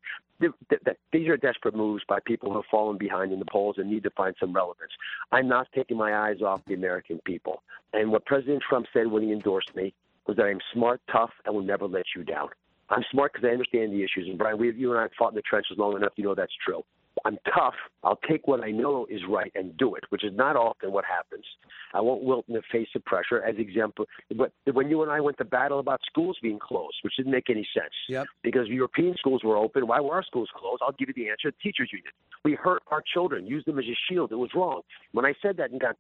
These 1.12 1.28
are 1.28 1.38
desperate 1.38 1.76
moves 1.76 2.04
by 2.08 2.20
people 2.26 2.50
who 2.50 2.56
have 2.56 2.66
fallen 2.70 2.98
behind 2.98 3.32
in 3.32 3.40
the 3.40 3.46
polls 3.46 3.76
and 3.78 3.90
need 3.90 4.04
to 4.04 4.12
find 4.12 4.36
some 4.40 4.54
relevance. 4.54 4.92
I'm 5.32 5.48
not 5.48 5.68
taking 5.74 5.98
my 5.98 6.16
eyes 6.16 6.42
off 6.42 6.62
the 6.68 6.74
American 6.74 7.20
people. 7.26 7.64
And 7.94 8.12
what 8.12 8.26
President 8.26 8.64
Trump 8.68 8.88
said 8.94 9.08
when 9.08 9.24
he 9.24 9.32
endorsed 9.32 9.76
me 9.76 9.94
was 10.28 10.38
that 10.38 10.44
I'm 10.44 10.60
smart, 10.74 11.02
tough, 11.12 11.32
and 11.46 11.56
will 11.56 11.64
never 11.64 11.88
let 11.88 12.06
you 12.16 12.24
down. 12.24 12.50
I'm 12.90 13.04
smart 13.12 13.34
because 13.34 13.48
I 13.48 13.52
understand 13.52 13.92
the 13.92 14.04
issues. 14.04 14.28
And 14.28 14.38
Brian, 14.38 14.58
we, 14.58 14.72
you 14.74 14.92
and 14.92 15.00
I 15.00 15.04
have 15.04 15.12
fought 15.18 15.30
in 15.30 15.36
the 15.36 15.42
trenches 15.42 15.78
long 15.78 15.96
enough. 15.96 16.14
You 16.16 16.26
know 16.26 16.36
that's 16.36 16.54
true. 16.64 16.84
I'm 17.24 17.38
tough. 17.56 17.74
I'll 18.04 18.20
take 18.30 18.48
what 18.48 18.64
I 18.64 18.72
know 18.72 19.08
is 19.10 19.22
right 19.30 19.52
and 19.56 19.76
do 19.78 19.96
it, 19.96 20.04
which 20.10 20.24
is 20.24 20.32
not 20.36 20.56
often 20.56 20.92
what 20.92 21.06
happens. 21.06 21.46
I 21.94 22.02
won't 22.02 22.24
wilt 22.24 22.46
in 22.48 22.56
the 22.56 22.62
face 22.72 22.90
of 22.96 23.06
pressure. 23.06 23.42
As 23.42 23.56
example, 23.58 24.06
but 24.36 24.52
when 24.74 24.90
you 24.90 25.02
and 25.02 25.12
I 25.12 25.22
went 25.22 25.38
to 25.38 25.46
battle 25.46 25.80
about 25.80 26.02
schools 26.06 26.38
being 26.42 26.60
closed, 26.60 26.96
which 27.04 27.16
didn't 27.16 27.32
make 27.32 27.50
any 27.50 27.68
sense, 27.74 27.94
yep. 28.10 28.28
because 28.44 28.68
European 28.68 29.16
schools 29.18 29.44
were 29.44 29.58
open. 29.58 29.88
Why 29.88 30.02
were 30.02 30.14
our 30.14 30.24
schools 30.24 30.50
closed? 30.56 30.82
I'll 30.86 30.92
give 30.92 31.08
you 31.08 31.14
the 31.16 31.30
answer. 31.30 31.52
Teachers 31.64 31.90
union. 31.92 32.12
We 32.44 32.54
hurt 32.54 32.84
our 32.92 33.02
children, 33.14 33.48
used 33.48 33.66
them 33.66 33.80
as 33.80 33.86
a 33.86 33.98
shield. 34.10 34.32
It 34.32 34.36
was 34.36 34.50
wrong. 34.54 34.82
When 35.14 35.26
I 35.26 35.34
said 35.42 35.58
that 35.58 35.72
and 35.72 35.80
got 35.80 35.96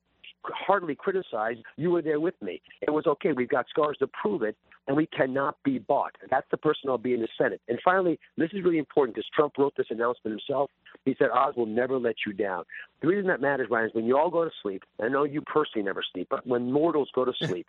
hardly 0.54 0.96
criticized. 0.96 1.60
You 1.78 1.92
were 1.92 2.02
there 2.02 2.20
with 2.20 2.40
me. 2.42 2.62
It 2.82 2.92
was 2.92 3.06
okay. 3.08 3.32
We've 3.32 3.50
got 3.50 3.68
scars 3.70 3.98
to 4.00 4.08
prove 4.08 4.44
it, 4.44 4.56
and 4.88 4.96
we 4.96 5.08
cannot 5.08 5.58
be 5.64 5.80
bought. 5.80 6.16
That's 6.30 6.48
the 6.52 6.58
person 6.58 6.90
I'll 6.90 6.98
be 6.98 7.14
in 7.14 7.22
the 7.22 7.28
Senate. 7.38 7.62
And 7.68 7.80
finally, 7.84 8.20
this 8.38 8.50
is 8.54 8.64
really 8.64 8.78
important 8.78 9.16
because 9.16 9.30
Trump 9.36 9.54
wrote 9.58 9.74
this 9.78 9.88
announcement 9.90 10.40
himself. 10.40 10.70
He 11.06 11.16
said, 11.18 11.30
Oz 11.34 11.56
will 11.56 11.66
never 11.66 11.98
let 11.98 12.16
you 12.26 12.34
down. 12.34 12.64
The 13.02 13.08
reason 13.08 13.28
that 13.28 13.42
matters, 13.42 13.68
Ryan, 13.70 13.88
is 13.88 13.96
when 13.96 14.06
you 14.06 14.18
all 14.18 14.30
go 14.30 14.44
to 14.44 14.52
sleep, 14.62 14.84
I 15.02 15.08
know 15.08 15.24
you 15.24 15.42
personally 15.42 15.86
never 15.86 16.04
sleep, 16.14 16.28
but 16.30 16.46
when 16.46 16.72
mortals 16.72 17.10
go 17.14 17.26
to 17.26 17.34
sleep, 17.40 17.68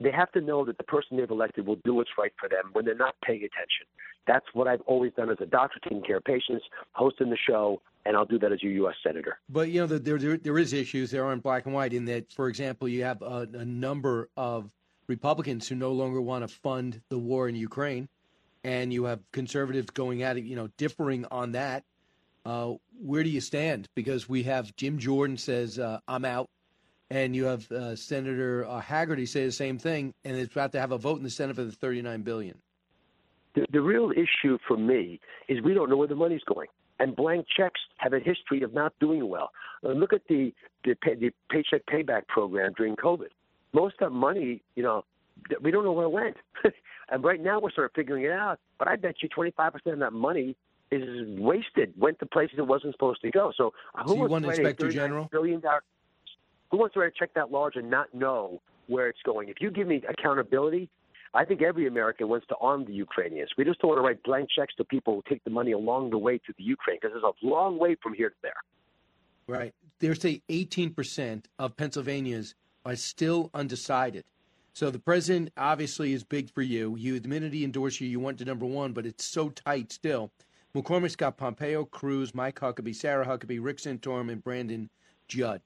they 0.00 0.10
have 0.10 0.30
to 0.32 0.40
know 0.40 0.64
that 0.64 0.78
the 0.78 0.84
person 0.84 1.16
they've 1.16 1.30
elected 1.30 1.66
will 1.66 1.78
do 1.84 1.94
what's 1.94 2.10
right 2.18 2.32
for 2.38 2.48
them 2.48 2.70
when 2.72 2.84
they're 2.84 2.94
not 2.94 3.14
paying 3.24 3.38
attention. 3.38 3.86
That's 4.26 4.46
what 4.52 4.66
I've 4.66 4.80
always 4.82 5.12
done 5.12 5.30
as 5.30 5.36
a 5.40 5.46
doctor, 5.46 5.78
taking 5.82 6.02
care 6.02 6.16
of 6.16 6.24
patients, 6.24 6.64
hosting 6.92 7.30
the 7.30 7.36
show, 7.36 7.80
and 8.06 8.16
I'll 8.16 8.24
do 8.24 8.38
that 8.38 8.52
as 8.52 8.62
your 8.62 8.72
U.S. 8.72 8.94
senator. 9.02 9.38
But 9.48 9.68
you 9.68 9.80
know, 9.80 9.86
there 9.86 10.18
there, 10.18 10.36
there 10.36 10.58
is 10.58 10.72
issues. 10.72 11.10
There 11.10 11.24
aren't 11.24 11.42
black 11.42 11.66
and 11.66 11.74
white 11.74 11.92
in 11.92 12.06
that. 12.06 12.32
For 12.32 12.48
example, 12.48 12.88
you 12.88 13.04
have 13.04 13.22
a, 13.22 13.46
a 13.52 13.64
number 13.64 14.28
of 14.36 14.72
Republicans 15.06 15.68
who 15.68 15.74
no 15.74 15.92
longer 15.92 16.20
want 16.20 16.48
to 16.48 16.54
fund 16.54 17.00
the 17.08 17.18
war 17.18 17.48
in 17.48 17.54
Ukraine, 17.54 18.08
and 18.62 18.92
you 18.92 19.04
have 19.04 19.20
conservatives 19.32 19.90
going 19.90 20.22
at 20.22 20.36
it, 20.36 20.44
you 20.44 20.56
know, 20.56 20.68
differing 20.76 21.26
on 21.30 21.52
that. 21.52 21.84
Uh, 22.46 22.74
where 23.00 23.22
do 23.22 23.30
you 23.30 23.40
stand? 23.40 23.88
Because 23.94 24.28
we 24.28 24.42
have 24.44 24.74
Jim 24.76 24.98
Jordan 24.98 25.36
says 25.36 25.78
uh, 25.78 26.00
I'm 26.06 26.24
out, 26.24 26.50
and 27.14 27.36
you 27.36 27.44
have 27.44 27.70
uh, 27.70 27.94
Senator 27.94 28.66
uh, 28.68 28.82
Hagerty 28.82 29.26
say 29.28 29.44
the 29.44 29.52
same 29.52 29.78
thing, 29.78 30.12
and 30.24 30.36
it's 30.36 30.52
about 30.52 30.72
to 30.72 30.80
have 30.80 30.90
a 30.90 30.98
vote 30.98 31.18
in 31.18 31.22
the 31.22 31.30
Senate 31.30 31.54
for 31.54 31.62
the 31.62 31.70
39 31.70 32.22
billion. 32.22 32.58
The, 33.54 33.64
the 33.72 33.80
real 33.80 34.10
issue 34.10 34.58
for 34.66 34.76
me 34.76 35.20
is 35.48 35.62
we 35.62 35.74
don't 35.74 35.88
know 35.88 35.96
where 35.96 36.08
the 36.08 36.16
money's 36.16 36.42
going 36.42 36.66
and 36.98 37.14
blank 37.14 37.46
checks 37.56 37.80
have 37.98 38.12
a 38.12 38.18
history 38.18 38.62
of 38.62 38.74
not 38.74 38.92
doing 39.00 39.28
well. 39.28 39.50
Uh, 39.84 39.90
look 39.90 40.12
at 40.12 40.22
the 40.28 40.52
the, 40.84 40.94
pay, 41.02 41.14
the 41.14 41.30
paycheck 41.50 41.86
payback 41.86 42.26
program 42.26 42.72
during 42.76 42.96
COVID. 42.96 43.28
Most 43.72 43.94
of 44.00 44.10
that 44.10 44.10
money, 44.10 44.60
you 44.74 44.82
know, 44.82 45.04
we 45.62 45.70
don't 45.70 45.84
know 45.84 45.92
where 45.92 46.06
it 46.06 46.10
went. 46.10 46.36
and 47.10 47.24
right 47.24 47.40
now 47.40 47.60
we're 47.60 47.72
sort 47.72 47.86
of 47.86 47.92
figuring 47.94 48.24
it 48.24 48.30
out. 48.30 48.58
But 48.78 48.88
I 48.88 48.96
bet 48.96 49.16
you 49.22 49.28
25% 49.28 49.74
of 49.86 49.98
that 50.00 50.12
money 50.12 50.56
is 50.90 51.02
wasted, 51.38 51.94
went 51.96 52.18
to 52.18 52.26
places 52.26 52.58
it 52.58 52.66
wasn't 52.66 52.92
supposed 52.92 53.22
to 53.22 53.30
go. 53.30 53.52
So, 53.56 53.72
uh, 53.94 54.02
who 54.02 54.10
so 54.10 54.16
you 54.16 54.28
want 54.28 54.44
Inspector 54.44 54.90
General? 54.90 55.28
Billion 55.32 55.60
dollar, 55.60 55.82
who 56.74 56.80
wants 56.80 56.94
to 56.94 56.98
write 56.98 57.12
a 57.14 57.16
check 57.16 57.32
that 57.34 57.52
large 57.52 57.76
and 57.76 57.88
not 57.88 58.12
know 58.12 58.60
where 58.88 59.06
it's 59.08 59.22
going? 59.24 59.48
If 59.48 59.60
you 59.60 59.70
give 59.70 59.86
me 59.86 60.02
accountability, 60.08 60.90
I 61.32 61.44
think 61.44 61.62
every 61.62 61.86
American 61.86 62.28
wants 62.28 62.48
to 62.48 62.56
arm 62.56 62.84
the 62.84 62.92
Ukrainians. 62.92 63.50
We 63.56 63.62
just 63.62 63.78
don't 63.80 63.90
want 63.90 63.98
to 63.98 64.02
write 64.02 64.20
blank 64.24 64.48
checks 64.50 64.74
to 64.78 64.84
people 64.84 65.14
who 65.14 65.22
take 65.28 65.44
the 65.44 65.50
money 65.50 65.70
along 65.70 66.10
the 66.10 66.18
way 66.18 66.38
to 66.38 66.52
the 66.58 66.64
Ukraine 66.64 66.98
because 67.00 67.12
there's 67.14 67.22
a 67.22 67.46
long 67.46 67.78
way 67.78 67.96
from 68.02 68.12
here 68.12 68.30
to 68.30 68.34
there. 68.42 68.56
Right. 69.46 69.72
There's 70.00 70.20
say 70.20 70.42
18% 70.48 71.44
of 71.60 71.76
Pennsylvanians 71.76 72.56
are 72.84 72.96
still 72.96 73.50
undecided. 73.54 74.24
So 74.72 74.90
the 74.90 74.98
president 74.98 75.52
obviously 75.56 76.12
is 76.12 76.24
big 76.24 76.52
for 76.52 76.62
you. 76.62 76.96
You 76.96 77.14
admitted 77.14 77.52
he 77.52 77.62
endorsed 77.62 78.00
you. 78.00 78.08
You 78.08 78.18
went 78.18 78.38
to 78.38 78.44
number 78.44 78.66
one, 78.66 78.92
but 78.92 79.06
it's 79.06 79.24
so 79.24 79.50
tight 79.50 79.92
still. 79.92 80.32
McCormick's 80.74 81.14
got 81.14 81.36
Pompeo, 81.36 81.84
Cruz, 81.84 82.34
Mike 82.34 82.58
Huckabee, 82.58 82.96
Sarah 82.96 83.24
Huckabee, 83.24 83.62
Rick 83.62 83.76
Santorum, 83.76 84.32
and 84.32 84.42
Brandon 84.42 84.90
Judd. 85.28 85.60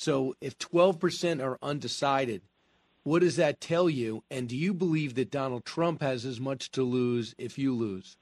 So 0.00 0.34
if 0.40 0.58
12% 0.58 1.44
are 1.44 1.58
undecided, 1.60 2.40
what 3.02 3.20
does 3.20 3.36
that 3.36 3.60
tell 3.60 3.90
you? 3.90 4.24
And 4.30 4.48
do 4.48 4.56
you 4.56 4.72
believe 4.72 5.14
that 5.16 5.30
Donald 5.30 5.66
Trump 5.66 6.00
has 6.00 6.24
as 6.24 6.40
much 6.40 6.70
to 6.70 6.82
lose 6.82 7.34
if 7.36 7.58
you 7.58 7.74
lose? 7.74 8.16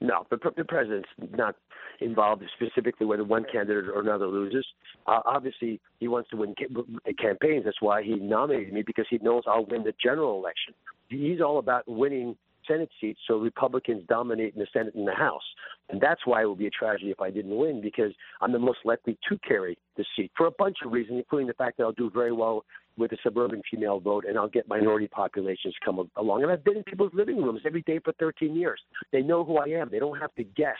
No, 0.00 0.28
the, 0.30 0.38
the 0.56 0.62
president's 0.62 1.08
not 1.36 1.56
involved 2.00 2.44
specifically 2.54 3.08
whether 3.08 3.24
one 3.24 3.44
candidate 3.50 3.88
or 3.88 4.00
another 4.02 4.28
loses. 4.28 4.64
Uh, 5.04 5.18
obviously, 5.26 5.80
he 5.98 6.06
wants 6.06 6.30
to 6.30 6.36
win 6.36 6.54
ca- 6.56 7.12
campaigns. 7.20 7.64
That's 7.64 7.82
why 7.82 8.04
he 8.04 8.14
nominated 8.14 8.72
me 8.72 8.82
because 8.82 9.06
he 9.10 9.18
knows 9.18 9.42
I'll 9.48 9.66
win 9.66 9.82
the 9.82 9.94
general 10.00 10.38
election. 10.38 10.74
He's 11.08 11.40
all 11.40 11.58
about 11.58 11.88
winning 11.88 12.36
Senate 12.70 12.90
seats 13.00 13.20
so 13.26 13.38
Republicans 13.38 14.04
dominate 14.08 14.54
in 14.54 14.60
the 14.60 14.66
Senate 14.72 14.94
and 14.94 15.06
the 15.06 15.14
House. 15.14 15.42
And 15.88 16.00
that's 16.00 16.20
why 16.24 16.42
it 16.42 16.48
would 16.48 16.58
be 16.58 16.66
a 16.66 16.70
tragedy 16.70 17.10
if 17.10 17.20
I 17.20 17.30
didn't 17.30 17.56
win, 17.56 17.80
because 17.80 18.12
I'm 18.40 18.52
the 18.52 18.58
most 18.58 18.78
likely 18.84 19.18
to 19.28 19.38
carry 19.38 19.76
the 19.96 20.04
seat 20.16 20.30
for 20.36 20.46
a 20.46 20.50
bunch 20.52 20.78
of 20.84 20.92
reasons, 20.92 21.18
including 21.18 21.48
the 21.48 21.54
fact 21.54 21.78
that 21.78 21.84
I'll 21.84 21.92
do 21.92 22.10
very 22.10 22.32
well 22.32 22.64
with 22.96 23.10
the 23.10 23.18
suburban 23.22 23.62
female 23.70 23.98
vote, 23.98 24.24
and 24.28 24.38
I'll 24.38 24.48
get 24.48 24.68
minority 24.68 25.08
populations 25.08 25.74
come 25.84 26.08
along. 26.16 26.42
And 26.42 26.52
I've 26.52 26.64
been 26.64 26.76
in 26.76 26.84
people's 26.84 27.12
living 27.14 27.38
rooms 27.42 27.62
every 27.64 27.82
day 27.82 27.98
for 27.98 28.12
13 28.20 28.54
years. 28.54 28.80
They 29.12 29.22
know 29.22 29.44
who 29.44 29.56
I 29.56 29.66
am. 29.68 29.88
They 29.90 29.98
don't 29.98 30.18
have 30.18 30.34
to 30.34 30.44
guess. 30.44 30.76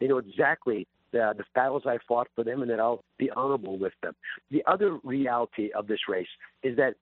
They 0.00 0.06
know 0.06 0.18
exactly 0.18 0.86
the, 1.12 1.32
the 1.36 1.44
battles 1.54 1.84
I 1.86 1.98
fought 2.06 2.28
for 2.34 2.44
them, 2.44 2.62
and 2.62 2.70
that 2.70 2.80
I'll 2.80 3.04
be 3.18 3.30
honorable 3.30 3.78
with 3.78 3.92
them. 4.02 4.14
The 4.50 4.62
other 4.66 4.98
reality 5.02 5.70
of 5.74 5.86
this 5.86 6.00
race 6.08 6.28
is 6.62 6.76
that 6.76 6.94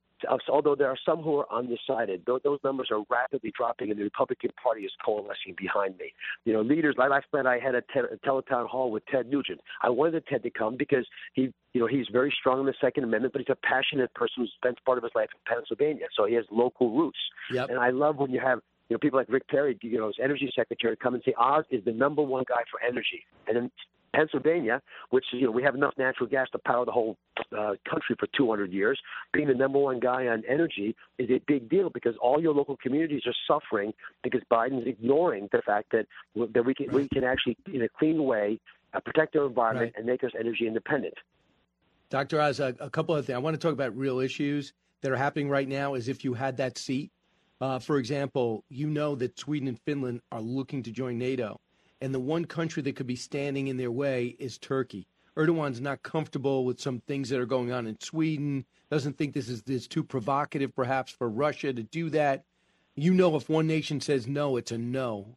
although 0.49 0.75
there 0.75 0.89
are 0.89 0.99
some 1.05 1.23
who 1.23 1.39
are 1.39 1.53
undecided, 1.53 2.25
those 2.27 2.59
numbers 2.65 2.89
are 2.91 3.03
rapidly 3.11 3.53
dropping, 3.57 3.91
and 3.91 3.99
the 3.99 4.05
Republican 4.05 4.51
Party 4.63 4.83
is 4.83 4.93
coalescing 5.05 5.55
behind 5.57 5.97
me. 5.99 6.13
You 6.45 6.53
know, 6.53 6.63
leaders 6.63 6.95
like 6.99 7.11
last 7.11 7.27
night, 7.33 7.47
I 7.47 7.59
had 7.59 7.75
a, 7.75 7.83
te- 7.83 8.13
a 8.13 8.17
teletown 8.27 8.69
hall 8.69 8.91
with 8.91 9.05
Ted 9.07 9.29
Nugent. 9.29 9.61
I 9.83 9.91
wanted 9.91 10.27
Ted 10.27 10.43
to 10.43 10.51
come 10.51 10.77
because 10.77 11.07
he, 11.35 11.53
you 11.73 11.81
know, 11.81 11.87
he's 11.87 12.07
very 12.13 12.35
strong 12.39 12.61
in 12.61 12.67
the 12.67 12.75
Second 12.81 13.05
Amendment, 13.05 13.33
but 13.33 13.41
he's 13.41 13.51
a 13.51 13.67
passionate 13.67 14.13
person 14.15 14.45
who 14.45 14.47
spends 14.57 14.79
part 14.85 14.99
of 14.99 15.05
his 15.05 15.13
life 15.15 15.29
in 15.33 15.55
Pennsylvania, 15.55 16.07
so 16.17 16.27
he 16.27 16.35
has 16.35 16.45
local 16.51 16.97
roots. 16.97 17.19
Yep. 17.53 17.71
And 17.71 17.79
I 17.79 17.91
love 17.91 18.17
when 18.17 18.31
you 18.31 18.41
have 18.41 18.61
you 18.89 18.95
know, 18.95 18.99
people 18.99 19.19
like 19.19 19.29
Rick 19.29 19.47
Perry, 19.49 19.79
you 19.83 19.99
know, 19.99 20.09
his 20.09 20.17
energy 20.21 20.53
secretary, 20.55 20.97
come 20.97 21.15
and 21.15 21.23
say 21.25 21.33
Oz 21.39 21.65
is 21.71 21.85
the 21.85 21.93
number 21.93 22.23
one 22.23 22.45
guy 22.49 22.63
for 22.71 22.83
energy. 22.83 23.25
And 23.47 23.57
then 23.57 23.71
Pennsylvania, 24.15 24.83
which 25.11 25.25
you 25.33 25.43
know 25.43 25.51
we 25.51 25.63
have 25.63 25.75
enough 25.75 25.95
natural 25.99 26.29
gas 26.29 26.49
to 26.53 26.59
power 26.59 26.85
the 26.85 26.93
whole 26.93 27.17
uh, 27.57 27.75
country 27.89 28.17
for 28.19 28.27
200 28.37 28.73
years, 28.73 29.01
being 29.33 29.49
the 29.49 29.55
number 29.55 29.79
one 29.79 30.01
guy 30.01 30.27
on 30.27 30.43
energy 30.49 30.97
is 31.19 31.31
a 31.31 31.41
big 31.47 31.69
deal 31.69 31.91
because 31.91 32.15
all 32.21 32.41
your 32.41 32.55
local 32.55 32.77
communities 32.77 33.23
are 33.27 33.35
suffering 33.47 33.93
because 34.23 34.41
Biden's 34.51 34.87
ignoring 34.87 35.49
the 35.53 35.63
fact 35.63 35.93
that 35.93 36.07
that 36.55 36.65
we 36.65 36.75
can 36.75 36.93
we 36.93 37.09
can 37.09 37.25
actually 37.25 37.57
in 37.73 37.83
a 37.83 37.89
clean 37.89 38.25
way 38.25 38.59
uh, 38.95 39.01
protect 39.01 39.37
our 39.37 39.47
environment 39.47 39.93
Right. 39.95 39.99
and 39.99 40.07
make 40.07 40.25
us 40.25 40.33
energy 40.39 40.67
independent. 40.67 41.15
Dr. 42.11 42.41
Oz, 42.41 42.59
a, 42.59 42.75
a 42.81 42.91
couple 42.91 43.15
of 43.15 43.25
things. 43.25 43.37
I 43.37 43.39
want 43.39 43.55
to 43.55 43.59
talk 43.59 43.73
about 43.73 43.97
real 43.97 44.19
issues 44.19 44.73
that 45.03 45.13
are 45.13 45.17
happening 45.17 45.49
right 45.49 45.69
now 45.69 45.95
as 45.95 46.09
if 46.09 46.25
you 46.25 46.35
had 46.35 46.57
that 46.57 46.77
seat. 46.77 47.11
Uh, 47.61 47.79
for 47.79 47.99
example, 47.99 48.65
you 48.69 48.89
know 48.89 49.15
that 49.15 49.39
Sweden 49.39 49.69
and 49.69 49.79
Finland 49.81 50.21
are 50.33 50.41
looking 50.41 50.83
to 50.83 50.91
join 50.91 51.19
NATO, 51.19 51.61
and 52.01 52.15
the 52.15 52.21
one 52.21 52.45
country 52.45 52.83
that 52.83 52.97
could 52.97 53.07
be 53.07 53.17
standing 53.17 53.69
in 53.69 53.77
their 53.77 53.91
way 53.91 54.37
is 54.39 54.59
Turkey. 54.59 55.07
Erdogan's 55.37 55.81
not 55.81 56.03
comfortable 56.03 56.65
with 56.65 56.81
some 56.81 57.01
things 57.01 57.29
that 57.29 57.41
are 57.41 57.47
going 57.47 57.73
on 57.73 57.87
in 57.87 57.99
Sweden, 58.01 58.65
doesn't 58.91 59.17
think 59.17 59.33
this 59.33 59.49
is, 59.49 59.63
is 59.67 59.87
too 59.87 60.03
provocative 60.03 60.75
perhaps 60.75 61.13
for 61.13 61.29
Russia 61.29 61.73
to 61.73 61.83
do 61.83 62.11
that. 62.11 62.45
You 62.97 63.15
know, 63.15 63.37
if 63.37 63.49
one 63.49 63.67
nation 63.67 64.01
says 64.01 64.27
no, 64.27 64.57
it's 64.57 64.73
a 64.73 64.79
no. 64.79 65.37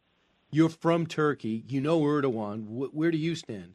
You're 0.50 0.68
from 0.68 1.06
Turkey. 1.06 1.64
You 1.68 1.80
know 1.80 2.00
Erdogan. 2.00 2.66
Wh- 2.66 2.94
where 2.94 3.10
do 3.10 3.18
you 3.18 3.34
stand? 3.34 3.74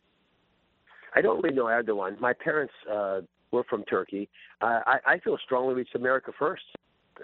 I 1.16 1.22
don't 1.22 1.41
really 1.41 1.56
know 1.56 1.66
Erdogan. 1.66 2.20
My 2.20 2.34
parents 2.34 2.74
uh, 2.91 3.22
were 3.52 3.64
from 3.64 3.84
Turkey. 3.86 4.30
Uh, 4.61 4.82
I, 4.86 4.99
I 5.06 5.20
feel 5.20 5.38
strongly 5.44 5.82
it's 5.82 5.95
America 5.95 6.32
first. 6.38 6.64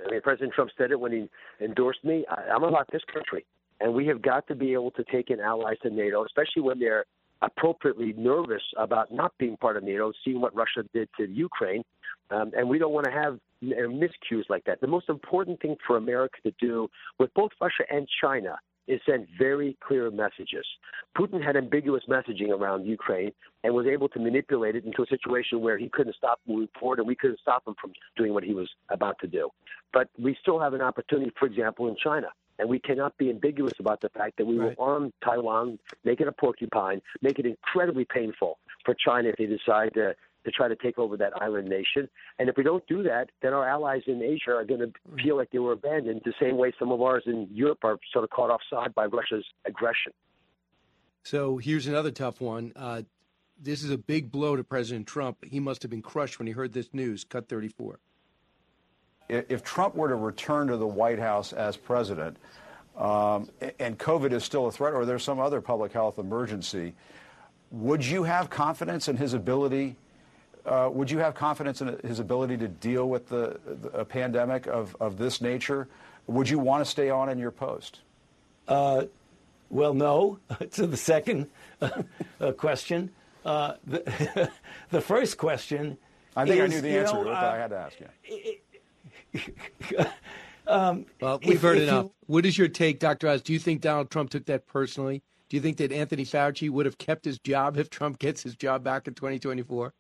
I 0.06 0.12
mean, 0.12 0.22
President 0.22 0.54
Trump 0.54 0.72
said 0.78 0.92
it 0.92 1.00
when 1.00 1.12
he 1.12 1.30
endorsed 1.64 2.04
me. 2.04 2.26
I, 2.30 2.54
I'm 2.54 2.64
about 2.64 2.90
this 2.92 3.04
country, 3.14 3.46
and 3.80 3.94
we 3.94 4.06
have 4.08 4.22
got 4.22 4.48
to 4.48 4.56
be 4.56 4.74
able 4.74 4.92
to 4.92 5.04
take 5.12 5.30
in 5.30 5.40
allies 5.40 5.78
to 5.84 5.90
NATO, 5.90 6.26
especially 6.26 6.62
when 6.62 6.80
they're 6.80 7.06
appropriately 7.42 8.14
nervous 8.18 8.62
about 8.78 9.14
not 9.14 9.34
being 9.38 9.58
part 9.58 9.78
of 9.78 9.84
NATO, 9.84 10.12
seeing 10.24 10.42
what 10.42 10.56
Russia 10.56 10.84
did 10.94 11.10
to 11.18 11.28
Ukraine. 11.28 11.84
Um, 12.32 12.52
and 12.58 12.68
we 12.68 12.80
don't 12.80 12.94
want 12.94 13.06
to 13.06 13.12
have 13.12 13.40
miscues 13.64 14.50
like 14.50 14.64
that. 14.66 14.82
The 14.82 14.88
most 14.88 15.10
important 15.10 15.62
thing 15.62 15.76
for 15.86 15.98
America 15.98 16.38
to 16.44 16.54
do 16.60 16.90
with 17.20 17.34
both 17.34 17.52
Russia 17.62 17.84
and 17.90 18.08
China 18.22 18.58
is 18.88 19.02
send 19.08 19.28
very 19.38 19.76
clear 19.86 20.12
messages. 20.12 20.66
Putin 21.18 21.44
had 21.44 21.56
ambiguous 21.56 22.04
messaging 22.08 22.50
around 22.50 22.86
Ukraine 22.86 23.32
and 23.64 23.74
was 23.74 23.88
able 23.88 24.08
to 24.10 24.20
manipulate 24.20 24.76
it 24.76 24.86
into 24.86 25.02
a 25.02 25.08
situation 25.08 25.62
where 25.62 25.78
he 25.78 25.90
couldn't 25.90 26.16
stop 26.16 26.40
moving 26.48 26.70
forward 26.80 27.00
and 27.00 27.08
we 27.08 27.16
couldn't 27.16 27.40
stop 27.40 27.68
him 27.68 27.76
from 27.82 27.94
doing 28.16 28.34
what 28.34 28.44
he 28.44 28.54
was 28.54 28.70
about 28.90 29.18
to 29.22 29.28
do. 29.28 29.50
But 29.92 30.10
we 30.20 30.38
still 30.42 30.60
have 30.60 30.74
an 30.74 30.82
opportunity, 30.82 31.32
for 31.40 31.48
example, 31.48 31.88
in 31.88 31.96
China. 32.02 32.28
And 32.58 32.70
we 32.70 32.80
cannot 32.80 33.18
be 33.18 33.30
ambiguous 33.30 33.74
about 33.80 34.02
the 34.02 34.10
fact 34.10 34.38
that 34.38 34.46
we 34.46 34.58
will 34.58 34.74
arm 34.80 35.12
Taiwan, 35.24 35.78
make 36.04 36.22
it 36.22 36.28
a 36.28 36.32
porcupine, 36.32 37.02
make 37.22 37.38
it 37.40 37.46
incredibly 37.46 38.06
painful 38.06 38.60
for 38.86 38.94
China 38.94 39.30
if 39.30 39.36
they 39.36 39.46
decide 39.46 39.94
to 39.96 40.16
to 40.46 40.52
try 40.52 40.68
to 40.68 40.76
take 40.76 40.98
over 40.98 41.18
that 41.18 41.34
island 41.42 41.68
nation. 41.68 42.08
And 42.40 42.48
if 42.50 42.56
we 42.56 42.64
don't 42.64 42.86
do 42.88 43.04
that, 43.04 43.32
then 43.42 43.54
our 43.54 43.68
allies 43.68 44.04
in 44.08 44.22
Asia 44.22 44.52
are 44.52 44.64
going 44.64 44.80
to 44.80 44.92
feel 45.22 45.36
like 45.36 45.50
they 45.52 45.60
were 45.60 45.72
abandoned 45.72 46.22
the 46.24 46.34
same 46.40 46.56
way 46.58 46.72
some 46.78 46.92
of 46.92 47.02
ours 47.02 47.24
in 47.26 47.48
Europe 47.52 47.80
are 47.84 47.98
sort 48.14 48.24
of 48.24 48.30
caught 48.30 48.52
offside 48.52 48.94
by 48.94 49.06
Russia's 49.06 49.46
aggression. 49.66 50.14
So 51.24 51.58
here's 51.58 51.88
another 51.88 52.12
tough 52.12 52.40
one. 52.40 52.72
Uh, 52.76 53.02
this 53.60 53.84
is 53.84 53.90
a 53.90 53.98
big 53.98 54.32
blow 54.32 54.56
to 54.56 54.64
President 54.64 55.08
Trump. 55.08 55.44
He 55.44 55.60
must 55.60 55.82
have 55.82 55.90
been 55.90 56.02
crushed 56.02 56.38
when 56.40 56.48
he 56.48 56.54
heard 56.54 56.74
this 56.74 56.94
news. 56.94 57.24
Cut 57.24 57.50
34. 57.50 58.00
If 59.28 59.64
Trump 59.64 59.96
were 59.96 60.10
to 60.10 60.16
return 60.16 60.68
to 60.68 60.78
the 60.78 60.88
White 60.88 61.20
House 61.20 61.52
as 61.54 61.78
president, 61.78 62.38
um, 62.98 63.50
and 63.80 63.98
COVID 63.98 64.32
is 64.32 64.44
still 64.44 64.68
a 64.68 64.72
threat, 64.72 64.94
or 64.94 65.06
there's 65.06 65.24
some 65.24 65.40
other 65.40 65.62
public 65.62 65.92
health 65.92 66.20
emergency, 66.20 66.94
would 67.72 68.06
you 68.06 68.24
have 68.24 68.50
confidence 68.50 69.08
in 69.08 69.18
his 69.18 69.34
ability? 69.34 69.96
Uh, 70.66 70.90
would 70.92 71.12
you 71.12 71.20
have 71.20 71.36
confidence 71.36 71.82
in 71.82 72.00
his 72.04 72.20
ability 72.20 72.58
to 72.58 72.68
deal 72.68 73.10
with 73.10 73.28
the, 73.28 73.60
the 73.66 73.90
a 73.90 74.06
pandemic 74.06 74.68
of, 74.68 74.96
of 75.00 75.18
this 75.18 75.42
nature? 75.42 75.88
Would 76.28 76.50
you 76.50 76.58
want 76.58 76.84
to 76.84 76.90
stay 76.90 77.10
on 77.10 77.30
in 77.30 77.38
your 77.38 77.52
post? 77.52 78.00
Uh, 78.68 79.06
well, 79.70 79.94
no. 79.94 80.40
to 80.72 80.88
the 80.88 80.98
second 80.98 81.48
uh, 81.82 82.52
question, 82.54 83.12
uh, 83.46 83.74
the, 83.86 84.52
the 84.90 85.02
first 85.02 85.38
question. 85.38 85.98
I 86.36 86.46
think 86.46 86.62
I 86.62 86.68
knew 86.68 86.82
the 86.82 86.90
you 86.90 87.00
answer 87.00 87.16
know, 87.16 87.24
but 87.26 87.34
uh, 87.34 87.52
I 87.54 87.58
had 87.58 87.70
to 87.70 87.78
ask 87.78 87.98
you. 88.00 88.08
um, 90.68 91.06
Well, 91.22 91.40
we've 91.44 91.56
if- 91.56 91.62
heard 91.62 91.78
if 91.78 91.84
enough. 91.90 92.06
you- 92.06 92.12
What 92.28 92.46
is 92.46 92.58
your 92.58 92.68
take, 92.68 93.00
Dr. 93.00 93.28
Oz? 93.28 93.42
Do 93.42 93.54
you 93.54 93.60
think 93.60 93.82
Donald 93.82 94.10
Trump 94.10 94.30
took 94.30 94.46
that 94.46 94.66
personally? 94.68 95.22
Do 95.50 95.58
you 95.58 95.62
think 95.62 95.78
that 95.78 95.92
Anthony 95.92 96.26
Fauci 96.26 96.70
would 96.70 96.86
have 96.88 96.98
kept 96.98 97.24
his 97.26 97.38
job 97.40 97.78
if 97.78 97.90
Trump 97.90 98.18
gets 98.20 98.42
his 98.42 98.56
job 98.56 98.84
back 98.84 99.08
in 99.08 99.14
2024? 99.14 99.94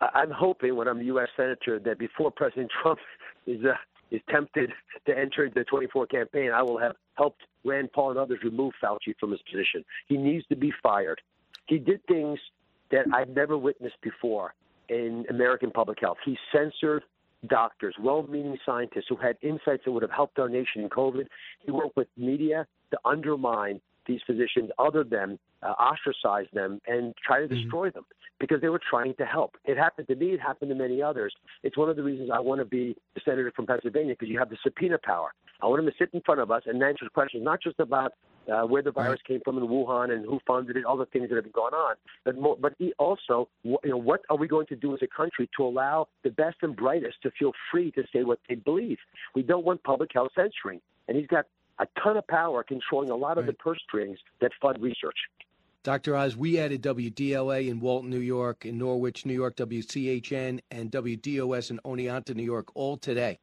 I- 0.00 0.10
I'm 0.14 0.30
hoping 0.30 0.76
when 0.76 0.88
I'm 0.88 0.98
the 0.98 1.06
U.S. 1.06 1.28
senator 1.36 1.78
that 1.80 1.98
before 1.98 2.30
President 2.30 2.70
Trump 2.82 2.98
is 3.46 3.64
uh, 3.64 3.74
is 4.10 4.20
tempted 4.30 4.70
to 5.06 5.18
enter 5.18 5.48
the 5.48 5.64
24 5.64 6.06
campaign, 6.06 6.50
I 6.50 6.60
will 6.62 6.78
have 6.78 6.96
helped 7.14 7.40
Rand 7.64 7.90
Paul 7.94 8.10
and 8.10 8.18
others 8.18 8.40
remove 8.44 8.74
Fauci 8.82 9.14
from 9.18 9.30
his 9.30 9.40
position. 9.50 9.82
He 10.06 10.18
needs 10.18 10.44
to 10.48 10.56
be 10.56 10.70
fired. 10.82 11.18
He 11.66 11.78
did 11.78 12.04
things 12.06 12.38
that 12.90 13.06
I've 13.14 13.30
never 13.30 13.56
witnessed 13.56 13.96
before 14.02 14.52
in 14.90 15.24
American 15.30 15.70
public 15.70 15.98
health. 16.00 16.18
He 16.26 16.36
censored 16.54 17.04
doctors, 17.48 17.94
well-meaning 18.00 18.56
scientists 18.64 19.06
who 19.08 19.16
had 19.16 19.36
insights 19.42 19.82
that 19.84 19.92
would 19.92 20.02
have 20.02 20.10
helped 20.10 20.38
our 20.38 20.48
nation 20.48 20.82
in 20.82 20.88
COVID. 20.88 21.26
He 21.64 21.70
worked 21.70 21.96
with 21.96 22.08
media 22.16 22.66
to 22.90 22.98
undermine 23.04 23.80
these 24.06 24.20
physicians, 24.26 24.70
other 24.78 25.04
than 25.04 25.38
uh, 25.62 25.74
ostracize 25.78 26.46
them, 26.52 26.80
and 26.86 27.14
try 27.24 27.40
to 27.40 27.48
destroy 27.48 27.90
them 27.90 28.04
because 28.40 28.60
they 28.60 28.68
were 28.68 28.80
trying 28.90 29.14
to 29.14 29.24
help. 29.24 29.56
It 29.64 29.76
happened 29.76 30.08
to 30.08 30.16
me. 30.16 30.30
It 30.30 30.40
happened 30.40 30.70
to 30.70 30.74
many 30.74 31.00
others. 31.00 31.32
It's 31.62 31.76
one 31.76 31.88
of 31.88 31.96
the 31.96 32.02
reasons 32.02 32.30
I 32.32 32.40
want 32.40 32.60
to 32.60 32.64
be 32.64 32.96
the 33.14 33.20
senator 33.24 33.52
from 33.54 33.66
Pennsylvania 33.66 34.14
because 34.14 34.28
you 34.28 34.38
have 34.38 34.50
the 34.50 34.56
subpoena 34.64 34.98
power. 35.02 35.32
I 35.62 35.66
want 35.66 35.80
him 35.80 35.86
to 35.86 35.94
sit 35.96 36.10
in 36.12 36.20
front 36.22 36.40
of 36.40 36.50
us 36.50 36.62
and 36.66 36.82
answer 36.82 37.06
questions, 37.14 37.44
not 37.44 37.62
just 37.62 37.78
about 37.78 38.14
uh, 38.50 38.62
where 38.62 38.82
the 38.82 38.90
virus 38.90 39.20
came 39.26 39.40
from 39.44 39.58
in 39.58 39.64
Wuhan 39.64 40.10
and 40.10 40.24
who 40.24 40.40
funded 40.46 40.76
it, 40.76 40.84
all 40.84 40.96
the 40.96 41.06
things 41.06 41.28
that 41.28 41.36
have 41.36 41.44
been 41.44 41.52
going 41.52 41.74
on, 41.74 41.96
but 42.24 42.36
more, 42.38 42.56
but 42.60 42.74
he 42.78 42.92
also, 42.98 43.48
you 43.64 43.78
know, 43.84 43.96
what 43.96 44.22
are 44.30 44.36
we 44.36 44.48
going 44.48 44.66
to 44.66 44.76
do 44.76 44.94
as 44.94 45.00
a 45.02 45.06
country 45.06 45.48
to 45.56 45.64
allow 45.64 46.08
the 46.24 46.30
best 46.30 46.56
and 46.62 46.76
brightest 46.76 47.22
to 47.22 47.30
feel 47.38 47.52
free 47.70 47.90
to 47.92 48.02
say 48.12 48.24
what 48.24 48.38
they 48.48 48.56
believe? 48.56 48.98
We 49.34 49.42
don't 49.42 49.64
want 49.64 49.82
public 49.82 50.10
health 50.14 50.32
censoring, 50.34 50.80
and 51.08 51.16
he's 51.16 51.26
got 51.26 51.46
a 51.78 51.86
ton 52.02 52.16
of 52.16 52.26
power 52.26 52.62
controlling 52.62 53.10
a 53.10 53.16
lot 53.16 53.38
of 53.38 53.46
the 53.46 53.52
purse 53.52 53.80
strings 53.86 54.18
that 54.40 54.52
fund 54.60 54.80
research. 54.80 55.16
Dr. 55.84 56.14
Oz, 56.14 56.36
we 56.36 56.60
added 56.60 56.80
WDLA 56.80 57.68
in 57.68 57.80
Walton, 57.80 58.08
New 58.08 58.20
York, 58.20 58.64
in 58.64 58.78
Norwich, 58.78 59.26
New 59.26 59.34
York, 59.34 59.56
WCHN, 59.56 60.60
and 60.70 60.92
WDOS 60.92 61.70
in 61.70 61.80
Oneonta, 61.84 62.36
New 62.36 62.44
York, 62.44 62.68
all 62.76 62.96
today. 62.96 63.40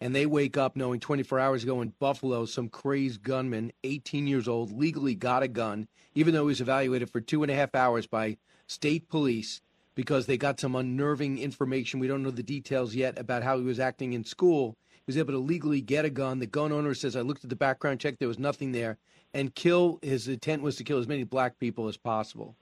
And 0.00 0.14
they 0.14 0.24
wake 0.24 0.56
up 0.56 0.76
knowing 0.76 0.98
24 0.98 1.38
hours 1.38 1.62
ago 1.62 1.82
in 1.82 1.92
Buffalo, 1.98 2.46
some 2.46 2.68
crazed 2.68 3.22
gunman, 3.22 3.72
18 3.84 4.26
years 4.26 4.48
old, 4.48 4.72
legally 4.72 5.14
got 5.14 5.42
a 5.42 5.48
gun, 5.48 5.88
even 6.14 6.32
though 6.32 6.44
he 6.44 6.52
was 6.52 6.60
evaluated 6.60 7.10
for 7.10 7.20
two 7.20 7.42
and 7.42 7.50
a 7.50 7.54
half 7.54 7.74
hours 7.74 8.06
by 8.06 8.38
state 8.66 9.08
police 9.08 9.60
because 9.94 10.24
they 10.24 10.38
got 10.38 10.58
some 10.58 10.74
unnerving 10.74 11.38
information. 11.38 12.00
We 12.00 12.08
don't 12.08 12.22
know 12.22 12.30
the 12.30 12.42
details 12.42 12.94
yet 12.94 13.18
about 13.18 13.42
how 13.42 13.58
he 13.58 13.64
was 13.64 13.78
acting 13.78 14.14
in 14.14 14.24
school. 14.24 14.76
He 14.92 15.02
was 15.06 15.18
able 15.18 15.34
to 15.34 15.38
legally 15.38 15.82
get 15.82 16.06
a 16.06 16.10
gun. 16.10 16.38
The 16.38 16.46
gun 16.46 16.72
owner 16.72 16.94
says, 16.94 17.16
I 17.16 17.20
looked 17.20 17.44
at 17.44 17.50
the 17.50 17.56
background 17.56 18.00
check, 18.00 18.18
there 18.18 18.28
was 18.28 18.38
nothing 18.38 18.72
there. 18.72 18.96
And 19.34 19.54
kill, 19.54 19.98
his 20.02 20.26
intent 20.28 20.62
was 20.62 20.76
to 20.76 20.84
kill 20.84 20.98
as 20.98 21.08
many 21.08 21.24
black 21.24 21.58
people 21.58 21.88
as 21.88 21.96
possible. 21.98 22.56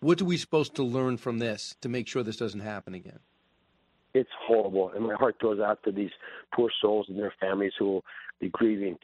What 0.00 0.20
are 0.22 0.24
we 0.24 0.36
supposed 0.36 0.74
to 0.76 0.82
learn 0.82 1.16
from 1.16 1.38
this 1.38 1.76
to 1.80 1.88
make 1.88 2.08
sure 2.08 2.22
this 2.22 2.36
doesn't 2.36 2.60
happen 2.60 2.94
again? 2.94 3.18
It's 4.14 4.30
horrible, 4.46 4.92
and 4.94 5.06
my 5.06 5.14
heart 5.14 5.38
goes 5.38 5.60
out 5.60 5.82
to 5.84 5.92
these 5.92 6.10
poor 6.54 6.70
souls 6.80 7.06
and 7.08 7.18
their 7.18 7.34
families 7.40 7.72
who 7.78 7.86
will 7.86 8.04
be 8.40 8.48
grieving. 8.48 8.96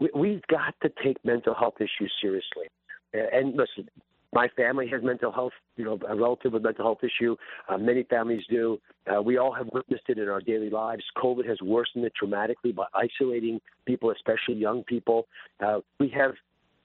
we, 0.00 0.10
we've 0.14 0.46
got 0.48 0.74
to 0.82 0.90
take 1.02 1.16
mental 1.24 1.54
health 1.54 1.76
issues 1.80 2.12
seriously. 2.20 2.66
And 3.14 3.56
listen, 3.56 3.88
my 4.32 4.48
family 4.56 4.86
has 4.88 5.02
mental 5.02 5.32
health, 5.32 5.52
you 5.76 5.84
know, 5.84 5.98
a 6.06 6.14
relative 6.14 6.52
with 6.52 6.62
mental 6.62 6.84
health 6.84 6.98
issue. 7.02 7.34
Uh, 7.68 7.78
many 7.78 8.02
families 8.04 8.42
do. 8.50 8.78
Uh, 9.10 9.22
we 9.22 9.38
all 9.38 9.52
have 9.52 9.68
witnessed 9.72 10.04
it 10.08 10.18
in 10.18 10.28
our 10.28 10.40
daily 10.40 10.68
lives. 10.68 11.02
COVID 11.16 11.48
has 11.48 11.58
worsened 11.62 12.04
it 12.04 12.12
dramatically 12.18 12.72
by 12.72 12.84
isolating 12.94 13.58
people, 13.86 14.10
especially 14.10 14.54
young 14.54 14.84
people. 14.84 15.26
Uh, 15.64 15.78
we 15.98 16.10
have 16.10 16.32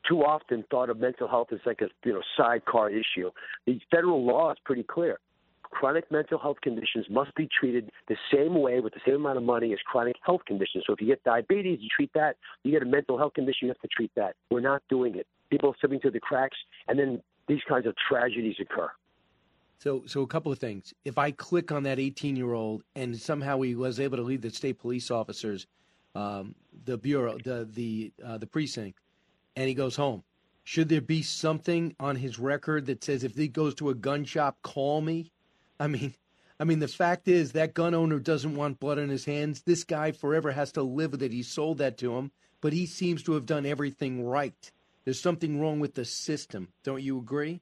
too 0.07 0.21
often 0.21 0.63
thought 0.69 0.89
of 0.89 0.99
mental 0.99 1.27
health 1.27 1.47
as 1.51 1.59
like 1.65 1.81
a 1.81 1.87
you 2.05 2.13
know 2.13 2.21
sidecar 2.37 2.89
issue. 2.89 3.29
The 3.65 3.79
federal 3.91 4.25
law 4.25 4.51
is 4.51 4.57
pretty 4.63 4.83
clear. 4.83 5.19
Chronic 5.73 6.09
mental 6.11 6.37
health 6.37 6.57
conditions 6.61 7.07
must 7.09 7.33
be 7.35 7.49
treated 7.59 7.89
the 8.07 8.15
same 8.31 8.61
way 8.61 8.79
with 8.79 8.93
the 8.93 8.99
same 9.05 9.15
amount 9.15 9.37
of 9.37 9.43
money 9.43 9.73
as 9.73 9.79
chronic 9.85 10.15
health 10.23 10.41
conditions. 10.45 10.83
So 10.85 10.93
if 10.93 11.01
you 11.01 11.07
get 11.07 11.23
diabetes, 11.23 11.79
you 11.81 11.89
treat 11.93 12.11
that. 12.13 12.35
You 12.63 12.71
get 12.71 12.83
a 12.83 12.85
mental 12.85 13.17
health 13.17 13.33
condition, 13.33 13.67
you 13.67 13.67
have 13.69 13.79
to 13.79 13.87
treat 13.87 14.11
that. 14.15 14.35
We're 14.51 14.61
not 14.61 14.83
doing 14.87 15.15
it. 15.15 15.25
People 15.49 15.71
are 15.71 15.75
slipping 15.79 15.99
through 15.99 16.11
the 16.11 16.19
cracks, 16.19 16.57
and 16.87 16.97
then 16.97 17.23
these 17.47 17.61
kinds 17.67 17.87
of 17.87 17.95
tragedies 18.07 18.55
occur. 18.61 18.89
So, 19.79 20.03
so 20.05 20.21
a 20.21 20.27
couple 20.27 20.51
of 20.51 20.59
things. 20.59 20.93
If 21.03 21.17
I 21.17 21.31
click 21.31 21.71
on 21.71 21.83
that 21.83 21.99
18 21.99 22.35
year 22.35 22.53
old 22.53 22.83
and 22.95 23.17
somehow 23.17 23.59
he 23.61 23.73
was 23.73 23.99
able 23.99 24.17
to 24.17 24.23
lead 24.23 24.43
the 24.43 24.51
state 24.51 24.79
police 24.79 25.09
officers, 25.09 25.65
um, 26.15 26.53
the 26.85 26.97
bureau, 26.97 27.37
the 27.43 27.67
the 27.73 28.13
uh, 28.23 28.37
the 28.37 28.47
precinct, 28.47 28.99
and 29.55 29.67
he 29.67 29.73
goes 29.73 29.95
home, 29.95 30.23
should 30.63 30.87
there 30.87 31.01
be 31.01 31.21
something 31.21 31.95
on 31.99 32.15
his 32.15 32.39
record 32.39 32.85
that 32.85 33.03
says 33.03 33.23
if 33.23 33.35
he 33.35 33.47
goes 33.47 33.73
to 33.75 33.89
a 33.89 33.95
gun 33.95 34.23
shop, 34.23 34.57
call 34.61 35.01
me? 35.01 35.32
I 35.83 35.87
mean, 35.87 36.15
I 36.61 36.63
mean, 36.63 36.79
the 36.79 36.87
fact 36.87 37.27
is 37.27 37.51
that 37.51 37.73
gun 37.73 37.93
owner 37.93 38.17
doesn't 38.17 38.55
want 38.55 38.79
blood 38.79 38.99
on 38.99 39.09
his 39.09 39.25
hands. 39.25 39.63
This 39.63 39.83
guy 39.83 40.13
forever 40.13 40.53
has 40.53 40.71
to 40.73 40.81
live 40.81 41.11
with 41.11 41.21
it. 41.21 41.33
He 41.33 41.43
sold 41.43 41.79
that 41.79 41.97
to 41.97 42.15
him, 42.15 42.31
but 42.61 42.71
he 42.71 42.85
seems 42.85 43.21
to 43.23 43.33
have 43.33 43.45
done 43.45 43.65
everything 43.65 44.25
right. 44.25 44.71
There's 45.03 45.19
something 45.19 45.59
wrong 45.59 45.81
with 45.81 45.95
the 45.95 46.05
system. 46.05 46.69
Don't 46.85 47.03
you 47.03 47.17
agree? 47.19 47.59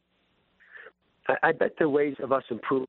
I, 1.28 1.36
I 1.42 1.52
bet 1.54 1.80
the 1.80 1.90
ways 1.90 2.16
of 2.22 2.32
us 2.32 2.44
improving. 2.52 2.86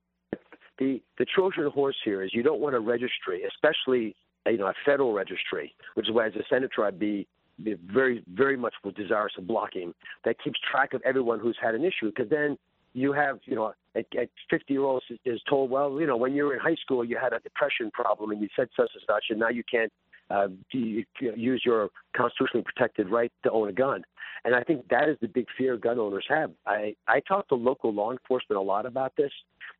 The 0.78 1.00
the 1.16 1.24
Trojan 1.24 1.70
horse 1.70 1.96
here 2.04 2.22
is 2.22 2.34
you 2.34 2.42
don't 2.42 2.60
want 2.60 2.74
a 2.74 2.80
registry, 2.80 3.44
especially 3.44 4.14
you 4.44 4.58
know 4.58 4.66
a 4.66 4.74
federal 4.84 5.14
registry, 5.14 5.74
which 5.94 6.10
is 6.10 6.14
why 6.14 6.26
as 6.26 6.34
a 6.34 6.42
senator 6.50 6.84
I'd 6.84 6.98
be, 6.98 7.26
be 7.62 7.76
very 7.86 8.22
very 8.34 8.58
much 8.58 8.74
desirous 8.94 9.32
of 9.38 9.46
blocking 9.46 9.94
that 10.26 10.36
keeps 10.44 10.60
track 10.70 10.92
of 10.92 11.00
everyone 11.06 11.40
who's 11.40 11.56
had 11.62 11.74
an 11.74 11.84
issue 11.86 12.10
because 12.14 12.28
then 12.28 12.58
you 12.94 13.12
have, 13.12 13.40
you 13.44 13.54
know, 13.54 13.72
at 13.94 14.06
50 14.50 14.72
year 14.72 14.82
old 14.82 15.02
is 15.24 15.40
told, 15.48 15.70
well, 15.70 16.00
you 16.00 16.06
know, 16.06 16.16
when 16.16 16.34
you 16.34 16.44
were 16.44 16.54
in 16.54 16.60
high 16.60 16.76
school, 16.76 17.04
you 17.04 17.18
had 17.20 17.32
a 17.32 17.40
depression 17.40 17.90
problem 17.92 18.30
and 18.30 18.40
you 18.40 18.48
said 18.56 18.68
such 18.76 18.90
and 18.94 19.02
such, 19.06 19.24
and 19.30 19.38
now 19.38 19.48
you 19.48 19.62
can't 19.70 19.92
uh, 20.30 20.48
use 20.72 21.62
your 21.64 21.90
constitutionally 22.16 22.64
protected 22.64 23.10
right 23.10 23.32
to 23.44 23.50
own 23.50 23.68
a 23.68 23.72
gun. 23.72 24.02
And 24.44 24.54
I 24.54 24.62
think 24.62 24.88
that 24.88 25.08
is 25.08 25.16
the 25.20 25.28
big 25.28 25.46
fear 25.56 25.76
gun 25.76 25.98
owners 25.98 26.24
have. 26.28 26.50
I, 26.66 26.96
I 27.06 27.20
talk 27.20 27.48
to 27.48 27.54
local 27.54 27.92
law 27.92 28.12
enforcement 28.12 28.58
a 28.58 28.62
lot 28.62 28.86
about 28.86 29.12
this, 29.16 29.30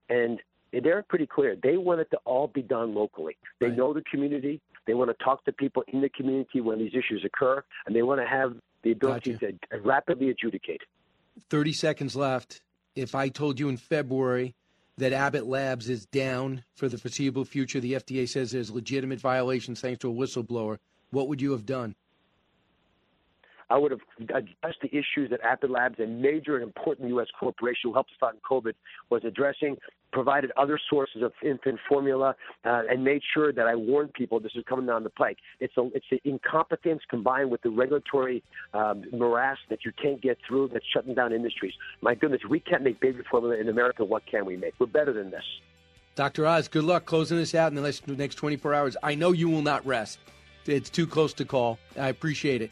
and 0.09 0.39
they're 0.73 1.03
pretty 1.03 1.27
clear. 1.27 1.57
They 1.61 1.77
want 1.77 2.01
it 2.01 2.11
to 2.13 2.19
all 2.25 2.49
be 2.49 2.63
done 2.63 2.95
locally. 2.95 3.37
They 3.61 3.67
right. 3.67 3.77
know 3.77 3.93
the 3.93 4.03
community. 4.11 4.61
They 4.87 4.95
want 4.95 5.17
to 5.17 5.25
talk 5.25 5.45
to 5.47 5.53
people 5.53 5.85
in 5.89 6.01
the 6.01 6.09
community 6.11 6.61
when 6.61 6.79
these 6.79 6.93
issues 6.93 7.25
occur, 7.25 7.63
and 7.87 7.95
they 7.95 8.03
want 8.03 8.21
to 8.21 8.27
have 8.27 8.55
the 8.83 8.93
ability 8.93 9.33
gotcha. 9.33 9.53
to 9.53 9.81
rapidly 9.81 10.31
adjudicate. 10.31 10.81
30 11.51 11.73
seconds 11.73 12.17
left. 12.17 12.63
If 12.95 13.15
I 13.15 13.29
told 13.29 13.59
you 13.59 13.69
in 13.69 13.77
February 13.77 14.55
that 14.99 15.13
Abbott 15.13 15.47
Labs 15.47 15.89
is 15.89 16.05
down 16.07 16.65
for 16.75 16.89
the 16.89 16.99
foreseeable 16.99 17.45
future, 17.45 17.81
the 17.81 17.95
FDA 17.95 18.29
says 18.29 18.51
there's 18.51 18.71
legitimate 18.71 19.21
violations 19.21 19.81
thanks 19.81 20.01
to 20.01 20.11
a 20.11 20.15
whistleblower, 20.15 20.79
what 21.11 21.29
would 21.29 21.41
you 21.41 21.53
have 21.53 21.65
done? 21.65 21.95
I 23.73 23.79
would 23.79 23.91
have 23.91 24.01
addressed 24.21 24.83
the 24.83 24.89
issues 24.89 25.31
that 25.31 25.41
Abbott 25.43 25.71
Labs, 25.71 25.99
a 25.99 26.07
major 26.07 26.57
and 26.57 26.63
important 26.63 27.09
U.S. 27.09 27.29
corporation 27.41 27.81
who 27.85 27.95
helped 27.95 28.11
us 28.11 28.17
fight 28.21 28.35
COVID, 28.49 28.75
was 29.09 29.23
addressing, 29.25 29.79
provided 30.13 30.53
other 30.59 30.79
sources 30.91 31.23
of 31.23 31.33
infant 31.43 31.79
formula, 31.89 32.37
uh, 32.67 32.83
and 32.91 33.03
made 33.03 33.23
sure 33.33 33.51
that 33.51 33.67
I 33.67 33.75
warned 33.75 34.13
people 34.13 34.41
this 34.41 34.53
is 34.57 34.65
coming 34.69 34.85
down 34.85 35.05
the 35.05 35.11
pike. 35.11 35.39
It's 35.59 35.73
a, 35.79 35.89
it's 35.95 36.05
the 36.11 36.21
incompetence 36.25 37.01
combined 37.09 37.51
with 37.51 37.63
the 37.63 37.71
regulatory 37.71 38.43
um, 38.75 39.05
morass 39.11 39.57
that 39.71 39.87
you 39.87 39.93
can't 40.03 40.21
get 40.21 40.37
through 40.47 40.69
that's 40.75 40.85
shutting 40.93 41.15
down 41.15 41.33
industries. 41.33 41.73
My 42.03 42.15
goodness, 42.15 42.43
we 42.47 42.61
can't 42.61 42.83
make 42.83 43.01
baby 43.01 43.21
formula 43.31 43.57
in 43.57 43.71
America. 43.71 44.05
What 44.05 44.25
can 44.31 44.45
we 44.45 44.55
make? 44.55 44.75
We're 44.79 44.87
better 44.87 45.15
than 45.15 45.31
this. 45.31 45.45
Dr. 46.15 46.47
Oz, 46.47 46.69
good 46.69 46.85
luck 46.85 47.07
closing 47.07 47.39
this 47.39 47.55
out 47.55 47.73
in 47.73 47.83
the 47.83 48.17
next 48.19 48.35
24 48.35 48.75
hours. 48.75 48.97
I 49.03 49.15
know 49.15 49.33
you 49.33 49.49
will 49.49 49.63
not 49.63 49.87
rest. 49.87 50.19
It's 50.67 50.91
too 50.91 51.07
close 51.07 51.33
to 51.35 51.47
call. 51.47 51.79
I 51.99 52.09
appreciate 52.09 52.61
it 52.61 52.71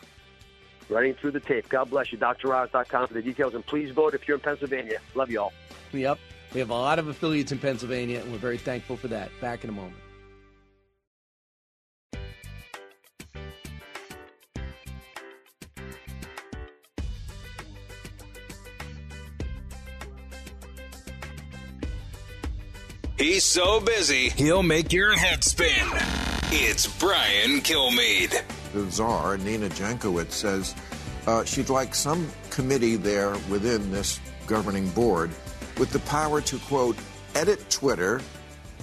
running 0.90 1.14
through 1.14 1.30
the 1.30 1.40
tape. 1.40 1.68
God 1.68 1.90
bless 1.90 2.12
you. 2.12 2.18
DrOz.com 2.18 3.08
for 3.08 3.14
the 3.14 3.22
details. 3.22 3.54
And 3.54 3.64
please 3.64 3.90
vote 3.92 4.14
if 4.14 4.26
you're 4.26 4.36
in 4.36 4.42
Pennsylvania. 4.42 4.98
Love 5.14 5.30
you 5.30 5.40
all. 5.40 5.52
Yep. 5.92 6.18
We 6.52 6.60
have 6.60 6.70
a 6.70 6.74
lot 6.74 6.98
of 6.98 7.08
affiliates 7.08 7.52
in 7.52 7.58
Pennsylvania, 7.58 8.20
and 8.20 8.32
we're 8.32 8.38
very 8.38 8.58
thankful 8.58 8.96
for 8.96 9.08
that. 9.08 9.30
Back 9.40 9.64
in 9.64 9.70
a 9.70 9.72
moment. 9.72 9.96
He's 23.16 23.44
so 23.44 23.80
busy, 23.80 24.30
he'll 24.30 24.62
make 24.62 24.94
your 24.94 25.14
head 25.14 25.44
spin. 25.44 25.86
It's 26.50 26.86
Brian 26.98 27.60
Kilmeade 27.60 28.42
the 28.72 28.90
czar, 28.90 29.38
Nina 29.38 29.68
Jankowicz, 29.68 30.32
says 30.32 30.74
uh, 31.26 31.44
she'd 31.44 31.68
like 31.68 31.94
some 31.94 32.28
committee 32.50 32.96
there 32.96 33.30
within 33.48 33.90
this 33.90 34.20
governing 34.46 34.88
board 34.90 35.30
with 35.78 35.90
the 35.90 35.98
power 36.00 36.40
to, 36.40 36.58
quote, 36.58 36.96
edit 37.34 37.68
Twitter 37.70 38.20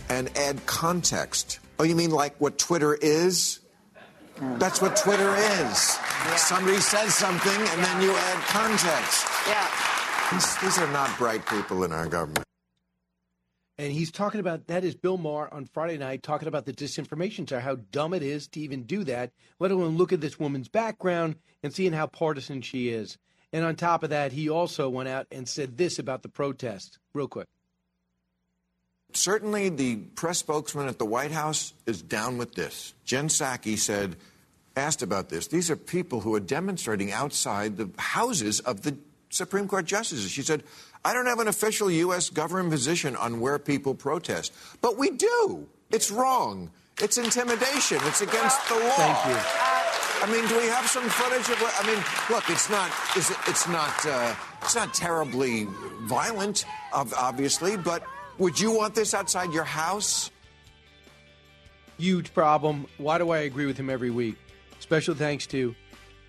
and 0.09 0.35
add 0.37 0.65
context. 0.65 1.59
Oh, 1.79 1.83
you 1.83 1.95
mean 1.95 2.11
like 2.11 2.35
what 2.39 2.57
Twitter 2.57 2.95
is? 2.95 3.59
That's 4.39 4.81
what 4.81 4.95
Twitter 4.95 5.35
is. 5.35 5.97
Yeah. 5.97 6.35
Somebody 6.35 6.77
says 6.77 7.13
something 7.15 7.51
and 7.51 7.83
then 7.83 8.01
you 8.01 8.11
add 8.11 8.43
context. 8.43 9.25
Yeah. 9.47 9.67
These, 10.31 10.57
these 10.57 10.77
are 10.77 10.91
not 10.91 11.15
bright 11.17 11.45
people 11.47 11.83
in 11.83 11.91
our 11.91 12.05
government. 12.05 12.43
And 13.79 13.91
he's 13.91 14.11
talking 14.11 14.39
about 14.39 14.67
that 14.67 14.83
is 14.83 14.95
Bill 14.95 15.17
Maher 15.17 15.53
on 15.53 15.65
Friday 15.65 15.97
night 15.97 16.23
talking 16.23 16.47
about 16.47 16.65
the 16.65 16.73
disinformation 16.73 17.47
how 17.59 17.75
dumb 17.91 18.13
it 18.13 18.23
is 18.23 18.47
to 18.49 18.59
even 18.59 18.83
do 18.83 19.03
that, 19.03 19.31
let 19.59 19.71
alone 19.71 19.97
look 19.97 20.11
at 20.11 20.21
this 20.21 20.39
woman's 20.39 20.67
background 20.67 21.35
and 21.61 21.73
seeing 21.73 21.93
how 21.93 22.07
partisan 22.07 22.61
she 22.61 22.89
is. 22.89 23.17
And 23.53 23.63
on 23.63 23.75
top 23.75 24.03
of 24.03 24.09
that, 24.09 24.31
he 24.31 24.49
also 24.49 24.89
went 24.89 25.09
out 25.09 25.27
and 25.31 25.47
said 25.47 25.77
this 25.77 25.99
about 25.99 26.23
the 26.23 26.29
protest. 26.29 26.97
Real 27.13 27.27
quick. 27.27 27.47
Certainly, 29.13 29.69
the 29.69 29.95
press 29.95 30.39
spokesman 30.39 30.87
at 30.87 30.99
the 30.99 31.05
White 31.05 31.31
House 31.31 31.73
is 31.85 32.01
down 32.01 32.37
with 32.37 32.55
this. 32.55 32.93
Jen 33.05 33.29
Psaki 33.29 33.77
said, 33.77 34.17
asked 34.75 35.01
about 35.01 35.29
this. 35.29 35.47
These 35.47 35.71
are 35.71 35.75
people 35.75 36.21
who 36.21 36.35
are 36.35 36.39
demonstrating 36.39 37.11
outside 37.11 37.77
the 37.77 37.89
houses 37.97 38.59
of 38.59 38.81
the 38.81 38.97
Supreme 39.29 39.67
Court 39.67 39.85
justices. 39.85 40.31
She 40.31 40.41
said, 40.41 40.63
I 41.07 41.13
don't 41.13 41.25
have 41.25 41.39
an 41.39 41.47
official 41.47 41.89
U.S. 41.89 42.29
government 42.29 42.69
position 42.69 43.15
on 43.15 43.39
where 43.39 43.57
people 43.57 43.95
protest, 43.95 44.51
but 44.81 44.97
we 44.97 45.11
do. 45.11 45.65
It's 45.89 46.11
wrong. 46.11 46.69
It's 47.01 47.17
intimidation. 47.17 47.99
It's 48.01 48.19
against 48.19 48.67
the 48.67 48.75
law. 48.75 48.89
Thank 48.89 49.25
you. 49.27 49.39
I 50.21 50.29
mean, 50.29 50.45
do 50.49 50.57
we 50.57 50.65
have 50.67 50.85
some 50.85 51.07
footage 51.07 51.47
of 51.47 51.61
what? 51.61 51.73
I 51.81 51.87
mean, 51.87 52.03
look, 52.29 52.49
it's 52.49 52.69
not, 52.69 52.91
it's 53.15 53.69
not, 53.69 54.05
uh, 54.05 54.35
it's 54.61 54.75
not 54.75 54.93
terribly 54.93 55.69
violent, 56.01 56.65
obviously, 56.91 57.77
but 57.77 58.03
would 58.37 58.59
you 58.59 58.73
want 58.73 58.93
this 58.93 59.13
outside 59.13 59.53
your 59.53 59.63
house? 59.63 60.29
Huge 61.97 62.33
problem. 62.33 62.85
Why 62.97 63.17
do 63.17 63.29
I 63.29 63.37
agree 63.39 63.65
with 63.65 63.77
him 63.77 63.89
every 63.89 64.09
week? 64.09 64.35
Special 64.79 65.15
thanks 65.15 65.47
to 65.47 65.73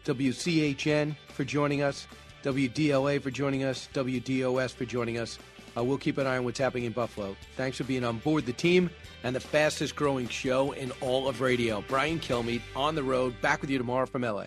WCHN 0.05 1.17
for 1.35 1.43
joining 1.43 1.83
us. 1.83 2.07
WDLA 2.43 3.21
for 3.21 3.31
joining 3.31 3.65
us, 3.65 3.89
WDOS 3.95 4.75
for 4.75 4.85
joining 4.85 5.19
us. 5.19 5.39
Uh, 5.77 5.85
we'll 5.85 5.99
keep 5.99 6.19
an 6.19 6.27
eye 6.27 6.39
on 6.39 6.45
what's 6.45 6.59
happening 6.59 6.85
in 6.85 6.93
Buffalo. 6.93 7.37
Thanks 7.57 7.77
for 7.77 7.85
being 7.85 8.05
on 8.05 8.19
board 8.19 8.47
the 8.47 8.53
team 8.53 8.91
and 9.23 9.35
the 9.35 9.41
fastest 9.41 9.95
growing 9.97 10.29
show 10.29 10.73
in 10.73 10.93
all 11.01 11.29
of 11.29 11.41
radio. 11.41 11.85
Brian 11.89 12.19
Kilmeade 12.19 12.63
on 12.75 12.95
the 12.95 13.03
road. 13.03 13.35
Back 13.41 13.61
with 13.61 13.71
you 13.71 13.79
tomorrow 13.79 14.07
from 14.07 14.23
LA. 14.23 14.47